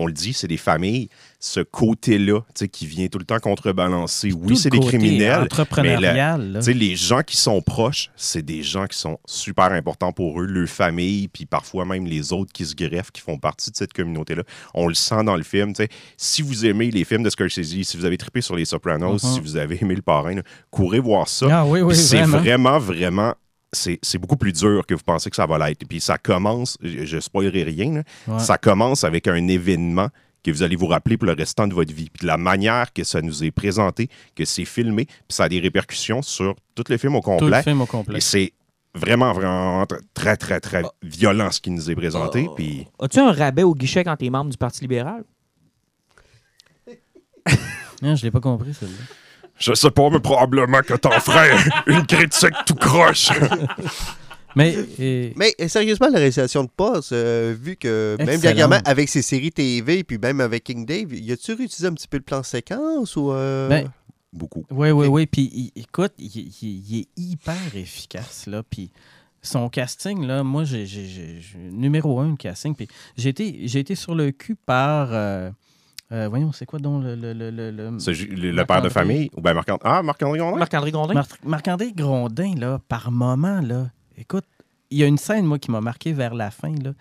on 0.00 0.06
le 0.06 0.12
dit, 0.12 0.32
c'est 0.32 0.46
des 0.46 0.56
familles. 0.56 1.08
Ce 1.40 1.60
côté-là, 1.60 2.40
tu 2.40 2.46
sais, 2.54 2.68
qui 2.68 2.86
vient 2.86 3.08
tout 3.08 3.18
le 3.18 3.24
temps 3.24 3.38
contrebalancer. 3.40 4.32
Oui, 4.32 4.56
c'est 4.56 4.70
des 4.70 4.78
criminels. 4.80 5.42
Entrepreneurial. 5.42 6.58
sais, 6.62 6.72
les 6.72 6.94
gens 6.96 7.22
qui 7.22 7.36
sont 7.36 7.60
proches, 7.60 8.10
c'est 8.16 8.42
des 8.44 8.62
gens 8.62 8.86
qui 8.86 8.96
sont 8.98 9.18
super 9.26 9.72
importants 9.72 10.12
pour 10.12 10.40
eux, 10.40 10.46
leur 10.46 10.68
famille, 10.68 11.28
puis 11.28 11.46
parfois 11.46 11.84
même 11.84 12.06
les 12.06 12.32
autres 12.32 12.52
qui 12.52 12.64
se 12.64 12.74
greffent, 12.74 13.10
qui 13.10 13.20
font 13.20 13.38
partie 13.38 13.70
de 13.70 13.76
cette 13.76 13.92
communauté-là. 13.92 14.42
On 14.74 14.86
le 14.86 14.94
sent 14.94 15.24
dans 15.24 15.36
le 15.36 15.42
film. 15.42 15.72
tu 15.72 15.82
sais. 15.82 15.88
Si 16.16 16.42
vous 16.42 16.64
aimez 16.66 16.90
les 16.90 17.04
films 17.04 17.22
de 17.22 17.30
Scorsese, 17.30 17.82
si 17.82 17.96
vous 17.96 18.04
avez 18.04 18.18
trippé 18.18 18.40
sur 18.40 18.54
Les 18.56 18.64
Sopranos, 18.64 19.22
Mhm. 19.24 19.34
si 19.34 19.40
vous 19.40 19.56
avez 19.56 19.78
aimé 19.82 19.94
Le 19.96 20.02
Parrain, 20.02 20.34
là, 20.36 20.42
courez 20.70 21.00
voir 21.00 21.28
ça. 21.28 21.46
Ah 21.50 21.66
oui, 21.66 21.80
oui, 21.80 21.92
Puis 21.94 22.02
c'est 22.02 22.18
vraiment. 22.22 22.38
vraiment, 22.38 22.78
vraiment. 22.78 23.34
C'est 23.72 24.18
beaucoup 24.18 24.36
plus 24.36 24.52
dur 24.52 24.86
que 24.86 24.94
vous 24.94 25.02
pensez 25.04 25.28
que 25.30 25.36
ça 25.36 25.46
va 25.46 25.58
l'être. 25.68 25.86
Puis 25.86 26.00
ça 26.00 26.16
commence, 26.18 26.78
je, 26.82 27.20
spoilerai 27.20 27.64
rien, 27.64 27.92
là, 27.96 28.02
Ouais. 28.26 28.38
ça 28.38 28.56
commence 28.58 29.04
avec 29.04 29.26
un 29.28 29.46
événement 29.48 30.08
que 30.42 30.50
vous 30.50 30.62
allez 30.62 30.76
vous 30.76 30.86
rappeler 30.86 31.16
pour 31.18 31.26
le 31.26 31.32
restant 31.34 31.66
de 31.66 31.74
votre 31.74 31.92
vie. 31.92 32.08
Puis 32.10 32.22
de 32.22 32.26
la 32.26 32.38
manière 32.38 32.92
que 32.92 33.04
ça 33.04 33.20
nous 33.20 33.44
est 33.44 33.50
présenté, 33.50 34.08
que 34.34 34.44
c'est 34.44 34.64
filmé, 34.64 35.04
puis 35.04 35.14
ça 35.28 35.44
a 35.44 35.48
des 35.48 35.60
répercussions 35.60 36.22
sur 36.22 36.54
tout 36.74 36.84
le 36.88 36.96
film 36.96 37.14
au 37.16 37.20
Tout 37.20 37.30
le 37.30 37.38
complet. 37.40 37.62
film 37.62 37.80
au 37.82 37.86
complet. 37.86 38.18
Et 38.18 38.20
c'est 38.20 38.52
vraiment, 38.94 39.32
vraiment 39.32 39.84
très, 40.14 40.36
très, 40.36 40.60
très 40.60 40.82
violent 41.02 41.50
ce 41.50 41.60
qui 41.60 41.70
nous 41.70 41.90
est 41.90 41.94
présenté. 41.96 42.48
Puis 42.56 42.86
As-tu 43.00 43.18
un 43.18 43.32
rabais 43.32 43.64
au 43.64 43.74
guichet 43.74 44.02
quand 44.04 44.16
t'es 44.16 44.30
membre 44.30 44.50
du 44.50 44.56
Parti 44.56 44.80
libéral? 44.80 45.24
Non, 48.02 48.14
je 48.14 48.22
l'ai 48.22 48.30
pas 48.30 48.40
compris, 48.40 48.72
celle-là. 48.74 48.94
Je 49.58 49.74
sais 49.74 49.90
pas, 49.90 50.08
mais 50.10 50.20
probablement 50.20 50.80
que 50.82 50.94
t'en 50.94 51.10
ferais 51.20 51.50
une 51.86 52.06
critique 52.06 52.54
tout 52.66 52.74
croche. 52.74 53.30
Mais, 54.56 54.74
et- 54.98 55.32
Mais 55.36 55.54
sérieusement, 55.68 56.08
la 56.08 56.18
réalisation 56.18 56.64
de 56.64 56.70
Paz, 56.74 57.10
euh, 57.12 57.54
vu 57.60 57.76
que 57.76 58.16
même 58.18 58.40
dernièrement, 58.40 58.80
avec 58.84 59.08
ses 59.08 59.22
séries 59.22 59.52
TV, 59.52 60.02
puis 60.04 60.18
même 60.18 60.40
avec 60.40 60.64
King 60.64 60.84
Dave, 60.86 61.12
y 61.14 61.30
a-tu 61.32 61.52
réutilisé 61.52 61.86
un 61.86 61.92
petit 61.94 62.08
peu 62.08 62.16
le 62.16 62.22
plan 62.22 62.42
séquence 62.42 63.14
ou. 63.16 63.30
euh, 63.32 63.68
Ben, 63.68 63.90
Beaucoup. 64.32 64.64
Oui, 64.70 64.90
oui, 64.90 65.06
oui. 65.06 65.26
Puis 65.26 65.72
écoute, 65.74 66.12
il, 66.18 66.26
il- 66.26 66.52
il 66.90 66.98
est 67.00 67.08
hyper 67.16 67.56
efficace, 67.74 68.46
là. 68.46 68.62
Puis 68.68 68.90
son 69.40 69.68
casting, 69.70 70.26
là, 70.26 70.42
moi, 70.42 70.64
j'ai, 70.64 70.86
numéro 71.72 72.20
un, 72.20 72.30
le 72.30 72.36
casting. 72.36 72.74
Puis 72.74 72.88
j'ai 73.16 73.30
été, 73.30 73.60
j'ai 73.64 73.78
été 73.80 73.94
sur 73.94 74.14
le 74.14 74.30
cul 74.32 74.54
par. 74.54 75.08
euh, 75.12 75.50
euh, 76.12 76.28
voyons, 76.28 76.52
c'est 76.52 76.64
quoi 76.66 76.78
donc 76.78 77.02
le. 77.04 77.14
le, 77.14 77.32
le, 77.32 77.50
le- 77.50 77.70
le- 77.70 78.64
père 78.64 78.82
de 78.82 78.88
famille. 78.88 79.30
Ou 79.36 79.40
bien 79.42 79.54
Marc 79.54 79.68
Ah, 79.84 80.02
Marc-André 80.02 80.38
Gondin? 80.38 80.56
Marc-André 80.58 80.90
Gondin? 80.90 81.14
Mar- 81.14 81.26
Marc-André 81.44 81.92
Grondin, 81.94 82.54
là, 82.56 82.80
par 82.88 83.10
moment, 83.10 83.60
là. 83.60 83.90
Écoute, 84.16 84.44
il 84.90 84.98
y 84.98 85.04
a 85.04 85.06
une 85.06 85.18
scène, 85.18 85.44
moi, 85.44 85.58
qui 85.58 85.70
m'a 85.70 85.80
marqué 85.80 86.12
vers 86.12 86.34
la 86.34 86.50
fin, 86.50 86.74
là. 86.82 86.92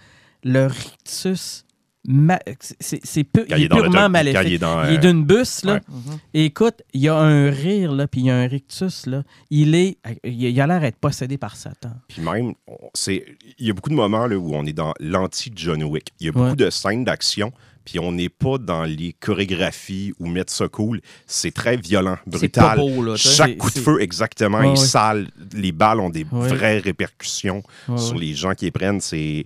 Le 0.43 0.67
rictus. 0.67 1.63
ma- 2.09 2.39
c'est, 2.79 2.99
c'est 3.03 3.23
pu- 3.25 3.45
il 3.49 3.63
est 3.63 3.69
purement 3.69 4.07
maléfique. 4.09 4.41
Il 4.45 4.53
est 4.53 4.57
dans. 4.59 4.83
Il 4.85 4.93
est 4.93 4.97
euh, 4.97 5.11
d'une 5.11 5.25
bus, 5.25 5.63
là. 5.65 5.73
ouais. 5.75 5.81
Mhm. 5.89 6.17
Et 6.33 6.45
écoute, 6.45 6.81
il 6.93 7.01
y 7.01 7.09
a 7.09 7.15
un 7.17 7.49
rire, 7.49 7.91
là, 7.93 8.07
puis 8.07 8.21
il 8.21 8.25
y 8.27 8.29
a 8.29 8.35
un 8.37 8.47
rictus, 8.47 9.05
là. 9.07 9.23
Il 9.49 9.73
est... 9.75 9.97
Il 10.23 10.61
a 10.61 10.67
l'air 10.67 10.79
d'être 10.81 10.97
possédé 10.97 11.37
par 11.37 11.55
Satan. 11.55 11.91
Puis 12.07 12.21
même, 12.21 12.53
c'est, 12.93 13.25
il 13.57 13.67
y 13.67 13.69
a 13.69 13.73
beaucoup 13.73 13.89
de 13.89 13.95
moments 13.95 14.27
là, 14.27 14.37
où 14.37 14.53
on 14.53 14.65
est 14.65 14.73
dans 14.73 14.93
l'anti-John 14.99 15.83
Wick. 15.83 16.13
Il 16.19 16.27
y 16.27 16.29
a 16.29 16.31
beaucoup 16.33 16.49
Ouais. 16.49 16.55
de 16.55 16.69
scènes 16.69 17.03
d'action, 17.03 17.51
puis 17.89 17.99
on 17.99 18.11
n'est 18.11 18.27
pas 18.27 18.57
dans 18.57 18.83
les 18.83 19.13
chorégraphies 19.17 20.13
ou 20.19 20.27
mettre 20.27 20.51
ça 20.51 20.67
cool. 20.67 20.99
C'est 21.25 21.53
très 21.53 21.77
violent, 21.77 22.17
pas 22.29 22.38
brutal. 22.38 22.77
beau, 22.77 23.01
là. 23.01 23.15
Chaque 23.15 23.57
coup 23.57 23.71
de 23.71 23.79
feu, 23.79 24.01
exactement, 24.01 24.57
Ouais, 24.59 24.67
est 24.67 24.71
ouais. 24.71 24.75
sale. 24.75 25.27
Les 25.53 25.71
balles 25.71 26.01
ont 26.01 26.09
des 26.09 26.25
Ouais. 26.29 26.49
vraies 26.49 26.79
répercussions 26.79 27.63
Ouais, 27.88 27.97
sur 27.97 28.15
ouais. 28.15 28.19
les 28.21 28.33
gens 28.33 28.53
qui 28.53 28.65
les 28.65 28.71
prennent. 28.71 28.99
C'est, 28.99 29.45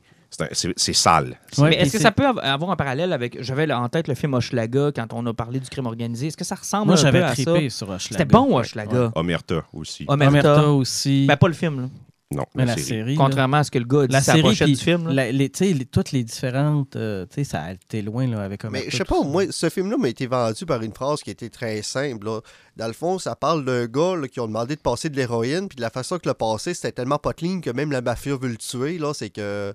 c'est, 0.54 0.94
sale. 0.94 1.38
Ouais, 1.60 1.76
est-ce 1.76 1.92
que 1.92 2.00
ça 2.00 2.12
peut 2.12 2.26
av- 2.26 2.40
avoir 2.40 2.72
un 2.72 2.76
parallèle 2.76 3.14
avec. 3.14 3.44
J'avais 3.44 3.72
en 3.72 3.88
tête 3.90 4.08
le 4.08 4.16
film 4.16 4.34
Hochelaga 4.34 4.92
quand 4.96 5.14
on 5.14 5.24
a 5.28 5.34
parlé 5.34 5.60
du 5.60 5.70
crime 5.70 5.86
organisé. 5.86 6.28
Est-ce 6.28 6.38
que 6.38 6.46
ça 6.46 6.56
ressemble 6.56 6.86
Moi, 6.88 6.94
un 6.94 6.98
peu 6.98 7.02
j'avais 7.04 7.22
à 7.22 7.28
ça? 7.36 7.44
trippé 7.44 7.70
sur 7.70 7.90
Hochelaga. 7.90 8.08
C'était 8.10 8.26
bon, 8.26 8.58
Hochelaga. 8.58 9.12
Omerta 9.14 9.64
aussi. 9.74 10.06
Omerta. 10.08 10.30
Omerta 10.54 10.72
aussi. 10.72 11.26
Ben, 11.28 11.38
pas 11.38 11.48
le 11.48 11.54
film, 11.54 11.82
là. 11.82 11.88
Non, 12.34 12.46
mais 12.56 12.66
la 12.66 12.76
série. 12.76 12.86
série. 12.88 13.16
là. 13.16 13.24
Contrairement 13.24 13.58
à 13.58 13.64
ce 13.64 13.72
que 13.72 13.80
le 13.80 13.86
gars 13.86 14.02
a 14.02 14.08
dit 14.08 14.14
La 14.14 14.22
série, 14.22 14.42
pochette 14.42 14.66
puis 14.68 14.76
du 14.76 14.82
film. 14.82 15.10
la- 15.10 15.32
les, 15.32 15.52
les- 15.60 15.86
toutes 15.86 16.12
les 16.14 16.24
différentes. 16.24 16.96
euh, 16.96 17.26
tu 17.26 17.36
sais, 17.36 17.44
ça 17.44 17.62
a 17.64 17.72
été 17.74 18.02
loin 18.02 18.26
là, 18.28 18.42
avec 18.44 18.64
Omerta. 18.64 18.86
Mais 18.86 18.92
je 18.92 18.98
sais 18.98 19.04
pas, 19.04 19.22
moi, 19.24 19.44
ce 19.52 19.70
film-là 19.70 19.98
m'a 19.98 20.08
été 20.10 20.28
vendu 20.28 20.66
par 20.66 20.82
une 20.82 20.94
phrase 20.94 21.22
qui 21.22 21.30
était 21.30 21.50
très 21.50 21.82
simple. 21.82 22.26
là. 22.26 22.40
Dans 22.78 22.88
le 22.88 22.94
fond, 22.94 23.20
ça 23.20 23.36
parle 23.36 23.66
d'un 23.66 23.86
gars 23.86 24.16
là, 24.16 24.28
qui 24.28 24.40
ont 24.40 24.48
demandé 24.48 24.76
de 24.76 24.82
passer 24.82 25.10
de 25.10 25.16
l'héroïne, 25.18 25.68
puis 25.68 25.76
de 25.76 25.82
la 25.82 25.90
façon 25.90 26.18
que 26.20 26.28
le 26.30 26.34
passé, 26.34 26.74
c'était 26.74 26.94
tellement 26.94 27.18
pas 27.20 27.34
clean 27.34 27.60
que 27.60 27.70
même 27.70 27.92
la 27.92 28.02
mafia 28.02 28.36
veut 28.38 28.50
le 28.50 28.58
tuer. 28.58 28.98
là, 28.98 29.14
C'est 29.14 29.30
que. 29.30 29.74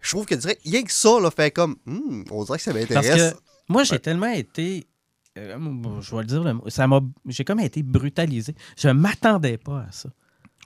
Je 0.00 0.10
trouve 0.10 0.26
que 0.26 0.34
direct, 0.34 0.60
rien 0.66 0.82
que 0.82 0.92
ça, 0.92 1.18
là, 1.20 1.30
fait 1.30 1.50
comme. 1.50 1.76
Hmm, 1.86 2.24
on 2.30 2.44
dirait 2.44 2.58
que 2.58 2.64
ça 2.64 2.72
Parce 2.72 2.90
m'intéresse. 2.90 3.32
que 3.34 3.38
moi, 3.68 3.84
j'ai 3.84 3.98
tellement 3.98 4.26
été. 4.32 4.86
euh, 5.38 5.56
bon, 5.58 6.00
je 6.00 6.14
vais 6.14 6.22
le 6.22 6.26
dire, 6.26 6.60
ça 6.68 6.86
m'a, 6.86 7.00
j'ai 7.26 7.44
comme 7.44 7.60
été 7.60 7.82
brutalisé. 7.82 8.54
Je 8.78 8.88
m'attendais 8.88 9.56
pas 9.58 9.80
à 9.88 9.92
ça. 9.92 10.08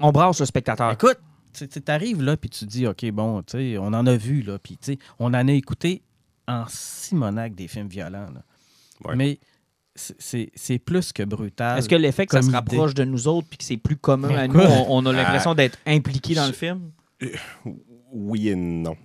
On 0.01 0.13
brasse 0.13 0.41
le 0.41 0.47
spectateur. 0.47 0.93
Écoute, 0.93 1.19
tu 1.53 1.67
arrives 1.89 2.23
là, 2.23 2.37
puis 2.37 2.51
tu 2.51 2.65
dis, 2.67 2.87
OK, 2.87 3.05
bon, 3.11 3.43
tu 3.43 3.59
sais, 3.59 3.79
on 3.79 3.87
en 3.87 4.07
a 4.07 4.17
vu, 4.17 4.43
là, 4.43 4.59
puis 4.59 4.77
tu 4.77 4.93
sais, 4.93 4.99
on 5.19 5.27
en 5.35 5.49
a 5.49 5.53
écouté 5.53 6.03
en 6.47 6.65
simonac 6.69 7.55
des 7.55 7.69
films 7.69 7.89
violents. 7.89 8.27
là. 8.33 8.43
Ouais. 9.05 9.17
Mais 9.17 9.39
c'est- 9.97 10.79
plus 10.79 11.13
que 11.13 11.23
brutal. 11.25 11.79
Est-ce 11.79 11.89
que 11.89 11.97
l'effet 11.97 12.27
que 12.27 12.33
ça 12.33 12.43
se 12.43 12.47
idée. 12.49 12.57
rapproche 12.57 12.95
de 12.95 13.05
nous 13.05 13.27
autres 13.29 13.49
puis 13.49 13.59
que 13.59 13.65
c'est 13.65 13.77
plus 13.77 13.97
commun 13.97 14.35
à 14.37 14.47
nous, 14.47 14.61
on, 14.61 14.87
on 14.99 15.07
a 15.07 15.13
l'impression 15.13 15.55
d'être 15.55 15.79
impliqué 15.87 16.35
dans 16.35 16.47
le 16.47 16.53
film? 16.53 16.91
Oui 18.13 18.49
et 18.49 18.55
non. 18.57 18.97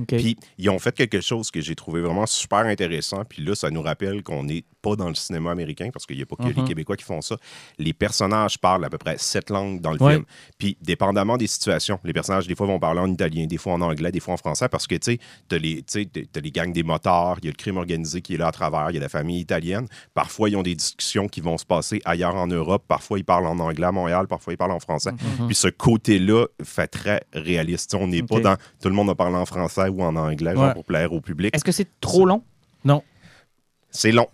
OK. 0.00 0.08
Puis, 0.16 0.36
ils 0.58 0.68
ont 0.70 0.78
fait 0.78 0.92
quelque 0.92 1.20
chose 1.20 1.50
que 1.50 1.60
j'ai 1.60 1.74
trouvé 1.74 2.00
vraiment 2.02 2.26
super 2.26 2.58
intéressant. 2.60 3.24
Puis 3.24 3.42
là, 3.42 3.54
ça 3.54 3.70
nous 3.70 3.82
rappelle 3.82 4.22
qu'on 4.22 4.44
n'est 4.44 4.64
pas 4.82 4.94
dans 4.94 5.08
le 5.08 5.14
cinéma 5.14 5.50
américain, 5.50 5.88
parce 5.92 6.06
qu'il 6.06 6.16
n'y 6.16 6.22
a 6.22 6.26
pas 6.26 6.36
que 6.36 6.42
les 6.44 6.54
Mhm. 6.54 6.68
Québécois 6.68 6.96
qui 6.96 7.04
font 7.04 7.20
ça. 7.22 7.36
Les 7.78 7.92
personnages 7.92 8.58
parlent 8.58 8.84
à 8.84 8.90
peu 8.90 8.98
près 8.98 9.16
sept 9.18 9.50
langues 9.50 9.80
dans 9.80 9.92
le 9.92 10.02
Ouais. 10.02 10.12
film. 10.14 10.24
Puis, 10.58 10.76
dépendamment 10.82 11.36
des 11.36 11.46
situations, 11.46 11.98
les 12.04 12.12
personnages, 12.12 12.46
des 12.46 12.54
fois, 12.54 12.66
vont 12.66 12.78
parler 12.78 13.00
en 13.00 13.10
italien, 13.10 13.46
des 13.46 13.56
fois 13.56 13.72
en 13.72 13.80
anglais, 13.80 14.12
des 14.12 14.20
fois 14.20 14.34
en 14.34 14.36
français, 14.36 14.68
parce 14.68 14.86
que, 14.86 14.94
tu 14.96 15.12
sais, 15.12 15.18
t'as 15.48 15.58
les, 15.58 15.82
t'as 15.82 16.40
les 16.40 16.50
gangs 16.52 16.72
des 16.72 16.82
motards, 16.82 17.38
il 17.42 17.46
y 17.46 17.48
a 17.48 17.50
le 17.52 17.56
crime 17.56 17.78
organisé 17.78 18.20
qui 18.20 18.34
est 18.34 18.38
là 18.38 18.48
à 18.48 18.52
travers, 18.52 18.90
il 18.90 18.94
y 18.94 18.98
a 18.98 19.00
la 19.00 19.08
famille 19.08 19.40
italienne. 19.40 19.86
Parfois, 20.14 20.48
ils 20.50 20.56
ont 20.56 20.62
des 20.62 20.74
discussions 20.74 21.26
qui 21.28 21.40
vont 21.40 21.58
se 21.58 21.64
passer 21.64 22.00
ailleurs 22.04 22.36
en 22.36 22.46
Europe. 22.46 22.84
Parfois, 22.86 23.18
ils 23.18 23.24
parlent 23.24 23.46
en 23.46 23.58
anglais 23.58 23.86
à 23.86 23.92
Montréal, 23.92 24.26
parfois, 24.28 24.52
ils 24.52 24.56
parlent 24.58 24.72
en 24.72 24.80
français. 24.80 25.12
Mhm. 25.12 25.46
Puis 25.46 25.56
ce 25.56 25.68
côté-là 25.68 26.46
fait 26.62 26.86
très 26.86 27.22
réaliste. 27.32 27.94
On 27.94 28.06
n'est 28.06 28.22
pas 28.22 28.40
dans 28.40 28.56
tout 28.80 28.88
le 28.88 28.94
monde 28.94 29.10
a 29.10 29.14
parlé 29.14 29.36
en 29.36 29.46
français 29.46 29.85
ou 29.90 30.02
en 30.02 30.14
anglais, 30.16 30.54
genre 30.54 30.64
Ouais. 30.68 30.72
pour 30.74 30.84
plaire 30.84 31.12
au 31.12 31.20
public. 31.20 31.54
Est-ce 31.54 31.64
que 31.64 31.72
c'est 31.72 31.88
trop 32.00 32.24
long? 32.26 32.42
Non, 32.84 33.02
C'est 33.90 34.12
long. 34.12 34.28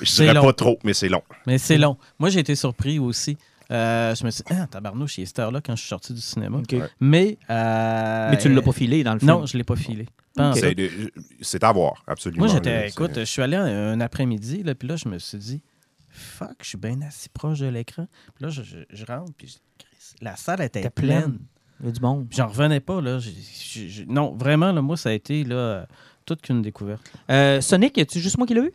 Je 0.00 0.04
C'est 0.04 0.22
dirais 0.24 0.34
long. 0.34 0.42
pas 0.42 0.52
trop, 0.52 0.78
mais 0.84 0.92
c'est 0.92 1.08
long. 1.08 1.22
mais 1.46 1.56
c'est 1.58 1.78
long. 1.78 1.96
Moi, 2.18 2.28
j'ai 2.30 2.40
été 2.40 2.54
surpris 2.54 2.98
aussi. 2.98 3.38
Euh, 3.70 4.14
je 4.14 4.24
me 4.24 4.30
suis 4.30 4.42
dit, 4.44 4.52
ah, 4.54 4.66
tabarnouche, 4.66 5.18
il 5.18 5.22
est 5.22 5.26
cette 5.26 5.38
heure-là 5.40 5.60
quand 5.64 5.76
je 5.76 5.80
suis 5.82 5.88
sorti 5.88 6.12
du 6.14 6.20
cinéma. 6.20 6.58
OK. 6.58 6.74
Mais. 7.00 7.38
euh, 7.50 8.30
Mais 8.30 8.38
tu 8.38 8.48
ne 8.48 8.54
l'as 8.54 8.62
pas 8.62 8.72
filé 8.72 9.04
dans 9.04 9.12
le 9.14 9.18
film? 9.18 9.30
Non, 9.30 9.46
je 9.46 9.56
ne 9.56 9.58
l'ai 9.58 9.64
pas 9.64 9.76
filé. 9.76 10.06
Pas 10.34 10.48
en 10.48 10.50
Ok. 10.50 10.54
tout. 10.56 10.60
C'est 10.60 10.74
de- 10.74 11.12
C'est 11.42 11.64
à 11.64 11.72
voir, 11.72 12.02
absolument. 12.06 12.44
Moi, 12.44 12.48
là. 12.48 12.54
j'étais. 12.54 12.80
C'est- 12.80 12.88
Écoute, 12.88 13.12
je 13.18 13.24
suis 13.24 13.42
allé 13.42 13.56
un, 13.56 13.92
un 13.92 14.00
après-midi, 14.00 14.62
là, 14.62 14.74
puis 14.74 14.88
là, 14.88 14.96
je 14.96 15.08
me 15.08 15.18
suis 15.18 15.38
dit, 15.38 15.62
fuck, 16.10 16.54
je 16.62 16.68
suis 16.68 16.78
bien 16.78 17.00
assis 17.02 17.28
proche 17.28 17.58
de 17.60 17.66
l'écran. 17.66 18.06
Puis 18.34 18.44
là, 18.44 18.50
je, 18.50 18.62
je- 18.62 18.78
je 18.90 19.04
rentre, 19.04 19.32
puis 19.36 19.48
je 19.48 19.56
Christ, 19.84 20.16
la 20.22 20.36
salle 20.36 20.62
était 20.62 20.88
pleine. 20.90 21.38
Il 21.80 21.86
y 21.86 21.88
a 21.88 21.92
du 21.92 22.00
monde. 22.00 22.26
J'en 22.30 22.48
revenais 22.48 22.80
pas, 22.80 23.00
là. 23.00 23.18
J'ai- 23.18 23.32
j'ai- 23.60 23.88
j'ai- 23.88 24.06
non, 24.06 24.34
vraiment, 24.36 24.72
là, 24.72 24.82
moi, 24.82 24.96
ça 24.96 25.10
a 25.10 25.12
été, 25.12 25.44
là, 25.44 25.86
toute 26.26 26.42
qu'une 26.42 26.60
découverte. 26.62 27.02
Euh, 27.30 27.60
Sonic, 27.60 27.96
y 27.96 28.00
a-tu 28.00 28.18
juste 28.20 28.36
moi 28.38 28.46
qui 28.46 28.54
l'ai 28.54 28.62
vu? 28.62 28.72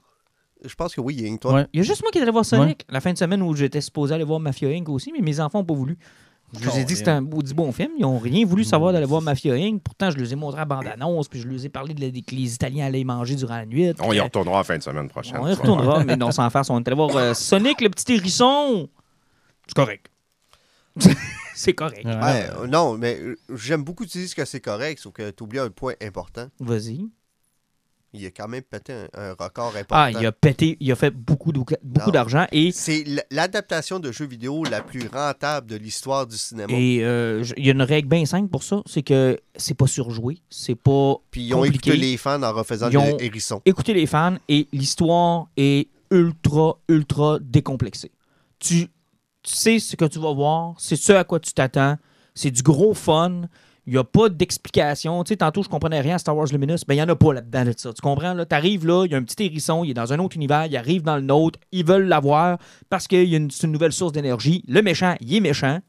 Je 0.66 0.74
pense 0.76 0.96
que 0.96 1.02
oui, 1.02 1.16
il 1.16 1.22
y 1.22 1.26
a 1.26 1.28
une 1.28 1.38
toi. 1.40 1.54
Ouais. 1.54 1.68
Il 1.74 1.78
y 1.78 1.80
a 1.82 1.84
juste 1.84 2.02
moi 2.02 2.10
qui 2.12 2.20
allé 2.20 2.32
voir 2.32 2.46
Sonic. 2.46 2.86
La 2.90 3.02
fin 3.02 3.12
de 3.12 3.18
semaine 3.18 3.42
où 3.42 3.54
j'étais 3.54 3.82
supposé 3.82 4.14
aller 4.16 4.24
voir 4.24 4.40
Mafia 4.40 4.70
Inc. 4.70 4.88
aussi, 4.88 5.12
mais 5.12 5.20
mes 5.20 5.40
enfants 5.42 5.60
n'ont 5.60 5.66
pas 5.66 5.74
voulu. 5.74 5.98
Je 6.58 6.64
leur 6.66 6.78
ai 6.78 6.84
dit 6.86 6.94
que 6.94 7.00
c'était 7.00 7.10
un 7.12 7.22
beau, 7.24 7.42
dit 7.42 7.54
bon 7.56 7.72
film. 7.72 7.90
Ils 7.98 8.04
n'ont 8.04 8.20
rien 8.20 8.46
voulu 8.46 8.64
savoir 8.64 8.94
d'aller 8.94 9.08
voir 9.08 9.22
Mafia 9.22 9.56
Inc. 9.56 9.82
Pourtant, 9.84 10.12
je 10.12 10.18
leur 10.18 10.32
ai 10.32 10.36
montré 10.36 10.60
la 10.60 10.66
bande-annonce, 10.66 11.28
puis 11.28 11.40
je 11.42 11.48
leur 11.48 11.66
ai 11.66 11.68
parlé 11.68 11.94
de 11.96 12.00
la- 12.00 12.12
que 12.12 12.36
les 12.36 12.54
Italiens 12.56 12.86
allaient 12.86 13.04
manger 13.04 13.36
durant 13.36 13.58
la 13.58 13.66
nuit. 13.66 13.92
On 14.00 14.14
y 14.14 14.20
Euh, 14.20 14.24
retournera 14.24 14.60
la 14.60 14.64
fin 14.64 14.78
de 14.78 14.84
semaine 14.84 15.10
prochaine. 15.10 15.38
On 15.42 15.48
y 15.48 15.54
retournera, 15.54 16.04
mais 16.06 16.16
non, 16.16 16.32
sans 16.32 16.50
faire. 16.50 16.62
On 16.70 16.80
est 16.80 16.88
allé 16.88 16.96
voir 16.96 17.14
euh, 17.18 17.34
Sonic, 17.34 17.82
le 17.82 17.90
petit 17.90 18.14
hérisson. 18.14 18.88
C'est 19.68 19.76
correct. 19.76 20.10
c'est 21.54 21.74
correct. 21.74 22.06
Ouais. 22.06 22.16
Ouais, 22.16 22.50
euh, 22.60 22.68
non, 22.68 22.98
mais 22.98 23.20
euh, 23.20 23.38
j'aime 23.56 23.84
beaucoup 23.84 24.06
que 24.06 24.10
tu 24.10 24.18
dises 24.20 24.34
que 24.34 24.46
c'est 24.46 24.60
correct, 24.62 25.00
sauf 25.00 25.14
que 25.14 25.30
tu 25.32 25.44
oublies 25.44 25.60
un 25.60 25.70
point 25.70 25.94
important. 26.02 26.48
Vas-y. 26.60 27.08
Il 28.16 28.24
a 28.28 28.30
quand 28.30 28.48
même 28.48 28.62
pété 28.62 28.94
un, 28.94 29.08
un 29.16 29.30
record 29.32 29.70
important. 29.70 29.96
Ah, 29.96 30.12
il 30.12 30.24
a 30.24 30.32
pété, 30.32 30.78
il 30.80 30.92
a 30.92 30.96
fait 30.96 31.10
beaucoup, 31.10 31.52
beaucoup 31.52 32.12
d'argent 32.12 32.46
et, 32.52 32.72
C'est 32.72 33.04
l'adaptation 33.32 34.00
de 34.00 34.12
jeux 34.12 34.28
vidéo 34.28 34.64
la 34.66 34.82
plus 34.82 35.08
rentable 35.12 35.66
de 35.66 35.78
l'histoire 35.78 36.28
du 36.28 36.38
cinéma. 36.38 36.72
et 36.74 37.00
euh, 37.04 37.44
il 37.58 37.66
y 37.66 37.70
a 37.70 37.74
une 37.74 37.82
règle 37.82 38.08
bien 38.10 38.24
simple 38.28 38.50
pour 38.50 38.62
ça, 38.62 38.84
c'est 38.86 39.02
que 39.02 39.40
c'est 39.56 39.74
pas 39.74 39.88
surjoué, 39.88 40.38
c'est 40.48 40.76
pas 40.76 41.16
Puis 41.32 41.42
ils 41.44 41.54
ont 41.56 41.64
compliqué. 41.64 41.90
écouté 41.90 41.98
les 42.06 42.18
fans 42.18 42.44
en 42.44 42.54
refaisant 42.54 42.88
Ils 42.92 42.98
ont- 43.00 43.18
le 43.18 43.24
hérisson. 43.24 43.64
écoutez 43.66 43.96
les 43.96 44.06
fans 44.06 44.38
et 44.48 44.68
l'histoire 44.72 45.48
est 45.58 45.88
ultra, 46.12 46.78
ultra 46.90 47.40
décomplexée. 47.42 48.12
Tu, 48.60 48.90
tu 49.44 49.54
sais 49.54 49.80
ce 49.80 49.96
que 49.96 50.06
tu 50.06 50.20
vas 50.20 50.34
voir, 50.34 50.74
c'est 50.78 50.96
ce 50.96 51.14
à 51.14 51.24
quoi 51.24 51.40
tu 51.40 51.54
t'attends, 51.54 51.98
c'est 52.34 52.52
du 52.52 52.64
gros 52.64 52.94
fun. 52.94 53.44
Il 53.86 53.92
n'y 53.92 54.00
a 54.00 54.04
pas 54.06 54.30
d'explication. 54.30 55.22
Tu 55.26 55.30
sais, 55.30 55.36
tantôt, 55.36 55.62
je 55.62 55.68
comprenais 55.68 56.00
rien 56.00 56.16
à 56.16 56.18
Star 56.18 56.38
Wars 56.38 56.48
Luminous. 56.48 56.86
Ben, 56.88 56.94
il 56.94 56.98
n'y 56.98 57.04
en 57.04 57.10
a 57.10 57.18
pas 57.18 57.34
là-dedans 57.34 57.66
de 57.66 57.74
ça. 57.76 57.92
Tu 57.92 58.02
comprends? 58.02 58.34
Tu 58.34 58.56
arrives 58.56 58.88
là, 58.88 59.06
il 59.06 59.12
y 59.12 59.16
a 59.16 59.18
un 59.18 59.24
petit 59.24 59.44
hérisson, 59.44 59.84
il 59.84 59.92
est 59.92 59.94
dans 59.94 60.14
un 60.14 60.20
autre 60.20 60.38
univers, 60.38 60.68
il 60.68 60.78
arrive 60.78 61.02
dans 61.02 61.18
le 61.18 61.22
nôtre, 61.22 61.60
ils 61.74 61.86
veulent 61.86 62.08
l'avoir 62.08 62.60
parce 62.90 63.08
a 63.12 63.22
une, 63.22 63.52
c'est 63.52 63.68
une 63.68 63.74
nouvelle 63.74 63.92
source 63.92 64.14
d'énergie. 64.14 64.64
Le 64.70 64.82
méchant, 64.82 65.16
il 65.20 65.36
est 65.36 65.42
méchant, 65.42 65.80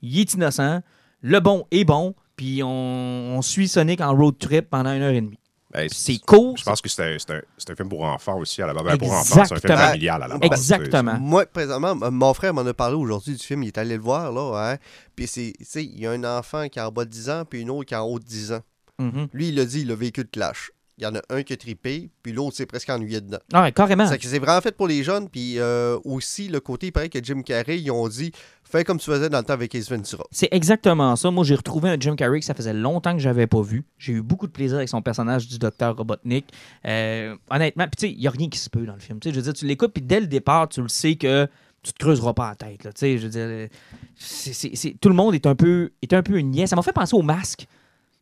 il 0.00 0.20
est 0.20 0.32
innocent, 0.34 0.80
le 1.22 1.40
bon 1.40 1.66
est 1.72 1.84
bon, 1.84 2.14
puis 2.36 2.62
on 2.62 3.40
suit 3.42 3.66
Sonic 3.66 4.00
en 4.00 4.14
road 4.14 4.38
trip 4.38 4.70
pendant 4.70 4.92
une 4.92 5.02
heure 5.02 5.10
et 5.10 5.20
demie. 5.20 5.38
Ben, 5.74 5.88
C'est 5.92 6.18
cool. 6.24 6.56
Je 6.56 6.62
pense 6.62 6.80
que 6.80 6.88
c'est 6.88 7.02
un, 7.02 7.16
un- 7.34 7.74
film 7.76 7.88
pour 7.88 8.02
enfants 8.04 8.38
aussi, 8.38 8.62
à 8.62 8.66
la 8.66 8.74
base. 8.74 8.84
Ben, 8.84 8.96
pour 8.98 9.12
enfants, 9.12 9.44
c'est 9.44 9.54
un 9.54 9.58
film 9.60 9.76
familial 9.76 10.22
à 10.22 10.28
la 10.28 10.38
base. 10.38 10.50
Exactement. 10.50 11.18
Moi, 11.18 11.46
présentement, 11.46 11.94
mon 12.12 12.32
frère 12.34 12.54
m'en 12.54 12.64
a 12.64 12.72
parlé 12.74 12.96
aujourd'hui 12.96 13.34
du 13.34 13.42
film. 13.44 13.62
Il 13.64 13.68
est 13.68 13.78
allé 13.78 13.96
le 13.96 14.02
voir, 14.02 14.30
là. 14.32 14.72
Hein? 14.72 14.78
Puis, 15.16 15.26
c'est, 15.26 15.52
tu 15.58 15.64
sais, 15.64 15.84
il 15.84 15.98
y 15.98 16.06
a 16.06 16.12
un 16.12 16.24
enfant 16.38 16.68
qui 16.68 16.78
est 16.78 16.82
en 16.82 16.92
bas 16.92 17.04
de 17.04 17.10
10 17.10 17.30
ans, 17.30 17.44
puis 17.48 17.60
une 17.62 17.70
autre 17.70 17.84
qui 17.86 17.94
est 17.94 17.96
en 17.96 18.04
haut 18.06 18.18
de 18.18 18.24
10 18.24 18.52
ans. 18.52 18.60
Mhm. 18.98 19.28
Lui, 19.32 19.48
il 19.48 19.58
a 19.58 19.64
dit, 19.64 19.80
il 19.82 19.90
a 19.90 19.96
vécu 19.96 20.22
de 20.22 20.28
clash. 20.30 20.70
Il 20.96 21.02
y 21.02 21.06
en 21.08 21.14
a 21.16 21.20
un 21.28 21.42
qui 21.42 21.52
a 21.52 21.56
trippé, 21.56 22.08
puis 22.22 22.32
l'autre 22.32 22.56
s'est 22.56 22.66
presque 22.66 22.88
ennuyé 22.88 23.20
dedans. 23.20 23.38
Ah 23.52 23.70
carrément. 23.72 24.06
C'est 24.06 24.38
vraiment 24.38 24.60
fait 24.60 24.76
pour 24.76 24.86
les 24.86 25.02
jeunes, 25.02 25.28
puis 25.28 25.58
euh, 25.58 25.98
aussi 26.04 26.46
le 26.46 26.60
côté, 26.60 26.86
il 26.86 26.92
paraît 26.92 27.08
que 27.08 27.18
Jim 27.22 27.42
Carrey, 27.42 27.80
ils 27.80 27.90
ont 27.90 28.06
dit, 28.06 28.30
fais 28.62 28.84
comme 28.84 28.98
tu 28.98 29.10
faisais 29.10 29.28
dans 29.28 29.38
le 29.38 29.44
temps 29.44 29.54
avec 29.54 29.74
Ace 29.74 29.90
Ventura. 29.90 30.22
C'est 30.30 30.48
exactement 30.52 31.16
ça. 31.16 31.32
Moi, 31.32 31.42
j'ai 31.42 31.56
retrouvé 31.56 31.90
un 31.90 31.96
Jim 31.98 32.14
Carrey 32.14 32.38
que 32.38 32.46
ça 32.46 32.54
faisait 32.54 32.72
longtemps 32.72 33.12
que 33.12 33.18
j'avais 33.18 33.48
pas 33.48 33.60
vu. 33.60 33.82
J'ai 33.98 34.12
eu 34.12 34.22
beaucoup 34.22 34.46
de 34.46 34.52
plaisir 34.52 34.76
avec 34.76 34.88
son 34.88 35.02
personnage 35.02 35.48
du 35.48 35.58
docteur 35.58 35.96
Robotnik. 35.96 36.46
Euh, 36.86 37.34
honnêtement, 37.50 37.84
puis 37.88 37.96
tu 37.98 38.06
sais, 38.06 38.12
il 38.12 38.20
n'y 38.20 38.28
a 38.28 38.30
rien 38.30 38.48
qui 38.48 38.58
se 38.60 38.70
peut 38.70 38.86
dans 38.86 38.94
le 38.94 39.00
film. 39.00 39.18
Je 39.24 39.30
veux 39.30 39.42
dire, 39.42 39.52
tu 39.52 39.66
l'écoutes, 39.66 39.92
puis 39.92 40.02
dès 40.02 40.20
le 40.20 40.28
départ, 40.28 40.68
tu 40.68 40.80
le 40.80 40.88
sais 40.88 41.16
que 41.16 41.48
tu 41.82 41.92
te 41.92 41.98
creuseras 41.98 42.34
pas 42.34 42.50
la 42.50 42.54
tête. 42.54 42.84
Là, 42.84 42.90
je 43.00 43.16
veux 43.16 43.28
dire, 43.28 43.40
euh, 43.42 43.68
c'est- 44.16 44.52
c'est- 44.52 44.74
c'est- 44.76 44.96
tout 45.00 45.08
le 45.08 45.14
monde 45.16 45.34
est 45.34 45.46
un 45.46 45.56
peu, 45.56 45.90
est 46.02 46.12
un 46.12 46.22
peu 46.22 46.38
niais. 46.38 46.66
Ça 46.68 46.76
m'a 46.76 46.82
fait 46.82 46.92
penser 46.92 47.14
au 47.16 47.22
masque. 47.22 47.66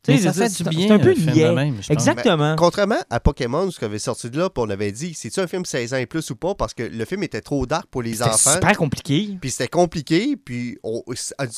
Tu 0.04 0.10
Mais 0.10 0.16
sais, 0.18 0.32
ça 0.32 0.32
fait 0.48 0.64
du 0.64 0.68
bien, 0.76 0.86
c'est 0.88 0.92
un 0.94 0.98
peu 0.98 1.12
niais. 1.14 1.52
même. 1.52 1.76
Exactement. 1.88 2.56
Contrairement 2.56 2.96
à 3.08 3.20
Pokémon, 3.20 3.70
ce 3.70 3.78
qui 3.78 3.84
avait 3.84 4.00
sorti 4.00 4.30
de 4.30 4.38
là, 4.38 4.50
puis 4.50 4.64
on 4.66 4.68
avait 4.70 4.90
dit, 4.90 5.14
c'est-tu 5.14 5.38
un 5.38 5.46
film 5.46 5.64
16 5.64 5.94
ans 5.94 5.98
et 5.98 6.06
plus 6.06 6.28
ou 6.30 6.34
pas, 6.36 6.56
parce 6.56 6.74
que 6.74 6.82
le 6.82 7.04
film 7.04 7.22
était 7.22 7.40
trop 7.40 7.66
dark 7.66 7.86
pour 7.86 8.02
les 8.02 8.14
C'était 8.14 8.30
enfants. 8.30 8.54
super 8.54 8.76
compliqué. 8.76 9.38
Puis 9.40 9.50
c'était 9.52 9.68
compliqué, 9.68 10.36
puis 10.36 10.76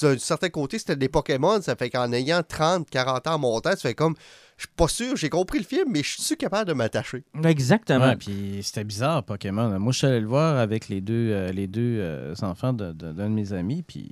d'un 0.02 0.18
certain 0.18 0.48
côté, 0.50 0.78
c'était 0.78 0.96
des 0.96 1.08
Pokémon, 1.08 1.62
ça 1.62 1.74
fait 1.74 1.88
qu'en 1.88 2.12
ayant 2.12 2.42
30, 2.46 2.90
40 2.90 3.26
ans 3.28 3.34
en 3.34 3.38
montant, 3.38 3.70
tu 3.70 3.80
fais 3.80 3.94
comme, 3.94 4.14
je 4.58 4.64
suis 4.64 4.72
pas 4.76 4.88
sûr, 4.88 5.16
j'ai 5.16 5.30
compris 5.30 5.58
le 5.60 5.64
film, 5.64 5.84
mais 5.90 6.02
je 6.02 6.20
suis 6.20 6.36
capable 6.36 6.68
de 6.68 6.74
m'attacher. 6.74 7.24
Exactement. 7.44 8.08
Ouais, 8.08 8.16
puis 8.16 8.60
c'était 8.62 8.84
bizarre, 8.84 9.24
Pokémon. 9.24 9.78
Moi, 9.80 9.92
je 9.92 9.98
suis 9.98 10.06
allé 10.06 10.20
le 10.20 10.26
voir 10.28 10.58
avec 10.58 10.88
les 10.90 11.00
deux, 11.00 11.30
euh, 11.32 11.50
les 11.50 11.66
deux 11.66 11.96
euh, 11.98 12.34
enfants 12.42 12.72
de- 12.74 12.92
de- 12.92 13.12
d'un 13.12 13.30
de, 13.30 13.34
mes 13.34 13.52
amis, 13.54 13.82
puis 13.82 14.10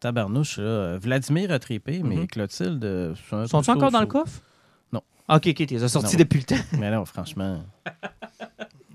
tabarnouche, 0.00 0.58
là, 0.58 0.98
Vladimir 0.98 1.50
a 1.52 1.58
trippé, 1.58 2.02
mais 2.02 2.16
Mhm. 2.16 2.26
Clotilde... 2.26 2.84
euh, 2.84 3.14
Sont-ils 3.46 3.70
encore 3.70 3.90
dans 3.90 4.00
le 4.00 4.06
coffre? 4.06 4.40
Non. 4.92 5.02
Ok, 5.28 5.46
ok, 5.48 5.54
tu 5.54 5.66
les 5.66 5.84
as 5.84 5.88
sortis 5.88 6.16
Non. 6.16 6.20
depuis 6.20 6.38
le 6.38 6.44
temps. 6.44 6.56
Mais 6.78 6.90
non, 6.90 7.04
franchement... 7.04 7.62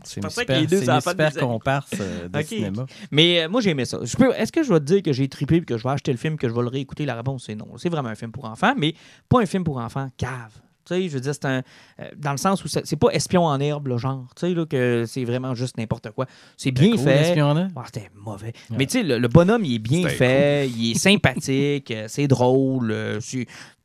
C'est 0.07 0.21
une 0.23 0.29
super, 0.29 0.59
les 0.61 0.67
deux 0.67 0.81
super 0.81 1.33
comparse 1.39 1.89
euh, 1.99 2.27
de 2.27 2.37
Ok. 2.39 2.45
cinéma. 2.45 2.85
Mais 3.09 3.43
euh, 3.43 3.49
moi, 3.49 3.59
j'ai 3.61 3.71
aimé 3.71 3.85
ça. 3.85 3.97
Est-ce 4.03 4.51
que 4.51 4.61
je 4.61 4.71
vais 4.71 4.79
te 4.79 4.85
dire 4.85 5.01
que 5.01 5.11
j'ai 5.13 5.27
trippé 5.27 5.55
et 5.55 5.61
que 5.61 5.77
je 5.79 5.83
vais 5.83 5.89
acheter 5.89 6.11
le 6.11 6.19
film, 6.19 6.37
que 6.37 6.47
je 6.47 6.53
vais 6.53 6.61
le 6.61 6.67
réécouter? 6.67 7.05
La 7.07 7.15
réponse, 7.15 7.45
c'est 7.47 7.55
non. 7.55 7.69
C'est 7.77 7.89
vraiment 7.89 8.09
un 8.09 8.15
film 8.15 8.31
pour 8.31 8.45
enfants, 8.45 8.73
mais 8.77 8.93
pas 9.29 9.41
un 9.41 9.47
film 9.47 9.63
pour 9.63 9.77
enfants 9.79 10.09
cave. 10.17 10.51
Tu 10.85 10.93
sais, 10.93 11.07
je 11.09 11.13
veux 11.13 11.19
dire, 11.19 11.33
c'est 11.33 11.45
un. 11.45 11.61
euh, 11.99 12.09
dans 12.17 12.31
le 12.31 12.37
sens 12.37 12.63
où 12.63 12.67
c'est 12.67 12.95
pas 12.95 13.09
espion 13.09 13.45
en 13.45 13.59
herbe, 13.59 13.87
le 13.87 13.97
genre. 13.97 14.27
Tu 14.35 14.47
sais, 14.47 14.53
là, 14.53 14.65
que 14.65 15.05
c'est 15.07 15.23
vraiment 15.25 15.55
juste 15.55 15.77
n'importe 15.77 16.11
quoi. 16.11 16.25
C'est 16.57 16.71
bien 16.71 16.91
Cool, 16.91 16.99
fait. 16.99 17.21
l'espionnage. 17.21 17.71
Ah, 17.75 17.83
c'était 17.85 18.09
mauvais. 18.15 18.53
Ouais. 18.69 18.77
Mais 18.77 18.85
tu 18.85 18.99
sais, 18.99 19.03
le, 19.03 19.17
le 19.17 19.27
bonhomme, 19.27 19.65
il 19.65 19.75
est 19.75 19.79
bien 19.79 20.07
fait, 20.09 20.69
il 20.69 20.91
est 20.91 20.99
sympathique, 20.99 21.91
euh, 21.91 22.05
c'est 22.07 22.27
drôle. 22.27 22.91
euh, 22.91 23.19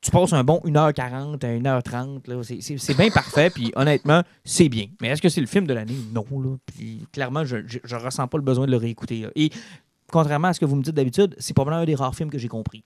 tu 0.03 0.11
passes 0.11 0.33
un 0.33 0.45
bon 0.45 0.61
1h40 0.65 1.45
à 1.45 1.49
1h30. 1.81 2.27
là, 2.29 2.43
c'est- 2.43 2.97
bien 2.97 3.11
parfait, 3.11 3.51
puis 3.51 3.71
honnêtement, 3.77 4.23
c'est 4.45 4.69
bien. 4.71 4.87
Mais 5.01 5.09
est-ce 5.09 5.21
que 5.21 5.29
c'est 5.29 5.43
le 5.43 5.47
film 5.47 5.67
de 5.67 5.75
l'année? 5.75 5.97
Non. 6.15 6.25
Là. 6.31 6.57
Puis 6.67 7.07
clairement, 7.13 7.45
je, 7.45 7.59
je, 7.67 7.79
je 7.85 7.97
ressens 7.97 8.27
pas 8.29 8.39
le 8.39 8.45
besoin 8.45 8.65
de 8.67 8.71
le 8.71 8.77
réécouter. 8.79 9.21
là. 9.23 9.29
Et 9.37 9.51
contrairement 10.11 10.49
à 10.49 10.53
ce 10.55 10.61
que 10.61 10.65
vous 10.65 10.77
me 10.77 10.83
dites 10.83 10.95
d'habitude, 10.95 11.35
c'est 11.39 11.55
probablement 11.55 11.83
un 11.83 11.87
des 11.87 11.95
rares 11.95 12.15
films 12.15 12.31
que 12.31 12.39
j'ai 12.39 12.49
compris. 12.49 12.83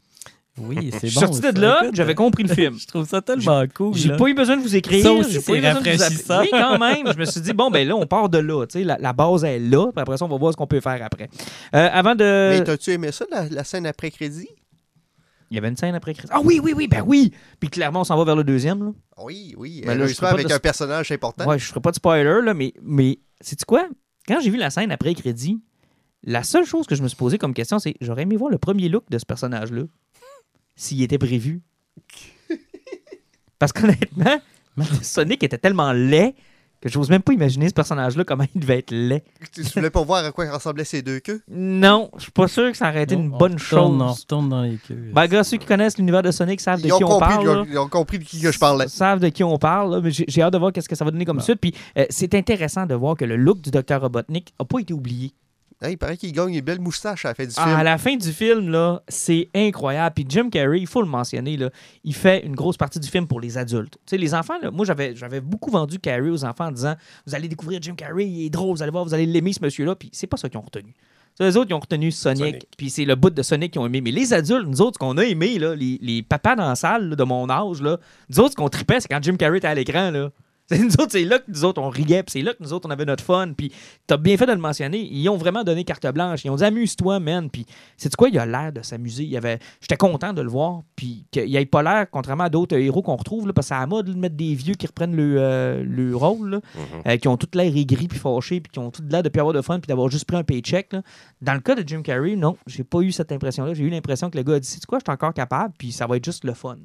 Oui, 0.58 0.90
c'est 1.00 1.08
Je 1.08 1.14
bon. 1.14 1.26
suis 1.26 1.40
sorti 1.40 1.52
de 1.52 1.60
là, 1.60 1.82
j'avais 1.92 2.14
compris 2.14 2.44
le 2.44 2.54
film. 2.54 2.78
Je 2.78 2.86
trouve 2.86 3.08
ça 3.08 3.20
tellement 3.20 3.64
cool. 3.74 3.94
J'ai 3.94 4.08
là. 4.10 4.16
pas 4.16 4.26
eu 4.28 4.34
besoin 4.34 4.56
de 4.56 4.62
vous 4.62 4.76
écrire. 4.76 5.02
Ça 5.02 5.12
aussi, 5.12 5.40
c'est 5.40 5.60
rafraîchissant. 5.60 6.40
Oui, 6.42 6.48
quand 6.50 6.78
même. 6.78 7.12
Je 7.12 7.18
me 7.18 7.24
suis 7.24 7.40
dit, 7.40 7.52
bon, 7.52 7.70
ben 7.70 7.86
là, 7.86 7.96
on 7.96 8.06
part 8.06 8.28
de 8.28 8.38
là. 8.38 8.64
tu 8.66 8.78
sais, 8.78 8.84
La, 8.84 8.96
la 8.98 9.12
base 9.12 9.44
est 9.44 9.58
là. 9.58 9.90
Puis 9.92 10.00
après 10.00 10.16
ça, 10.16 10.24
on 10.24 10.28
va 10.28 10.36
voir 10.36 10.52
ce 10.52 10.56
qu'on 10.56 10.66
peut 10.66 10.80
faire 10.80 11.00
après. 11.02 11.28
Euh, 11.74 11.88
avant 11.92 12.14
de. 12.14 12.50
Mais 12.50 12.62
t'as-tu 12.64 12.90
aimé 12.92 13.10
ça, 13.12 13.24
la, 13.30 13.48
la 13.48 13.64
scène 13.64 13.86
après-crédit? 13.86 14.48
Il 15.50 15.54
y 15.56 15.58
avait 15.58 15.68
une 15.68 15.76
scène 15.76 15.94
après 15.94 16.14
Christ. 16.14 16.30
Ah 16.32 16.40
oui, 16.42 16.58
oui, 16.62 16.72
oui, 16.74 16.88
ben 16.88 17.02
oui. 17.06 17.32
Puis 17.60 17.68
clairement, 17.68 18.00
on 18.00 18.04
s'en 18.04 18.16
va 18.16 18.24
vers 18.24 18.34
le 18.36 18.44
deuxième. 18.44 18.82
Là. 18.84 18.90
Oui, 19.22 19.54
oui. 19.56 19.82
Mais 19.86 19.88
là, 19.88 19.94
je 19.94 20.00
heureusement, 20.00 20.14
ferai 20.14 20.28
pas 20.28 20.34
avec 20.34 20.46
de- 20.48 20.52
un 20.54 20.58
personnage 20.58 21.12
important. 21.12 21.46
Ouais, 21.46 21.58
je 21.58 21.64
ferai 21.66 21.80
pas 21.80 21.90
de 21.90 21.96
spoiler, 21.96 22.40
là, 22.42 22.54
mais, 22.54 22.72
mais 22.82 23.18
sais-tu 23.40 23.64
quoi? 23.64 23.86
Quand 24.26 24.40
j'ai 24.40 24.50
vu 24.50 24.56
la 24.56 24.70
scène 24.70 24.90
après 24.90 25.14
crédit, 25.14 25.60
la 26.24 26.42
seule 26.42 26.64
chose 26.64 26.86
que 26.86 26.94
je 26.94 27.02
me 27.02 27.08
suis 27.08 27.16
posée 27.16 27.38
comme 27.38 27.54
question, 27.54 27.78
c'est 27.78 27.94
j'aurais 28.00 28.22
aimé 28.22 28.36
voir 28.36 28.50
le 28.50 28.58
premier 28.58 28.88
look 28.88 29.04
de 29.10 29.18
ce 29.18 29.26
personnage-là, 29.26 29.82
s'il 30.76 31.02
était 31.02 31.18
prévu. 31.18 31.62
Parce 33.58 33.72
qu'honnêtement, 33.72 34.40
Sonic 35.02 35.42
était 35.42 35.58
tellement 35.58 35.92
laid 35.92 36.34
que 36.80 36.90
j'ose 36.90 37.08
même 37.08 37.22
pas 37.22 37.32
imaginer 37.32 37.66
ce 37.68 37.72
personnage-là, 37.72 38.24
comment 38.24 38.44
il 38.54 38.60
devait 38.60 38.80
être 38.80 38.90
laid. 38.90 39.24
Tu 39.54 39.62
voulais 39.62 39.88
pas 39.88 40.02
voir 40.02 40.22
à 40.22 40.32
quoi 40.32 40.50
ressemblaient 40.52 40.84
ces 40.84 41.00
deux 41.00 41.18
queues? 41.18 41.40
Non, 41.48 42.10
je 42.18 42.24
suis 42.24 42.32
pas 42.32 42.46
sûr 42.46 42.70
que 42.70 42.76
ça 42.76 42.90
aurait 42.90 43.04
été 43.04 43.16
Non, 43.16 43.22
une 43.22 43.32
on 43.34 43.38
bonne 43.38 43.54
retourne- 43.54 44.02
On 44.02 44.08
chose. 44.08 44.20
retourne 44.20 44.48
dans 44.50 44.60
les 44.62 44.76
queues. 44.76 45.10
Ben, 45.14 45.26
gars, 45.26 45.44
ceux 45.44 45.56
qui 45.56 45.64
connaissent 45.64 45.96
l'univers 45.96 46.22
de 46.22 46.30
Sonic 46.30 46.60
savent 46.60 46.82
de 46.82 46.86
Ils 46.88 46.92
qui 46.92 47.02
on 47.04 47.08
compris, 47.08 47.20
parle. 47.30 47.42
ils, 47.42 47.48
ont, 47.48 47.54
là. 47.54 47.64
ils 47.70 47.78
ont 47.78 47.88
compris 47.88 48.18
de 48.18 48.24
qui 48.24 48.38
que 48.38 48.52
je 48.52 48.58
parlais. 48.58 48.86
savent 48.88 49.20
de 49.20 49.28
qui 49.30 49.42
on 49.42 49.56
parle, 49.56 49.94
là, 49.94 50.00
mais 50.02 50.10
j'ai 50.10 50.26
j'ai 50.28 50.42
hâte 50.42 50.52
de 50.52 50.58
voir 50.58 50.72
qu'est-ce 50.72 50.88
que 50.88 50.96
ça 50.96 51.06
va 51.06 51.10
donner 51.10 51.24
comme 51.24 51.38
Bon. 51.38 51.42
suite. 51.42 51.58
Puis 51.60 51.74
euh, 51.96 52.04
c'est 52.10 52.34
intéressant 52.34 52.84
de 52.84 52.94
voir 52.94 53.16
que 53.16 53.24
le 53.24 53.36
look 53.36 53.62
du 53.62 53.70
Dr. 53.70 54.00
Robotnik 54.02 54.52
a 54.58 54.66
pas 54.66 54.80
été 54.80 54.92
oublié. 54.92 55.32
Hein, 55.84 55.90
il 55.90 55.98
paraît 55.98 56.16
qu'il 56.16 56.32
gagne 56.32 56.54
une 56.54 56.60
belle 56.60 56.80
moustache 56.80 57.24
à 57.24 57.28
la 57.28 57.34
fin 57.34 57.44
du 57.44 57.52
Ah, 57.56 57.64
film. 57.64 57.76
à 57.76 57.82
la 57.84 57.98
fin 57.98 58.16
du 58.16 58.32
film, 58.32 58.70
là, 58.70 59.02
c'est 59.08 59.50
incroyable. 59.54 60.14
Puis 60.14 60.24
Jim 60.28 60.48
Carrey, 60.50 60.80
il 60.80 60.86
faut 60.86 61.02
le 61.02 61.08
mentionner, 61.08 61.56
là, 61.56 61.70
il 62.04 62.14
fait 62.14 62.44
une 62.44 62.54
grosse 62.54 62.76
partie 62.76 62.98
du 62.98 63.08
film 63.08 63.26
pour 63.26 63.40
les 63.40 63.58
adultes. 63.58 63.94
Tu 64.06 64.10
sais, 64.10 64.16
les 64.18 64.34
enfants, 64.34 64.58
là, 64.62 64.70
moi, 64.70 64.84
j'avais, 64.86 65.14
j'avais 65.14 65.40
beaucoup 65.40 65.70
vendu 65.70 65.98
Carrey 65.98 66.30
aux 66.30 66.44
enfants 66.44 66.66
en 66.68 66.72
disant 66.72 66.94
Vous 67.26 67.34
allez 67.34 67.48
découvrir 67.48 67.80
Jim 67.82 67.94
Carrey, 67.94 68.26
il 68.26 68.46
est 68.46 68.50
drôle, 68.50 68.76
vous 68.76 68.82
allez 68.82 68.92
voir, 68.92 69.04
vous 69.04 69.14
allez 69.14 69.26
l'aimer, 69.26 69.52
ce 69.52 69.62
monsieur-là. 69.62 69.94
Puis 69.94 70.08
c'est 70.12 70.26
pas 70.26 70.36
ça 70.36 70.48
qu'ils 70.48 70.58
ont 70.58 70.62
retenu. 70.62 70.94
Ça, 71.36 71.44
Les 71.44 71.56
autres, 71.56 71.68
ils 71.70 71.74
ont 71.74 71.80
retenu 71.80 72.12
Sonic, 72.12 72.44
Sonic. 72.44 72.66
puis 72.78 72.90
c'est 72.90 73.04
le 73.04 73.16
bout 73.16 73.30
de 73.30 73.42
Sonic 73.42 73.72
qu'ils 73.72 73.80
ont 73.80 73.86
aimé. 73.86 74.00
Mais 74.00 74.12
les 74.12 74.32
adultes, 74.32 74.68
nous 74.68 74.80
autres, 74.80 74.94
ce 74.94 74.98
qu'on 75.00 75.18
a 75.18 75.24
aimé, 75.24 75.58
là, 75.58 75.74
les, 75.74 75.98
les 76.00 76.22
papas 76.22 76.54
dans 76.54 76.68
la 76.68 76.76
salle 76.76 77.08
là, 77.10 77.16
de 77.16 77.24
mon 77.24 77.50
âge, 77.50 77.82
là, 77.82 77.98
nous 78.30 78.38
autres, 78.40 78.52
ce 78.52 78.56
qu'on 78.56 78.68
tripait, 78.68 79.00
c'est 79.00 79.08
quand 79.08 79.20
Jim 79.20 79.34
Carrey 79.36 79.58
était 79.58 79.66
à 79.66 79.74
l'écran. 79.74 80.12
Là. 80.12 80.30
C'est 80.66 80.78
nous 80.78 80.92
autres, 80.92 81.12
c'est 81.12 81.24
là 81.24 81.38
que 81.40 81.44
nous 81.48 81.62
autres, 81.66 81.78
on 81.82 81.90
riait, 81.90 82.22
puis 82.22 82.32
c'est 82.32 82.40
là 82.42 82.54
que 82.54 82.62
nous 82.62 82.72
autres, 82.72 82.88
on 82.88 82.90
avait 82.90 83.04
notre 83.04 83.22
fun. 83.22 83.52
Puis 83.54 83.70
t'as 84.06 84.16
bien 84.16 84.36
fait 84.38 84.46
de 84.46 84.52
le 84.52 84.58
mentionner. 84.58 84.98
Ils 85.12 85.28
ont 85.28 85.36
vraiment 85.36 85.62
donné 85.62 85.84
carte 85.84 86.06
blanche. 86.06 86.42
Ils 86.44 86.48
ont 86.50 86.56
dit 86.56 86.64
amuse-toi, 86.64 87.20
man. 87.20 87.50
Puis 87.50 87.66
c'est 87.98 88.14
quoi, 88.16 88.30
il 88.30 88.38
a 88.38 88.46
l'air 88.46 88.72
de 88.72 88.80
s'amuser. 88.80 89.24
Il 89.24 89.36
avait... 89.36 89.58
J'étais 89.82 89.98
content 89.98 90.32
de 90.32 90.40
le 90.40 90.48
voir. 90.48 90.80
Puis 90.96 91.26
qu'il 91.30 91.52
n'ait 91.52 91.66
pas 91.66 91.82
l'air, 91.82 92.06
contrairement 92.10 92.44
à 92.44 92.48
d'autres 92.48 92.76
héros 92.78 93.02
qu'on 93.02 93.16
retrouve, 93.16 93.46
là, 93.46 93.52
parce 93.52 93.66
que 93.66 93.68
c'est 93.68 93.74
à 93.74 93.80
la 93.80 93.86
mode 93.86 94.06
de 94.06 94.14
mettre 94.18 94.36
des 94.36 94.54
vieux 94.54 94.72
qui 94.74 94.86
reprennent 94.86 95.14
le, 95.14 95.34
euh, 95.38 95.84
le 95.86 96.16
rôle, 96.16 96.48
là, 96.50 96.60
Mhm. 96.74 97.02
euh, 97.08 97.16
qui 97.18 97.28
ont 97.28 97.36
tout 97.36 97.48
l'air 97.52 97.76
aigri 97.76 98.08
puis 98.08 98.18
fâchés, 98.18 98.60
puis 98.60 98.70
qui 98.72 98.78
ont 98.78 98.90
tout 98.90 99.02
l'air 99.10 99.22
de 99.22 99.28
plus 99.28 99.40
avoir 99.40 99.52
de 99.54 99.60
fun, 99.60 99.78
puis 99.80 99.88
d'avoir 99.88 100.08
juste 100.08 100.24
pris 100.24 100.38
un 100.38 100.44
paycheck. 100.44 100.94
là. 100.94 101.02
Dans 101.42 101.52
le 101.54 101.60
cas 101.60 101.74
de 101.74 101.86
Jim 101.86 102.00
Carrey, 102.00 102.36
non, 102.36 102.56
j'ai 102.66 102.84
pas 102.84 103.00
eu 103.00 103.12
cette 103.12 103.32
impression-là. 103.32 103.74
J'ai 103.74 103.84
eu 103.84 103.90
l'impression 103.90 104.30
que 104.30 104.38
le 104.38 104.42
gars 104.42 104.54
a 104.54 104.60
dit, 104.60 104.66
c'est 104.68 104.84
quoi, 104.86 104.98
je 104.98 105.04
suis 105.06 105.12
encore 105.12 105.34
capable, 105.34 105.74
puis 105.76 105.92
ça 105.92 106.06
va 106.06 106.16
être 106.16 106.24
juste 106.24 106.44
le 106.44 106.54
fun. 106.54 106.76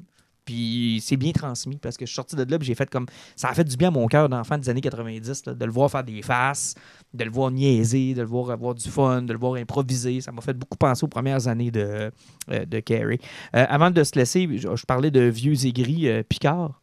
Puis 0.50 1.00
c'est 1.06 1.16
bien 1.16 1.32
transmis 1.32 1.78
parce 1.78 1.95
que 1.95 2.08
je 2.08 2.10
suis 2.10 2.16
sorti 2.16 2.36
de 2.36 2.43
là, 2.43 2.58
j'ai 2.60 2.74
fait 2.74 2.89
comme. 2.89 3.06
Ça 3.36 3.50
a 3.50 3.54
fait 3.54 3.64
du 3.64 3.78
bien 3.78 3.89
à 3.89 3.91
mon 3.91 4.08
cœur 4.08 4.28
d'enfant 4.30 4.58
des 4.58 4.68
années 4.68 4.82
90, 4.82 5.45
là, 5.45 5.54
de 5.54 5.64
le 5.64 5.72
voir 5.72 5.91
faire 5.91 6.04
des 6.04 6.24
faces, 6.24 6.74
de 7.14 7.24
le 7.24 7.30
voir 7.30 7.52
niaiser, 7.52 8.16
de 8.16 8.22
le 8.22 8.28
voir 8.28 8.50
avoir 8.50 8.74
du 8.74 8.89
fun, 8.89 9.22
de 9.22 9.32
le 9.32 9.38
voir 9.38 9.54
improviser. 9.54 10.22
Ça 10.22 10.32
m'a 10.32 10.41
fait 10.41 10.56
beaucoup 10.56 10.76
penser 10.76 11.04
aux 11.04 11.08
premières 11.08 11.47
années 11.47 11.70
de, 11.70 12.12
euh, 12.50 12.82
Carey. 12.84 13.20
Euh, 13.56 13.66
avant 13.70 13.91
de 13.91 14.04
se 14.04 14.18
laisser, 14.18 14.50
je, 14.58 14.86
parlais 14.88 15.12
de 15.12 15.22
vieux 15.22 15.68
aigris 15.68 16.10
euh, 16.10 16.24
Picard. 16.28 16.82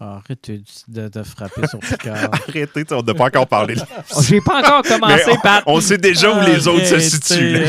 Ah, 0.00 0.20
Arrête 0.24 0.50
de, 0.88 1.08
de- 1.08 1.22
frapper 1.22 1.66
sur 1.68 1.78
Picard. 1.78 2.28
Arrêtez, 2.48 2.84
on 2.90 3.02
n'a 3.02 3.14
pas 3.14 3.26
encore 3.26 3.46
parlé. 3.46 3.76
Oh, 4.16 4.20
J'ai 4.22 4.40
pas 4.40 4.58
encore 4.58 4.82
commencé, 4.82 5.30
Pat. 5.40 5.62
On 5.66 5.80
sait 5.80 5.98
déjà 5.98 6.36
où 6.36 6.44
les 6.44 6.66
autres 6.66 6.84
se 6.84 6.98
situent. 6.98 7.64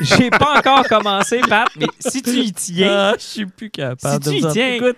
J'ai 0.00 0.30
pas 0.30 0.58
encore 0.58 0.84
commencé, 0.88 1.40
Pat, 1.40 1.68
mais 1.76 1.88
si 1.98 2.22
tu 2.22 2.30
y 2.38 2.52
tiens. 2.52 3.10
Ah, 3.12 3.14
je 3.18 3.24
suis 3.24 3.46
plus 3.46 3.70
capable 3.70 4.22
Si 4.24 4.30
tu 4.30 4.36
y 4.46 4.52
tiens. 4.52 4.74
Écoute, 4.74 4.96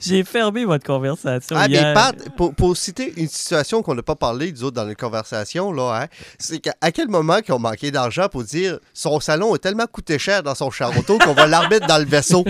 j'ai 0.00 0.22
fermé 0.24 0.66
votre 0.66 0.84
conversation 0.84 1.56
Ah, 1.58 1.68
mais. 1.68 1.94
Pat, 1.94 2.14
pour, 2.36 2.54
pour 2.54 2.76
citer 2.76 3.14
une 3.16 3.28
situation 3.28 3.82
qu'on 3.82 3.94
n'a 3.94 4.02
pas 4.02 4.16
parlé, 4.16 4.52
nous 4.52 4.64
autres, 4.64 4.76
dans 4.76 4.84
la 4.84 4.94
conversation, 4.94 5.72
là, 5.72 6.02
hein, 6.02 6.06
c'est 6.38 6.58
qu'à 6.58 6.74
à 6.82 6.92
quel 6.92 7.08
moment 7.08 7.40
qu'ils 7.40 7.54
ont 7.54 7.58
manqué 7.58 7.90
d'argent 7.90 8.28
pour 8.28 8.44
dire 8.44 8.78
son 8.92 9.20
salon 9.20 9.54
a 9.54 9.58
tellement 9.58 9.86
coûté 9.86 10.18
cher 10.18 10.42
dans 10.42 10.54
son 10.54 10.70
char 10.70 10.96
auto 10.96 11.16
qu'on 11.18 11.32
va 11.34 11.46
l'arbitre 11.46 11.86
dans 11.86 11.98
le 11.98 12.04
vaisseau? 12.04 12.44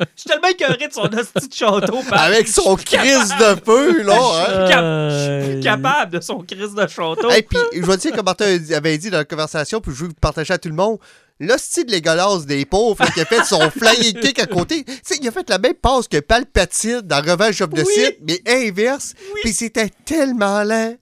Je 0.00 0.04
suis 0.16 0.28
tellement 0.28 0.48
écœuré 0.48 0.88
de 0.88 0.92
son 0.92 1.04
hostie 1.04 1.48
de 1.48 1.54
château, 1.54 1.98
avec 2.12 2.48
son 2.48 2.76
crise 2.76 3.30
de 3.40 3.56
feu, 3.64 4.02
là. 4.02 4.14
Hein. 4.18 4.66
Je 5.10 5.14
suis 5.46 5.58
Euh, 5.58 5.62
capable 5.62 6.12
de 6.12 6.20
son 6.20 6.38
crise 6.40 6.74
de 6.74 6.86
château. 6.86 7.30
Et 7.30 7.42
puis, 7.42 7.58
je 7.74 7.80
vais 7.82 7.96
dire 7.96 8.12
comment 8.14 8.34
tu 8.34 8.74
avais 8.74 8.98
dit 8.98 9.08
dans 9.10 9.18
la 9.18 9.24
conversation, 9.24 9.80
puis 9.80 9.92
je 9.94 10.04
veux 10.04 10.10
partager 10.20 10.52
à 10.52 10.58
tout 10.58 10.68
le 10.68 10.74
monde. 10.74 10.98
L'hostie 11.40 11.84
de 11.84 11.90
dégueulasse 11.90 12.46
des 12.46 12.64
pauvres 12.64 13.04
qui 13.12 13.20
a 13.20 13.24
fait 13.26 13.44
son 13.44 13.70
flying 13.76 14.18
kick 14.20 14.38
à 14.38 14.46
côté. 14.46 14.84
Tu 14.84 14.92
sais, 15.02 15.18
il 15.20 15.28
a 15.28 15.30
fait 15.32 15.48
la 15.50 15.58
même 15.58 15.74
passe 15.74 16.08
que 16.08 16.18
Palpatine 16.20 17.00
dans 17.02 17.18
Revenge 17.22 17.60
of 17.60 17.70
the 17.70 17.84
Oui. 17.86 17.92
Sith, 17.94 18.18
mais 18.26 18.40
inverse. 18.46 19.12
Puis 19.42 19.52
c'était 19.52 19.90
tellement 20.06 20.62
lent. 20.62 20.94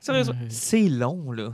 Sérieusement, 0.00 0.34
c'est 0.50 0.88
long, 0.88 1.32
là. 1.32 1.50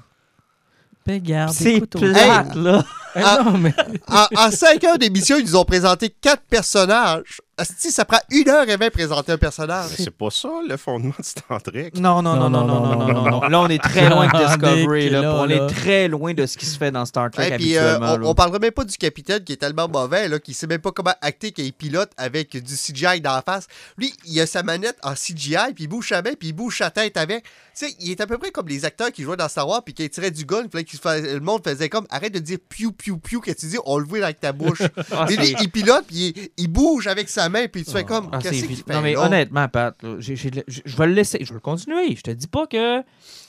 Garde, 1.17 1.53
C'est 1.53 1.81
plate, 1.87 2.55
là. 2.55 2.85
Eh 3.17 3.21
non, 3.21 3.57
mais... 3.59 3.75
En, 4.09 4.27
en 4.37 4.51
5 4.51 4.85
heures 4.85 4.99
d'émission, 4.99 5.37
ils 5.39 5.45
nous 5.45 5.57
ont 5.57 5.65
présenté 5.65 6.11
quatre 6.11 6.43
personnages. 6.49 7.41
Asti, 7.57 7.91
ça 7.91 8.05
prend 8.05 8.21
une 8.31 8.49
heure 8.49 8.69
et 8.69 8.77
vingt 8.77 8.91
présenter 8.91 9.33
un 9.33 9.39
personnage. 9.39 9.91
C'est 9.97 10.11
pas 10.17 10.31
ça 10.31 10.49
le 10.69 10.77
fondement 10.77 11.15
de 11.19 11.25
Star 11.25 11.61
Trek. 11.61 11.91
Non, 11.97 12.23
non, 12.23 12.37
non, 12.37 12.49
non, 12.49 12.65
non, 12.65 12.81
non, 12.81 12.97
non, 12.97 13.13
non, 13.13 13.31
non. 13.31 13.41
Là, 13.49 13.61
on 13.61 13.69
est 13.69 13.83
très 13.83 14.09
loin 14.09 14.29
de 14.29 14.47
Discovery, 14.47 15.11
là. 15.11 15.23
là, 15.23 15.35
On 15.35 15.45
là. 15.47 15.57
est 15.57 15.67
très 15.67 16.07
loin 16.07 16.35
de 16.35 16.47
ce 16.47 16.57
qui 16.57 16.67
se 16.67 16.79
fait 16.79 16.93
dans 16.93 17.05
Star 17.05 17.31
Trek 17.33 17.49
Et 17.55 17.57
puis, 17.57 17.77
euh, 17.77 17.99
on, 17.99 18.27
on 18.29 18.35
parlerait 18.35 18.61
même 18.61 18.71
pas 18.71 18.85
du 18.85 18.97
capitaine 18.97 19.43
qui 19.43 19.55
est 19.55 19.57
tellement 19.57 19.89
mauvais, 19.89 20.29
là, 20.29 20.39
qui 20.39 20.55
sait 20.55 20.69
même 20.69 20.81
pas 20.81 20.93
comment 20.93 21.15
acter 21.21 21.51
qu'il 21.51 21.67
est 21.67 21.73
pilote 21.73 22.11
avec 22.17 22.53
du 22.63 22.75
CGI 22.75 23.21
dans 23.21 23.35
la 23.35 23.43
face. 23.43 23.67
Lui, 23.97 24.13
il 24.27 24.41
a 24.41 24.47
sa 24.47 24.63
manette 24.63 24.97
en 25.03 25.15
CGI, 25.15 25.73
puis 25.75 25.85
il 25.85 25.89
bouge 25.89 26.11
sa 26.11 26.23
main, 26.23 26.35
puis 26.39 26.49
il 26.49 26.53
bouge 26.53 26.79
sa 26.79 26.91
tête 26.91 27.17
avec. 27.17 27.45
Tu 27.79 27.87
sais, 27.87 27.95
il 28.01 28.11
est 28.11 28.21
à 28.21 28.27
peu 28.27 28.39
près 28.39 28.51
comme 28.51 28.67
les 28.67 28.85
acteurs 28.85 29.13
qui 29.13 29.23
jouaient 29.23 29.37
dans 29.37 29.49
Star 29.49 29.69
Wars, 29.69 29.85
puis 29.85 29.95
qui 29.95 30.09
tiraient 30.11 30.33
du 30.33 30.45
gun, 30.45 30.67
puis 30.67 30.85
le 31.05 31.39
monde 31.39 31.63
faisait 31.63 31.89
comme 31.89 32.07
arrête 32.11 32.35
de 32.35 32.41
dire 32.41 32.59
piou 32.69 32.91
piou 32.91 33.19
piou, 33.19 33.41
que 33.41 33.53
tu 33.53 33.67
dis? 33.67 33.77
On 33.87 33.99
le 33.99 34.05
voit 34.05 34.25
avec 34.25 34.41
ta 34.41 34.53
bouche. 34.53 34.83
Ah, 35.13 35.27
lui, 35.29 35.55
il 35.61 35.71
pilote, 35.71 36.05
puis 36.09 36.33
il, 36.37 36.49
il 36.57 36.69
bouge 36.69 37.07
avec 37.07 37.29
sa 37.29 37.49
main, 37.49 37.67
puis 37.69 37.85
tu 37.85 37.91
fais 37.93 38.03
comme 38.05 38.29
Ah, 38.33 38.39
qu'est-ce 38.39 38.65
qu'il 38.65 38.77
fait 38.77 38.93
Non, 38.93 39.01
mais 39.01 39.17
honnêtement, 39.17 39.69
Pat, 39.69 39.95
je 40.19 40.97
vais 40.97 41.07
le 41.07 41.13
laisser. 41.13 41.39
Je 41.43 41.49
vais 41.49 41.55
le 41.55 41.61
continuer. 41.61 42.17
Je 42.17 42.23
te 42.23 42.31
dis 42.33 42.47
pas 42.49 42.67
que. 42.67 43.03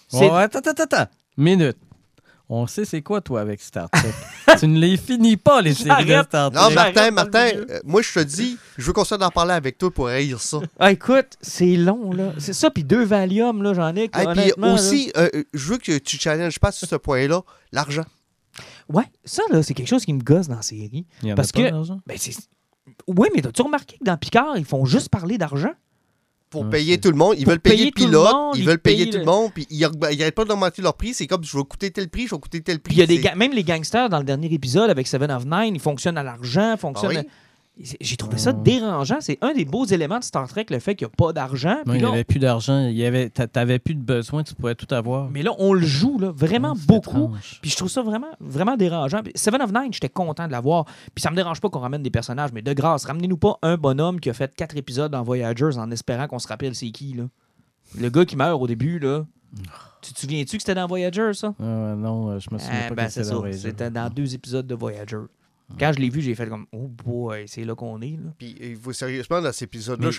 c'est- 0.08 0.30
Ouais, 0.30 0.44
attends, 0.44 0.60
attends, 0.60 0.84
attends. 0.84 1.08
Minute. 1.38 1.78
On 2.52 2.66
sait 2.66 2.84
c'est 2.84 3.04
quoi, 3.04 3.22
toi, 3.22 3.42
avec 3.42 3.62
Star 3.62 3.88
Trek? 3.92 4.12
tu 4.60 4.68
ne 4.68 4.80
les 4.80 4.98
finis 4.98 5.38
pas, 5.38 5.62
les 5.62 5.76
séries 5.76 6.06
de. 6.06 6.24
Star 6.24 6.52
Non, 6.52 6.62
Trek. 6.62 6.74
Martin, 6.74 7.12
Martin, 7.12 7.50
euh, 7.56 7.80
moi, 7.86 8.02
je 8.02 8.12
te 8.12 8.20
dis, 8.22 8.58
je 8.76 8.86
veux 8.86 8.94
qu'on 8.94 9.04
soit 9.04 9.20
d'en 9.20 9.30
parler 9.30 9.54
avec 9.54 9.78
toi 9.78 9.92
pour 9.92 10.08
haïr 10.08 10.42
ça. 10.42 10.58
Ah, 10.80 10.92
écoute, 10.92 11.38
c'est 11.42 11.76
long, 11.76 12.12
là. 12.12 12.34
C'est 12.40 12.54
ça, 12.54 12.72
puis 12.72 12.84
deux 12.84 13.04
Valium, 13.04 13.62
là, 13.62 13.76
j'en 13.76 13.96
ai. 13.96 14.06
Et 14.06 14.10
puis 14.10 14.64
aussi, 14.64 15.12
euh, 15.16 15.30
euh, 15.36 15.44
je 15.54 15.72
veux 15.72 15.78
que 15.78 16.00
tu 16.00 16.18
challenges 16.18 16.58
pas 16.58 16.72
sur 16.72 16.88
ce 16.88 16.96
point-là, 16.96 17.42
l'argent. 17.72 18.06
Ouais, 18.92 19.06
ça, 19.24 19.44
là, 19.52 19.62
c'est 19.62 19.76
quelque 19.76 19.88
chose 19.88 20.04
qui 20.04 20.14
me 20.14 20.24
gosse 20.24 20.48
dans 20.48 20.56
la 20.56 20.62
série. 20.64 21.06
Il 21.22 21.28
y 21.28 21.32
en 21.32 21.34
a 21.34 21.36
parce 21.36 21.52
pas 21.52 21.70
que-? 21.70 21.94
Ben, 22.08 22.18
c'est. 22.18 22.36
Oui, 23.08 23.28
mais 23.36 23.46
as-tu 23.46 23.62
remarqué 23.62 23.98
que 24.00 24.04
dans 24.04 24.18
Picard, 24.18 24.58
ils 24.58 24.66
font 24.66 24.86
juste 24.86 25.10
parler 25.10 25.38
d'argent? 25.38 25.74
Pour 26.50 26.66
Ah, 26.66 26.70
payer 26.72 26.98
tout 26.98 27.12
le 27.12 27.16
monde. 27.18 27.36
Ils 27.38 27.44
Pour 27.44 27.52
veulent 27.52 27.60
payer 27.60 27.86
le 27.86 27.92
pilote, 27.92 28.34
monde, 28.34 28.58
ils 28.58 28.66
veulent 28.66 28.80
payer 28.80 29.10
tout 29.10 29.20
le 29.20 29.26
monde, 29.26 29.52
puis 29.54 29.68
ils 29.70 29.80
n'arrêtent 29.82 30.34
pas 30.34 30.46
d'augmenter 30.46 30.82
leur 30.82 30.96
prix. 30.96 31.14
C'est 31.14 31.28
comme 31.28 31.44
je 31.44 31.56
vais 31.56 31.64
coûter 31.64 31.92
tel 31.92 32.10
prix, 32.10 32.26
je 32.28 32.34
vais 32.36 32.42
coûter 32.42 32.62
tel 32.62 32.80
prix. 32.80 32.96
Il 32.96 33.00
y 33.00 33.04
a 33.04 33.06
des 33.06 33.20
ga- 33.20 33.36
même 33.36 33.52
les 33.54 33.64
gangsters 33.64 34.10
dans 34.10 34.18
le 34.18 34.24
dernier 34.24 34.52
épisode 34.52 34.90
avec 34.90 35.06
Seven 35.08 35.30
of 35.32 35.46
Nine, 35.46 35.76
ils 35.76 35.80
fonctionnent 35.82 36.18
à 36.18 36.24
l'argent, 36.24 36.76
fonctionnent. 36.78 37.18
Ah 37.18 37.20
à- 37.20 37.24
J'ai 38.02 38.18
trouvé 38.18 38.38
ça 38.38 38.50
Ah. 38.50 38.54
dérangeant. 38.62 39.18
C'est 39.22 39.38
un 39.42 39.54
des 39.54 39.64
beaux 39.64 39.86
éléments 39.86 40.20
de 40.20 40.24
Star 40.24 40.48
Trek, 40.48 40.66
le 40.70 40.80
fait 40.80 40.96
qu'il 40.96 41.08
n'y 41.08 41.12
a 41.14 41.16
pas 41.16 41.32
d'argent. 41.34 41.78
Non, 41.86 41.94
Puis 41.94 42.00
il 42.00 42.06
n'y 42.06 42.12
avait 42.12 42.24
plus 42.26 42.40
d'argent. 42.40 42.88
Il 42.88 42.98
y 42.98 43.06
avait... 43.06 43.30
t'a- 43.30 43.48
T'avais 43.48 43.80
plus 43.80 43.96
de 43.96 44.02
besoin, 44.04 44.44
tu 44.44 44.54
pourrais 44.54 44.76
tout 44.76 44.94
avoir. 44.94 45.30
Mais 45.30 45.44
là, 45.44 45.52
on 45.60 45.72
le 45.74 45.86
joue 45.86 46.20
là, 46.20 46.32
vraiment 46.32 46.74
Ah, 46.76 46.84
beaucoup. 46.88 47.26
étrange. 47.36 47.60
Puis 47.62 47.72
je 47.72 47.78
trouve 47.78 47.90
ça 47.90 48.02
vraiment, 48.02 48.28
vraiment 48.42 48.76
dérangeant. 48.76 49.22
Puis 49.24 49.32
Seven 49.36 49.62
of 49.62 49.72
Nine, 49.72 49.94
j'étais 49.94 50.10
content 50.10 50.46
de 50.48 50.52
l'avoir. 50.52 50.86
Puis 51.16 51.22
ça 51.22 51.32
me 51.32 51.36
dérange 51.38 51.62
pas 51.62 51.70
qu'on 51.70 51.80
ramène 51.80 52.04
des 52.04 52.10
personnages, 52.12 52.52
mais 52.54 52.62
de 52.62 52.74
grâce, 52.74 53.06
ramenez-nous 53.06 53.38
pas 53.38 53.58
un 53.62 53.78
bonhomme 53.78 54.20
qui 54.20 54.30
a 54.30 54.34
fait 54.34 54.54
quatre 54.56 54.76
épisodes 54.76 55.12
dans 55.12 55.24
Voyagers 55.24 55.78
en 55.78 55.90
espérant 55.92 56.28
qu'on 56.28 56.40
se 56.40 56.48
rappelle 56.50 56.76
c'est 56.76 56.92
qui, 56.92 57.14
là. 57.14 57.24
Le 58.00 58.10
gars 58.10 58.26
qui 58.26 58.36
meurt 58.36 58.62
au 58.62 58.68
début, 58.68 59.00
là. 59.00 59.26
Tu 60.02 60.14
te 60.14 60.20
souviens-tu 60.20 60.58
que 60.58 60.62
c'était 60.64 60.76
dans 60.76 60.86
Voyagers, 60.88 61.34
ça? 61.34 61.54
Ah, 61.60 61.64
non, 61.98 62.30
euh, 62.30 62.40
je 62.40 62.54
me 62.54 62.60
souviens 62.60 62.82
Ah, 62.86 62.90
pas 62.90 62.96
ben, 62.96 63.06
que 63.08 63.12
c'est 63.12 63.20
c'était 63.24 63.30
ça. 63.30 63.34
dans 63.36 63.40
Voyager. 63.40 63.60
C'était 63.70 63.90
dans 63.90 64.10
deux 64.10 64.36
épisodes 64.36 64.68
de 64.68 64.76
Voyager. 64.76 65.18
Quand 65.78 65.92
je 65.94 66.00
l'ai 66.00 66.10
vu, 66.10 66.22
j'ai 66.22 66.34
fait 66.36 66.48
comme 66.48 66.66
Oh 66.72 66.88
boy, 66.88 67.44
c'est 67.48 67.64
là 67.64 67.76
qu'on 67.76 68.02
est. 68.02 68.12
Là. 68.18 68.32
Puis, 68.38 68.56
vous, 68.82 68.92
sérieusement, 68.94 69.42
dans 69.42 69.52
cet 69.52 69.64
épisode-là, 69.64 70.10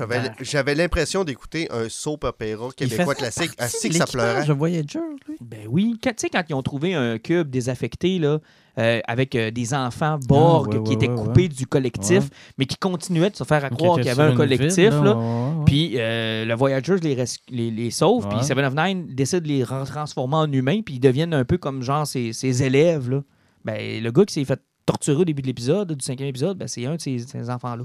j'avais 0.41 0.75
l'impression 0.75 1.25
d'écouter 1.25 1.67
un 1.71 1.89
soap 1.89 2.25
opéra 2.25 2.69
québécois 2.77 3.15
classique. 3.15 3.51
de 3.51 3.57
que 3.57 3.69
ça 3.69 3.79
l'équipage 3.83 4.13
pleurait. 4.13 4.47
de 4.47 4.53
Voyager, 4.53 4.99
lui. 5.27 5.37
Ben 5.41 5.67
oui. 5.69 5.97
Tu 6.01 6.11
sais, 6.17 6.29
quand 6.29 6.43
ils 6.49 6.55
ont 6.55 6.63
trouvé 6.63 6.95
un 6.95 7.19
cube 7.19 7.51
désaffecté, 7.51 8.19
là, 8.19 8.39
euh, 8.79 9.01
avec 9.09 9.35
euh, 9.35 9.51
des 9.51 9.75
enfants 9.75 10.19
Borg 10.29 10.69
Ah, 10.73 10.77
ouais, 10.77 10.83
qui 10.85 10.89
ouais, 10.91 10.95
étaient 10.95 11.09
ouais, 11.09 11.17
coupés 11.17 11.43
ouais. 11.43 11.49
du 11.49 11.67
collectif, 11.67 12.19
Ouais. 12.21 12.29
mais 12.59 12.67
qui 12.67 12.77
continuaient 12.77 13.31
de 13.31 13.37
se 13.37 13.45
faire 13.45 13.65
à 13.65 13.71
croire 13.71 13.97
qu'il 13.97 14.07
y 14.07 14.11
avait 14.11 14.23
un 14.23 14.37
collectif. 14.37 14.77
ville, 14.79 15.03
là. 15.03 15.17
ouais, 15.17 15.25
ouais, 15.25 15.59
ouais. 15.59 15.65
Puis 15.67 15.93
euh, 15.97 16.45
le 16.45 16.55
Voyager 16.55 16.97
les, 17.03 17.17
res- 17.17 17.41
les, 17.51 17.71
les 17.73 17.91
sauve, 17.91 18.29
puis. 18.29 18.39
Seven 18.45 18.65
of 18.65 18.75
Nine 18.75 19.07
décide 19.15 19.41
de 19.43 19.49
les 19.49 19.65
ra- 19.65 19.85
transformer 19.85 20.37
en 20.37 20.53
humains, 20.53 20.81
puis 20.83 20.95
ils 20.95 21.01
deviennent 21.01 21.35
un 21.35 21.45
peu 21.45 21.59
comme 21.59 21.83
genre 21.83 22.07
ses, 22.07 22.33
ses 22.33 22.63
élèves. 22.63 23.11
Là. 23.11 23.23
Ben, 23.65 24.03
le 24.03 24.11
gars 24.13 24.25
qui 24.25 24.35
s'est 24.35 24.45
fait 24.45 24.61
torturer 24.87 25.19
au 25.19 25.25
début 25.25 25.43
de 25.43 25.47
l'épisode, 25.47 25.93
du 25.93 26.05
cinquième 26.05 26.29
épisode, 26.29 26.59
ben, 26.59 26.67
c'est 26.69 26.87
un 26.87 26.97
de 26.97 27.01
ces, 27.01 27.19
ces 27.19 27.51
enfants-là. 27.51 27.85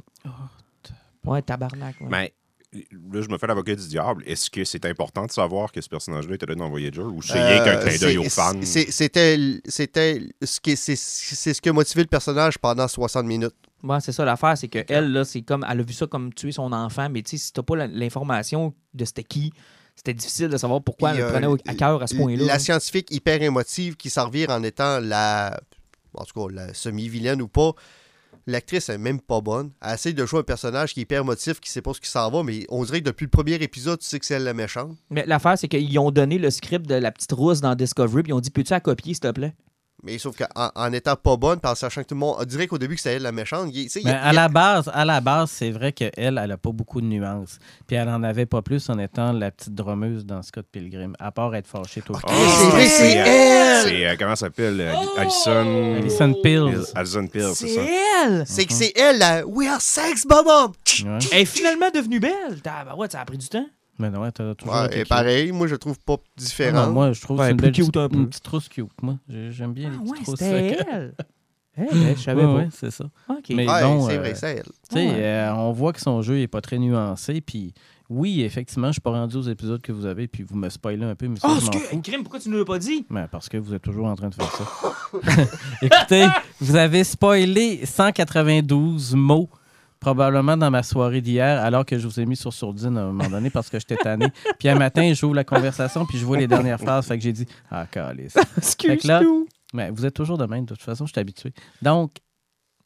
ouais, 1.26 1.42
tabarnak. 1.42 1.96
ouais. 2.02 2.08
Mais 2.10 2.34
là, 3.14 3.22
je 3.22 3.30
me 3.30 3.38
fais 3.38 3.48
l'avocat 3.48 3.76
du 3.76 3.88
diable. 3.88 4.24
Est-ce 4.26 4.50
que 4.50 4.64
c'est 4.66 4.86
important 4.86 5.26
de 5.26 5.32
savoir 5.32 5.72
que 5.72 5.80
ce 5.82 5.88
personnage-là 5.90 6.36
était 6.36 6.46
là 6.46 6.56
dans 6.56 6.70
Voyager 6.70 7.02
ou 7.02 7.22
c'est 7.22 7.34
rien 7.42 7.64
qu'un 7.64 7.78
Euh, 7.80 7.88
clin 7.88 7.98
d'œil 8.00 8.18
aux 8.18 8.30
fans? 8.30 8.54
C'était 8.64 9.60
c'était 9.66 10.22
ce 10.44 10.60
qui 10.60 10.76
c'est 10.76 10.96
c'est 10.98 11.54
ce 11.54 11.62
qui 11.62 11.70
a 11.70 11.74
motivé 11.74 12.02
le 12.04 12.08
personnage 12.10 12.58
pendant 12.58 12.88
60 12.88 13.26
minutes. 13.26 13.56
Ouais, 13.84 14.00
c'est 14.02 14.12
ça 14.12 14.26
l'affaire, 14.26 14.58
c'est 14.58 14.68
que 14.68 14.80
elle 14.90 15.12
là, 15.12 15.24
c'est 15.24 15.42
comme 15.44 15.66
elle 15.70 15.80
a 15.80 15.84
vu 15.84 15.94
ça 15.94 16.08
comme 16.08 16.34
tuer 16.34 16.52
son 16.52 16.72
enfant, 16.74 17.08
mais 17.10 17.22
tu 17.22 17.38
sais, 17.38 17.46
si 17.46 17.54
t'as 17.54 17.62
pas 17.62 17.76
l'information 17.88 18.74
de 18.94 19.06
c'était 19.06 19.24
qui, 19.24 19.54
c'était 19.96 20.14
difficile 20.16 20.50
de 20.50 20.58
savoir 20.58 20.82
pourquoi 20.82 21.12
Puis, 21.12 21.20
elle 21.20 21.26
le 21.26 21.30
euh, 21.30 21.40
prenait 21.54 21.62
à 21.72 21.76
cœur 21.76 22.02
à 22.02 22.08
ce 22.08 22.16
point-là. 22.16 22.42
La 22.46 22.54
là. 22.54 22.60
scientifique 22.60 23.10
hyper 23.12 23.42
émotive 23.42 23.96
qui 23.96 24.10
s'en 24.10 24.26
revire 24.26 24.50
en 24.50 24.64
étant 24.64 25.00
la. 25.00 25.62
En 26.18 26.26
tout 26.26 26.48
cas, 26.48 26.54
la 26.54 26.74
semi-vilaine 26.74 27.42
ou 27.42 27.48
pas. 27.48 27.74
L'actrice 28.48 28.90
est 28.90 28.98
même 29.00 29.20
pas 29.20 29.42
bonne. 29.42 29.72
Elle 29.82 29.96
essaie 29.96 30.14
de 30.14 30.26
jouer 30.26 30.42
un 30.42 30.44
personnage 30.44 30.94
qui 30.94 31.00
est 31.00 31.04
hyper 31.04 31.22
émotif, 31.22 31.60
qui 31.60 31.70
sait 31.70 31.82
pas 31.82 31.94
ce 31.94 32.02
qui 32.02 32.10
s'en 32.10 32.30
va, 32.30 32.44
mais 32.44 32.66
on 32.70 32.84
dirait 32.84 33.00
que 33.00 33.06
depuis 33.06 33.24
le 33.26 33.32
premier 33.32 33.56
épisode, 33.56 34.00
tu 34.00 34.06
sais 34.06 34.20
que 34.20 34.26
c'est 34.26 34.36
elle 34.36 34.44
la 34.44 34.54
méchante. 34.54 34.96
Mais 35.10 35.26
l'affaire, 35.26 35.58
c'est 35.58 35.68
qu'ils 35.68 35.98
ont 35.98 36.12
donné 36.12 36.38
le 36.38 36.52
script 36.52 36.86
de 36.86 36.96
la 36.96 37.12
petite 37.12 37.32
rousse 37.32 37.62
dans 37.62 37.74
Discovery, 37.74 38.22
puis 38.22 38.32
ils 38.32 38.36
ont 38.36 38.40
dit 38.40 38.52
Peux-tu 38.52 38.72
la 38.72 38.82
copier, 38.82 39.14
s'il 39.14 39.22
te 39.22 39.32
plaît 39.32 39.56
Mais 40.04 40.18
sauf 40.20 40.36
qu'en 40.38 40.72
en 40.76 40.94
étant 40.94 41.16
pas 41.16 41.36
bonne, 41.36 41.60
en 41.64 41.74
sachant 41.74 42.04
que 42.04 42.08
tout 42.10 42.16
le 42.16 42.20
monde. 42.20 42.36
On 42.40 42.44
dirait 42.44 42.68
qu'au 42.68 42.78
début 42.78 42.94
que 42.96 43.02
c'était 43.02 43.16
elle 43.16 43.24
la 43.24 43.32
méchante. 43.32 43.70
il- 43.74 43.88
il 43.96 44.02
y 44.02 44.06
Mais 44.06 44.12
a- 44.12 44.24
à 44.26 44.34
la 44.34 44.50
base, 44.50 44.92
à 44.94 45.04
la 45.04 45.20
base, 45.20 45.50
c'est 45.50 45.72
vrai 45.72 45.94
qu'elle, 45.94 46.12
elle 46.16 46.52
a 46.52 46.58
pas 46.58 46.72
beaucoup 46.72 47.02
de 47.02 47.08
nuances. 47.08 47.58
Puis 47.88 47.96
elle 47.96 48.10
en 48.10 48.22
avait 48.22 48.46
pas 48.46 48.62
plus 48.62 48.88
en 48.90 49.00
étant 49.00 49.32
la 49.34 49.50
petite 49.50 49.74
drummeuse 49.74 50.24
dans 50.26 50.44
Scott 50.44 50.68
Pilgrim, 50.72 51.16
à 51.18 51.32
part 51.32 51.56
être 51.56 51.66
fâchée 51.68 52.02
tout 52.02 52.14
le 52.14 52.20
temps. 52.20 52.28
c'est 52.28 52.70
vrai, 52.70 52.86
c'est 52.88 53.12
elle! 53.14 53.88
C'est, 53.90 54.06
euh, 54.08 54.16
comment 54.20 54.36
ça 54.36 54.46
s'appelle? 54.48 54.80
euh, 54.80 54.94
Alison... 55.18 55.96
Alison 55.96 56.34
Pills. 56.44 56.86
Alison 56.94 57.28
Pills, 57.28 57.56
c'est 57.56 57.68
ça. 57.70 57.82
elle 58.26 58.44
C'est 58.46 58.66
que 58.66 58.74
c'est 58.74 58.94
elle, 58.96 59.18
la 59.18 59.46
We 59.48 59.68
are 59.70 59.82
sex, 59.82 60.26
Bob! 60.28 60.46
Ouais. 60.48 61.18
Elle 61.32 61.40
est 61.40 61.46
finalement 61.46 61.90
devenue 61.92 62.20
belle. 62.20 62.60
Ah, 62.68 62.96
ouais, 62.96 63.08
ça 63.10 63.22
a 63.22 63.26
pris 63.26 63.38
du 63.40 63.48
temps. 63.48 63.66
Mais 63.98 64.10
non, 64.10 64.30
t'as 64.32 64.56
toujours 64.56 64.76
Ouais, 64.76 64.86
été 64.88 64.96
et 64.96 65.00
cute. 65.00 65.10
pareille, 65.10 65.52
moi 65.52 65.68
je 65.68 65.76
trouve 65.76 65.98
pas 66.00 66.16
Ah 66.16 66.18
non, 66.18 66.34
différente. 66.38 66.94
moi, 66.94 67.12
je 67.14 67.22
trouve 67.22 67.38
que 67.38 67.42
Ouais, 67.42 67.48
c'est 67.48 67.52
une 67.52 67.58
belle 67.58 67.72
cute 67.72 67.98
un 67.98 68.10
peu. 68.10 68.16
une 68.18 68.28
petite 68.28 68.44
trousse 68.44 68.68
cute. 68.70 68.90
Moi, 69.02 69.16
J'ai- 69.30 69.52
j'aime 69.52 69.74
bien 69.74 69.90
les 69.90 69.96
Ah, 69.96 70.00
petites 70.02 70.18
ouais, 70.18 70.24
trousses. 70.24 70.40
que- 70.40 70.92
elle. 70.92 71.14
Eh, 71.78 71.82
ben, 71.94 72.16
je 72.16 72.22
savais 72.22 72.42
Ouais, 72.42 72.48
pas. 72.48 72.54
ouais, 72.56 72.68
c'est 72.72 72.90
ça. 72.90 73.04
OK. 73.28 73.44
Mais 73.50 73.68
Ouais, 73.70 73.82
bon, 73.84 74.08
c'est 74.08 74.16
euh, 74.16 74.20
vrai, 74.20 74.34
c'est 74.36 74.50
elle. 74.56 74.64
Tu 74.64 74.72
sais, 74.98 75.08
Ouais. 75.08 75.14
euh, 75.18 75.54
on 75.56 75.74
voit 75.74 75.92
que 75.92 76.00
son 76.00 76.22
jeu 76.22 76.40
est 76.40 76.48
pas 76.48 76.62
très 76.62 76.78
nuancé. 76.78 77.42
Puis 77.42 77.74
oui, 78.10 78.44
effectivement, 78.44 78.88
je 78.88 78.94
suis 78.94 79.02
pas 79.02 79.10
rendu 79.12 79.36
aux 79.36 79.42
épisodes 79.42 79.82
que 79.82 79.92
vous 79.92 80.06
avez, 80.06 80.26
puis 80.30 80.44
vous 80.44 80.56
me 80.56 80.70
spoilez 80.70 81.04
un 81.04 81.16
peu, 81.16 81.28
mais 81.28 81.38
ça, 81.38 81.50
Oh, 81.52 81.60
je. 81.60 82.00
Crime, 82.00 82.22
pourquoi 82.24 82.40
tu 82.40 82.48
ne 82.48 82.58
l'as 82.60 82.64
pas 82.64 82.80
dit? 82.80 83.06
Ben, 83.10 83.28
parce 83.30 83.50
que 83.50 83.58
vous 83.58 83.74
êtes 83.74 83.82
toujours 83.82 84.06
en 84.06 84.16
train 84.16 84.30
de 84.30 84.36
faire 84.36 84.50
ça. 84.54 84.66
Écoutez, 85.82 86.28
vous 86.62 86.78
avez 86.78 87.04
spoilé 87.04 87.86
192 87.86 89.14
mots 89.16 89.50
probablement 90.06 90.56
dans 90.56 90.70
ma 90.70 90.84
soirée 90.84 91.20
d'hier, 91.20 91.60
alors 91.64 91.84
que 91.84 91.98
je 91.98 92.08
vous 92.08 92.20
ai 92.20 92.28
mis 92.28 92.36
sur 92.36 92.54
sourdine 92.54 92.96
à 92.96 93.02
un 93.02 93.06
moment 93.08 93.28
donné 93.28 93.50
parce 93.50 93.72
que 93.72 93.80
j'étais 93.80 93.96
tanné. 93.96 94.28
Puis 94.60 94.70
un 94.70 94.76
matin, 94.76 95.12
j'ouvre 95.16 95.34
la 95.34 95.44
conversation, 95.44 96.06
puis 96.06 96.20
je 96.20 96.26
vois 96.26 96.38
les 96.38 96.46
dernières 96.46 96.80
phrases. 96.80 97.08
Fait 97.08 97.18
que 97.18 97.24
j'ai 97.24 97.34
dit 97.34 97.48
Ah, 97.72 97.88
calice. 97.88 98.38
Excuse-nous. 98.56 99.48
Mais 99.74 99.90
vous 99.90 100.06
êtes 100.06 100.14
toujours 100.14 100.38
de 100.38 100.46
même, 100.46 100.66
de 100.66 100.76
toute 100.76 100.84
façon, 100.84 101.08
je 101.08 101.12
suis 101.12 101.20
habitué. 101.20 101.54
Donc, 101.82 102.18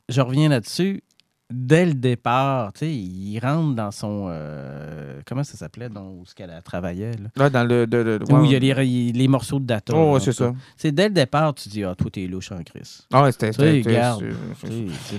je 0.07 0.21
reviens 0.21 0.47
là-dessus. 0.47 1.03
Dès 1.51 1.87
le 1.87 1.95
départ, 1.95 2.73
tu 2.73 2.79
sais, 2.81 2.91
il 2.93 3.39
rentre 3.39 3.73
dans 3.75 3.89
son. 3.89 4.27
euh, 4.29 5.19
comment 5.25 5.43
ça 5.43 5.57
s'appelait, 5.57 5.89
donc, 5.89 6.21
où 6.21 6.25
ce 6.25 6.35
qu'elle 6.35 6.53
travaillait, 6.63 7.13
là? 7.13 7.29
Là, 7.35 7.49
dans 7.49 7.63
le. 7.63 7.87
de- 7.87 8.03
de- 8.03 8.31
Où 8.31 8.35
ouais. 8.41 8.45
il 8.45 8.51
y 8.51 8.55
a 8.55 8.59
les, 8.83 9.11
les 9.11 9.27
morceaux 9.27 9.59
de 9.59 9.65
data. 9.65 9.93
Oh, 9.95 10.13
ouais, 10.13 10.19
c'est 10.19 10.31
ça. 10.31 10.53
C'est 10.77 10.91
dès 10.91 11.07
le 11.07 11.13
départ, 11.15 11.55
tu 11.55 11.67
dis, 11.69 11.83
ah, 11.83 11.95
toi, 11.95 12.11
t'es 12.11 12.27
louche 12.27 12.51
en 12.51 12.61
crise. 12.61 13.01
Ah, 13.11 13.23
ouais, 13.23 13.31
c'était. 13.31 13.51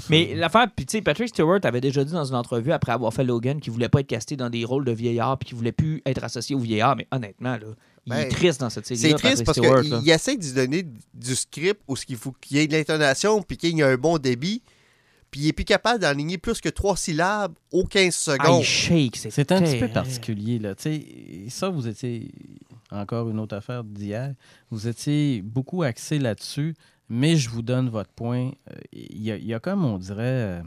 Mais 0.09 0.35
l'affaire, 0.37 0.67
puis 0.75 0.87
tu 0.87 0.99
sais, 0.99 1.03
Patrick 1.03 1.29
Stewart 1.29 1.61
avait 1.65 1.81
déjà 1.81 2.05
dit 2.05 2.13
dans 2.13 2.25
une 2.25 2.37
entrevue 2.37 2.73
après 2.73 2.93
avoir 2.93 3.13
fait 3.13 3.25
Logan 3.25 3.61
qu'il 3.61 3.73
voulait 3.73 3.89
pas 3.89 4.01
être 4.01 4.07
casté 4.07 4.37
dans 4.37 4.51
des 4.51 4.65
rôles 4.65 4.85
de 4.85 4.93
vieillard 4.93 5.39
puis 5.39 5.49
qu'il 5.49 5.57
voulait 5.59 5.73
plus 5.73 6.03
être 6.07 6.23
associé 6.23 6.55
au 6.55 6.61
vieillard. 6.61 6.95
Mais 6.97 7.07
honnêtement, 7.11 7.53
là, 7.55 7.59
il 8.07 8.13
est 8.13 8.17
Ben, 8.25 8.29
triste 8.29 8.61
dans 8.61 8.71
cette 8.71 8.87
série. 8.87 9.01
C'est 9.01 9.15
triste 9.15 9.45
parce 9.45 9.59
qu'il 9.61 10.11
essaie 10.11 10.37
de 10.37 10.55
donner 10.55 10.87
du 11.15 11.35
script 11.35 11.81
où 11.89 11.97
il 12.09 12.17
faut 12.17 12.33
qu'il 12.41 12.57
y 12.57 12.61
ait 12.61 12.67
de 12.67 12.73
l'intonation 12.73 13.43
puis 13.43 13.57
qu'il 13.57 13.77
y 13.77 13.81
ait 13.81 13.85
un 13.85 13.97
bon 13.97 14.19
débit. 14.19 14.63
Puis 15.31 15.41
il 15.43 15.49
est 15.49 15.53
plus 15.53 15.65
capable 15.65 16.01
d'aligner 16.01 16.39
plus 16.39 16.61
que 16.61 16.69
trois 16.69 16.97
syllabes 16.97 17.53
aux 17.73 17.85
15 17.85 18.07
Ah, 18.07 18.33
secondes. 18.33 18.63
C'est 18.65 19.31
C'est 19.31 19.53
un 19.53 19.61
petit 19.63 19.79
peu 19.79 19.89
particulier. 19.89 20.59
Là. 20.59 20.75
Tu 20.75 20.83
sais, 20.83 21.05
ça, 21.49 21.69
vous 21.69 21.87
étiez, 21.87 22.31
encore 22.91 23.31
une 23.31 23.39
autre 23.39 23.57
affaire 23.57 23.85
d'hier, 23.85 24.35
vous 24.71 24.89
étiez 24.89 25.41
beaucoup 25.43 25.83
axé 25.85 26.19
là-dessus, 26.19 26.75
mais 27.09 27.37
je 27.37 27.49
vous 27.51 27.63
donne 27.63 27.89
votre 27.89 28.11
point. 28.11 28.51
Euh, 28.71 28.75
Il 28.93 29.23
y, 29.23 29.31
a, 29.31 29.37
il 29.37 29.47
y 29.47 29.55
a 29.55 29.61
comme, 29.61 29.85
on 29.85 29.99
dirait, 29.99 30.23
euh, 30.25 30.63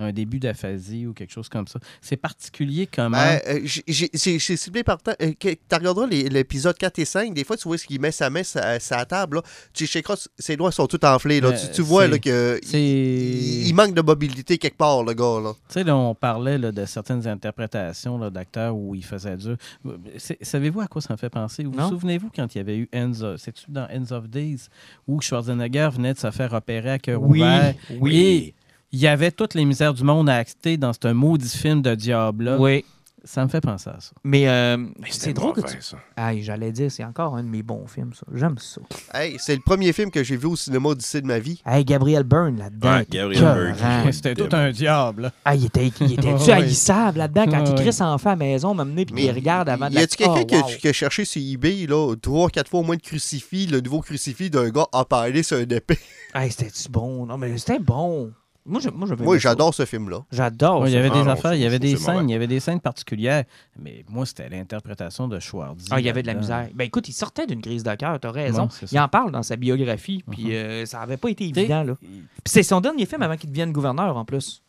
un 0.00 0.12
début 0.12 0.38
d'aphasie 0.38 1.06
ou 1.06 1.12
quelque 1.12 1.32
chose 1.32 1.48
comme 1.48 1.66
ça. 1.66 1.78
C'est 2.00 2.16
particulier 2.16 2.86
comment... 2.92 3.16
Ben, 3.18 3.40
euh, 3.48 3.60
j'ai- 3.64 4.38
ciblé 4.56 4.82
par 4.84 4.98
temps. 5.02 5.12
euh, 5.22 5.32
Tu 5.40 5.56
regarderas 5.72 6.06
les- 6.06 6.28
l'épisode 6.28 6.76
4 6.76 6.98
et 6.98 7.04
5, 7.04 7.34
des 7.34 7.44
fois, 7.44 7.56
tu 7.56 7.68
vois 7.68 7.78
ce 7.78 7.86
qu'il 7.86 8.00
met 8.00 8.10
sa 8.10 8.30
main 8.30 8.42
sur 8.42 8.60
sa 8.80 9.04
table. 9.04 9.36
Là. 9.36 9.42
Tu 9.72 9.86
checkeras, 9.86 10.28
ses 10.38 10.56
doigts 10.56 10.72
sont 10.72 10.86
tout 10.86 11.04
enflés. 11.04 11.40
Là. 11.40 11.52
Tu, 11.52 11.70
tu 11.72 11.82
vois 11.82 12.04
c'est- 12.04 12.08
là, 12.10 12.18
que 12.18 12.60
c'est- 12.62 12.80
il, 12.82 13.66
il 13.68 13.74
manque 13.74 13.94
de 13.94 14.02
mobilité 14.02 14.58
quelque 14.58 14.76
part, 14.76 15.02
le 15.02 15.12
gars. 15.14 15.40
Là. 15.42 15.52
Tu 15.68 15.74
sais, 15.74 15.84
là, 15.84 15.96
on 15.96 16.14
parlait 16.14 16.58
là, 16.58 16.72
de 16.72 16.84
certaines 16.86 17.26
interprétations 17.26 18.18
là, 18.18 18.30
d'acteurs 18.30 18.76
où 18.76 18.94
il 18.94 19.04
faisait 19.04 19.36
dur. 19.36 19.56
Savez-vous 20.40 20.80
à 20.80 20.86
quoi 20.86 21.00
ça 21.00 21.12
me 21.14 21.18
fait 21.18 21.30
penser? 21.30 21.64
Vous 21.64 21.78
souvenez-vous 21.88 22.30
quand 22.34 22.54
il 22.54 22.58
y 22.58 22.60
avait 22.60 22.76
eu 22.78 22.88
Ends 22.94 23.20
of... 23.22 23.36
C'est-tu 23.40 23.64
dans 23.68 23.86
Ends 23.92 24.12
of 24.14 24.28
Days 24.28 24.66
où 25.06 25.20
Schwarzenegger 25.20 25.88
venait 25.92 26.14
de 26.14 26.18
se 26.18 26.30
faire 26.30 26.52
opérer 26.52 26.90
à 26.92 26.98
cœur 26.98 27.22
Oui, 27.22 27.38
ouvert? 27.40 27.74
oui. 27.98 28.16
Et 28.16 28.54
il 28.92 28.98
y 29.00 29.06
avait 29.06 29.30
toutes 29.30 29.54
les 29.54 29.64
misères 29.64 29.94
du 29.94 30.04
monde 30.04 30.28
à 30.28 30.36
acter 30.36 30.76
dans 30.76 30.92
ce 30.92 31.12
maudit 31.12 31.48
film 31.48 31.82
de 31.82 31.94
diable-là. 31.94 32.58
Oui. 32.58 32.84
Ça 33.22 33.44
me 33.44 33.50
fait 33.50 33.60
penser 33.60 33.90
à 33.90 34.00
ça. 34.00 34.12
Mais 34.24 34.48
euh, 34.48 34.78
c'est 35.04 35.12
C'était 35.12 35.32
drôle 35.34 35.52
que 35.52 35.60
tu. 35.60 35.76
ça. 35.82 35.98
Aïe, 36.16 36.42
j'allais 36.42 36.72
dire, 36.72 36.90
c'est 36.90 37.04
encore 37.04 37.36
un 37.36 37.42
de 37.42 37.48
mes 37.50 37.62
bons 37.62 37.86
films, 37.86 38.12
ça. 38.14 38.22
J'aime 38.34 38.56
ça. 38.56 38.80
Hey, 39.12 39.36
c'est 39.38 39.54
le 39.54 39.60
premier 39.60 39.92
film 39.92 40.10
que 40.10 40.24
j'ai 40.24 40.38
vu 40.38 40.46
au 40.46 40.56
cinéma 40.56 40.94
d'ici 40.94 41.20
de 41.20 41.26
ma 41.26 41.38
vie. 41.38 41.60
Hey, 41.66 41.84
Gabriel 41.84 42.22
Byrne 42.22 42.56
là-dedans. 42.56 42.94
Ouais, 42.96 43.06
Gabriel 43.10 43.74
Byrne. 43.78 44.12
C'était 44.12 44.34
tout 44.34 44.48
un 44.56 44.70
diable. 44.70 45.20
là. 45.24 45.32
Ah, 45.44 45.54
il 45.54 45.66
était, 45.66 45.92
il 46.00 46.14
était 46.14 46.32
Ouais. 46.32 46.50
haïssable 46.52 47.18
là-dedans 47.18 47.44
quand 47.44 47.62
il 47.66 47.68
Ouais. 47.74 47.82
crisse 47.82 48.00
en 48.00 48.16
fait 48.16 48.28
à 48.28 48.32
la 48.32 48.36
maison, 48.36 48.72
m'amener 48.72 49.04
puis 49.04 49.14
Mais 49.14 49.24
il 49.26 49.32
regarde 49.32 49.68
avant 49.68 49.90
de 49.90 49.94
Y 49.96 49.98
a-tu 49.98 50.16
quelqu'un 50.16 50.40
Oh, 50.40 50.46
qui, 50.46 50.54
a- 50.54 50.60
wow. 50.62 50.66
qui 50.80 50.88
a 50.88 50.92
cherché 50.94 51.26
sur 51.26 51.42
eBay, 51.42 51.86
là, 51.86 52.14
trois, 52.22 52.48
quatre 52.48 52.70
fois 52.70 52.80
au 52.80 52.84
moins 52.84 52.96
de 52.96 53.02
crucifix, 53.02 53.66
le 53.66 53.82
nouveau 53.82 54.00
crucifix 54.00 54.48
d'un 54.48 54.70
gars 54.70 54.86
apparaît 54.94 55.42
sur 55.42 55.58
un 55.58 55.68
épée? 55.68 55.98
Hey, 56.34 56.50
c'était-tu 56.50 56.88
bon? 56.88 57.26
Non, 57.26 57.36
mais 57.36 57.58
c'était 57.58 57.78
bon. 57.80 58.32
Moi, 58.70 58.80
je- 58.80 58.88
moi, 59.24 59.38
j'adore 59.38 59.74
ce 59.74 59.84
film-là. 59.84 60.20
J'adore. 60.32 60.80
Ouais, 60.82 60.90
il 60.90 60.94
y 60.94 60.96
avait 60.96 61.10
Ah 61.10 61.14
des 61.18 61.24
non, 61.24 61.30
affaires, 61.30 61.54
il 61.54 61.60
y 61.60 61.66
avait 61.66 61.78
des 61.78 61.96
scènes, 61.96 62.28
il 62.28 62.32
y 62.32 62.34
avait 62.34 62.46
des 62.46 62.60
scènes 62.60 62.80
particulières. 62.80 63.44
Mais 63.78 64.04
moi, 64.08 64.24
c'était 64.24 64.48
l'interprétation 64.48 65.28
de 65.28 65.38
Schwarzy. 65.40 65.88
Ah, 65.90 66.00
il 66.00 66.06
y 66.06 66.08
avait 66.08 66.22
de 66.22 66.28
la 66.28 66.34
misère. 66.34 66.68
Ben 66.74 66.84
écoute, 66.84 67.08
il 67.08 67.12
sortait 67.12 67.46
d'une 67.46 67.60
crise 67.60 67.82
de 67.82 67.94
cœur, 67.96 68.18
t'as 68.20 68.30
raison. 68.30 68.64
Ouais, 68.64 68.68
il 68.82 68.88
ça. 68.88 69.04
en 69.04 69.08
parle 69.08 69.32
dans 69.32 69.42
sa 69.42 69.56
biographie, 69.56 70.24
puis 70.30 70.44
Mhm. 70.46 70.50
euh, 70.52 70.86
ça 70.86 71.00
avait 71.00 71.16
pas 71.16 71.28
été 71.30 71.48
évident, 71.48 71.82
là. 71.82 71.94
Puis 72.00 72.08
c'est 72.46 72.62
son 72.62 72.80
dernier 72.80 73.06
film 73.06 73.22
avant 73.22 73.36
qu'il 73.36 73.50
devienne 73.50 73.72
gouverneur, 73.72 74.16
en 74.16 74.24
plus. 74.24 74.62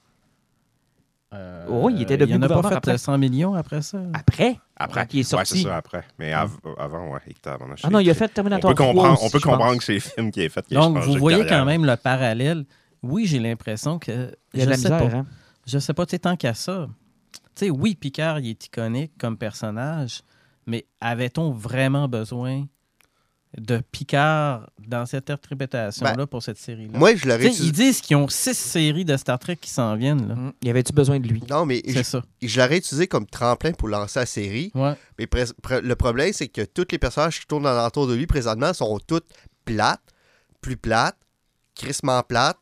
euh, 1.34 1.66
Oh, 1.70 1.90
il 1.90 2.02
était 2.02 2.18
devenu 2.18 2.36
Il 2.36 2.40
en 2.40 2.42
a 2.42 2.48
pas 2.50 2.56
gouverneur 2.56 2.72
fait 2.72 2.90
après. 2.90 2.98
100 2.98 3.18
millions 3.18 3.54
après 3.56 3.82
ça. 3.82 4.00
Après, 4.14 4.58
Après. 4.76 5.08
il 5.14 5.20
est 5.20 5.20
Ouais, 5.20 5.24
sorti. 5.24 5.60
c'est 5.62 5.64
ça, 5.70 5.78
après. 5.78 6.04
Mais 6.20 6.34
av- 6.34 6.58
avant, 6.78 7.14
ouais. 7.14 7.20
on 7.46 7.50
a 7.50 7.76
ah 7.84 7.90
non, 7.90 8.00
il 8.00 8.10
a 8.10 8.14
fait 8.14 8.26
on 8.26 8.34
Terminator 8.34 8.70
peut 8.72 8.76
3 8.76 8.88
comprendre, 8.88 9.14
aussi, 9.14 9.26
on 9.26 9.30
peut 9.30 9.40
comprendre 9.40 9.78
que 9.78 9.84
c'est 9.86 9.94
le 9.94 10.00
film 10.02 10.32
qui 10.32 10.42
est 10.42 10.50
fait. 10.50 10.66
qui 10.68 10.76
a 10.76 10.80
Donc, 10.82 10.98
vous 10.98 11.14
de 11.14 11.20
voyez 11.20 11.38
carrière. 11.46 11.60
quand 11.60 11.66
même 11.66 11.86
le 11.86 11.96
parallèle. 11.96 12.66
Oui, 13.04 13.26
j'ai 13.26 13.40
l'impression 13.40 14.00
que. 14.00 14.36
Il 14.54 14.60
y 14.60 14.64
a 14.64 14.66
je 14.66 14.66
de 14.66 14.70
la 14.72 14.78
sais 14.78 14.90
misère, 14.92 15.10
pas. 15.10 15.16
hein? 15.18 15.26
Je 15.66 15.80
sais 15.80 15.94
pas, 15.94 16.06
tu 16.06 16.20
tant 16.20 16.36
qu'à 16.36 16.54
ça. 16.54 16.90
Tu 17.56 17.66
sais, 17.66 17.70
oui, 17.70 17.96
Picard, 17.96 18.40
il 18.40 18.50
est 18.50 18.66
iconique 18.66 19.12
comme 19.20 19.38
personnage, 19.38 20.22
mais 20.66 20.86
avait-on 21.00 21.52
vraiment 21.52 22.08
besoin 22.08 22.66
de 23.58 23.82
Picard 23.92 24.70
dans 24.88 25.06
cette 25.06 25.30
interprétation-là 25.30 26.26
pour 26.26 26.42
cette 26.42 26.58
série-là? 26.58 26.98
Moi, 26.98 27.16
je 27.16 27.28
l'aurais 27.28 27.50
Tu 27.50 27.64
ils 27.64 27.72
disent 27.74 28.00
qu'ils 28.00 28.16
ont 28.16 28.30
six 28.30 28.58
séries 28.58 29.04
de 29.04 29.18
Star 29.18 29.38
Trek 29.40 29.58
qui 29.58 29.70
s'en 29.70 29.96
viennent. 29.98 30.26
Là. 30.30 30.36
Mm. 30.36 30.54
Y 30.64 30.70
avait-tu 30.70 30.94
besoin 30.94 31.20
de 31.20 31.28
lui? 31.28 31.44
Non, 31.50 31.66
mais 31.66 31.82
C'est 31.86 31.94
je, 31.98 32.02
ça. 32.04 32.22
je 32.42 32.62
l'aurais 32.62 32.78
utilisé 32.78 33.08
comme 33.08 33.26
tremplin 33.26 33.74
pour 33.74 33.90
lancer 33.90 34.20
la 34.20 34.26
série. 34.26 34.72
Ouais. 34.74 34.94
Mais 35.20 35.28
le 35.82 35.94
problème, 35.96 36.32
c'est 36.32 36.48
que 36.48 36.62
tous 36.62 36.88
les 36.92 36.98
personnages 36.98 37.42
qui 37.42 37.46
tournent 37.48 37.68
alentour 37.68 38.08
de 38.08 38.14
lui 38.16 38.26
présentement 38.26 38.74
sont 38.74 38.98
toutes 39.06 39.28
plates, 39.66 40.02
plus 40.62 40.78
plates, 40.78 41.18
crissement 41.76 42.24
plates. 42.24 42.58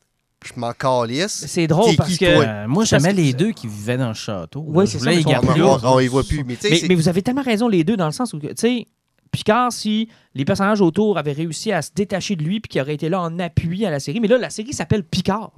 Je 0.45 0.57
m'en 0.57 0.71
calisse. 0.73 1.45
C'est 1.47 1.67
drôle 1.67 1.95
parce 1.97 2.11
qui, 2.11 2.17
que. 2.19 2.35
toi? 2.35 2.43
Euh, 2.45 2.67
moi, 2.67 2.85
j'aimais 2.85 3.11
les 3.13 3.33
deux 3.33 3.51
qui 3.51 3.67
vivaient 3.67 3.97
dans 3.97 4.07
le 4.07 4.13
château. 4.13 4.61
Ouais, 4.61 4.85
là. 4.85 4.89
c'est 4.89 4.99
ça, 4.99 5.11
les 5.11 5.21
sont- 5.21 5.29
On, 5.29 5.55
là. 5.55 5.79
on- 5.83 5.95
on 5.95 5.99
y 5.99 6.07
voit 6.07 6.23
plus. 6.23 6.43
Mais 6.43 6.95
vous 6.95 7.09
avez 7.09 7.21
tellement 7.21 7.41
raison, 7.41 7.67
les 7.67 7.83
deux, 7.83 7.97
dans 7.97 8.05
le 8.05 8.11
sens 8.13 8.33
où, 8.33 8.39
tu 8.39 8.47
sais, 8.55 8.87
Picard, 9.31 9.71
si 9.71 10.09
les 10.33 10.43
personnages 10.45 10.81
autour 10.81 11.17
avaient 11.19 11.33
réussi 11.33 11.71
à 11.71 11.81
se 11.83 11.91
détacher 11.93 12.35
de 12.35 12.43
lui 12.43 12.59
puis 12.61 12.69
qu'il 12.69 12.81
aurait 12.81 12.95
été 12.95 13.09
là 13.09 13.21
en 13.21 13.37
appui 13.37 13.85
à 13.85 13.91
la 13.91 13.99
série, 13.99 14.19
mais 14.19 14.27
là, 14.27 14.37
la 14.39 14.49
série 14.49 14.73
s'appelle 14.73 15.03
Picard. 15.03 15.51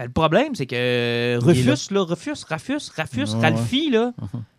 Euh, 0.00 0.04
Le 0.04 0.10
problème, 0.10 0.54
c'est 0.56 0.66
que 0.66 0.74
est 0.74 1.36
Rufus, 1.36 1.92
là, 1.92 2.00
Rufus, 2.02 2.44
Rafus, 2.48 2.90
Rafus, 2.96 3.34
Ouais, 3.34 3.40
Ralphie, 3.40 3.90
là, 3.90 4.12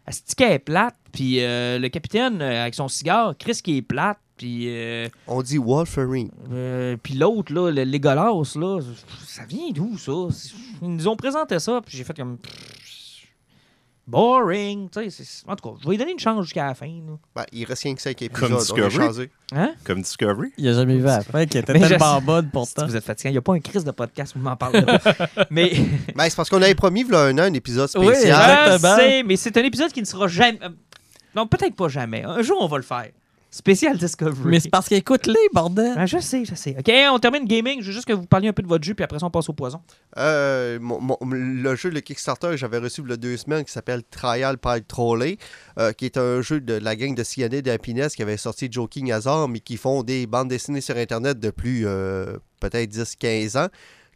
elle 0.05 0.13
se 0.13 0.21
dit 0.25 0.35
qu'elle 0.35 0.53
est 0.53 0.59
plate, 0.59 0.95
puis 1.11 1.41
euh, 1.41 1.79
le 1.79 1.89
capitaine, 1.89 2.41
euh, 2.41 2.61
avec 2.61 2.75
son 2.75 2.87
cigare, 2.87 3.33
Chris 3.37 3.59
qui 3.61 3.77
est 3.77 3.81
plate, 3.81 4.19
puis 4.37 4.65
euh, 4.67 5.07
on 5.27 5.41
dit 5.41 5.57
Wolverine. 5.57 6.29
euh, 6.51 6.97
puis 7.01 7.13
l'autre, 7.15 7.53
là, 7.53 7.71
le 7.71 7.83
Legolas, 7.83 8.31
là, 8.55 8.79
ça 9.25 9.45
vient 9.45 9.71
d'où, 9.71 9.97
ça? 9.97 10.11
Ils 10.81 10.89
nous 10.95 11.07
ont 11.07 11.15
présenté 11.15 11.57
ça, 11.59 11.79
puis 11.85 11.97
j'ai 11.97 12.03
fait 12.03 12.15
comme... 12.15 12.37
Boring, 14.07 14.87
tu 14.91 15.09
sais. 15.09 15.23
En 15.47 15.55
tout 15.55 15.67
cas, 15.67 15.75
je 15.81 15.85
vais 15.85 15.91
lui 15.93 15.97
donner 15.97 16.11
une 16.11 16.19
chance 16.19 16.43
jusqu'à 16.43 16.67
la 16.67 16.75
fin, 16.75 16.85
là. 16.85 17.17
Ben, 17.35 17.43
il 17.51 17.65
reste 17.65 17.81
rien 17.83 17.95
que 17.95 18.01
5 18.03 18.15
Comme 18.15 18.53
épisodes. 18.53 18.79
A 18.79 18.87
Discovery. 18.89 19.29
Hein? 19.51 19.73
Comme 19.83 20.01
Discovery. 20.03 20.49
Il 20.59 20.67
a 20.67 20.73
jamais 20.73 20.97
vu 20.97 21.07
à 21.07 21.17
la 21.17 21.21
fin, 21.23 21.43
qui 21.47 21.57
était 21.57 21.73
Mais 21.79 21.79
tellement 21.87 22.21
bonne 22.21 22.45
Si 22.45 22.51
pourtant. 22.51 22.85
vous 22.85 22.95
êtes 22.95 23.03
fatigué, 23.03 23.29
il 23.29 23.31
n'y 23.31 23.37
a 23.39 23.41
pas 23.41 23.53
un 23.55 23.59
crise 23.59 23.83
de 23.83 23.89
podcast 23.89 24.35
où 24.35 24.39
vous 24.39 24.45
m'en 24.45 24.55
pas. 24.55 24.71
mais 25.49 25.71
Ben, 26.15 26.29
c'est 26.29 26.35
parce 26.35 26.51
qu'on 26.51 26.61
avait 26.61 26.75
promis, 26.75 27.01
il 27.01 27.11
y 27.11 27.15
a 27.15 27.19
un 27.21 27.35
an, 27.39 27.41
un 27.43 27.53
épisode 27.55 27.89
oui, 27.97 28.05
spécial. 28.09 28.73
je 28.73 28.77
sais, 28.79 29.23
mais 29.23 29.37
c'est 29.37 29.57
un 29.57 29.63
épisode 29.63 29.91
qui 29.91 30.01
ne 30.01 30.05
sera 30.05 30.27
jamais. 30.27 30.59
euh, 30.63 30.69
Non, 31.35 31.47
peut-être 31.47 31.75
pas 31.75 31.87
jamais. 31.87 32.23
Un 32.23 32.43
jour, 32.43 32.57
on 32.61 32.67
va 32.67 32.77
le 32.77 32.83
faire. 32.83 33.09
Spécial 33.57 33.97
Discovery. 33.97 34.49
Mais 34.49 34.59
c'est 34.59 34.69
parce 34.69 34.89
qu'écoute-les, 34.89 35.35
bordel. 35.53 35.93
Ah, 35.97 36.05
je 36.05 36.17
sais, 36.19 36.43
je 36.43 36.55
sais. 36.55 36.75
OK, 36.77 36.91
on 37.11 37.19
termine 37.19 37.45
gaming. 37.45 37.81
Je 37.81 37.87
veux 37.87 37.91
juste 37.93 38.05
que 38.05 38.13
vous 38.13 38.25
parliez 38.25 38.49
un 38.49 38.53
peu 38.53 38.61
de 38.61 38.67
votre 38.67 38.83
jeu, 38.83 38.93
puis 38.93 39.03
après 39.03 39.17
ça, 39.19 39.25
on 39.25 39.29
passe 39.31 39.47
au 39.49 39.53
poison. 39.53 39.81
Euh, 40.17 40.77
mon- 40.81 40.99
mon- 40.99 41.17
le 41.31 41.75
jeu, 41.75 41.89
le 41.89 42.01
Kickstarter, 42.01 42.49
que 42.51 42.57
j'avais 42.57 42.77
reçu 42.79 43.01
il 43.01 43.09
y 43.09 43.13
a 43.13 43.17
deux 43.17 43.37
semaines, 43.37 43.63
qui 43.63 43.71
s'appelle 43.71 44.03
Trial 44.03 44.57
by 44.63 44.83
Trolley, 44.87 45.37
euh, 45.79 45.93
qui 45.93 46.05
est 46.05 46.17
un 46.17 46.41
jeu 46.41 46.59
de 46.59 46.73
la 46.73 46.95
gang 46.95 47.15
de 47.15 47.23
Cyanide 47.23 47.65
et 47.67 47.71
Happiness 47.71 48.15
qui 48.15 48.23
avait 48.23 48.37
sorti 48.37 48.67
Joking 48.71 49.11
Hazard, 49.11 49.47
mais 49.47 49.59
qui 49.61 49.77
font 49.77 50.03
des 50.03 50.27
bandes 50.27 50.49
dessinées 50.49 50.81
sur 50.81 50.97
Internet 50.97 51.39
depuis 51.39 51.85
euh, 51.85 52.37
peut-être 52.59 52.89
10-15 52.91 53.57
ans, 53.57 53.67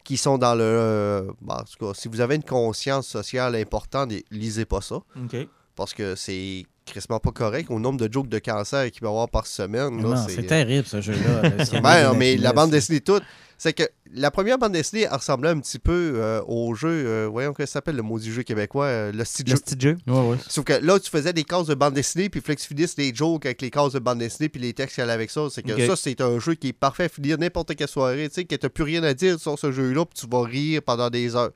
qui 0.04 0.16
sont 0.16 0.38
dans 0.38 0.54
le... 0.54 0.62
euh, 0.64 1.22
bon, 1.40 1.54
en 1.54 1.62
tout 1.64 1.86
cas, 1.86 1.92
si 1.94 2.08
vous 2.08 2.20
avez 2.20 2.34
une 2.36 2.42
conscience 2.44 3.06
sociale 3.06 3.54
importante, 3.56 4.12
lisez 4.30 4.64
pas 4.64 4.80
ça, 4.80 4.96
OK. 4.96 5.36
parce 5.76 5.94
que 5.94 6.14
c'est 6.14 6.64
crissement 6.90 7.18
pas 7.20 7.30
correct 7.32 7.70
au 7.70 7.78
nombre 7.78 7.98
de 7.98 8.12
jokes 8.12 8.28
de 8.28 8.38
cancer 8.38 8.90
qu'il 8.90 9.02
va 9.02 9.08
y 9.08 9.10
avoir 9.10 9.28
par 9.28 9.46
semaine. 9.46 10.02
là, 10.02 10.08
Non, 10.08 10.16
c'est 10.28 10.46
terrible, 10.46 10.86
ce 10.86 11.00
jeu-là. 11.00 11.50
Ouais, 11.82 12.04
non, 12.04 12.14
mais 12.14 12.36
la 12.36 12.52
bande 12.52 12.70
dessinée 12.70 13.00
toute, 13.00 13.22
c'est 13.58 13.72
que 13.72 13.82
la 14.12 14.30
première 14.30 14.58
bande 14.58 14.72
dessinée 14.72 15.06
ressemblait 15.06 15.50
un 15.50 15.60
petit 15.60 15.78
peu 15.78 16.12
euh, 16.14 16.40
au 16.46 16.74
jeu, 16.74 16.88
euh, 16.88 17.28
voyons 17.30 17.52
comment 17.52 17.66
ça 17.66 17.74
s'appelle 17.74 17.96
le 17.96 18.02
maudit 18.02 18.32
jeu 18.32 18.42
québécois, 18.42 18.86
euh, 18.86 19.12
le 19.12 19.24
style 19.24 19.50
Le 19.50 19.56
petit 19.56 19.76
jeu? 19.78 19.98
Ouais, 20.06 20.30
ouais. 20.30 20.36
Sauf 20.48 20.64
que 20.64 20.72
là, 20.72 20.98
tu 20.98 21.10
faisais 21.10 21.32
des 21.32 21.44
cases 21.44 21.66
de 21.66 21.74
bande 21.74 21.94
dessinée, 21.94 22.28
puis 22.30 22.40
il 22.40 22.42
fallait 22.42 22.56
que 22.56 22.62
tu 22.62 22.68
finisses 22.68 22.96
les 22.96 23.14
jokes 23.14 23.44
avec 23.44 23.60
les 23.60 23.70
cases 23.70 23.92
de 23.92 23.98
bande 23.98 24.18
dessinée, 24.18 24.48
puis 24.48 24.60
les 24.60 24.72
textes 24.72 24.94
qui 24.94 25.00
allaient 25.02 25.12
avec 25.12 25.30
ça. 25.30 25.42
C'est 25.50 25.62
que 25.62 25.86
ça, 25.86 25.94
c'est 25.94 26.20
un 26.20 26.38
jeu 26.38 26.54
qui 26.54 26.68
est 26.68 26.72
parfait 26.72 27.04
à 27.04 27.08
finir 27.08 27.38
n'importe 27.38 27.74
quelle 27.76 27.88
soirée, 27.88 28.28
tu 28.28 28.36
sais, 28.36 28.44
que 28.44 28.54
t'as 28.56 28.68
plus 28.70 28.84
rien 28.84 29.02
à 29.04 29.14
dire 29.14 29.38
sur 29.38 29.58
ce 29.58 29.70
jeu-là, 29.70 30.06
puis 30.06 30.18
tu 30.20 30.26
vas 30.26 30.42
rire 30.42 30.80
pendant 30.82 31.10
des 31.10 31.36
heures. 31.36 31.50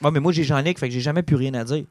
Bon, 0.00 0.10
mais 0.10 0.20
moi, 0.20 0.32
j'ai 0.32 0.44
Jean-Nic, 0.44 0.78
fait 0.78 0.88
que 0.88 0.94
j'ai 0.94 1.00
jamais 1.00 1.22
plus 1.22 1.36
rien 1.36 1.54
à 1.54 1.64
dire. 1.64 1.84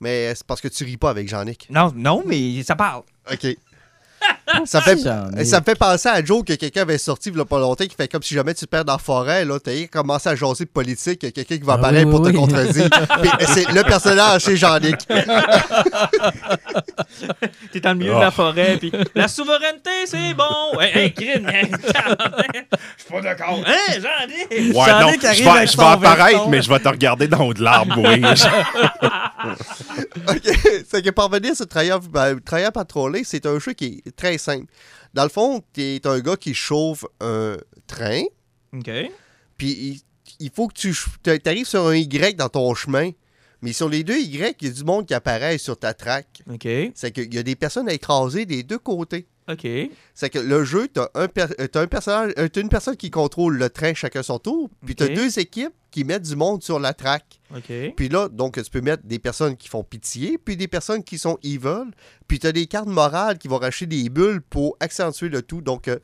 Mais 0.00 0.34
c'est 0.34 0.46
parce 0.46 0.60
que 0.60 0.68
tu 0.68 0.84
ris 0.84 0.96
pas 0.96 1.10
avec 1.10 1.28
Jean-Nic. 1.28 1.68
Non, 1.70 1.92
non, 1.94 2.22
mais 2.26 2.62
ça 2.62 2.76
parle. 2.76 3.02
OK. 3.30 3.46
ça, 4.64 4.80
fait, 4.80 4.98
Jean-Nic. 5.02 5.46
ça 5.46 5.60
me 5.60 5.64
fait 5.64 5.74
penser 5.74 6.08
à 6.08 6.24
Joe 6.24 6.44
que 6.44 6.54
quelqu'un 6.54 6.82
avait 6.82 6.98
sorti 6.98 7.30
il 7.30 7.36
y 7.36 7.40
a 7.40 7.44
pas 7.44 7.58
longtemps 7.58 7.84
qui 7.84 7.94
fait 7.94 8.08
comme 8.08 8.22
si 8.22 8.34
jamais 8.34 8.54
tu 8.54 8.64
te 8.64 8.70
perds 8.70 8.84
dans 8.84 8.92
la 8.94 8.98
forêt, 8.98 9.44
là, 9.44 9.58
t'as 9.58 9.86
commencé 9.86 10.28
à 10.28 10.36
jaser 10.36 10.64
de 10.64 10.70
politique, 10.70 11.20
il 11.22 11.26
y 11.26 11.28
a 11.28 11.32
quelqu'un 11.32 11.56
qui 11.56 11.62
va 11.62 11.74
Ah 11.74 11.76
apparaître 11.76 12.06
oui, 12.06 12.10
pour 12.12 12.20
oui, 12.20 12.32
te 12.32 12.36
contredire. 12.36 12.88
Puis 13.22 13.30
c'est 13.46 13.70
le 13.72 13.82
personnage, 13.82 14.42
c'est 14.42 14.56
Jean-Nic. 14.56 14.96
T'es 17.72 17.80
dans 17.80 17.90
le 17.90 17.96
milieu 17.98 18.14
de 18.14 18.20
la 18.20 18.30
forêt, 18.30 18.76
puis 18.78 18.92
la 19.14 19.28
souveraineté, 19.28 19.90
c'est 20.06 20.34
bon. 20.34 20.76
Ouais, 20.76 20.90
hey, 20.94 21.12
crime, 21.12 21.48
hein, 21.48 21.62
Je 22.96 23.02
suis 23.02 23.12
pas 23.12 23.20
d'accord. 23.20 23.60
Hein, 23.66 23.94
Jean-Nic? 23.94 24.74
Ouais, 24.74 24.86
Jean-Luc 24.86 25.22
non, 25.22 25.22
je 25.22 25.26
arrive 25.26 25.44
vais, 25.44 25.66
je 25.66 25.76
vais 25.76 25.82
apparaître, 25.84 26.38
veston. 26.38 26.48
mais 26.50 26.62
je 26.62 26.68
vais 26.70 26.78
te 26.78 26.88
regarder 26.88 27.28
dans 27.28 27.44
haut 27.46 27.54
de 27.54 27.62
l'arbre, 27.62 27.96
oui. 27.98 28.22
OK. 30.28 30.84
c'est 30.90 31.02
que 31.02 31.10
parvenir 31.10 31.52
à 31.52 31.54
ce 31.54 31.64
travailleur, 31.64 32.00
ben, 32.00 32.38
travailleur 32.40 32.72
patrolé, 32.72 33.22
c'est 33.24 33.46
un 33.46 33.58
jeu 33.58 33.72
qui 33.72 34.02
est 34.06 34.16
très 34.16 34.38
simple. 34.44 34.66
Dans 35.14 35.24
le 35.24 35.28
fond, 35.28 35.62
t'es 35.72 36.00
un 36.04 36.20
gars 36.20 36.36
qui 36.36 36.54
chauffe 36.54 37.04
un 37.20 37.56
train, 37.86 38.22
OK. 38.72 38.90
puis 39.56 39.70
il, 39.70 40.00
il 40.40 40.50
faut 40.50 40.68
que 40.68 40.74
tu 40.74 40.94
arrives 41.46 41.66
sur 41.66 41.86
un 41.86 41.94
Y 41.94 42.36
dans 42.36 42.48
ton 42.48 42.74
chemin. 42.74 43.10
Mais 43.62 43.72
sur 43.72 43.88
les 43.88 44.04
deux 44.04 44.18
Y, 44.18 44.56
il 44.60 44.68
y 44.68 44.70
a 44.70 44.74
du 44.74 44.84
monde 44.84 45.06
qui 45.06 45.14
apparaît 45.14 45.56
sur 45.56 45.78
ta 45.78 45.94
track. 45.94 46.42
OK. 46.50 46.68
C'est 46.94 47.12
qu'il 47.12 47.32
y 47.32 47.38
a 47.38 47.42
des 47.42 47.56
personnes 47.56 47.88
à 47.88 47.94
écraser 47.94 48.44
des 48.44 48.62
deux 48.62 48.78
côtés. 48.78 49.26
OK. 49.48 49.66
C'est 50.14 50.30
que 50.30 50.38
le 50.38 50.64
jeu, 50.64 50.88
t'as 50.88 51.08
un, 51.14 51.28
per- 51.28 51.46
euh, 51.60 51.66
t'as 51.66 51.82
un 51.82 51.86
personnage, 51.86 52.32
euh, 52.38 52.48
t'as 52.48 52.60
une 52.62 52.68
personne 52.70 52.96
qui 52.96 53.10
contrôle 53.10 53.58
le 53.58 53.68
train 53.68 53.92
chacun 53.94 54.22
son 54.22 54.38
tour, 54.38 54.70
puis 54.86 54.94
t'as 54.94 55.06
deux 55.14 55.38
équipes 55.38 55.74
qui 55.90 56.02
mettent 56.04 56.22
du 56.22 56.34
monde 56.34 56.62
sur 56.62 56.80
la 56.80 56.94
track. 56.94 57.40
OK. 57.54 57.70
Puis 57.96 58.08
là, 58.08 58.28
donc, 58.28 58.60
tu 58.62 58.70
peux 58.70 58.80
mettre 58.80 59.04
des 59.06 59.18
personnes 59.18 59.56
qui 59.56 59.68
font 59.68 59.84
pitié, 59.84 60.38
puis 60.38 60.56
des 60.56 60.66
personnes 60.66 61.04
qui 61.04 61.18
sont 61.18 61.38
evil, 61.42 61.90
puis 62.26 62.38
t'as 62.38 62.52
des 62.52 62.66
cartes 62.66 62.88
morales 62.88 63.38
qui 63.38 63.48
vont 63.48 63.58
racheter 63.58 63.86
des 63.86 64.08
bulles 64.08 64.40
pour 64.40 64.76
accentuer 64.80 65.28
le 65.28 65.42
tout. 65.42 65.60
Donc, 65.60 65.88
euh, 65.88 65.98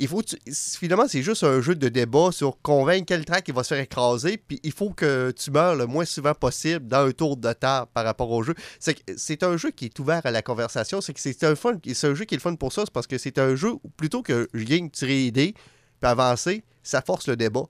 il 0.00 0.08
faut, 0.08 0.22
tu- 0.22 0.38
finalement, 0.52 1.06
c'est 1.06 1.22
juste 1.22 1.44
un 1.44 1.60
jeu 1.60 1.74
de 1.74 1.88
débat 1.88 2.32
sur 2.32 2.60
convaincre 2.62 3.04
quel 3.06 3.24
track 3.24 3.46
il 3.48 3.54
va 3.54 3.62
se 3.62 3.74
faire 3.74 3.82
écraser, 3.82 4.38
puis 4.38 4.58
il 4.62 4.72
faut 4.72 4.90
que 4.90 5.30
tu 5.30 5.50
meurs 5.50 5.76
le 5.76 5.86
moins 5.86 6.06
souvent 6.06 6.34
possible 6.34 6.88
dans 6.88 7.06
un 7.06 7.12
tour 7.12 7.36
de 7.36 7.52
table 7.52 7.86
par 7.92 8.04
rapport 8.04 8.30
au 8.30 8.42
jeu. 8.42 8.54
C'est 8.78 9.42
un 9.42 9.56
jeu 9.56 9.70
qui 9.70 9.84
est 9.84 9.98
ouvert 9.98 10.22
à 10.24 10.30
la 10.30 10.42
conversation, 10.42 11.00
c'est 11.00 11.12
que 11.12 11.20
c'est 11.20 11.44
un 11.44 11.54
fun, 11.54 11.78
c'est 11.94 12.08
un 12.08 12.14
jeu 12.14 12.24
qui 12.24 12.34
est 12.34 12.38
le 12.38 12.42
fun 12.42 12.56
pour 12.56 12.72
ça, 12.72 12.82
c'est 12.86 12.92
parce 12.92 13.06
que 13.06 13.18
c'est 13.18 13.38
un 13.38 13.54
jeu 13.54 13.72
où 13.72 13.90
plutôt 13.96 14.22
que 14.22 14.48
je 14.54 14.64
gagne 14.64 14.88
tirer 14.90 15.30
dés, 15.30 15.52
puis 15.52 16.10
avancer, 16.10 16.64
ça 16.82 17.02
force 17.02 17.28
le 17.28 17.36
débat. 17.36 17.64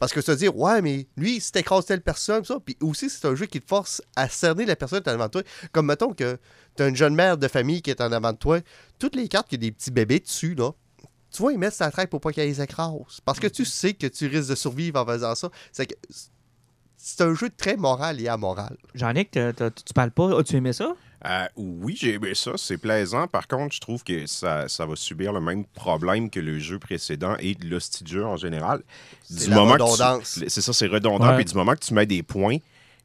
Parce 0.00 0.12
que 0.12 0.18
vas 0.18 0.34
dire, 0.34 0.56
ouais, 0.56 0.82
mais 0.82 1.06
lui, 1.16 1.40
si 1.40 1.52
t'écrases 1.52 1.86
telle 1.86 2.00
personne, 2.00 2.44
ça. 2.44 2.58
Puis 2.58 2.76
aussi, 2.80 3.08
c'est 3.08 3.24
un 3.24 3.36
jeu 3.36 3.46
qui 3.46 3.60
te 3.60 3.68
force 3.68 4.02
à 4.16 4.28
cerner 4.28 4.66
la 4.66 4.74
personne 4.74 5.00
qui 5.00 5.08
est 5.08 5.12
avant 5.12 5.28
toi. 5.28 5.42
Comme 5.70 5.86
mettons 5.86 6.12
que 6.12 6.38
t'as 6.74 6.88
une 6.88 6.96
jeune 6.96 7.14
mère 7.14 7.38
de 7.38 7.46
famille 7.46 7.82
qui 7.82 7.90
est 7.90 8.00
en 8.00 8.10
avant 8.10 8.32
de 8.32 8.36
toi. 8.36 8.58
Toutes 8.98 9.14
les 9.14 9.28
cartes 9.28 9.46
qui 9.46 9.54
ont 9.54 9.60
des 9.60 9.70
petits 9.70 9.92
bébés 9.92 10.18
dessus, 10.18 10.56
là. 10.56 10.72
Tu 11.32 11.42
vas 11.42 11.50
y 11.52 11.56
mettre 11.56 11.76
sa 11.76 11.90
traque 11.90 12.10
pour 12.10 12.20
pas 12.20 12.30
qu'elle 12.32 12.48
les 12.48 12.60
écrase. 12.60 13.20
Parce 13.24 13.40
que 13.40 13.46
tu 13.46 13.64
sais 13.64 13.94
que 13.94 14.06
tu 14.06 14.26
risques 14.26 14.50
de 14.50 14.54
survivre 14.54 15.00
en 15.00 15.06
faisant 15.06 15.34
ça. 15.34 15.48
C'est 15.72 15.86
que 15.86 15.94
c'est 16.96 17.20
un 17.22 17.34
jeu 17.34 17.50
très 17.56 17.76
moral 17.76 18.20
et 18.20 18.28
amoral. 18.28 18.76
Jean-Nic, 18.94 19.30
tu 19.32 19.94
parles 19.94 20.10
pas. 20.12 20.38
As-tu 20.38 20.56
aimé 20.56 20.72
ça? 20.72 20.94
Euh, 21.24 21.46
oui, 21.56 21.96
j'ai 21.98 22.14
aimé 22.14 22.34
ça, 22.34 22.52
c'est 22.56 22.78
plaisant. 22.78 23.28
Par 23.28 23.46
contre, 23.46 23.74
je 23.74 23.80
trouve 23.80 24.02
que 24.02 24.26
ça, 24.26 24.68
ça 24.68 24.86
va 24.86 24.96
subir 24.96 25.32
le 25.32 25.40
même 25.40 25.64
problème 25.64 26.28
que 26.30 26.40
le 26.40 26.58
jeu 26.58 26.78
précédent 26.80 27.36
et 27.38 27.54
de 27.54 27.66
l'hostie 27.68 28.02
de 28.04 28.08
jeu 28.08 28.24
en 28.26 28.36
général. 28.36 28.82
C'est 29.22 29.48
la 29.48 29.56
que 29.56 29.62
tu- 29.62 29.72
redondance. 29.72 30.40
C'est 30.48 30.60
ça, 30.60 30.72
c'est 30.72 30.88
redondant. 30.88 31.28
Ouais. 31.30 31.36
Puis 31.36 31.44
du 31.44 31.54
moment 31.54 31.74
que 31.74 31.84
tu 31.84 31.94
mets 31.94 32.06
des 32.06 32.22
points, 32.24 32.56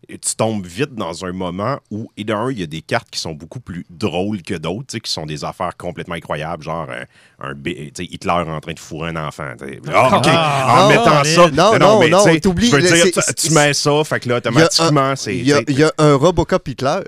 tu 0.08 0.36
tombes 0.38 0.66
vite 0.66 0.96
dans 0.96 1.26
un 1.26 1.34
moment 1.34 1.80
où, 1.92 2.10
et 2.16 2.24
d'un, 2.24 2.50
il 2.50 2.60
y 2.60 2.64
a 2.64 2.68
des 2.68 2.82
cartes 2.82 3.10
qui 3.10 3.20
sont 3.20 3.34
beaucoup 3.34 3.60
plus 3.60 3.86
drôles 3.90 4.42
que 4.42 4.54
d'autres, 4.54 4.98
qui 5.00 5.12
sont 5.12 5.26
des 5.26 5.44
affaires 5.44 5.76
complètement 5.76 6.16
incroyables, 6.16 6.64
genre 6.64 6.88
euh, 6.90 7.04
un 7.42 7.54
Hitler 7.98 8.32
en 8.32 8.60
train 8.62 8.74
de 8.74 8.80
fourrer 8.80 9.10
un 9.10 9.16
enfant. 9.28 9.52
tu 9.60 9.66
sais. 9.68 9.80
Ah, 9.94 10.18
OK, 10.18 10.26
Ah, 10.28 10.86
en 10.86 10.90
mettant 10.90 11.22
mais- 11.24 11.36
ça. 11.36 11.50
Non, 11.52 11.78
non, 11.80 12.00
mais 12.00 12.10
non, 12.10 12.24
tu 12.24 12.32
sais, 12.32 12.40
t'oublies, 12.40 12.68
Je 12.70 12.76
veux 12.78 12.82
le- 12.82 12.88
dire, 12.88 13.06
c'est- 13.14 13.34
tu, 13.34 13.48
tu 13.50 13.54
mets 13.54 13.74
ça, 13.74 14.04
fait 14.06 14.20
que 14.22 14.30
là, 14.30 14.38
automatiquement, 14.38 15.16
c'est. 15.16 15.36
Y, 15.36 15.64
il 15.68 15.78
y 15.80 15.84
a 15.84 15.92
un 15.98 16.14
Robocop 16.16 16.66
Hitler. 16.68 17.00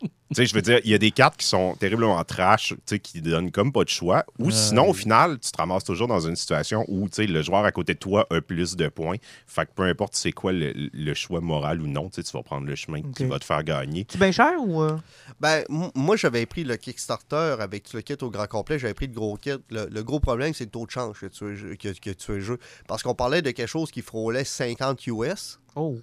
Tu 0.00 0.08
sais, 0.36 0.46
je 0.46 0.54
veux 0.54 0.62
dire, 0.62 0.80
il 0.84 0.90
y 0.90 0.94
a 0.94 0.98
des 0.98 1.10
cartes 1.10 1.36
qui 1.36 1.46
sont 1.46 1.74
terriblement 1.74 2.22
trash, 2.22 2.68
tu 2.68 2.76
sais, 2.86 2.98
qui 3.00 3.20
donnent 3.20 3.50
comme 3.50 3.72
pas 3.72 3.82
de 3.84 3.88
choix. 3.88 4.24
Ou 4.38 4.50
sinon, 4.52 4.88
au 4.90 4.92
final, 4.94 5.38
tu 5.40 5.50
te 5.50 5.56
ramasses 5.58 5.82
toujours 5.84 6.06
dans 6.06 6.20
une 6.20 6.36
situation 6.36 6.84
où, 6.88 7.08
tu 7.08 7.16
sais, 7.16 7.26
le 7.26 7.42
joueur 7.42 7.64
à 7.64 7.72
côté 7.72 7.94
de 7.94 7.98
toi 7.98 8.26
a 8.30 8.40
plus 8.40 8.76
de 8.76 8.88
points. 8.88 9.16
Fait 9.46 9.66
que 9.66 9.72
peu 9.74 9.82
importe 9.82 10.14
c'est 10.14 10.30
quoi 10.32 10.52
le, 10.52 10.72
le 10.74 11.14
choix 11.14 11.40
moral 11.40 11.82
ou 11.82 11.86
non, 11.88 12.08
tu 12.08 12.14
sais, 12.16 12.22
tu 12.22 12.32
vas 12.36 12.42
prendre 12.44 12.66
le 12.66 12.76
chemin 12.76 13.02
qui 13.02 13.24
va 13.24 13.38
te 13.40 13.44
faire 13.44 13.64
gagner. 13.64 14.06
C'est 14.08 14.18
bien 14.18 14.30
cher 14.32 14.52
ou. 14.60 14.80
euh? 14.82 14.96
Ben, 15.40 15.64
moi, 15.96 16.16
j'avais 16.16 16.46
pris 16.46 16.62
le 16.64 16.76
Kickstarter 16.76 17.56
avec 17.58 17.92
le 17.92 18.00
kit 18.00 18.16
au 18.22 18.30
grand 18.30 18.46
complet. 18.46 18.78
J'avais 18.78 18.94
pris 18.94 19.08
le 19.08 19.12
gros 19.14 19.36
kit. 19.36 19.50
Le, 19.70 19.86
le 19.90 20.02
gros 20.04 20.20
problème, 20.20 20.54
c'est 20.54 20.64
le 20.64 20.70
taux 20.70 20.86
de 20.86 20.90
change 20.92 21.18
que 21.20 21.26
tu, 21.26 21.44
as- 21.44 21.76
que, 21.76 21.98
que 21.98 22.10
tu 22.10 22.30
as 22.30 22.34
le 22.36 22.40
jeu. 22.40 22.58
Parce 22.86 23.02
qu'on 23.02 23.14
parlait 23.16 23.42
de 23.42 23.50
quelque 23.50 23.66
chose 23.68 23.90
qui 23.90 24.00
frôlait 24.00 24.44
50 24.44 25.06
US. 25.08 25.58
Oh. 25.74 25.98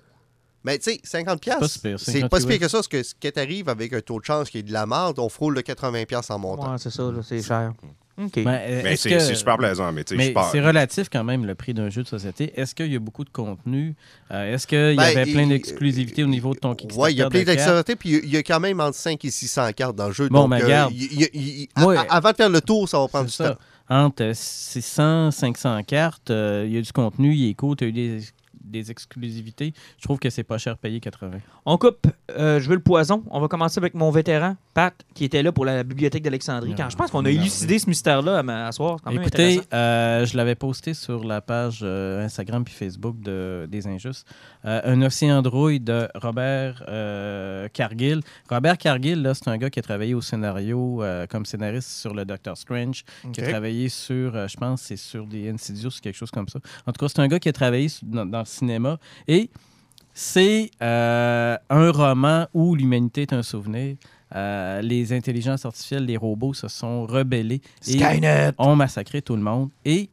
Mais 0.64 0.78
tu 0.80 0.92
sais, 0.92 1.00
50 1.04 1.26
pas 1.26 1.38
pièces 1.60 1.80
c'est 1.82 1.98
50 1.98 2.30
pas 2.30 2.40
si 2.40 2.48
pire 2.48 2.60
que 2.60 2.68
ça. 2.68 2.84
Ce 2.84 2.90
que 2.90 3.02
ce 3.04 3.14
qui 3.20 3.32
t'arrive 3.32 3.70
avec 3.70 3.94
un 3.94 4.02
taux 4.02 4.20
de 4.20 4.26
change 4.26 4.50
qui 4.50 4.58
est 4.60 4.64
de 4.64 4.74
la 4.74 4.86
merde, 4.86 5.20
on 5.20 5.30
frôle 5.30 5.54
le 5.56 5.62
80 5.62 6.06
pièces 6.06 6.30
en 6.30 6.40
montant. 6.40 6.72
Ouais, 6.72 6.78
c'est 6.78 6.90
ça, 6.92 7.04
là, 7.04 7.20
c'est 7.24 7.42
cher. 7.42 7.74
Ben, 8.18 8.30
euh, 8.36 8.82
Mais 8.84 8.94
est-ce 8.94 9.08
c'est 9.20 9.36
super 9.36 9.58
plaisant, 9.58 9.92
mais 9.92 10.04
tu 10.04 10.18
sais, 10.18 10.24
je 10.24 10.34
Mais 10.34 10.42
c'est 10.52 10.60
relatif 10.60 11.08
quand 11.08 11.24
même 11.24 11.46
le 11.46 11.54
prix 11.54 11.76
d'un 11.76 11.90
jeu 11.92 12.02
de 12.02 12.08
société. 12.08 12.52
Est-ce 12.60 12.74
qu'il 12.74 12.92
y 12.92 12.96
a 12.96 13.00
beaucoup 13.00 13.24
de 13.24 13.30
contenu? 13.30 13.96
Euh, 14.32 14.52
Est-ce 14.56 14.66
qu'il 14.66 14.94
y 14.94 14.96
Ben, 14.96 15.04
avait 15.04 15.32
plein 15.32 15.44
il- 15.44 15.50
d'exclusivité 15.50 16.24
au 16.24 16.28
niveau 16.28 16.56
de 16.56 16.58
ton 16.60 16.74
Kickstarter? 16.74 17.00
Ouais, 17.04 17.14
il 17.14 17.18
y 17.18 17.22
a 17.22 17.30
plein 17.30 17.42
de 17.42 17.46
cartes? 17.46 17.60
d'activités, 17.60 17.96
puis 17.96 18.20
il 18.24 18.30
y 18.34 18.38
a- 18.38 18.42
quand 18.42 18.60
même 18.60 18.80
entre 18.80 18.98
5 18.98 19.24
et 19.24 19.30
600 19.30 19.72
cartes 19.74 19.96
dans 19.96 20.08
le 20.08 20.14
jeu. 20.14 20.30
Bon, 20.30 20.48
donc, 20.50 20.50
ben, 20.50 20.62
euh, 20.64 21.98
avant 22.10 22.32
de 22.32 22.36
faire 22.36 22.50
le 22.50 22.62
tour, 22.62 22.90
ça 22.90 22.98
va 23.00 23.08
prendre 23.08 23.26
du 23.28 23.32
ça. 23.32 23.52
temps. 23.52 23.58
Entre 23.90 24.32
600, 24.34 25.32
500 25.32 25.84
cartes, 25.84 26.32
euh, 26.32 26.66
il 26.68 26.74
y 26.74 26.78
a 26.78 26.82
du 26.82 26.92
contenu, 26.92 27.34
il 27.36 27.52
est 27.52 27.54
cool, 27.54 27.76
tu 27.78 27.86
as 27.86 27.88
eu 27.88 27.92
des, 27.94 28.20
des 28.68 28.91
exclusivités. 28.91 29.73
Je 29.98 30.03
trouve 30.03 30.19
que 30.19 30.30
c'est 30.30 30.44
pas 30.44 30.57
cher 30.57 30.77
payé 30.77 30.99
80. 30.99 31.39
On 31.65 31.77
coupe. 31.77 32.07
Euh, 32.31 32.60
je 32.60 32.69
veux 32.69 32.76
le 32.76 32.81
poison. 32.81 33.23
On 33.30 33.39
va 33.39 33.48
commencer 33.48 33.80
avec 33.80 33.94
mon 33.94 34.11
vétéran, 34.11 34.56
Pat, 34.73 34.94
qui 35.14 35.26
était 35.26 35.41
là 35.44 35.52
pour 35.52 35.65
la 35.65 35.84
bibliothèque 35.84 36.23
d'Alexandrie. 36.23 36.73
Quand 36.76 36.89
je 36.89 36.95
pense 36.95 37.11
qu'on 37.11 37.19
a 37.26 37.31
Non. 37.31 37.39
élucidé 37.39 37.80
ce 37.80 37.88
mystère-là 37.89 38.39
à, 38.39 38.68
à 38.68 38.72
soir. 38.72 38.98
C'est 38.99 39.03
quand 39.06 39.11
même 39.11 39.22
Écoutez, 39.22 39.61
euh, 39.73 40.26
je 40.26 40.38
l'avais 40.38 40.56
posté 40.56 40.94
sur 40.94 41.23
la 41.23 41.41
page 41.41 41.80
euh, 41.84 42.23
Instagram 42.26 42.64
puis 42.64 42.73
Facebook 42.73 43.19
de, 43.19 43.68
des 43.69 43.88
Injustes. 43.88 44.27
Un 44.64 45.02
océan 45.02 45.41
de 45.41 45.48
rouille 45.48 45.80
de 45.80 46.07
Robert 46.15 46.84
Cargill. 47.73 48.22
Robert 48.49 48.77
Cargill, 48.77 49.31
c'est 49.34 49.48
un 49.48 49.57
gars 49.57 49.69
qui 49.69 49.80
a 49.80 49.81
travaillé 49.81 50.14
au 50.14 50.22
scénario 50.22 51.03
comme 51.30 51.45
scénariste 51.45 51.89
sur 51.89 52.14
le 52.14 52.26
Doctor 52.26 52.57
Strange, 52.57 53.03
qui 53.34 53.41
a 53.41 53.49
travaillé 53.49 53.89
sur, 53.89 54.48
je 54.48 54.57
pense, 54.57 54.81
c'est 54.81 54.98
sur 54.98 55.26
des 55.26 55.49
Insidious, 55.49 55.91
quelque 56.02 56.15
chose 56.15 56.31
comme 56.31 56.48
ça. 56.49 56.60
En 56.85 56.91
tout 56.91 56.99
cas, 57.06 57.07
c'est 57.10 57.19
un 57.22 57.27
gars 57.27 57.39
qui 57.39 57.49
a 57.49 57.53
travaillé 57.53 57.88
dans, 58.03 58.26
dans 58.26 58.39
le 58.39 58.45
cinéma 58.58 59.00
et 59.28 59.50
c'est 60.14 60.72
euh, 60.82 61.58
un 61.70 61.92
roman 61.92 62.48
où 62.54 62.74
l'humanité 62.74 63.22
est 63.22 63.34
un 63.34 63.44
souvenir. 63.44 63.98
Euh, 64.36 64.82
les 64.82 65.14
intelligences 65.14 65.64
artificielles, 65.64 66.06
les 66.06 66.18
robots 66.18 66.56
se 66.56 66.68
sont 66.68 67.06
rebellés 67.06 67.62
et 67.88 68.00
Skynet! 68.00 68.54
ont 68.58 68.76
massacré 68.76 69.22
tout 69.22 69.36
le 69.36 69.44
monde. 69.44 69.70
Et, 69.86 70.10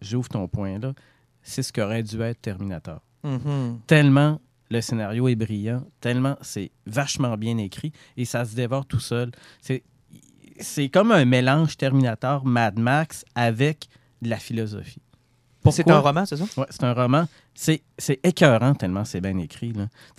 j'ouvre 0.00 0.28
ton 0.28 0.46
point 0.46 0.78
là, 0.78 0.92
c'est 1.42 1.62
ce 1.62 1.72
qu'aurait 1.72 2.04
dû 2.04 2.20
être 2.22 2.40
Terminator. 2.40 3.00
Mhm. 3.24 3.80
Tellement 3.88 4.40
le 4.70 4.80
scénario 4.80 5.28
est 5.28 5.36
brillant, 5.36 5.82
tellement 6.00 6.36
c'est 6.40 6.70
vachement 6.86 7.36
bien 7.36 7.58
écrit 7.58 7.92
et 8.16 8.24
ça 8.24 8.44
se 8.44 8.54
dévore 8.54 8.86
tout 8.86 9.00
seul. 9.00 9.30
C'est, 9.60 9.82
c'est 10.60 10.88
comme 10.88 11.12
un 11.12 11.24
mélange 11.24 11.76
Terminator 11.76 12.44
Mad 12.44 12.78
Max 12.78 13.24
avec 13.34 13.88
de 14.22 14.30
la 14.30 14.38
philosophie. 14.38 15.02
C'est 15.72 15.90
un 15.90 16.00
roman, 16.00 16.26
c'est 16.26 16.36
ça? 16.36 16.44
Ouais, 16.56 16.66
c'est 16.70 16.84
un 16.84 16.92
roman. 16.92 17.26
C'est, 17.54 17.82
c'est 17.98 18.20
écœurant 18.22 18.74
tellement 18.74 19.04
c'est 19.04 19.20
bien 19.20 19.36
écrit. 19.38 19.72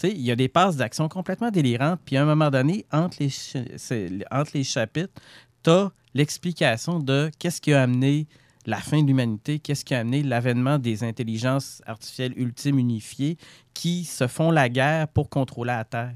il 0.03 0.22
y 0.22 0.32
a 0.32 0.36
des 0.36 0.48
passes 0.48 0.76
d'action 0.76 1.07
complètement 1.10 1.52
délirantes. 1.52 1.99
Puis 2.06 2.18
à 2.18 2.24
un 2.24 2.26
moment 2.26 2.49
donné, 2.49 2.86
entre 2.91 3.18
les, 3.19 3.30
c'est- 3.30 4.10
entre 4.32 4.52
les 4.53 4.64
chapitres, 4.64 5.14
tu 5.64 5.69
as 5.69 5.91
l'explication 6.14 6.99
de 6.99 7.30
qu'est-ce 7.40 7.61
qui 7.61 7.74
a 7.74 7.84
amené 7.84 8.28
la 8.65 8.78
fin 8.78 9.02
de 9.02 9.07
l'humanité, 9.07 9.60
qu'est-ce 9.60 9.86
qui 9.86 9.95
a 9.95 9.99
amené 9.99 10.24
l'avènement 10.24 10.78
des 10.78 11.03
intelligences 11.03 11.82
artificielles 11.86 12.34
ultimes 12.36 12.80
unifiées 12.80 13.38
qui 13.74 14.03
se 14.03 14.28
font 14.28 14.52
la 14.52 14.68
guerre 14.68 15.07
pour 15.07 15.30
contrôler 15.30 15.72
la 15.72 15.84
Terre. 15.86 16.15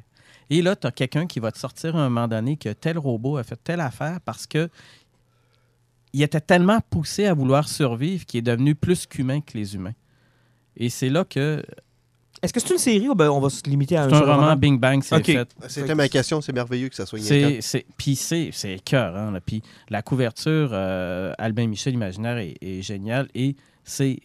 Et 0.49 0.61
là, 0.61 0.75
tu 0.75 0.85
as 0.85 0.91
quelqu'un 0.91 1.27
qui 1.27 1.39
va 1.39 1.49
te 1.53 1.57
sortir 1.57 1.95
à 1.95 1.99
un 2.01 2.09
moment 2.09 2.27
donné 2.27 2.57
que 2.57 2.69
tel 2.73 2.97
robot 2.97 3.37
a 3.37 3.43
fait 3.43 3.57
telle 3.63 3.79
affaire 3.79 4.19
parce 4.25 4.45
que 4.45 4.69
il 6.13 6.23
était 6.23 6.41
tellement 6.41 6.79
poussé 6.89 7.25
à 7.25 7.33
vouloir 7.33 7.67
survivre 7.67 8.25
qu'il 8.25 8.39
est 8.39 8.43
devenu 8.43 8.75
plus 8.75 9.05
qu'humain 9.05 9.41
que 9.41 9.57
les 9.57 9.75
humains. 9.75 9.93
Et 10.77 10.89
c'est 10.89 11.09
là 11.09 11.23
que 11.25 11.63
Est-ce 12.41 12.53
que 12.53 12.59
c'est 12.59 12.73
une 12.73 12.79
série 12.79 13.09
ou 13.09 13.15
ben 13.15 13.29
on 13.29 13.39
va 13.39 13.49
se 13.49 13.61
limiter 13.69 13.97
à 13.97 14.03
un 14.03 14.09
c'est 14.09 14.15
un 14.15 14.35
roman 14.35 14.55
Bing 14.55 14.79
Bang, 14.79 15.03
c'est 15.03 15.23
fait. 15.23 15.49
C'était 15.67 15.95
ma 15.95 16.09
question, 16.09 16.41
c'est 16.41 16.53
merveilleux 16.53 16.89
que 16.89 16.95
ça 16.95 17.05
soit 17.05 17.19
C'est, 17.19 17.41
Yankan. 17.41 17.57
c'est, 17.61 17.85
puis 17.97 18.15
c'est, 18.15 18.49
c'est 18.51 18.73
écœurant, 18.75 19.31
là. 19.31 19.39
Puis 19.41 19.61
la 19.89 20.01
couverture, 20.01 20.69
euh, 20.73 21.33
Albin 21.37 21.67
Michel 21.67 21.93
Imaginaire 21.93 22.37
est, 22.37 22.55
est 22.61 22.81
géniale 22.81 23.27
et 23.35 23.55
c'est 23.83 24.19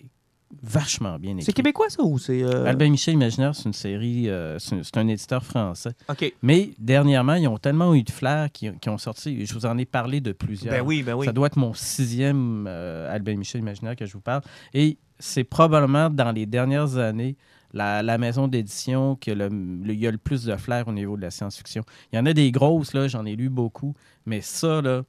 vachement 0.63 1.19
bien 1.19 1.33
écrit. 1.33 1.45
C'est 1.45 1.53
québécois, 1.53 1.89
ça, 1.89 2.03
ou 2.03 2.19
c'est... 2.19 2.43
euh, 2.43 2.65
Albin 2.67 2.91
Michel 2.91 3.15
Imaginaire, 3.15 3.55
c'est 3.55 3.65
une 3.65 3.73
série, 3.73 4.29
euh, 4.29 4.59
c'est, 4.59 4.97
un 4.97 5.09
éditeur 5.09 5.45
français. 5.45 5.93
OK. 6.09 6.33
Mais 6.43 6.71
dernièrement, 6.79 7.35
ils 7.35 7.49
ont 7.49 7.59
tellement 7.59 7.95
eu 7.95 8.03
de 8.03 8.11
flair 8.11 8.51
qu'ils 8.53 8.75
ont 8.89 8.99
sorti, 8.99 9.45
je 9.47 9.55
vous 9.55 9.67
en 9.67 9.77
ai 9.79 9.85
parlé 9.85 10.21
de 10.21 10.33
plusieurs. 10.33 10.75
Ben 10.75 10.83
oui, 10.85 11.03
ben 11.03 11.15
oui. 11.15 11.27
Ça 11.27 11.33
doit 11.33 11.47
être 11.49 11.57
mon 11.57 11.75
sixième 11.75 12.67
euh, 12.69 13.15
Albin 13.15 13.37
Michel 13.37 13.61
Imaginaire 13.61 13.97
que 13.97 14.07
je 14.07 14.13
vous 14.13 14.21
parle. 14.21 14.43
Et 14.75 14.99
c'est 15.19 15.45
probablement 15.45 16.11
dans 16.11 16.33
les 16.33 16.47
dernières 16.47 16.97
années 16.99 17.37
la, 17.73 18.03
la 18.03 18.17
maison 18.19 18.49
d'édition 18.49 19.17
qui 19.17 19.31
a 19.33 19.35
le, 19.35 19.49
le- 19.49 19.95
y 19.95 20.07
a 20.07 20.11
le 20.11 20.19
plus 20.19 20.45
de 20.45 20.57
flair 20.57 20.89
au 20.89 20.93
niveau 20.93 21.17
de 21.17 21.23
la 21.23 21.31
science-fiction. 21.31 21.83
Il 22.13 22.17
y 22.17 22.19
en 22.19 22.27
a 22.27 22.33
des 22.33 22.51
grosses, 22.51 22.95
là, 22.95 23.09
j'en 23.09 23.27
ai 23.27 23.37
lu 23.37 23.49
beaucoup, 23.51 23.95
mais 24.25 24.41
ça, 24.41 24.81
là, 24.81 25.03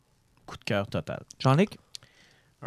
coup 0.46 0.58
de 0.58 0.64
cœur 0.64 0.88
total. 0.88 1.24
Jean-Luc? 1.40 1.78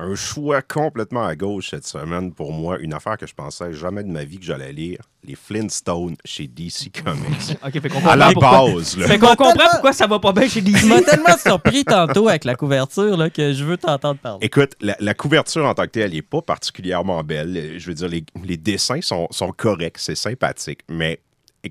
Un 0.02 0.14
choix 0.14 0.62
complètement 0.62 1.24
à 1.24 1.36
gauche 1.36 1.70
cette 1.70 1.86
semaine 1.86 2.32
pour 2.32 2.52
moi, 2.52 2.78
une 2.78 2.94
affaire 2.94 3.18
que 3.18 3.27
je 3.27 3.35
pensais 3.35 3.74
jamais 3.74 4.02
de 4.02 4.09
ma 4.09 4.24
vie 4.24 4.39
que 4.39 4.44
j'allais 4.47 4.72
lire, 4.72 5.01
les 5.24 5.35
Flintstones 5.35 6.16
chez 6.24 6.47
DC 6.47 6.90
Comics. 7.05 7.59
OK, 7.62 7.72
fait 7.82 7.89
qu'on 7.90 8.06
à 8.06 8.16
la 8.16 8.32
comprend 8.32 8.60
pourquoi... 8.64 8.74
base, 8.81 8.97
là. 8.97 9.06
Fait 9.06 9.18
qu'on 9.18 9.27
m'a 9.28 9.36
comprend 9.36 9.52
tellement- 9.52 9.70
pourquoi 9.72 9.93
ça 9.93 10.06
va 10.06 10.18
pas 10.18 10.32
bien 10.32 10.48
chez 10.48 10.62
DC. 10.62 10.85
m'as 10.86 11.02
tellement 11.02 11.36
surpris 11.36 11.85
tantôt 11.85 12.28
avec 12.28 12.44
la 12.44 12.55
couverture 12.55 13.14
là, 13.18 13.28
que 13.28 13.52
je 13.52 13.62
veux 13.62 13.77
t'entendre 13.77 14.18
parler. 14.20 14.39
Écoute, 14.47 14.72
la, 14.81 14.97
la 15.01 15.12
couverture 15.12 15.66
en 15.66 15.74
tant 15.74 15.82
que 15.85 15.89
telle, 15.90 16.05
elle 16.05 16.12
n'est 16.14 16.22
pas 16.22 16.40
particulièrement 16.40 17.22
belle. 17.22 17.74
Je 17.78 17.86
veux 17.86 17.94
dire, 17.94 18.09
les, 18.09 18.24
les 18.43 18.56
dessins 18.56 19.02
sont, 19.02 19.28
sont 19.31 19.52
corrects, 19.52 19.98
c'est 19.98 20.14
sympathique, 20.16 20.81
mais 20.89 21.20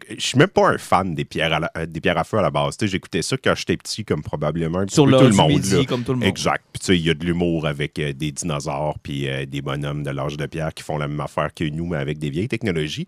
je 0.09 0.19
suis 0.23 0.37
même 0.37 0.47
pas 0.49 0.69
un 0.69 0.77
fan 0.77 1.15
des 1.15 1.25
pierres 1.25 1.53
à, 1.53 1.59
la- 1.59 1.71
euh, 1.77 1.85
des 1.85 1.99
pierres 1.99 2.17
à 2.17 2.23
feu 2.23 2.37
à 2.37 2.41
la 2.41 2.51
base. 2.51 2.77
J'écoutais 2.81 3.21
ça 3.21 3.37
quand 3.37 3.55
j'étais 3.55 3.75
petit, 3.77 4.05
comme 4.05 4.21
probablement 4.21 4.85
Sur 4.87 5.05
tout 5.05 5.09
le 5.09 5.29
monde. 5.31 5.49
midi, 5.49 5.85
comme 5.85 6.03
tout 6.03 6.11
le 6.13 6.19
monde. 6.19 6.27
Exact. 6.27 6.63
Puis 6.71 6.79
tu 6.79 6.85
sais, 6.87 6.97
il 6.97 7.05
y 7.05 7.09
a 7.09 7.13
de 7.15 7.25
l'humour 7.25 7.65
avec 7.65 7.97
euh, 7.99 8.13
des 8.13 8.31
dinosaures 8.31 8.99
puis 8.99 9.27
euh, 9.27 9.45
des 9.45 9.61
bonhommes 9.61 10.03
de 10.03 10.11
l'âge 10.11 10.37
de 10.37 10.45
pierre 10.45 10.73
qui 10.73 10.83
font 10.83 10.97
la 10.97 11.07
même 11.07 11.19
affaire 11.21 11.53
que 11.53 11.63
nous, 11.63 11.87
mais 11.87 11.97
avec 11.97 12.19
des 12.19 12.29
vieilles 12.29 12.47
technologies. 12.47 13.07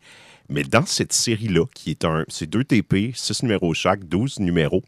Mais 0.49 0.63
dans 0.63 0.85
cette 0.85 1.13
série-là, 1.13 1.65
qui 1.73 1.91
est 1.91 2.03
un, 2.03 2.25
c'est 2.27 2.49
deux 2.49 2.63
TP, 2.63 3.11
6 3.13 3.43
numéros 3.43 3.73
chaque, 3.73 4.03
12 4.05 4.39
numéros, 4.39 4.83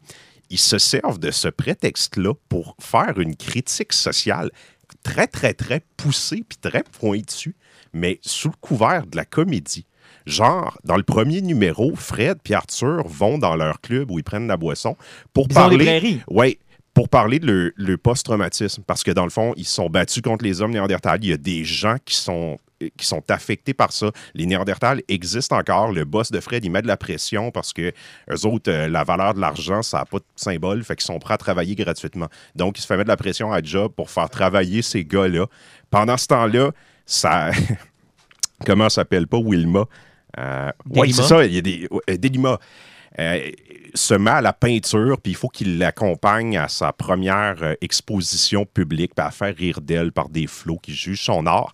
ils 0.50 0.60
se 0.60 0.78
servent 0.78 1.20
de 1.20 1.32
ce 1.32 1.48
prétexte-là 1.48 2.34
pour 2.50 2.76
faire 2.82 3.20
une 3.20 3.36
critique 3.36 3.94
sociale 3.94 4.50
très, 5.04 5.28
très, 5.28 5.54
très 5.54 5.82
poussée 5.98 6.44
puis 6.48 6.58
très 6.62 6.84
pointue, 6.84 7.56
mais 7.94 8.20
sous 8.22 8.50
le 8.50 8.56
couvert 8.60 9.06
de 9.08 9.16
la 9.16 9.26
comédie. 9.26 9.86
Genre, 10.26 10.78
dans 10.84 10.98
le 10.98 11.04
premier 11.04 11.42
numéro, 11.42 11.94
Fred 11.96 12.38
et 12.50 12.54
Arthur 12.54 13.08
vont 13.08 13.38
dans 13.38 13.56
leur 13.56 13.82
club 13.82 14.12
où 14.12 14.20
ils 14.20 14.24
prennent 14.24 14.48
la 14.48 14.58
boisson 14.58 14.96
pour 15.34 15.48
Ils 15.50 15.54
parler. 15.54 16.20
Oui, 16.28 16.60
pour 16.94 17.10
parler 17.10 17.40
de 17.40 17.48
le, 17.48 17.74
le 17.76 17.98
post-traumatisme. 17.98 18.84
Parce 18.86 19.04
que 19.04 19.12
dans 19.12 19.24
le 19.24 19.30
fond, 19.30 19.54
ils 19.58 19.66
se 19.66 19.76
sont 19.76 19.90
battus 19.90 20.22
contre 20.22 20.46
les 20.46 20.62
hommes 20.62 20.72
néandertals. 20.72 21.20
Il 21.24 21.30
y 21.30 21.34
a 21.34 21.38
des 21.38 21.64
gens 21.64 21.98
qui 22.06 22.16
sont 22.16 22.60
qui 22.98 23.06
sont 23.06 23.24
affectés 23.30 23.74
par 23.74 23.92
ça. 23.92 24.12
Les 24.34 24.46
Néandertals 24.46 25.02
existent 25.08 25.58
encore. 25.58 25.92
Le 25.92 26.06
boss 26.06 26.32
de 26.32 26.40
Fred, 26.40 26.64
il 26.66 26.72
met 26.72 26.82
de 26.82 26.88
la 26.88 26.98
pression 26.98 27.52
parce 27.52 27.74
que 27.74 27.94
eux 28.32 28.46
autres, 28.46 28.72
euh, 28.72 28.88
la 28.88 29.04
valeur 29.04 29.34
de 29.34 29.40
l'argent, 29.40 29.82
ça 29.82 30.00
n'a 30.00 30.06
pas 30.06 30.20
de 30.20 30.26
symbole, 30.36 30.84
fait 30.84 30.96
qu'ils 30.96 31.06
sont 31.06 31.20
prêts 31.20 31.34
à 31.34 31.38
travailler 31.38 31.76
gratuitement. 31.76 32.28
Donc, 32.56 32.78
il 32.78 32.82
se 32.82 32.88
fait 32.88 32.98
mettre 32.98 33.08
de 33.08 33.14
la 33.14 33.18
pression 33.18 33.52
à 33.52 33.62
job 33.62 33.92
pour 33.96 34.10
faire 34.10 34.30
travailler 34.30 34.82
ces 34.82 35.06
gars-là. 35.06 35.46
Pendant 35.90 36.18
ce 36.18 36.28
temps-là, 36.28 36.72
ça... 37.06 37.52
Comment 38.66 38.90
ça 38.90 39.02
s'appelle 39.02 39.28
pas 39.28 39.40
Wilma? 39.40 39.86
Euh, 40.40 40.72
oui, 40.90 41.10
Delima. 41.10 41.14
c'est 41.14 41.28
ça, 41.28 41.46
il 41.46 41.54
y 41.54 41.58
a 41.58 41.62
des... 41.62 41.88
euh. 42.18 42.58
Euh, 43.20 43.52
se 43.94 44.16
met 44.16 44.32
à 44.32 44.42
la 44.42 44.54
peinture, 44.54 45.20
puis 45.22 45.34
il 45.34 45.36
faut 45.36 45.50
qu'il 45.50 45.78
l'accompagne 45.78 46.58
à 46.58 46.68
sa 46.68 46.92
première 46.92 47.62
euh, 47.62 47.74
exposition 47.82 48.66
publique, 48.66 49.14
puis 49.16 49.26
à 49.26 49.30
faire 49.30 49.56
rire 49.56 49.82
d'elle 49.82 50.12
par 50.12 50.30
des 50.30 50.48
flots 50.48 50.80
qui 50.80 50.94
jugent 50.96 51.22
son 51.22 51.46
art. 51.46 51.74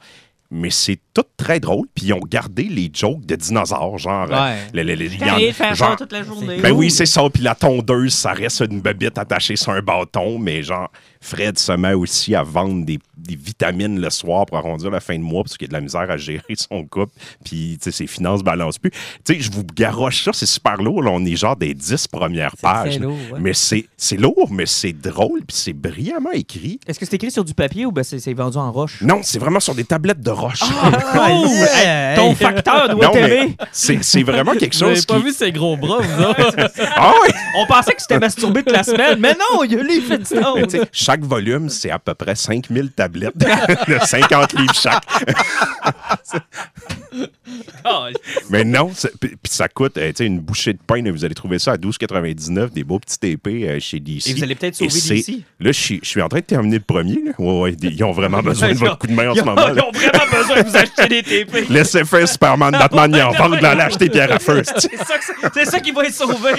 Mais 0.52 0.70
c'est 0.70 1.00
très 1.38 1.60
drôle, 1.60 1.88
puis 1.94 2.08
ils 2.08 2.14
ont 2.14 2.20
gardé 2.20 2.64
les 2.64 2.90
jokes 2.94 3.26
de 3.26 3.36
dinosaures, 3.36 3.98
genre... 3.98 4.28
euh, 4.32 4.36
Ouais. 4.74 4.84
le- 4.84 4.96
le- 4.96 5.06
y 5.06 5.50
en- 5.50 5.54
faire 5.54 5.76
genre- 5.76 5.92
ça 5.92 5.96
toute 5.96 6.12
la 6.12 6.24
journée. 6.24 6.58
ben 6.62 6.72
oui, 6.72 6.90
c'est 6.92 7.06
ça. 7.06 7.24
Puis 7.34 7.44
la 7.44 7.56
tondeuse, 7.56 8.14
ça 8.14 8.32
reste 8.34 8.62
une 8.70 8.82
bébite 8.82 9.18
attachée 9.18 9.56
sur 9.56 9.72
un 9.72 9.82
bâton. 9.82 10.38
Mais 10.40 10.64
genre, 10.64 10.90
Fred 11.22 11.58
se 11.60 11.72
met 11.74 11.94
aussi 11.94 12.36
à 12.36 12.44
vendre 12.44 12.86
des, 12.86 13.00
des 13.18 13.36
vitamines 13.36 14.00
le 14.00 14.10
soir 14.10 14.46
pour 14.46 14.58
arrondir 14.58 14.90
la 14.90 15.00
fin 15.00 15.18
de 15.18 15.24
mois 15.24 15.44
parce 15.44 15.58
qu'il 15.58 15.66
a 15.66 15.70
de 15.70 15.74
la 15.74 15.82
misère 15.82 16.10
à 16.10 16.18
gérer 16.18 16.44
son 16.56 16.84
couple. 16.86 17.14
Puis, 17.44 17.78
tu 17.82 17.86
sais, 17.86 17.92
ses 17.92 18.08
finances 18.08 18.44
balancent 18.44 18.78
plus. 18.80 18.92
Tu 18.92 19.34
sais, 19.36 19.40
je 19.40 19.52
vous 19.52 19.64
garoche 19.76 20.24
ça, 20.24 20.32
c'est 20.34 20.46
super 20.46 20.78
lourd. 20.78 21.02
là. 21.04 21.12
On 21.12 21.26
est 21.26 21.36
genre 21.36 21.56
des 21.56 21.74
dix 21.74 22.08
premières 22.08 22.56
pages. 22.58 23.00
lourd, 23.00 23.18
ouais. 23.34 23.40
Mais 23.40 23.54
c'est 23.54 23.86
c'est 23.98 24.18
lourd, 24.18 24.50
mais 24.52 24.66
c'est 24.66 24.94
drôle. 24.94 25.40
Puis 25.48 25.58
c'est 25.58 25.74
brillamment 25.74 26.32
écrit. 26.32 26.80
Est-ce 26.88 27.00
que 27.00 27.06
c'est 27.06 27.16
écrit 27.16 27.32
sur 27.32 27.44
du 27.44 27.54
papier 27.54 27.86
ou 27.86 27.92
ben 27.92 28.04
c'est 28.04 28.20
c'est 28.20 28.34
vendu 28.34 28.58
en 28.58 28.72
roche? 28.72 29.02
Non, 29.02 29.20
c'est 29.24 29.40
vraiment 29.40 29.60
sur 29.60 29.76
des 29.76 29.84
tablettes 29.84 30.22
de 30.22 30.32
roche. 30.32 30.62
Ah, 30.64 30.92
yeah! 31.16 32.16
Ton 32.16 32.36
facteur 32.36 32.90
doit 32.90 33.06
non, 33.08 33.12
mais 33.14 33.22
t'aimer. 33.30 33.56
c'est 33.72 34.04
c'est 34.04 34.24
vraiment 34.24 34.54
quelque 34.54 34.76
Vous 34.76 34.84
avez 34.84 34.96
chose 34.96 35.06
pas 35.06 35.18
qui... 35.18 35.24
vu 35.24 35.32
ses 35.32 35.52
gros 35.52 35.76
bras, 35.78 36.00
vous 36.02 36.24
autres? 36.24 36.56
Ah! 36.96 37.14
On 37.58 37.66
pensait 37.66 37.94
que 37.94 38.02
c'était 38.02 38.20
masturbé 38.20 38.64
toute 38.64 38.72
la 38.74 38.84
semaine, 38.84 39.20
mais 39.20 39.34
non, 39.34 39.64
il 39.64 39.72
y 39.74 39.76
a 39.76 39.84
les 39.84 39.96
Mais 39.96 40.02
Flintstones. 40.02 40.68
tu 40.68 40.78
sais, 40.78 40.84
chaque 40.92 41.22
volume, 41.22 41.70
c'est 41.70 41.92
à 41.92 42.00
peu 42.00 42.14
près 42.14 42.36
5000 42.36 42.92
tablettes 42.92 43.38
de 43.88 43.98
50 44.06 44.54
livres 44.54 44.74
chaque. 44.74 45.04
Ah, 47.84 48.08
Mais 48.50 48.64
non, 48.64 48.92
c'est- 48.94 49.12
puis 49.20 49.30
puis 49.42 49.52
ça 49.52 49.68
coûte 49.68 49.98
euh, 49.98 50.10
tu 50.10 50.18
sais, 50.18 50.26
une 50.26 50.40
bouchée 50.40 50.74
de 50.74 50.80
pain. 50.86 51.02
là, 51.02 51.12
Vous 51.12 51.26
allez 51.26 51.34
trouver 51.34 51.58
ça 51.60 51.72
à 51.74 51.78
12,99, 51.78 52.72
des 52.72 52.84
beaux 52.84 53.00
petits 53.00 53.18
TP 53.18 53.48
euh, 53.68 53.80
chez 53.80 54.00
DC. 54.00 54.28
Et 54.30 54.34
vous 54.34 54.44
allez 54.44 54.56
peut-être 54.56 54.76
sauver 54.76 54.90
c'est- 54.92 55.16
DC. 55.16 55.30
Là, 55.60 55.72
je 55.72 55.80
suis, 55.80 56.00
je 56.04 56.08
suis 56.10 56.22
en 56.22 56.30
train 56.30 56.40
de 56.40 56.46
terminer 56.46 56.78
le 56.78 56.84
premier. 56.84 57.16
Là. 57.26 57.32
Ouais, 57.40 57.60
ouais, 57.62 57.72
des- 57.72 57.88
ils 57.90 58.04
ont 58.04 58.12
vraiment 58.12 58.40
besoin 58.44 58.70
de 58.70 58.78
votre 58.78 58.98
coup 59.00 59.08
de 59.08 59.14
main 59.14 59.30
en 59.32 59.36
ce 59.36 59.42
moment. 59.42 59.68
ils 59.70 59.76
là. 59.76 59.88
ont 59.88 59.92
vraiment 59.92 60.26
besoin 60.32 60.62
de 60.62 60.68
vous 60.70 60.78
acheter 60.78 60.99
Laissez 61.70 62.04
faire 62.06 62.28
Superman, 62.28 62.72
Batman, 62.72 63.12
ils 63.16 63.22
en 63.22 63.32
vendent, 63.32 63.62
là, 63.62 63.76
l'acheter 63.76 64.10
pierre 64.10 64.32
à 64.34 64.40
feu. 64.40 64.62
c'est- 64.78 64.98
ça, 64.98 65.66
ça 65.66 65.80
qui 65.80 65.92
va 65.92 66.04
être 66.06 66.14
sauvé. 66.14 66.52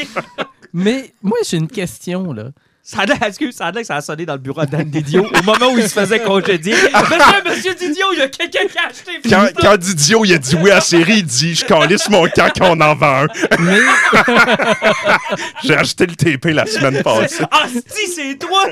Mais 0.72 1.12
moi, 1.22 1.38
j'ai 1.48 1.56
une 1.56 1.68
question, 1.68 2.32
là. 2.32 2.44
Ça 2.90 3.02
a 3.02 3.06
l'air, 3.06 3.22
excuse, 3.22 3.54
ça 3.54 3.66
a 3.66 3.70
l'air 3.70 3.82
que 3.82 3.86
ça 3.86 3.94
a 3.94 4.00
sonné 4.00 4.26
dans 4.26 4.32
le 4.32 4.40
bureau 4.40 4.66
d'Anne 4.66 4.90
Didio 4.90 5.24
au 5.24 5.42
moment 5.44 5.72
où 5.72 5.78
il 5.78 5.88
se 5.88 5.94
faisait 5.94 6.18
congédier. 6.18 6.74
Monsieur, 6.74 7.44
monsieur 7.46 7.74
Didio, 7.76 8.06
il 8.14 8.18
y 8.18 8.22
a 8.22 8.26
quelqu'un 8.26 8.66
qui 8.66 8.78
a 8.78 8.88
acheté. 8.88 9.28
Quand, 9.28 9.46
quand 9.60 9.76
Didio 9.76 10.24
il 10.24 10.34
a 10.34 10.38
dit 10.38 10.56
oui 10.60 10.72
à 10.72 10.74
la 10.74 10.80
série, 10.80 11.18
il 11.18 11.24
dit 11.24 11.54
Je 11.54 11.64
calisse 11.64 12.10
mon 12.10 12.26
camp 12.28 12.50
quand 12.58 12.76
on 12.76 12.80
en 12.80 12.96
vend 12.96 13.22
un. 13.22 13.26
Mais 13.60 13.78
J'ai 15.62 15.76
acheté 15.76 16.06
le 16.06 16.16
TP 16.16 16.46
la 16.46 16.66
semaine 16.66 17.00
passée. 17.04 17.44
Ah, 17.52 17.66
si, 17.68 18.08
c'est 18.08 18.36
toi! 18.36 18.64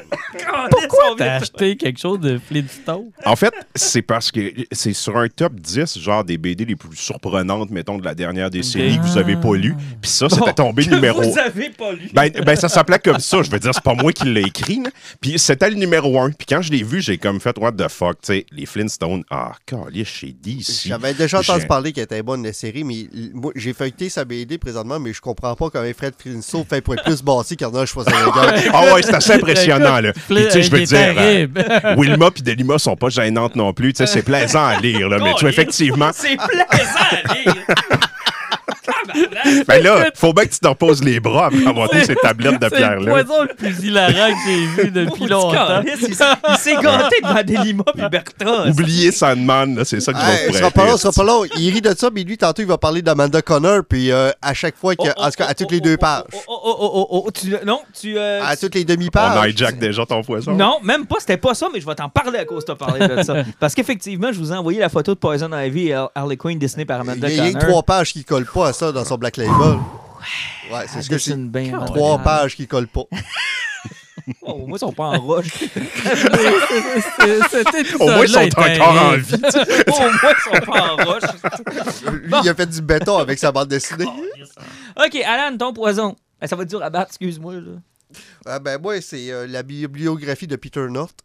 pourquoi 0.68 1.14
t'as 1.16 1.36
acheté 1.36 1.76
quelque 1.76 2.00
chose 2.00 2.18
de 2.18 2.40
Flintstone? 2.44 3.10
En 3.24 3.36
fait, 3.36 3.54
c'est 3.76 4.02
parce 4.02 4.32
que 4.32 4.52
c'est 4.72 4.94
sur 4.94 5.16
un 5.16 5.28
top 5.28 5.54
10, 5.54 5.96
genre 6.00 6.24
des 6.24 6.38
BD 6.38 6.64
les 6.64 6.74
plus 6.74 6.96
surprenantes, 6.96 7.70
mettons, 7.70 7.98
de 7.98 8.04
la 8.04 8.16
dernière 8.16 8.50
décennie 8.50 8.98
que 8.98 9.04
vous 9.04 9.16
avez 9.16 9.36
pas 9.36 9.54
lu. 9.54 9.76
Puis 10.02 10.10
ça, 10.10 10.28
c'était 10.28 10.54
tombé 10.54 10.86
numéro. 10.86 11.22
Vous 11.28 11.38
avez 11.38 11.70
pas 11.70 11.92
lu. 11.92 12.08
Ben, 12.12 12.30
ben, 12.30 12.56
ça 12.56 12.68
s'appelait 12.68 12.98
comme 12.98 13.18
ça. 13.18 13.42
Je 13.42 13.50
veux 13.50 13.58
dire, 13.58 13.72
c'est 13.74 13.82
pas 13.82 13.94
moi 13.94 14.07
qui 14.12 14.24
l'ai 14.26 14.42
écrit. 14.42 14.80
là. 14.82 14.90
Puis 15.20 15.38
c'était 15.38 15.70
le 15.70 15.76
numéro 15.76 16.20
1. 16.20 16.30
Puis 16.32 16.46
quand 16.48 16.62
je 16.62 16.70
l'ai 16.70 16.82
vu, 16.82 17.00
j'ai 17.00 17.18
comme 17.18 17.40
fait, 17.40 17.56
what 17.58 17.72
the 17.72 17.88
fuck, 17.88 18.20
tu 18.22 18.26
sais, 18.34 18.46
les 18.52 18.66
Flintstones. 18.66 19.24
Ah, 19.30 19.52
calice, 19.66 20.08
chez 20.08 20.34
DC. 20.40 20.86
J'avais 20.86 21.14
déjà 21.14 21.40
entendu 21.40 21.66
parler 21.66 21.92
qu'elle 21.92 22.04
était 22.04 22.22
bonne 22.22 22.42
la 22.44 22.52
série, 22.52 22.84
mais 22.84 23.08
moi, 23.34 23.52
j'ai 23.56 23.72
feuilleté 23.72 24.08
sa 24.08 24.24
BD 24.24 24.58
présentement, 24.58 24.98
mais 24.98 25.12
je 25.12 25.20
comprends 25.20 25.54
pas 25.54 25.70
comment 25.70 25.88
Fred 25.96 26.14
Flintstone 26.18 26.64
fait 26.68 26.80
pour 26.80 26.94
être 26.94 27.04
plus 27.04 27.22
bâti 27.22 27.56
qu'Arnold 27.56 27.86
Schwarzenegger. 27.88 28.68
Ah 28.72 28.92
ouais, 28.94 29.02
c'est 29.02 29.14
assez 29.14 29.32
impressionnant, 29.32 30.00
là. 30.00 30.12
Puis 30.12 30.36
tu 30.44 30.50
sais, 30.50 30.62
je 30.62 30.70
veux 30.70 30.82
dire, 30.82 30.98
euh, 30.98 31.14
terrible. 31.14 31.64
Wilma 31.96 32.30
puis 32.30 32.42
Delima 32.42 32.78
sont 32.78 32.96
pas 32.96 33.08
gênantes 33.08 33.56
non 33.56 33.72
plus. 33.72 33.92
Tu 33.92 33.98
sais, 33.98 34.06
c'est 34.06 34.22
plaisant 34.22 34.64
à 34.66 34.78
lire, 34.80 35.08
là. 35.08 35.18
Mais 35.22 35.32
tu 35.34 35.40
vois, 35.40 35.50
effectivement, 35.50 36.10
C'est 36.14 36.36
plaisant 36.36 37.06
à 37.10 37.34
lire. 37.34 37.54
Ben 39.66 39.82
là, 39.82 40.10
faut 40.14 40.32
bien 40.32 40.44
que 40.44 40.50
tu 40.50 40.58
te 40.60 40.68
reposes 40.68 41.02
les 41.02 41.20
bras 41.20 41.46
après 41.46 41.66
avoir 41.66 41.90
vu 41.92 42.04
ces 42.04 42.14
tablettes 42.16 42.60
de 42.60 42.68
C'est 42.68 42.74
le 42.74 42.76
pierre-là. 42.76 43.10
poison 43.10 43.42
le 43.42 43.54
plus 43.54 43.84
hilarant 43.84 44.12
que 44.30 44.36
j'ai 44.46 44.66
vu 44.82 44.90
depuis 44.90 45.26
longtemps. 45.26 45.82
Il 45.84 45.96
s'est 46.58 46.74
il 46.74 46.80
gâté 46.80 47.16
devant 47.22 47.42
Delima 47.42 47.84
puis 47.94 48.02
Bertha. 48.10 48.68
Oubliez 48.68 49.12
Sandman, 49.12 49.84
c'est 49.84 50.00
ça 50.00 50.12
que 50.12 50.18
je 50.18 50.24
vais 50.24 50.32
Hey, 50.32 50.46
vous 50.48 50.52
ce 50.52 50.58
sera 50.58 50.70
pas 50.70 50.86
long, 50.86 50.96
sera 50.96 51.12
pas 51.12 51.24
long. 51.24 51.44
Il 51.56 51.72
rit 51.72 51.80
de 51.80 51.94
ça, 51.96 52.10
mais 52.12 52.22
lui, 52.24 52.36
tantôt, 52.38 52.62
il 52.62 52.68
va 52.68 52.78
parler 52.78 53.02
d'Amanda 53.02 53.40
Connor, 53.42 53.82
puis 53.88 54.10
euh, 54.10 54.30
à 54.42 54.54
chaque 54.54 54.76
fois, 54.76 54.94
que, 54.94 55.02
en 55.16 55.26
tout 55.30 55.36
cas, 55.38 55.46
à 55.46 55.54
toutes 55.54 55.70
les 55.72 55.80
deux 55.80 55.96
pages. 55.96 56.24
Oh, 56.32 56.38
oh, 56.48 56.60
oh, 56.64 56.76
oh, 56.80 57.06
oh, 57.10 57.22
oh, 57.26 57.30
tu, 57.30 57.54
non, 57.64 57.80
tu. 57.98 58.16
euh, 58.18 58.40
À 58.44 58.56
toutes 58.56 58.74
les 58.74 58.82
On 58.82 58.84
demi-pages. 58.84 59.50
hijack 59.52 59.78
déjà 59.78 60.04
ton 60.06 60.22
poison. 60.22 60.52
Non, 60.52 60.78
même 60.82 61.06
pas, 61.06 61.16
c'était 61.20 61.36
pas 61.36 61.54
ça, 61.54 61.68
mais 61.72 61.80
je 61.80 61.86
vais 61.86 61.94
t'en 61.94 62.08
parler 62.08 62.38
à 62.40 62.44
cause 62.44 62.64
de 62.64 62.74
parler 62.74 63.06
de 63.06 63.22
ça. 63.22 63.34
Parce 63.60 63.74
qu'effectivement, 63.74 64.32
je 64.32 64.38
vous 64.38 64.52
ai 64.52 64.56
envoyé 64.56 64.80
la 64.80 64.88
photo 64.88 65.14
de 65.14 65.18
Poison 65.18 65.50
Ivy 65.56 65.88
et 65.88 66.04
Harley 66.14 66.36
Quinn 66.36 66.58
dessinée 66.58 66.84
par 66.84 66.98
Il 66.98 67.00
Amanda 67.10 67.28
y 67.28 67.38
a 67.38 67.42
rien 67.42 67.52
que 67.52 67.58
Connor. 67.58 67.68
trois 67.70 67.82
pages 67.82 68.12
qui 68.18 68.24
collent 68.24 68.46
pas 68.46 68.68
à 68.68 68.72
ça 68.72 68.90
dans 68.90 69.04
son 69.04 69.16
Black 69.16 69.36
Label. 69.36 69.78
Ouais, 70.72 70.86
c'est 70.88 71.02
ce 71.02 71.08
que 71.08 71.32
Amanda 71.32 71.86
Trois 71.86 72.18
pages 72.18 72.56
qui 72.56 72.66
collent 72.66 72.88
pas. 72.88 73.04
Oh, 74.42 74.66
moi, 74.66 74.76
ils 74.76 74.80
sont 74.80 74.92
pas 74.92 75.04
en 75.04 75.20
roche. 75.20 75.46
Cet 77.50 77.94
Au 77.98 78.04
moins, 78.04 78.24
ils 78.24 78.28
sont 78.28 78.40
encore 78.40 79.02
en 79.02 79.16
vie. 79.16 79.34
Au 79.86 80.00
moins, 80.00 80.32
ils 80.36 80.42
sont 80.44 80.66
pas 80.66 80.92
en 80.92 80.96
roche. 80.96 81.22
Lui, 82.12 82.34
il 82.42 82.48
a 82.50 82.54
fait 82.54 82.66
du 82.66 82.82
béton 82.82 83.16
avec 83.16 83.38
sa 83.38 83.52
bande 83.52 83.68
dessinée. 83.68 84.04
OK, 84.04 85.16
Alan, 85.24 85.56
ton 85.56 85.72
poison. 85.72 86.14
Ben, 86.38 86.46
ça 86.46 86.56
va 86.56 86.64
être 86.64 86.68
dur 86.68 86.82
à 86.82 86.90
battre, 86.90 87.12
excuse-moi. 87.12 87.54
là. 87.54 87.80
Ah, 88.44 88.58
ben, 88.58 88.78
moi, 88.78 89.00
c'est 89.00 89.30
euh, 89.30 89.46
la 89.46 89.62
bibliographie 89.62 90.46
de 90.46 90.56
Peter 90.56 90.86
North. 90.90 91.20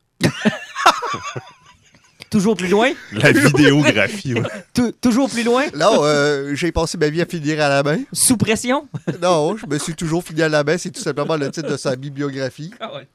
Toujours 2.33 2.57
plus 2.57 2.67
loin? 2.67 2.91
La 3.13 3.31
vidéographie. 3.31 4.33
ouais. 4.33 4.41
Tou- 4.73 4.91
toujours 4.99 5.29
plus 5.29 5.43
loin? 5.43 5.65
Là, 5.75 5.91
euh, 6.01 6.55
j'ai 6.55 6.71
passé 6.71 6.97
ma 6.97 7.07
vie 7.09 7.21
à 7.21 7.25
finir 7.27 7.61
à 7.61 7.69
la 7.69 7.83
main. 7.83 7.99
Sous 8.11 8.37
pression? 8.37 8.87
Non, 9.21 9.55
je 9.55 9.67
me 9.67 9.77
suis 9.77 9.93
toujours 9.93 10.23
fini 10.23 10.41
à 10.41 10.49
la 10.49 10.63
main. 10.63 10.75
C'est 10.79 10.89
tout 10.89 10.99
simplement 11.01 11.35
le 11.37 11.51
titre 11.51 11.69
de 11.69 11.77
sa 11.77 11.95
bibliographie. 11.95 12.71
Ah 12.79 12.91
ouais. 12.95 13.07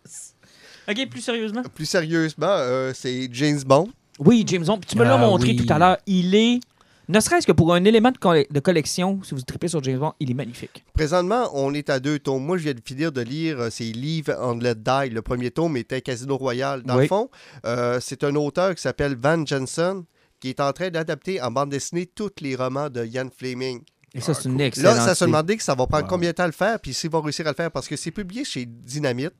OK, 0.88 1.10
plus 1.10 1.20
sérieusement? 1.20 1.62
Plus 1.74 1.84
sérieusement, 1.86 2.46
euh, 2.48 2.92
c'est 2.94 3.28
James 3.32 3.60
Bond. 3.66 3.88
Oui, 4.20 4.44
James 4.46 4.64
Bond. 4.64 4.78
Puis 4.78 4.90
tu 4.90 4.96
me 4.96 5.02
l'as 5.04 5.14
Ah 5.14 5.18
montré 5.18 5.48
oui. 5.48 5.56
tout 5.66 5.72
à 5.72 5.78
l'heure. 5.80 5.96
Il 6.06 6.34
est, 6.36 6.60
ne 7.08 7.20
serait-ce 7.20 7.46
que 7.46 7.52
pour 7.52 7.72
un 7.74 7.84
élément 7.84 8.10
de, 8.10 8.18
colle- 8.18 8.46
de 8.50 8.60
collection, 8.60 9.20
si 9.22 9.34
vous 9.34 9.40
tripez 9.42 9.68
sur 9.68 9.82
James 9.82 9.98
Bond, 9.98 10.12
il 10.20 10.30
est 10.30 10.34
magnifique. 10.34 10.84
Présentement, 10.92 11.48
on 11.54 11.72
est 11.74 11.88
à 11.90 12.00
deux 12.00 12.18
tomes. 12.18 12.44
Moi, 12.44 12.58
je 12.58 12.64
viens 12.64 12.74
de 12.74 12.82
finir 12.84 13.12
de 13.12 13.20
lire 13.22 13.58
euh, 13.60 13.70
ses 13.70 13.92
livres 13.92 14.36
on 14.40 14.58
Let 14.58 14.74
Die. 14.76 15.10
Le 15.10 15.22
premier 15.22 15.50
tome 15.50 15.76
était 15.76 16.00
Casino 16.02 16.36
Royale. 16.36 16.82
Dans 16.82 16.96
Oui. 16.96 17.02
le 17.02 17.08
fond, 17.08 17.30
euh, 17.66 17.98
c'est 18.00 18.24
un 18.24 18.34
auteur 18.34 18.74
qui 18.74 18.82
s'appelle 18.82 19.16
Van 19.16 19.44
Jensen 19.44 20.04
qui 20.40 20.50
est 20.50 20.60
en 20.60 20.72
train 20.72 20.90
d'adapter 20.90 21.40
en 21.40 21.50
bande 21.50 21.70
dessinée 21.70 22.06
tous 22.06 22.30
les 22.40 22.54
romans 22.54 22.88
de 22.90 23.04
Ian 23.04 23.28
Fleming. 23.36 23.80
Et 24.14 24.20
ça, 24.20 24.34
c'est 24.34 24.48
une 24.48 24.60
excellente 24.60 24.96
Là, 24.96 25.04
ça 25.04 25.14
se 25.14 25.24
demandait 25.24 25.56
que 25.56 25.62
ça 25.62 25.74
va 25.74 25.86
prendre 25.86 26.04
Wow. 26.04 26.10
combien 26.10 26.30
de 26.30 26.34
temps 26.34 26.44
à 26.44 26.46
le 26.46 26.52
faire, 26.52 26.78
puis 26.80 26.94
s'il 26.94 27.10
va 27.10 27.20
réussir 27.20 27.46
à 27.46 27.50
le 27.50 27.56
faire, 27.56 27.70
parce 27.70 27.88
que 27.88 27.96
c'est 27.96 28.10
publié 28.10 28.44
chez 28.44 28.64
Dynamite, 28.66 29.34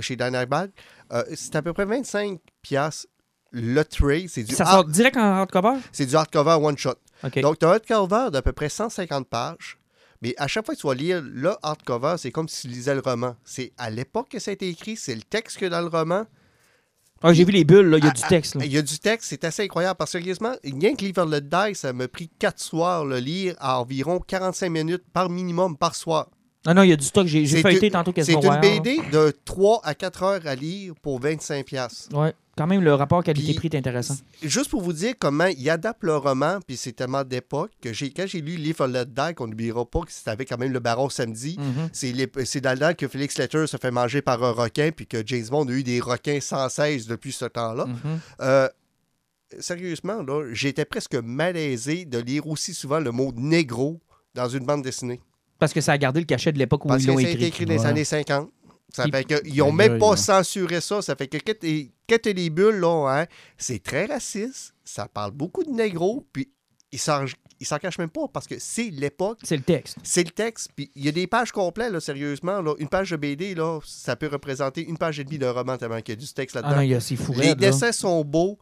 chez 0.00 0.16
Dynamite. 0.16 0.72
Euh, 1.12 1.22
c'est 1.34 1.54
à 1.56 1.62
peu 1.62 1.72
près 1.72 1.84
25 1.84 2.38
piastres 2.62 3.06
le 3.50 3.82
tray. 3.84 4.28
C'est 4.28 4.42
du, 4.42 4.54
Ça 4.54 4.64
hard- 4.64 4.72
sort 4.74 4.84
direct 4.86 5.16
en 5.16 5.20
hardcover? 5.20 5.78
c'est 5.92 6.06
du 6.06 6.14
hardcover 6.16 6.58
one-shot. 6.62 6.94
Donc, 7.42 7.58
tu 7.58 7.66
as 7.66 7.68
un 7.68 7.72
hardcover 7.72 8.28
d'à 8.32 8.42
peu 8.42 8.52
près 8.52 8.68
150 8.68 9.28
pages. 9.28 9.78
Mais 10.22 10.34
à 10.36 10.46
chaque 10.48 10.66
fois 10.66 10.74
que 10.74 10.80
tu 10.80 10.86
vas 10.86 10.94
lire 10.94 11.22
le 11.24 11.52
hardcover, 11.62 12.16
c'est 12.18 12.30
comme 12.30 12.48
si 12.48 12.62
tu 12.62 12.68
lisais 12.74 12.94
le 12.94 13.00
roman. 13.00 13.36
C'est 13.44 13.72
à 13.78 13.88
l'époque 13.90 14.28
que 14.30 14.38
ça 14.38 14.50
a 14.50 14.54
été 14.54 14.68
écrit, 14.68 14.96
c'est 14.96 15.14
le 15.14 15.22
texte 15.22 15.56
que 15.58 15.66
dans 15.66 15.80
le 15.80 15.86
roman. 15.88 16.24
Ah, 17.22 17.34
j'ai 17.34 17.44
vu 17.44 17.52
les 17.52 17.64
bulles, 17.64 17.88
là. 17.90 17.98
Il 17.98 18.04
y 18.04 18.06
a 18.06 18.10
Ah, 18.10 18.14
du 18.14 18.22
texte. 18.22 18.54
Là. 18.54 18.64
Il 18.64 18.72
y 18.72 18.78
a 18.78 18.82
du 18.82 18.98
texte, 18.98 19.28
c'est 19.28 19.44
assez 19.44 19.64
incroyable. 19.64 19.96
Parce 19.98 20.12
que 20.12 20.18
sérieusement, 20.18 20.54
rien 20.64 20.94
que 20.94 21.04
Live 21.04 21.18
and 21.18 21.26
Let 21.26 21.42
Die, 21.42 21.74
ça 21.74 21.92
m'a 21.92 22.08
pris 22.08 22.30
4 22.38 22.58
soirs 22.58 23.04
le 23.04 23.18
lire 23.18 23.54
à 23.60 23.78
environ 23.80 24.20
45 24.20 24.70
minutes 24.70 25.04
par 25.12 25.28
minimum 25.28 25.76
par 25.76 25.94
soir. 25.94 26.28
Ah 26.66 26.72
non, 26.74 26.82
il 26.82 26.90
y 26.90 26.92
a 26.92 26.96
du 26.96 27.04
stock. 27.04 27.26
J'ai 27.26 27.46
C'est 27.46 27.60
feuilleté 27.62 27.90
tantôt 27.90 28.12
C'est 28.16 28.34
quasiment. 28.34 28.54
une 28.54 28.60
BD 28.60 29.00
de 29.12 29.34
3 29.44 29.80
à 29.84 29.94
4 29.94 30.22
heures 30.22 30.46
à 30.46 30.54
lire 30.54 30.94
pour 31.02 31.20
25 31.20 31.64
piastres. 31.66 32.14
Ouais. 32.16 32.32
Quand 32.60 32.66
même, 32.66 32.82
le 32.82 32.92
rapport 32.92 33.24
qualité-prix 33.24 33.70
est 33.72 33.76
intéressant. 33.78 34.16
Juste 34.42 34.68
pour 34.68 34.82
vous 34.82 34.92
dire 34.92 35.14
comment 35.18 35.46
il 35.46 35.70
adapte 35.70 36.02
le 36.02 36.14
roman, 36.14 36.58
puis 36.66 36.76
c'est 36.76 36.92
tellement 36.92 37.24
d'époque 37.24 37.70
que 37.80 37.94
j'ai, 37.94 38.10
quand 38.10 38.26
j'ai 38.26 38.42
lu 38.42 38.56
Live 38.56 38.76
Let 38.86 39.06
Die, 39.06 39.34
qu'on 39.34 39.46
n'oubliera 39.46 39.86
pas 39.86 40.00
que 40.00 40.12
c'était 40.12 40.28
avec 40.28 40.50
quand 40.50 40.58
même 40.58 40.70
le 40.70 40.78
Baron 40.78 41.08
Samedi, 41.08 41.56
Mhm. 41.58 41.88
C'est 42.44 42.60
dans 42.60 42.72
le 42.72 42.78
temps 42.78 42.92
que 42.92 43.08
Felix 43.08 43.38
Letter 43.38 43.66
se 43.66 43.78
fait 43.78 43.90
manger 43.90 44.20
par 44.20 44.44
un 44.44 44.50
requin, 44.50 44.90
puis 44.94 45.06
que 45.06 45.26
James 45.26 45.46
Bond 45.50 45.68
a 45.68 45.72
eu 45.72 45.82
des 45.82 46.00
requins 46.00 46.38
sans 46.42 46.68
cesse 46.68 47.06
depuis 47.06 47.32
ce 47.32 47.46
temps-là. 47.46 47.86
Mhm. 47.86 47.96
Euh, 48.42 48.68
sérieusement, 49.58 50.22
là, 50.22 50.44
j'étais 50.52 50.84
presque 50.84 51.14
malaisé 51.14 52.04
de 52.04 52.18
lire 52.18 52.46
aussi 52.46 52.74
souvent 52.74 53.00
le 53.00 53.10
mot 53.10 53.32
négro 53.34 54.00
dans 54.34 54.50
une 54.50 54.66
bande 54.66 54.82
dessinée. 54.82 55.22
Parce 55.58 55.72
que 55.74 55.80
ça 55.80 55.92
a 55.92 55.98
gardé 55.98 56.20
le 56.20 56.26
cachet 56.26 56.52
de 56.52 56.58
l'époque 56.58 56.84
où 56.84 56.88
Parce 56.88 57.02
ils 57.02 57.06
que 57.06 57.10
l'ont 57.12 57.18
ça 57.18 57.26
a 57.26 57.30
été 57.30 57.46
écrit. 57.46 57.64
écrit 57.64 57.64
dans 57.66 57.72
les 57.74 57.86
années 57.86 58.04
50. 58.04 58.50
Ça 58.92 59.04
fait 59.10 59.24
que, 59.24 59.40
ils 59.46 59.62
ont 59.62 59.72
même 59.72 59.98
pas 59.98 60.12
hein. 60.12 60.16
censuré 60.16 60.80
ça. 60.80 61.02
Ça 61.02 61.16
fait 61.16 61.28
que 61.28 61.38
quand 61.38 62.18
t'es- 62.22 62.32
les 62.32 62.50
bulles, 62.50 62.80
là, 62.80 63.08
hein, 63.22 63.26
c'est 63.56 63.82
très 63.82 64.06
raciste. 64.06 64.74
Ça 64.84 65.06
parle 65.08 65.30
beaucoup 65.32 65.62
de 65.64 65.70
négro, 65.70 66.26
puis 66.32 66.50
ils 66.92 66.98
s'en 66.98 67.24
ils 67.62 67.66
s'en 67.66 67.76
cachent 67.78 67.98
même 67.98 68.08
pas 68.10 68.26
parce 68.32 68.46
que 68.46 68.54
c'est 68.58 68.88
l'époque. 68.90 69.38
C'est 69.42 69.56
le 69.56 69.62
texte. 69.62 69.98
C'est 70.02 70.24
le 70.24 70.30
texte, 70.30 70.70
puis 70.74 70.90
il 70.94 71.04
y 71.04 71.08
a 71.08 71.12
des 71.12 71.26
pages 71.26 71.52
complètes, 71.52 71.92
là, 71.92 72.00
sérieusement. 72.00 72.62
Là. 72.62 72.74
Une 72.78 72.88
page 72.88 73.10
de 73.10 73.16
BD, 73.16 73.54
là, 73.54 73.80
ça 73.84 74.16
peut 74.16 74.28
représenter 74.28 74.86
une 74.88 74.96
page 74.96 75.20
et 75.20 75.24
demie 75.24 75.38
de 75.38 75.44
roman 75.46 75.76
tellement 75.76 76.00
qu'il 76.00 76.14
y 76.14 76.16
a 76.16 76.20
du 76.20 76.32
texte 76.32 76.56
Ah 76.56 76.62
là-dedans. 76.62 76.76
non, 76.76 76.82
il 76.82 76.88
y 76.90 76.94
a 76.94 77.00
c'est 77.00 77.16
fou. 77.16 77.34
les 77.36 77.48
là. 77.48 77.54
dessins 77.54 77.92
sont 77.92 78.24
beaux, 78.24 78.58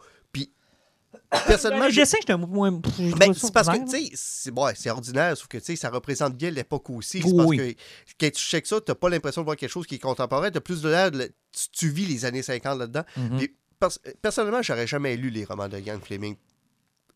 personnellement, 1.46 1.88
je- 1.90 1.96
dessins, 2.00 2.18
j'étais 2.20 2.32
un 2.32 2.38
moins. 2.38 2.70
ben, 2.72 3.34
c'est 3.34 3.52
parce 3.52 3.68
que, 3.68 3.84
tu 3.90 4.16
sais, 4.16 4.72
c'est 4.74 4.90
ordinaire, 4.90 5.36
sauf 5.36 5.46
que, 5.48 5.58
tu 5.58 5.64
sais, 5.64 5.76
ça 5.76 5.90
représente 5.90 6.36
bien 6.36 6.50
l'époque 6.50 6.90
aussi. 6.90 7.18
Oui, 7.24 7.30
C'est 7.30 7.36
parce 7.36 7.48
oui. 7.48 7.56
que 7.56 7.72
quand 8.20 8.30
tu 8.32 8.40
checkes 8.42 8.66
ça, 8.66 8.80
t'as 8.80 8.94
pas 8.94 9.08
l'impression 9.08 9.42
de 9.42 9.44
voir 9.46 9.56
quelque 9.56 9.70
chose 9.70 9.86
qui 9.86 9.96
est 9.96 10.00
contemporain, 10.00 10.50
t'as 10.50 10.60
plus 10.60 10.82
de 10.82 10.88
l'air, 10.88 11.10
tu, 11.10 11.28
tu 11.72 11.88
vis 11.88 12.06
les 12.06 12.24
années 12.24 12.42
50 12.42 12.78
là-dedans. 12.78 13.04
Mhm. 13.16 13.38
Puis, 13.38 13.54
pers- 13.80 13.98
personnellement, 14.22 14.62
j'aurais 14.62 14.86
jamais 14.86 15.16
lu 15.16 15.30
les 15.30 15.44
romans 15.44 15.68
de 15.68 15.78
Ian 15.78 15.98
Fleming. 16.02 16.36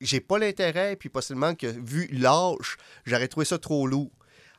J'ai 0.01 0.21
pas 0.21 0.39
l'intérêt, 0.39 0.97
puis 0.97 1.09
possiblement 1.09 1.55
que, 1.55 1.67
vu 1.67 2.09
l'âge, 2.13 2.77
j'aurais 3.05 3.29
trouvé 3.29 3.47
ça 3.47 3.59
trop 3.59 3.87
lourd. 3.87 4.11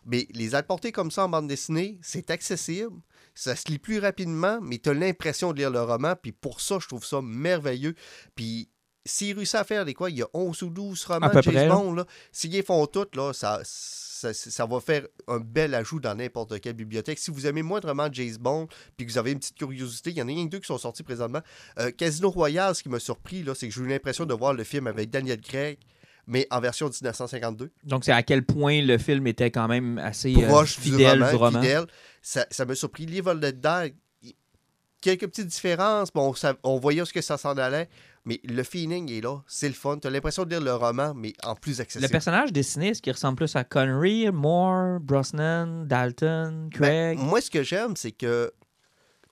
Mais 0.05 0.27
les 0.31 0.53
apporter 0.55 0.91
comme 0.91 1.11
ça 1.11 1.25
en 1.25 1.29
bande 1.29 1.47
dessinée, 1.47 1.97
c'est 2.01 2.29
accessible. 2.29 2.91
Ça 3.35 3.55
se 3.55 3.67
lit 3.69 3.79
plus 3.79 3.99
rapidement, 3.99 4.59
mais 4.61 4.77
tu 4.77 4.89
as 4.89 4.93
l'impression 4.93 5.53
de 5.53 5.57
lire 5.57 5.69
le 5.71 5.81
roman. 5.81 6.13
Puis 6.21 6.33
pour 6.33 6.59
ça, 6.61 6.77
je 6.81 6.87
trouve 6.87 7.05
ça 7.05 7.21
merveilleux. 7.21 7.95
Puis 8.35 8.69
s'ils 9.05 9.35
réussissent 9.35 9.55
à 9.55 9.63
faire 9.63 9.85
des 9.85 9.93
quoi, 9.93 10.09
il 10.09 10.17
y 10.17 10.21
a 10.21 10.27
11 10.33 10.61
ou 10.63 10.69
12 10.69 11.03
romans 11.05 11.27
de 11.27 11.41
James 11.41 11.53
près. 11.53 11.67
Bond. 11.67 11.93
Là. 11.93 12.05
S'ils 12.31 12.51
les 12.51 12.63
font 12.63 12.85
toutes, 12.85 13.15
là, 13.15 13.33
ça, 13.33 13.59
ça, 13.63 14.33
ça 14.33 14.65
va 14.65 14.79
faire 14.79 15.05
un 15.27 15.39
bel 15.39 15.75
ajout 15.75 15.99
dans 15.99 16.15
n'importe 16.15 16.59
quelle 16.61 16.73
bibliothèque. 16.73 17.19
Si 17.19 17.29
vous 17.31 17.45
aimez 17.45 17.61
moindrement 17.63 18.07
James 18.11 18.37
Bond, 18.39 18.67
puis 18.95 19.05
que 19.05 19.11
vous 19.11 19.17
avez 19.17 19.31
une 19.33 19.39
petite 19.39 19.57
curiosité, 19.57 20.11
il 20.11 20.17
y 20.17 20.21
en 20.21 20.25
a 20.25 20.31
rien 20.31 20.45
que 20.45 20.51
deux 20.51 20.59
qui 20.59 20.67
sont 20.67 20.77
sortis 20.77 21.03
présentement. 21.03 21.41
Euh, 21.79 21.91
Casino 21.91 22.29
Royale, 22.29 22.73
ce 22.75 22.83
qui 22.83 22.89
m'a 22.89 22.99
surpris, 22.99 23.43
là, 23.43 23.53
c'est 23.55 23.67
que 23.67 23.73
j'ai 23.73 23.81
eu 23.81 23.87
l'impression 23.87 24.25
de 24.25 24.33
voir 24.33 24.53
le 24.53 24.63
film 24.63 24.87
avec 24.87 25.09
Daniel 25.09 25.41
Craig, 25.41 25.77
mais 26.25 26.47
en 26.51 26.61
version 26.61 26.85
1952 26.87 27.69
Donc, 27.83 28.05
c'est 28.05 28.13
à 28.13 28.23
quel 28.23 28.45
point 28.45 28.81
le 28.81 28.97
film 28.97 29.27
était 29.27 29.51
quand 29.51 29.67
même 29.67 29.97
assez 29.97 30.33
euh, 30.33 30.47
proche 30.47 30.77
fidèle 30.77 31.17
du 31.17 31.23
roman. 31.23 31.29
du 31.31 31.35
roman. 31.35 31.61
fidèle. 31.61 31.85
Ça, 32.21 32.45
ça 32.49 32.63
m'a 32.63 32.75
surpris. 32.75 33.05
Die, 33.05 33.21
il- 34.21 34.33
quelques 35.01 35.27
petites 35.27 35.47
différences. 35.47 36.11
Bon, 36.13 36.33
ça- 36.33 36.55
on 36.63 36.79
voyait 36.79 37.01
où 37.01 37.05
ce 37.05 37.11
que 37.11 37.19
ça 37.21 37.37
s'en 37.37 37.57
allait, 37.57 37.89
mais 38.25 38.39
le 38.43 38.63
feeling 38.63 39.11
est 39.11 39.21
là. 39.21 39.41
C'est 39.47 39.67
le 39.67 39.73
fun. 39.73 39.97
Tu 39.99 40.07
as 40.07 40.09
l'impression 40.09 40.43
de 40.45 40.49
lire 40.49 40.61
le 40.61 40.73
roman, 40.73 41.13
mais 41.13 41.33
en 41.43 41.55
plus 41.55 41.77
Le 41.77 41.81
accessible. 41.83 42.11
personnage 42.11 42.51
dessiné, 42.53 42.89
est-ce 42.89 43.01
qu'il 43.01 43.13
ressemble 43.13 43.35
plus 43.37 43.55
à 43.55 43.63
Connery, 43.63 44.29
Moore, 44.31 44.99
Brosnan, 45.01 45.85
Dalton, 45.85 46.69
Ben, 46.79 47.15
Craig? 47.15 47.19
moi, 47.19 47.41
ce 47.41 47.51
que 47.51 47.63
j'aime, 47.63 47.95
c'est 47.95 48.11
que 48.13 48.51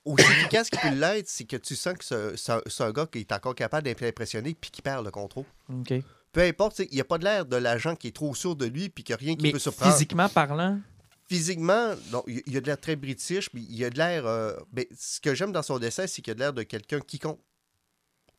aussi 0.03 0.23
efficace 0.23 0.69
qu'il 0.69 0.79
peut 0.79 0.95
l'être, 0.95 1.27
c'est 1.29 1.45
que 1.45 1.57
tu 1.57 1.75
sens 1.75 1.93
que 1.93 2.35
c'est 2.35 2.83
un 2.83 2.91
gars 2.91 3.05
qui 3.05 3.19
est 3.19 3.31
encore 3.31 3.53
capable 3.55 3.83
d'être 3.83 4.03
impressionné 4.03 4.55
puis 4.59 4.71
qui 4.71 4.81
perd 4.81 5.05
le 5.05 5.11
contrôle. 5.11 5.45
OK. 5.69 5.93
Peu 6.31 6.41
importe, 6.41 6.79
il 6.79 6.87
n'y 6.95 7.01
a 7.01 7.03
pas 7.03 7.17
de 7.17 7.23
l'air 7.25 7.45
de 7.45 7.57
l'agent 7.57 7.95
qui 7.95 8.07
est 8.07 8.15
trop 8.15 8.33
sûr 8.33 8.55
de 8.55 8.65
lui 8.65 8.89
puis 8.89 9.03
qu'il 9.03 9.13
n'y 9.13 9.21
a 9.21 9.25
rien 9.25 9.35
qui 9.35 9.43
Mais 9.43 9.51
peut 9.51 9.59
surprendre. 9.59 9.91
physiquement 9.91 10.27
parlant, 10.29 10.79
Physiquement, 11.27 11.93
il 12.27 12.41
y 12.53 12.57
a 12.57 12.61
de 12.61 12.65
l'air 12.65 12.79
très 12.79 12.97
british, 12.97 13.49
puis 13.49 13.65
il 13.69 13.77
y 13.77 13.85
a 13.85 13.89
de 13.89 13.97
l'air. 13.97 14.25
euh, 14.25 14.53
ben, 14.73 14.83
ce 14.97 15.21
que 15.21 15.33
j'aime 15.33 15.53
dans 15.53 15.61
son 15.61 15.79
dessin, 15.79 16.05
c'est 16.07 16.21
qu'il 16.21 16.31
y 16.31 16.31
a 16.31 16.35
de 16.35 16.39
l'air 16.39 16.51
de 16.53 16.63
quelqu'un 16.63 16.99
qui 16.99 17.19
compte. 17.19 17.37
Tu 17.37 17.43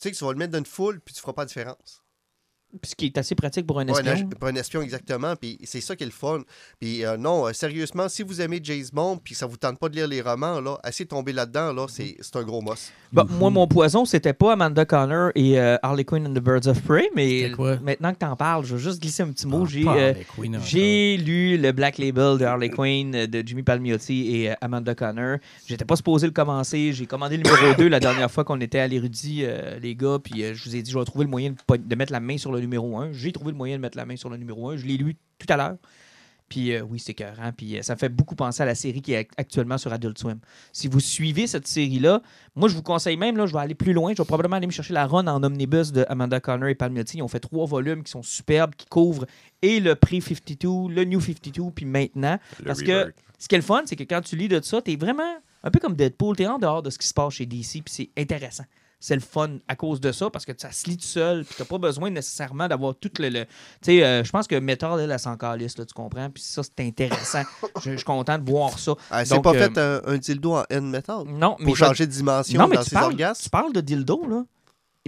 sais, 0.02 0.12
que 0.12 0.16
tu 0.16 0.24
vas 0.24 0.32
le 0.32 0.38
mettre 0.38 0.52
dans 0.52 0.58
une 0.58 0.66
foule, 0.66 1.00
puis 1.00 1.14
tu 1.14 1.20
feras 1.20 1.32
pas 1.32 1.44
de 1.44 1.48
différence. 1.48 2.01
Ce 2.82 2.94
qui 2.94 3.06
est 3.06 3.18
assez 3.18 3.34
pratique 3.34 3.66
pour 3.66 3.78
un 3.80 3.86
espion. 3.86 4.28
pour 4.38 4.48
un 4.48 4.54
espion, 4.54 4.82
exactement. 4.82 5.34
Puis 5.36 5.58
c'est 5.64 5.80
ça 5.80 5.94
qui 5.96 6.02
est 6.04 6.06
le 6.06 6.12
fun. 6.12 6.40
Puis 6.80 7.04
euh, 7.04 7.16
non, 7.16 7.46
euh, 7.46 7.52
sérieusement, 7.52 8.08
si 8.08 8.22
vous 8.22 8.40
aimez 8.40 8.60
James 8.62 8.84
Bond, 8.92 9.18
puis 9.22 9.34
ça 9.34 9.46
vous 9.46 9.56
tente 9.56 9.78
pas 9.78 9.88
de 9.88 9.96
lire 9.96 10.08
les 10.08 10.20
romans, 10.20 10.60
là, 10.60 10.78
essayez 10.86 11.04
de 11.04 11.10
tomber 11.10 11.32
là-dedans, 11.32 11.72
là, 11.72 11.86
c'est 11.88 12.16
c'est 12.20 12.36
un 12.36 12.42
gros 12.42 12.60
moss. 12.62 12.90
Bon, 13.12 13.26
Moi, 13.38 13.50
mon 13.50 13.66
poison, 13.66 14.04
c'était 14.04 14.32
pas 14.32 14.54
Amanda 14.54 14.84
Connor 14.84 15.30
et 15.34 15.58
euh, 15.60 15.76
Harley 15.82 16.04
Quinn 16.04 16.26
and 16.26 16.32
the 16.32 16.42
Birds 16.42 16.66
of 16.66 16.80
Prey, 16.82 17.08
mais 17.14 17.50
quoi? 17.50 17.76
maintenant 17.82 18.12
que 18.12 18.18
t'en 18.18 18.36
parles, 18.36 18.64
je 18.64 18.74
vais 18.76 18.82
juste 18.82 19.00
glisser 19.02 19.22
un 19.22 19.28
petit 19.28 19.46
mot. 19.46 19.64
Ah, 19.64 19.68
J'ai 19.70 19.84
pas 19.84 19.96
euh, 19.96 20.10
Harley 20.10 20.26
Quinn 20.34 20.56
encore. 20.56 20.66
j'ai 20.66 21.16
lu 21.18 21.58
le 21.58 21.72
Black 21.72 21.98
Label 21.98 22.38
de 22.38 22.44
Harley 22.44 22.70
Quinn 22.70 23.26
de 23.26 23.42
Jimmy 23.46 23.62
Palmiotti 23.62 24.34
et 24.36 24.50
euh, 24.50 24.54
Amanda 24.62 24.94
Connor. 24.94 25.36
J'étais 25.66 25.84
pas 25.84 25.96
supposé 25.96 26.26
le 26.26 26.32
commencer. 26.32 26.92
J'ai 26.94 27.04
commandé 27.06 27.36
le 27.36 27.42
numéro 27.42 27.74
2 27.78 27.88
la 27.88 28.00
dernière 28.00 28.30
fois 28.30 28.44
qu'on 28.44 28.60
était 28.60 28.78
à 28.78 28.88
l'érudit, 28.88 29.40
euh, 29.44 29.78
les 29.78 29.94
gars, 29.94 30.18
puis 30.22 30.42
euh, 30.42 30.54
je 30.54 30.64
vous 30.64 30.74
ai 30.76 30.80
dit, 30.82 30.90
je 30.90 30.98
vais 30.98 31.04
trouver 31.04 31.24
le 31.26 31.30
moyen 31.30 31.50
de, 31.50 31.76
de 31.76 31.94
mettre 31.94 32.12
la 32.12 32.20
main 32.20 32.38
sur 32.38 32.50
le 32.52 32.61
numéro 32.62 32.96
1. 32.98 33.12
J'ai 33.12 33.32
trouvé 33.32 33.50
le 33.52 33.56
moyen 33.58 33.76
de 33.76 33.82
mettre 33.82 33.96
la 33.98 34.06
main 34.06 34.16
sur 34.16 34.30
le 34.30 34.36
numéro 34.38 34.70
1. 34.70 34.76
Je 34.78 34.86
l'ai 34.86 34.96
lu 34.96 35.16
tout 35.38 35.46
à 35.50 35.56
l'heure. 35.56 35.76
Puis 36.48 36.72
euh, 36.74 36.82
oui, 36.82 36.98
c'est 36.98 37.12
écœurant. 37.12 37.50
Puis 37.56 37.78
euh, 37.78 37.82
ça 37.82 37.94
me 37.94 37.98
fait 37.98 38.10
beaucoup 38.10 38.34
penser 38.34 38.62
à 38.62 38.66
la 38.66 38.74
série 38.74 39.00
qui 39.00 39.12
est 39.14 39.18
act- 39.18 39.32
actuellement 39.38 39.78
sur 39.78 39.90
Adult 39.92 40.18
Swim. 40.18 40.38
Si 40.72 40.86
vous 40.86 41.00
suivez 41.00 41.46
cette 41.46 41.66
série-là, 41.66 42.20
moi, 42.56 42.68
je 42.68 42.74
vous 42.74 42.82
conseille 42.82 43.16
même, 43.16 43.38
là, 43.38 43.46
je 43.46 43.54
vais 43.54 43.60
aller 43.60 43.74
plus 43.74 43.94
loin. 43.94 44.12
Je 44.14 44.20
vais 44.20 44.26
probablement 44.26 44.56
aller 44.56 44.66
me 44.66 44.72
chercher 44.72 44.92
la 44.92 45.06
run 45.06 45.26
en 45.28 45.42
omnibus 45.42 45.92
de 45.92 46.04
Amanda 46.08 46.40
Connor 46.40 46.68
et 46.68 46.74
Palmiotti. 46.74 47.18
Ils 47.18 47.22
ont 47.22 47.28
fait 47.28 47.40
trois 47.40 47.64
volumes 47.66 48.02
qui 48.02 48.10
sont 48.10 48.22
superbes, 48.22 48.74
qui 48.74 48.86
couvrent 48.86 49.24
et 49.62 49.80
le 49.80 49.94
pré-52, 49.94 50.90
le 50.90 51.04
New 51.04 51.20
52, 51.20 51.70
puis 51.74 51.86
maintenant. 51.86 52.38
Le 52.58 52.64
Parce 52.66 52.82
que 52.82 53.14
ce 53.38 53.48
qui 53.48 53.54
est 53.54 53.58
le 53.58 53.64
fun, 53.64 53.82
c'est 53.86 53.96
que 53.96 54.04
quand 54.04 54.20
tu 54.20 54.36
lis 54.36 54.48
de 54.48 54.60
ça, 54.60 54.82
t'es 54.82 54.96
vraiment 54.96 55.22
un 55.62 55.70
peu 55.70 55.78
comme 55.78 55.94
Deadpool, 55.96 56.36
t'es 56.36 56.46
en 56.46 56.58
dehors 56.58 56.82
de 56.82 56.90
ce 56.90 56.98
qui 56.98 57.06
se 57.06 57.14
passe 57.14 57.34
chez 57.34 57.46
DC, 57.46 57.82
puis 57.82 57.82
c'est 57.86 58.10
intéressant. 58.18 58.64
C'est 59.04 59.16
le 59.16 59.20
fun 59.20 59.58
à 59.66 59.74
cause 59.74 60.00
de 60.00 60.12
ça, 60.12 60.30
parce 60.30 60.44
que 60.44 60.52
ça 60.56 60.70
se 60.70 60.88
lit 60.88 60.96
tout 60.96 61.02
seul, 61.02 61.44
puis 61.44 61.56
t'as 61.58 61.64
pas 61.64 61.78
besoin 61.78 62.08
nécessairement 62.08 62.68
d'avoir 62.68 62.94
tout 62.94 63.10
le. 63.18 63.30
le- 63.30 63.44
tu 63.44 63.50
sais, 63.82 64.04
euh, 64.04 64.22
je 64.22 64.30
pense 64.30 64.46
que 64.46 64.54
Method, 64.54 65.00
elle, 65.00 65.10
elle 65.10 65.18
s'en 65.18 65.36
calisse, 65.36 65.76
là, 65.76 65.84
tu 65.84 65.92
comprends? 65.92 66.30
Puis 66.30 66.44
ça, 66.44 66.62
c'est 66.62 66.86
intéressant. 66.86 67.42
je, 67.82 67.96
suis 67.96 68.04
content 68.04 68.38
de 68.38 68.48
voir 68.48 68.78
ça. 68.78 68.94
Ah, 69.10 69.24
c'est 69.24 69.42
pas 69.42 69.50
euh, 69.50 69.58
fait 69.58 69.76
un, 69.76 70.02
un 70.06 70.18
dildo 70.18 70.54
en 70.54 70.64
N-metal 70.70 71.24
Non, 71.26 71.56
mais 71.58 71.64
pour 71.64 71.76
changer 71.76 72.06
de 72.06 72.12
dimension 72.12 72.60
non, 72.60 72.68
mais 72.68 72.76
dans 72.76 72.82
tu 72.84 72.90
ses 72.90 72.94
parles, 72.94 73.12
orgasmes? 73.12 73.42
tu 73.42 73.50
parles 73.50 73.72
de 73.72 73.80
dildo, 73.80 74.24
là. 74.28 74.44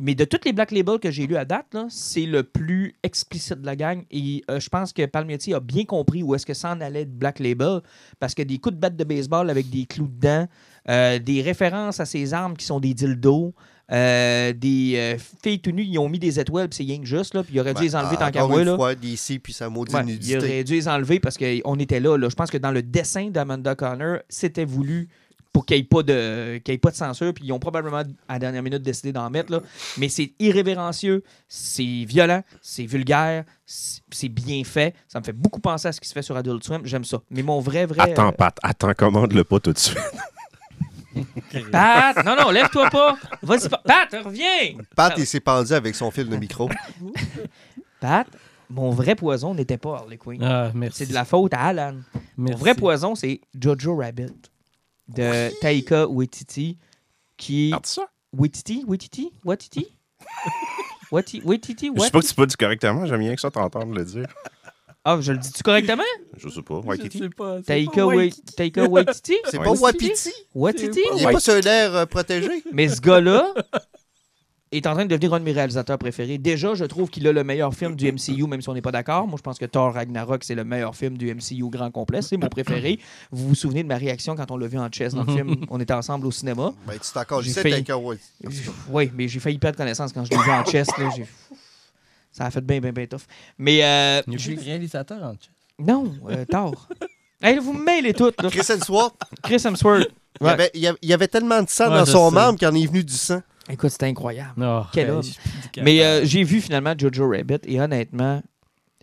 Mais 0.02 0.16
de 0.16 0.24
tous 0.24 0.40
les 0.44 0.52
Black 0.52 0.72
Labels 0.72 0.98
que 0.98 1.12
j'ai 1.12 1.24
lus 1.28 1.36
à 1.36 1.44
date, 1.44 1.66
là, 1.72 1.86
c'est 1.88 2.26
le 2.26 2.42
plus 2.42 2.96
explicite 3.04 3.60
de 3.60 3.66
la 3.66 3.76
gang. 3.76 4.02
Et 4.10 4.42
euh, 4.50 4.58
je 4.58 4.68
pense 4.68 4.92
que 4.92 5.06
Palmiotti 5.06 5.54
a 5.54 5.60
bien 5.60 5.84
compris 5.84 6.24
où 6.24 6.34
est-ce 6.34 6.44
que 6.44 6.52
ça 6.54 6.72
en 6.72 6.80
allait 6.80 7.04
de 7.04 7.12
Black 7.12 7.38
Label. 7.38 7.80
Parce 8.18 8.34
que 8.34 8.42
des 8.42 8.58
coups 8.58 8.74
de 8.74 8.80
batte 8.80 8.96
de 8.96 9.04
baseball 9.04 9.48
avec 9.50 9.70
des 9.70 9.86
clous 9.86 10.08
dedans, 10.08 10.48
euh, 10.88 11.20
des 11.20 11.42
références 11.42 12.00
à 12.00 12.06
ses 12.06 12.34
armes 12.34 12.56
qui 12.56 12.66
sont 12.66 12.80
des 12.80 12.92
dildos, 12.92 13.54
euh, 13.93 14.52
des 14.55 14.94
euh, 14.97 15.19
filles 15.43 15.61
tout 15.61 15.70
nues, 15.73 15.85
ils 15.85 15.98
ont 15.98 16.09
mis 16.09 16.19
des 16.19 16.40
étoiles, 16.40 16.69
puis 16.69 16.78
c'est 16.78 16.90
rien 16.93 17.01
que 17.01 17.06
juste, 17.06 17.35
là. 17.35 17.43
Puis 17.43 17.55
il 17.55 17.61
aurait 17.61 17.74
dû 17.74 17.82
les 17.82 17.94
enlever 17.94 18.16
tant 18.16 18.31
qu'à 18.31 18.40
Ben, 18.43 18.48
moi, 18.48 18.65
là. 18.65 18.77
fois, 18.77 18.94
DC 18.94 19.39
puis 19.43 19.52
sa 19.52 19.69
maudite 19.69 19.94
Ouais, 19.94 20.05
nudité. 20.05 20.39
aurait 20.39 20.65
dû 20.65 20.73
les 20.74 20.89
enlever 20.89 21.20
parce 21.20 21.36
qu'on 21.36 21.78
était 21.78 22.01
là, 22.01 22.16
là. 22.16 22.28
Je 22.28 22.35
pense 22.35 22.51
que 22.51 22.59
dans 22.59 22.70
le 22.73 22.82
dessin 22.82 23.28
d'Amanda 23.31 23.74
Connor, 23.74 24.19
c'était 24.28 24.65
voulu 24.65 25.09
pour 25.52 25.65
qu'il 25.66 25.77
n'y 25.77 25.82
ait, 25.82 25.85
pas 25.85 26.02
de- 26.02 26.59
qu'il 26.65 26.73
y 26.73 26.74
ait 26.74 26.78
pas 26.78 26.90
de 26.90 26.97
censure. 26.97 27.32
Puis 27.32 27.44
ils 27.44 27.52
ont 27.52 27.61
probablement, 27.61 27.98
à 28.27 28.32
la 28.32 28.39
dernière 28.40 28.62
minute, 28.65 28.82
décidé 28.82 29.12
d'en 29.12 29.31
mettre. 29.31 29.52
Là. 29.52 29.61
Mais 29.98 30.09
c'est 30.09 30.32
irrévérencieux, 30.40 31.23
c'est 31.47 31.85
violent, 32.09 32.43
c'est 32.61 32.86
vulgaire, 32.86 33.44
c'est 33.65 34.28
bien 34.28 34.65
fait. 34.65 34.94
Ça 35.06 35.20
me 35.20 35.24
fait 35.24 35.32
beaucoup 35.32 35.61
penser 35.61 35.86
à 35.89 35.93
ce 35.93 36.01
qui 36.01 36.09
se 36.09 36.12
fait 36.12 36.23
sur 36.23 36.36
Adult 36.36 36.65
Swim. 36.65 36.81
J'aime 36.85 37.05
ça. 37.05 37.20
Mais 37.31 37.43
mon 37.43 37.61
vrai, 37.61 37.86
vrai. 37.86 38.11
Attends, 38.11 38.32
Pat, 38.32 38.59
attends, 38.65 38.94
commande-le 38.94 39.44
pas 39.44 39.61
tout 39.61 39.73
de 39.73 39.78
suite. 39.78 39.97
Pat! 41.73 42.24
Non, 42.24 42.36
non, 42.36 42.51
lève-toi 42.51 42.91
pas! 42.91 43.16
Vas-y, 43.43 43.69
Pa- 43.69 43.82
Pat, 43.85 44.09
reviens! 44.24 44.78
Pat, 44.97 45.15
il 45.16 45.27
s'est 45.27 45.41
pendu 45.41 45.73
avec 45.73 45.95
son 45.95 46.11
fil 46.11 46.28
de 46.28 46.36
micro. 46.36 46.69
Pat, 48.01 48.27
mon 48.70 48.91
vrai 48.91 49.15
poison 49.15 49.55
n'était 49.55 49.78
pas 49.78 49.97
Harley 49.97 50.16
Quinn. 50.19 50.43
Ah, 50.43 50.70
merci. 50.74 50.99
C'est 50.99 51.07
de 51.07 51.15
la 51.15 51.24
faute 51.24 51.55
à 51.55 51.61
Alan. 51.66 51.95
Mon 52.36 52.49
Merci. 52.49 52.61
vrai 52.61 52.74
poison, 52.74 53.15
c'est 53.15 53.41
Jojo 53.59 53.97
Rabbit 53.97 54.51
de 55.09 55.51
Taika 55.61 56.07
Waititi, 56.09 56.78
qui... 57.36 57.66
Regarde 57.66 57.86
ça. 57.86 58.03
Waititi? 58.32 58.85
Waititi? 58.86 59.32
Waititi? 59.45 59.86
Wati- 61.12 61.43
Waititi? 61.45 61.91
Je 61.95 62.01
sais 62.03 62.11
pas 62.11 62.20
que 62.20 62.27
tu 62.27 62.35
pas 62.35 62.47
dit 62.47 62.57
correctement, 62.57 63.07
j'aime 63.07 63.20
bien 63.20 63.35
que 63.35 63.41
ça 63.41 63.51
t'entendre 63.51 63.95
le 63.95 64.05
dire. 64.05 64.27
Ah, 65.06 65.18
je 65.20 65.32
le 65.32 65.39
dis-tu 65.39 65.62
correctement? 65.62 66.02
Je 66.36 66.48
sais 66.48 66.62
pas. 66.62 66.81
Je 66.82 66.86
Waititi. 66.89 67.18
sais 67.18 67.28
pas. 67.28 67.59
c'est 67.59 67.64
Taika, 67.64 68.06
Waititi. 68.06 68.55
Taika 68.56 68.85
Waititi? 68.89 69.35
C'est 69.51 69.59
pas 69.59 69.70
Wapiti. 69.72 70.31
Waititi? 70.55 71.01
C'est 71.12 71.16
Il 71.18 71.28
est 71.28 71.32
pas 71.32 71.40
sur 71.40 71.52
un 71.55 71.60
air 71.60 71.94
euh, 71.94 72.06
protégé. 72.06 72.48
Mais 72.72 72.89
ce 72.89 73.01
gars-là 73.02 73.52
est 74.72 74.86
en 74.86 74.94
train 74.94 75.05
de 75.05 75.10
devenir 75.10 75.35
un 75.35 75.40
de 75.40 75.44
mes 75.44 75.52
réalisateurs 75.52 75.98
préférés. 75.98 76.39
Déjà, 76.39 76.74
je 76.74 76.85
trouve 76.86 77.09
qu'il 77.10 77.28
a 77.28 77.32
le 77.32 77.44
meilleur 77.44 77.74
film 77.74 77.94
du 77.94 78.10
MCU, 78.10 78.47
même 78.48 78.60
si 78.62 78.68
on 78.68 78.74
n'est 78.74 78.81
pas 78.82 78.90
d'accord. 78.93 79.26
Moi, 79.28 79.36
je 79.36 79.43
pense 79.43 79.59
que 79.59 79.66
Thor 79.66 79.93
Ragnarok, 79.94 80.43
c'est 80.43 80.55
le 80.55 80.64
meilleur 80.64 80.97
film 80.97 81.16
du 81.18 81.32
MCU 81.32 81.68
grand 81.68 81.90
complet. 81.90 82.22
C'est 82.22 82.36
mon 82.39 82.48
préféré. 82.48 82.98
Vous 83.31 83.48
vous 83.48 83.55
souvenez 83.55 83.82
de 83.82 83.89
ma 83.89 83.97
réaction 83.97 84.35
quand 84.35 84.51
on 84.51 84.56
l'a 84.56 84.66
vu 84.66 84.78
en 84.78 84.90
chess 84.90 85.14
dans 85.14 85.24
le 85.24 85.32
film? 85.32 85.56
On 85.70 85.78
était 85.81 85.93
ensemble 85.93 86.26
au 86.26 86.31
cinéma. 86.32 86.72
Ben, 86.86 86.94
tu 86.98 87.43
J'ai 87.43 87.48
dit, 87.52 87.60
failli- 87.60 87.74
Taika 87.74 87.98
Waititi. 87.98 88.31
Oui, 88.89 89.10
mais 89.14 89.28
j'ai 89.28 89.39
failli 89.39 89.59
perdre 89.59 89.76
connaissance 89.76 90.12
quand 90.12 90.24
je 90.24 90.31
l'ai 90.31 90.39
vu 90.43 90.51
en 90.51 90.64
chess. 90.64 90.89
là. 90.98 91.09
Ça 92.36 92.47
a 92.47 92.51
fait 92.51 92.61
bien, 92.61 92.81
bien, 92.81 92.93
bien 92.93 93.06
tough. 93.06 93.23
Mais 93.59 93.85
euh, 93.85 94.20
Il 94.27 94.32
y 94.32 94.36
a 94.36 94.39
j'ai- 94.39 94.55
plus 94.55 94.61
de 94.65 94.65
réalisateur 94.69 95.23
en 95.23 95.32
chat. 95.32 95.51
non, 95.78 96.12
euh. 96.28 96.44
Hey, 97.43 97.56
là, 97.56 97.61
vous 97.61 97.73
me 97.74 97.85
mêlez 97.85 98.15
toutes. 98.15 98.40
là. 98.43 98.48
Chris 98.51 98.62
Hemsworth, 98.70 99.15
Chris 99.43 99.62
Hemsworth. 99.65 100.09
il, 100.40 100.47
y 100.47 100.48
avait, 100.51 100.70
il 100.74 100.81
y 100.81 100.86
avait- 100.86 100.98
il 101.02 101.09
y 101.11 101.12
avait 101.12 101.28
tellement 101.28 101.62
de 101.62 101.69
sang 101.69 101.90
Ouais, 101.90 101.98
dans 101.98 102.05
je 102.06 102.11
son 102.12 102.31
sais. 102.31 102.35
membre 102.35 102.59
qu'il 102.59 102.66
en 102.69 102.74
est 102.74 102.86
venu 102.86 103.05
du 103.05 103.12
sang. 103.12 103.40
Écoute, 103.69 103.90
c'était 103.90 104.06
incroyable. 104.06 104.52
Oh, 104.62 104.82
Quel 104.93 105.09
ben, 105.09 105.15
homme. 105.16 105.23
Mais 105.82 106.02
euh, 106.05 106.24
j'ai 106.24 106.43
vu 106.43 106.61
finalement 106.61 106.94
Jojo 106.97 107.28
Rabbit 107.28 107.59
et 107.66 107.81
honnêtement, 107.81 108.43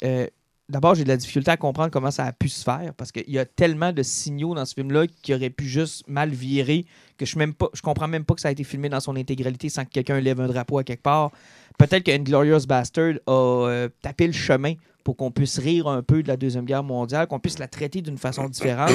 euh, 0.04 0.26
d'abord, 0.72 0.96
j'ai 0.96 1.04
de 1.04 1.10
la 1.10 1.18
difficulté 1.18 1.52
à 1.52 1.58
comprendre 1.58 1.92
comment 1.92 2.12
ça 2.12 2.26
a 2.26 2.32
pu 2.32 2.50
se 2.50 2.64
faire 2.64 2.94
parce 2.96 3.12
qu'il 3.12 3.30
y 3.30 3.38
a 3.38 3.46
tellement 3.46 3.92
de 3.92 4.02
signaux 4.02 4.56
dans 4.56 4.66
ce 4.66 4.74
film-là 4.74 5.06
qui 5.22 5.34
auraient 5.34 5.50
pu 5.50 5.66
juste 5.66 6.08
mal 6.08 6.30
virer 6.30 6.86
que 7.18 7.26
je, 7.26 7.38
je 7.74 7.82
comprends 7.82 8.08
même 8.08 8.26
pas 8.26 8.34
que 8.34 8.42
ça 8.42 8.48
a 8.48 8.52
été 8.52 8.64
filmé 8.64 8.90
dans 8.90 9.00
son 9.00 9.16
intégralité 9.16 9.70
sans 9.70 9.86
que 9.86 9.90
quelqu'un 9.90 10.20
lève 10.20 10.40
un 10.40 10.48
drapeau 10.48 10.80
à 10.80 10.84
quelque 10.84 11.04
part. 11.04 11.32
Peut-être 11.78 12.04
qu'Inglorious 12.04 12.66
Bastard 12.68 13.16
a 13.28 13.32
euh, 13.32 13.90
tapé 14.02 14.28
le 14.28 14.34
chemin 14.34 14.74
pour 15.04 15.18
qu'on 15.18 15.32
puisse 15.32 15.58
rire 15.60 15.88
un 15.88 16.04
peu 16.04 16.24
de 16.24 16.28
la 16.28 16.38
Deuxième 16.38 16.66
Guerre 16.66 16.84
mondiale, 16.84 17.28
qu'on 17.28 17.40
puisse 17.40 17.60
la 17.60 17.68
traiter 17.68 18.02
d'une 18.02 18.18
façon 18.18 18.48
différente. 18.48 18.92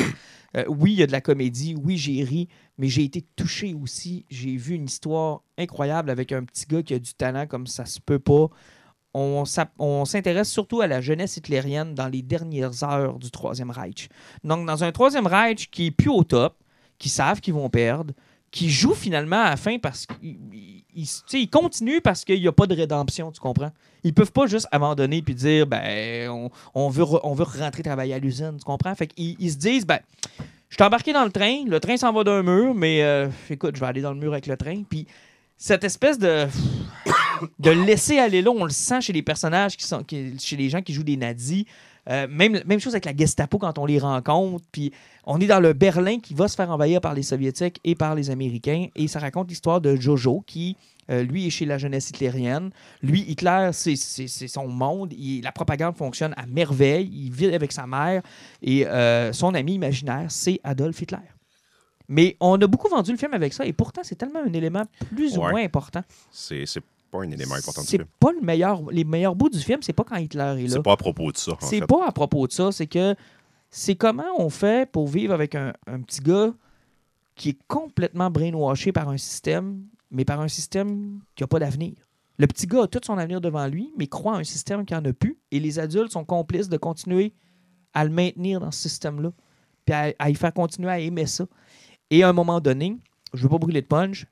Euh, 0.57 0.65
oui, 0.69 0.93
il 0.93 0.99
y 1.01 1.03
a 1.03 1.07
de 1.07 1.13
la 1.13 1.21
comédie, 1.21 1.75
oui, 1.77 1.99
j'ai 1.99 2.23
ri, 2.23 2.49
mais 2.79 2.89
j'ai 2.89 3.03
été 3.03 3.23
touché 3.35 3.75
aussi. 3.75 4.25
J'ai 4.31 4.57
vu 4.57 4.75
une 4.75 4.87
histoire 4.87 5.43
incroyable 5.59 6.09
avec 6.09 6.33
un 6.33 6.45
petit 6.45 6.65
gars 6.67 6.83
qui 6.83 6.95
a 6.95 6.99
du 6.99 7.13
talent 7.13 7.47
comme 7.47 7.67
ça 7.67 7.85
se 7.85 8.01
peut 8.01 8.21
pas. 8.21 8.49
On 9.19 10.05
s'intéresse 10.05 10.51
surtout 10.51 10.81
à 10.81 10.87
la 10.87 11.01
jeunesse 11.01 11.37
hitlérienne 11.37 11.95
dans 11.95 12.09
les 12.09 12.23
dernières 12.23 12.85
heures 12.85 13.19
du 13.19 13.31
Troisième 13.31 13.71
Reich. 13.71 14.09
Donc, 14.45 14.67
dans 14.67 14.85
un 14.85 14.93
Troisième 14.93 15.27
Reich 15.27 15.71
qui 15.71 15.87
est 15.87 15.91
plus 15.91 16.11
au 16.11 16.23
top, 16.23 16.57
qui 16.99 17.09
savent 17.09 17.41
qu'ils 17.41 17.55
vont 17.55 17.71
perdre, 17.71 18.13
qui 18.51 18.71
joue 18.71 18.95
finalement 18.95 19.43
à 19.43 19.51
la 19.51 19.57
fin 19.57 19.79
parce 19.79 20.07
qu'ils 20.07 21.51
continuent 21.51 22.01
parce 22.01 22.25
qu'il 22.25 22.41
n'y 22.41 22.49
a 22.49 22.53
pas 22.53 22.67
de 22.67 22.75
rédemption, 22.75 23.31
tu 23.33 23.41
comprends? 23.41 23.73
Ils 24.03 24.15
peuvent 24.15 24.33
pas 24.33 24.47
juste 24.47 24.69
abandonner 24.71 25.21
puis 25.21 25.35
dire 25.35 25.67
ben 25.67 26.49
on, 26.75 26.89
veut 26.89 27.03
rentrer 27.03 27.83
travailler 27.83 28.15
à 28.15 28.19
l'usine, 28.19 28.57
tu 28.59 28.65
comprends? 28.65 28.95
Fait 28.95 29.09
qu'ils 29.09 29.37
ils 29.39 29.51
se 29.51 29.57
disent 29.57 29.87
ben 29.87 29.99
je 30.69 30.77
suis 30.77 30.85
embarqué 30.85 31.13
dans 31.13 31.25
le 31.25 31.31
train, 31.31 31.65
le 31.67 31.81
train 31.81 31.97
s'en 31.97 32.13
va 32.13 32.25
d'un 32.25 32.43
mur, 32.43 32.75
mais 32.75 33.03
euh, 33.03 33.29
écoute, 33.51 33.77
je 33.77 33.81
vais 33.81 33.87
aller 33.87 34.01
dans 34.01 34.13
le 34.13 34.19
mur 34.19 34.33
avec 34.33 34.47
le 34.47 34.57
train. 34.57 34.83
Cette 35.57 35.85
espèce 35.85 36.19
de 36.19 36.47
de 37.59 37.71
laisser 37.71 38.19
aller 38.19 38.43
là, 38.43 38.51
on 38.51 38.65
le 38.65 38.71
sent 38.71 39.01
chez 39.01 39.13
les 39.13 39.23
personnages 39.23 39.77
qui 39.77 39.87
sont 39.87 40.05
chez 40.09 40.57
les 40.57 40.69
gens 40.69 40.83
qui 40.83 40.93
jouent 40.93 41.05
des 41.05 41.17
nazis. 41.17 41.65
Euh, 42.09 42.29
même, 42.31 42.61
même 42.67 42.79
chose 42.79 42.95
avec 42.95 43.05
la 43.05 43.17
Gestapo 43.17 43.59
quand 43.59 43.79
on 43.79 43.87
les 43.87 43.99
rencontre. 43.99 44.65
Puis 44.71 44.93
on 45.25 45.41
est 45.41 45.47
dans 45.47 45.61
le 45.61 45.73
Berlin 45.73 46.21
qui 46.21 46.35
va 46.35 46.49
se 46.49 46.55
faire 46.55 46.71
envahir 46.71 47.01
par 47.01 47.15
les 47.15 47.23
Soviétiques 47.23 47.81
et 47.85 47.95
par 47.95 48.15
les 48.15 48.31
Américains. 48.31 48.87
Et 48.95 49.09
ça 49.09 49.19
raconte 49.19 49.49
l'histoire 49.49 49.81
de 49.81 49.97
Jojo 49.97 50.45
qui, 50.47 50.77
euh, 51.11 51.23
lui, 51.23 51.47
est 51.47 51.51
chez 51.51 51.65
la 51.65 51.79
jeunesse 51.79 52.11
hitlérienne. 52.11 52.71
Lui, 53.03 53.25
Hitler, 53.27 53.71
c'est 53.73 53.97
son 53.97 54.69
monde. 54.69 55.15
La 55.43 55.53
propagande 55.53 55.97
fonctionne 55.97 56.35
à 56.37 56.47
merveille. 56.47 57.11
Il 57.13 57.33
vit 57.33 57.53
avec 57.53 57.73
sa 57.73 57.87
mère. 57.87 58.23
Et 58.63 58.87
euh, 58.87 59.33
son 59.33 59.55
ami 59.55 59.75
imaginaire, 59.75 60.27
c'est 60.29 60.61
Adolf 60.63 61.01
Hitler. 61.03 61.19
Mais 62.09 62.37
on 62.41 62.61
a 62.61 62.67
beaucoup 62.67 62.89
vendu 62.89 63.11
le 63.13 63.19
film 63.19 63.35
avec 63.35 63.53
ça. 63.53 63.67
Et 63.67 63.73
pourtant, 63.73 64.03
c'est 64.05 64.15
tellement 64.17 64.41
un 64.45 64.53
élément 64.53 64.85
plus 65.15 65.37
ou 65.37 65.43
Ouais. 65.43 65.51
moins 65.51 65.63
important. 65.65 66.03
C'est 66.31 66.65
c'est 66.67 66.83
pas 67.11 67.19
un 67.19 67.31
élément 67.31 67.55
important 67.55 67.81
du 67.83 67.87
C'est 67.89 67.97
film. 67.99 68.09
pas 68.21 68.33
le 68.33 68.41
meilleur. 68.41 68.83
Les 68.91 69.05
meilleurs 69.05 69.35
bouts 69.35 69.49
du 69.49 69.59
film, 69.61 69.81
c'est 69.83 69.93
pas 69.93 70.05
quand 70.05 70.17
Hitler 70.17 70.55
est 70.59 70.63
là. 70.69 70.69
C'est 70.77 70.83
pas 70.83 70.93
à 70.93 70.97
propos 70.97 71.33
de 71.33 71.37
ça, 71.37 71.53
C'est 71.61 71.87
pas 71.87 72.07
à 72.07 72.13
propos 72.13 72.47
de 72.47 72.53
ça, 72.53 72.71
c'est 72.73 72.87
que 72.87 73.15
c'est 73.71 73.95
comment 73.97 74.25
on 74.39 74.49
fait 74.51 74.91
pour 74.91 75.09
vivre 75.09 75.33
avec 75.35 75.55
un, 75.55 75.73
un 75.87 76.01
petit 76.01 76.21
gars 76.21 76.53
qui 77.35 77.51
est 77.51 77.59
complètement 77.69 78.31
brainwashé 78.31 78.93
par 78.93 79.09
un 79.09 79.17
système, 79.19 79.83
mais 80.11 80.25
par 80.25 80.41
un 80.41 80.49
système 80.49 81.21
qui 81.35 81.43
n'a 81.43 81.47
pas 81.49 81.59
d'avenir. 81.59 81.93
Le 82.39 82.47
petit 82.47 82.67
gars 82.67 82.83
a 82.83 82.87
tout 82.87 83.01
son 83.05 83.19
avenir 83.19 83.41
devant 83.41 83.67
lui, 83.67 83.93
mais 83.99 84.07
croit 84.07 84.35
à 84.37 84.39
un 84.39 84.45
système 84.45 84.85
qui 84.85 84.95
n'en 84.95 85.05
a 85.05 85.13
plus, 85.13 85.37
et 85.51 85.59
les 85.61 85.79
adultes 85.79 86.13
sont 86.13 86.25
complices 86.25 86.69
de 86.69 86.77
continuer 86.77 87.33
à 87.95 88.05
le 88.05 88.11
maintenir 88.11 88.61
dans 88.61 88.71
ce 88.71 88.89
système-là, 88.89 89.31
puis 89.85 89.95
à, 89.95 90.13
à 90.19 90.31
y 90.31 90.35
faire 90.35 90.53
continuer 90.53 90.91
à 90.91 90.99
aimer 90.99 91.27
ça. 91.27 91.47
Et 92.11 92.23
à 92.23 92.29
un 92.29 92.33
moment 92.33 92.61
donné, 92.61 92.97
je 93.35 93.43
veux 93.43 93.49
pas 93.49 93.59
brûler 93.59 93.83
de 93.83 93.87
punch, 93.87 94.27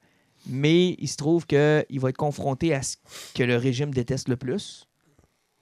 mais 0.46 0.94
il 0.98 1.08
se 1.08 1.16
trouve 1.16 1.46
qu'il 1.46 2.00
va 2.00 2.08
être 2.08 2.16
confronté 2.16 2.74
à 2.74 2.82
ce 2.82 2.96
que 3.34 3.42
le 3.42 3.56
régime 3.56 3.92
déteste 3.92 4.28
le 4.28 4.36
plus. 4.36 4.86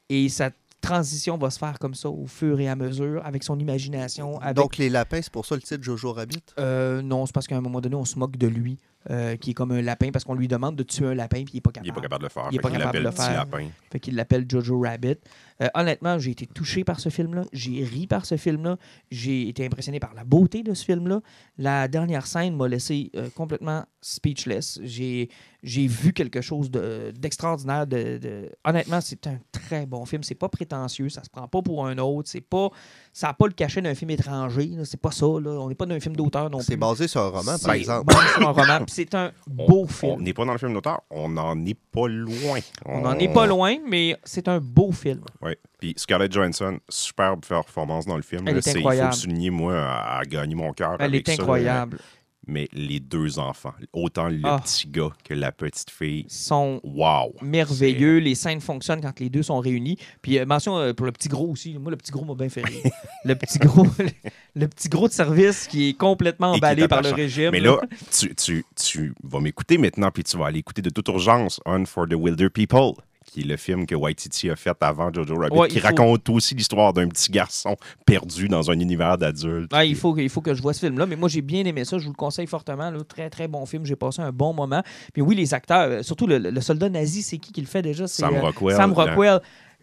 Et 0.08 0.28
sa 0.28 0.50
transition 0.80 1.38
va 1.38 1.50
se 1.50 1.58
faire 1.58 1.78
comme 1.78 1.94
ça 1.94 2.10
au 2.10 2.26
fur 2.26 2.60
et 2.60 2.68
à 2.68 2.76
mesure, 2.76 3.24
avec 3.24 3.44
son 3.44 3.58
imagination. 3.58 4.38
Avec... 4.40 4.56
Donc, 4.56 4.76
les 4.76 4.90
lapins, 4.90 5.22
c'est 5.22 5.32
pour 5.32 5.46
ça 5.46 5.54
le 5.54 5.62
titre 5.62 5.82
Jojo 5.82 6.12
Rabbit? 6.12 6.42
Euh, 6.58 7.00
non, 7.00 7.24
c'est 7.24 7.32
parce 7.32 7.46
qu'à 7.46 7.56
un 7.56 7.60
moment 7.60 7.80
donné, 7.80 7.94
on 7.94 8.04
se 8.04 8.18
moque 8.18 8.36
de 8.36 8.48
lui. 8.48 8.78
Euh, 9.10 9.36
qui 9.36 9.50
est 9.50 9.54
comme 9.54 9.72
un 9.72 9.82
lapin 9.82 10.10
parce 10.12 10.24
qu'on 10.24 10.34
lui 10.34 10.48
demande 10.48 10.76
de 10.76 10.82
tuer 10.82 11.06
un 11.06 11.14
lapin 11.14 11.42
puis 11.44 11.54
il 11.54 11.56
n'est 11.56 11.60
pas 11.60 11.70
capable. 11.72 11.86
Il 11.86 11.90
n'est 11.90 11.94
pas 11.94 12.00
capable 12.02 12.22
de 12.22 12.26
le 12.26 12.30
faire. 12.30 12.48
Il 12.50 12.54
est 12.54 12.58
Fait 12.58 12.62
pas 12.62 12.70
capable 12.70 12.98
de 12.98 13.02
le 13.04 13.10
faire. 13.10 13.32
lapin. 13.32 13.68
Fait 13.90 14.00
qu'il 14.00 14.14
l'appelle 14.14 14.46
Jojo 14.48 14.80
Rabbit. 14.80 15.16
Euh, 15.62 15.68
honnêtement, 15.74 16.18
j'ai 16.18 16.30
été 16.32 16.46
touché 16.46 16.84
par 16.84 17.00
ce 17.00 17.08
film-là. 17.08 17.42
J'ai 17.52 17.84
ri 17.84 18.06
par 18.06 18.26
ce 18.26 18.36
film-là. 18.36 18.76
J'ai 19.10 19.48
été 19.48 19.64
impressionné 19.66 20.00
par 20.00 20.14
la 20.14 20.24
beauté 20.24 20.62
de 20.62 20.74
ce 20.74 20.84
film-là. 20.84 21.20
La 21.58 21.88
dernière 21.88 22.26
scène 22.26 22.56
m'a 22.56 22.68
laissé 22.68 23.10
euh, 23.16 23.28
complètement 23.34 23.84
speechless. 24.00 24.80
J'ai, 24.82 25.28
j'ai 25.62 25.86
vu 25.86 26.12
quelque 26.12 26.40
chose 26.40 26.70
de, 26.70 27.12
d'extraordinaire. 27.16 27.86
De, 27.86 28.18
de- 28.18 28.50
Honnêtement, 28.64 29.00
c'est 29.00 29.26
un 29.28 29.38
très 29.52 29.86
bon 29.86 30.04
film. 30.04 30.22
C'est 30.22 30.34
pas 30.34 30.48
prétentieux. 30.48 31.08
Ça 31.08 31.22
se 31.22 31.30
prend 31.30 31.46
pas 31.46 31.62
pour 31.62 31.86
un 31.86 31.96
autre. 31.98 32.28
C'est 32.28 32.40
pas... 32.40 32.70
Ça 33.12 33.28
n'a 33.28 33.34
pas 33.34 33.46
le 33.46 33.52
cachet 33.52 33.80
d'un 33.80 33.94
film 33.94 34.10
étranger. 34.10 34.70
C'est 34.84 35.00
pas 35.00 35.12
ça. 35.12 35.26
Là. 35.26 35.50
On 35.50 35.68
n'est 35.68 35.74
pas 35.74 35.86
d'un 35.86 36.00
film 36.00 36.16
d'auteur 36.16 36.50
non 36.50 36.58
C'est 36.60 36.72
plus. 36.72 36.80
basé 36.80 37.06
sur 37.08 37.20
un 37.20 37.28
roman, 37.28 37.56
C'est 37.58 37.66
par 37.66 37.74
exemple. 37.74 38.06
basé 38.12 38.26
sur 38.36 38.48
un 38.48 38.52
roman. 38.52 38.78
Puis 38.84 38.94
c'est 38.94 39.14
un 39.14 39.30
On- 39.58 39.66
beau 39.66 39.82
On 39.84 39.86
film. 39.86 40.22
n'est 40.22 40.32
pas 40.34 40.44
dans 40.44 40.52
le 40.52 40.58
film 40.58 40.72
d'auteur, 40.74 41.00
on 41.10 41.28
n'en 41.28 41.64
est 41.64 41.78
pas 41.92 42.08
loin. 42.08 42.58
On 42.86 43.02
n'en 43.02 43.18
est 43.18 43.32
pas 43.32 43.46
loin, 43.46 43.76
mais 43.88 44.16
c'est 44.24 44.48
un 44.48 44.58
beau 44.60 44.90
film. 44.92 45.22
Oui. 45.42 45.52
Puis 45.78 45.94
Scarlett 45.96 46.32
Johansson, 46.32 46.78
superbe 46.88 47.44
performance 47.44 48.06
dans 48.06 48.16
le 48.16 48.22
film. 48.22 48.42
Elle 48.46 48.54
là. 48.54 48.58
est 48.58 48.62
C'est- 48.62 48.70
Il 48.70 48.82
faut 48.82 48.88
incroyable. 48.88 49.10
le 49.10 49.16
souligner, 49.16 49.50
moi, 49.50 49.74
a, 49.76 50.18
a 50.18 50.24
gagné 50.24 50.54
mon 50.54 50.72
cœur. 50.72 50.96
Elle 50.98 51.06
avec 51.06 51.28
est 51.28 51.32
incroyable. 51.40 51.98
Mais 52.46 52.68
les 52.72 52.98
deux 52.98 53.38
enfants, 53.38 53.72
autant 53.92 54.28
le 54.28 54.40
Ah. 54.42 54.60
petit 54.64 54.88
gars 54.88 55.10
que 55.24 55.32
la 55.32 55.52
petite 55.52 55.90
fille, 55.90 56.24
sont 56.28 56.80
wow! 56.82 57.34
merveilleux. 57.40 58.18
Les 58.18 58.34
scènes 58.34 58.60
fonctionnent 58.60 59.00
quand 59.00 59.20
les 59.20 59.28
deux 59.30 59.42
sont 59.44 59.60
réunis. 59.60 59.96
Puis 60.22 60.38
euh, 60.38 60.44
mention 60.46 60.76
euh, 60.78 60.92
pour 60.92 61.06
le 61.06 61.12
petit 61.12 61.28
gros 61.28 61.48
aussi. 61.48 61.78
Moi, 61.78 61.90
le 61.90 61.96
petit 61.96 62.10
gros 62.10 62.24
m'a 62.24 62.34
bien 62.34 62.48
fait 62.48 62.64
rire. 62.64 62.82
le 63.24 63.34
petit 63.34 63.58
gros, 63.58 63.86
le 64.56 64.66
petit 64.66 64.88
gros 64.88 65.06
de 65.08 65.12
service 65.12 65.66
qui 65.68 65.90
est 65.90 65.92
complètement 65.94 66.54
est 66.54 66.56
emballé 66.56 66.88
par 66.88 67.02
le 67.02 67.10
régime. 67.10 67.50
Mais 67.52 67.60
là, 67.60 67.78
tu, 68.10 68.34
tu, 68.34 68.64
tu 68.74 69.14
vas 69.22 69.40
m'écouter 69.40 69.78
maintenant, 69.78 70.10
puis 70.10 70.24
tu 70.24 70.36
vas 70.36 70.46
aller 70.46 70.58
écouter 70.58 70.82
de 70.82 70.90
toute 70.90 71.08
urgence 71.08 71.60
On 71.64 71.84
for 71.84 72.08
the 72.08 72.14
Wilder 72.14 72.50
People, 72.50 72.94
qui 73.32 73.40
est 73.40 73.44
le 73.44 73.56
film 73.56 73.86
que 73.86 73.94
Waititi 73.94 74.50
a 74.50 74.56
fait 74.56 74.76
avant 74.82 75.10
Jojo 75.10 75.34
Rabbit, 75.36 75.56
Ouais, 75.56 75.68
qui 75.68 75.80
faut- 75.80 75.86
raconte 75.86 76.28
aussi 76.28 76.54
l'histoire 76.54 76.92
d'un 76.92 77.08
petit 77.08 77.30
garçon 77.32 77.76
perdu 78.04 78.46
dans 78.48 78.70
un 78.70 78.78
univers 78.78 79.16
d'adultes. 79.16 79.70
Ah, 79.72 79.84
il, 79.86 79.96
faut, 79.96 80.12
que- 80.12 80.20
il 80.20 80.28
faut 80.28 80.42
que 80.42 80.52
je 80.52 80.60
vois 80.60 80.74
ce 80.74 80.80
film-là. 80.80 81.06
Mais 81.06 81.16
moi, 81.16 81.30
j'ai 81.30 81.40
bien 81.40 81.64
aimé 81.64 81.86
ça. 81.86 81.96
Je 81.98 82.04
vous 82.04 82.10
le 82.10 82.16
conseille 82.16 82.46
fortement. 82.46 82.90
là. 82.90 82.98
Très, 83.08 83.30
très 83.30 83.48
bon 83.48 83.64
film. 83.64 83.86
J'ai 83.86 83.96
passé 83.96 84.20
un 84.20 84.32
bon 84.32 84.52
moment. 84.52 84.82
Puis 85.14 85.22
oui, 85.22 85.34
les 85.34 85.54
acteurs, 85.54 85.88
euh, 85.90 86.02
surtout 86.02 86.26
le, 86.26 86.36
le 86.38 86.60
soldat 86.60 86.90
nazi, 86.90 87.22
c'est 87.22 87.38
qui 87.38 87.52
qui 87.52 87.60
le 87.62 87.66
fait 87.66 87.80
déjà? 87.82 88.06
C'est, 88.06 88.20
Sam 88.22 88.34
euh, 88.36 88.40
Rockwell. 88.42 88.76
Sam 88.76 88.92
là. 88.94 89.04
Rockwell. 89.04 89.40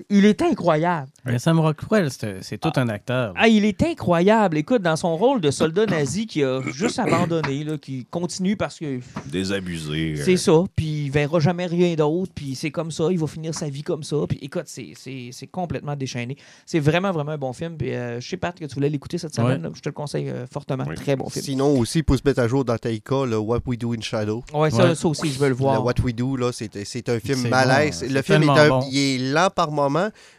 Il 0.10 0.26
est 0.26 0.42
incroyable. 0.42 1.10
Mais 1.26 1.40
Sam 1.40 1.60
Rockwell, 1.60 2.10
c'est 2.12 2.58
tout 2.58 2.72
un 2.76 2.88
acteur. 2.90 3.34
Ah, 3.36 3.48
il 3.48 3.66
est 3.66 3.82
incroyable. 3.84 4.58
Écoute, 4.58 4.82
dans 4.82 4.96
son 4.96 5.16
rôle 5.18 5.42
de 5.42 5.52
soldat 5.52 5.86
nazi 5.86 6.26
qui 6.28 6.44
a 6.44 6.62
juste 6.74 7.00
abandonné, 7.00 7.64
là, 7.64 7.78
qui 7.78 8.06
continue 8.10 8.56
parce 8.56 8.80
que 8.80 9.00
Désabusé. 9.26 10.16
euh, 10.18 10.22
C'est 10.24 10.38
ça, 10.38 10.64
puis 10.76 11.06
il 11.06 11.12
verra 11.12 11.40
jamais 11.40 11.66
rien 11.66 11.96
d'autre, 11.96 12.32
puis 12.34 12.56
c'est 12.56 12.72
comme 12.72 12.92
ça, 12.92 13.06
il 13.12 13.20
va 13.20 13.28
finir 13.28 13.54
sa 13.54 13.70
vie 13.70 13.84
comme 13.84 14.04
ça. 14.04 14.18
Puis 14.28 14.38
écoute, 14.42 14.64
c'est- 14.66 14.94
c'est 14.96 15.30
c'est 15.32 15.48
complètement 15.48 15.96
déchaîné. 15.96 16.38
C'est 16.66 16.80
vraiment, 16.80 17.12
vraiment 17.12 17.32
un 17.32 17.38
bon 17.38 17.54
film. 17.54 17.78
Puis 17.78 17.94
euh, 17.94 18.20
je 18.20 18.28
sais, 18.30 18.38
Pat, 18.38 18.58
que 18.58 18.66
tu 18.66 18.74
voulais 18.76 18.90
l'écouter 18.90 19.18
cette 19.18 19.34
semaine. 19.36 19.62
là. 19.62 19.70
Je 19.74 19.82
te 19.82 19.90
le 19.90 19.94
conseille 19.94 20.30
euh, 20.30 20.46
fortement. 20.52 20.86
Oui. 20.88 20.96
Très 20.96 21.16
bon 21.16 21.30
film. 21.30 21.44
Sinon, 21.46 21.78
aussi, 21.78 22.04
pour 22.04 22.18
se 22.18 22.22
mettre 22.26 22.40
à 22.40 22.48
jour 22.48 22.66
dans 22.66 22.78
Taika, 22.78 23.26
le 23.26 23.38
What 23.38 23.60
We 23.66 23.78
Do 23.78 23.94
in 23.94 24.02
Shadow. 24.02 24.44
Ouais, 24.54 24.70
ça, 24.72 24.90
Ouais. 24.90 24.96
ça 24.96 25.08
aussi, 25.08 25.30
je 25.32 25.38
veux 25.40 25.46
le 25.46 25.50
Le 25.50 25.56
voir. 25.56 25.84
What 25.84 25.96
We 26.04 26.14
Do, 26.16 26.36
là, 26.36 26.52
c'est 26.52 26.70
c'est 26.86 27.10
un 27.10 27.20
film 27.20 27.48
malaise. 27.50 28.04
bon, 28.08 28.14
le 28.14 28.22
film 28.22 28.44
est, 28.44 28.50
un- 28.50 28.70
bon. 28.70 28.82
il 28.92 28.98
est 28.98 29.18
lent 29.34 29.50
par 29.56 29.72
moment, 29.72 29.89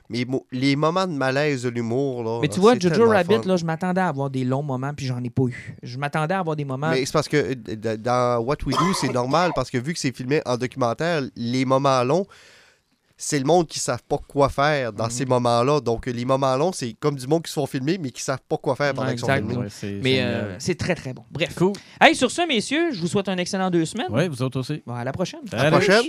mais 0.09 0.25
les 0.53 0.77
moments 0.77 1.07
de 1.07 1.13
malaise 1.13 1.63
de 1.65 1.69
l'humour, 1.69 2.23
là. 2.25 2.39
Mais 2.43 2.49
tu 2.49 2.61
vois, 2.61 2.79
Jojo 2.79 3.09
Rabbit, 3.09 3.35
fun. 3.37 3.43
là, 3.47 3.57
je 3.57 3.65
m'attendais 3.65 4.01
à 4.01 4.09
avoir 4.09 4.31
des 4.31 4.45
longs 4.45 4.63
moments, 4.63 4.93
puis 4.95 5.07
j'en 5.07 5.23
ai 5.23 5.31
pas 5.31 5.45
eu. 5.45 5.77
Je 5.83 5.99
m'attendais 5.99 6.35
à 6.35 6.39
avoir 6.41 6.57
des 6.57 6.65
moments. 6.65 6.91
Mais 6.91 7.05
c'est 7.05 7.13
parce 7.13 7.29
que 7.29 7.37
euh, 7.37 7.97
dans 7.97 8.41
What 8.43 8.57
We 8.67 8.77
Do, 8.77 8.93
c'est 9.01 9.13
normal 9.13 9.53
parce 9.55 9.71
que 9.71 9.79
vu 9.79 9.93
que 9.93 9.99
c'est 9.99 10.15
filmé 10.17 10.41
en 10.47 10.57
documentaire, 10.57 11.23
les 11.37 11.65
moments 11.65 12.03
longs, 12.05 12.27
c'est 13.23 13.39
le 13.39 13.45
monde 13.45 13.67
qui 13.67 13.79
ne 13.79 13.83
savent 13.83 14.03
pas 14.09 14.17
quoi 14.17 14.49
faire 14.49 14.95
dans 14.95 15.05
Mhm. 15.05 15.11
ces 15.11 15.27
moments-là. 15.27 15.81
Donc, 15.81 16.07
les 16.07 16.25
moments 16.25 16.57
longs, 16.57 16.73
c'est 16.73 16.95
comme 16.99 17.17
du 17.17 17.27
monde 17.27 17.43
qui 17.43 17.51
se 17.51 17.55
font 17.61 17.67
filmer, 17.67 17.99
mais 17.99 18.11
qui 18.11 18.23
ne 18.23 18.25
savent 18.25 18.41
pas 18.49 18.57
quoi 18.57 18.75
faire 18.77 18.95
pendant 18.95 19.09
Ouais, 19.09 19.15
qu'ils 19.15 19.21
sont 19.27 19.27
filmés. 19.35 19.57
Ouais, 19.59 20.01
Mais 20.03 20.23
euh, 20.23 20.57
c'est 20.59 20.75
très, 20.79 20.95
très 20.95 21.13
bon. 21.13 21.23
Bref. 21.31 21.55
Cool. 21.55 21.75
Hey, 22.01 22.15
sur 22.15 22.31
ce, 22.31 22.49
messieurs, 22.49 22.93
je 22.93 23.01
vous 23.03 23.09
souhaite 23.09 23.29
un 23.29 23.37
excellent 23.37 23.71
deux 23.71 23.85
semaines. 23.85 24.07
Oui, 24.11 24.27
vous 24.27 24.41
autres 24.43 24.61
aussi. 24.61 24.83
Bon, 24.87 24.95
à 24.95 25.05
la 25.05 25.13
prochaine. 25.13 25.41
À 25.53 25.65
la 25.65 25.71
prochaine. 25.71 26.03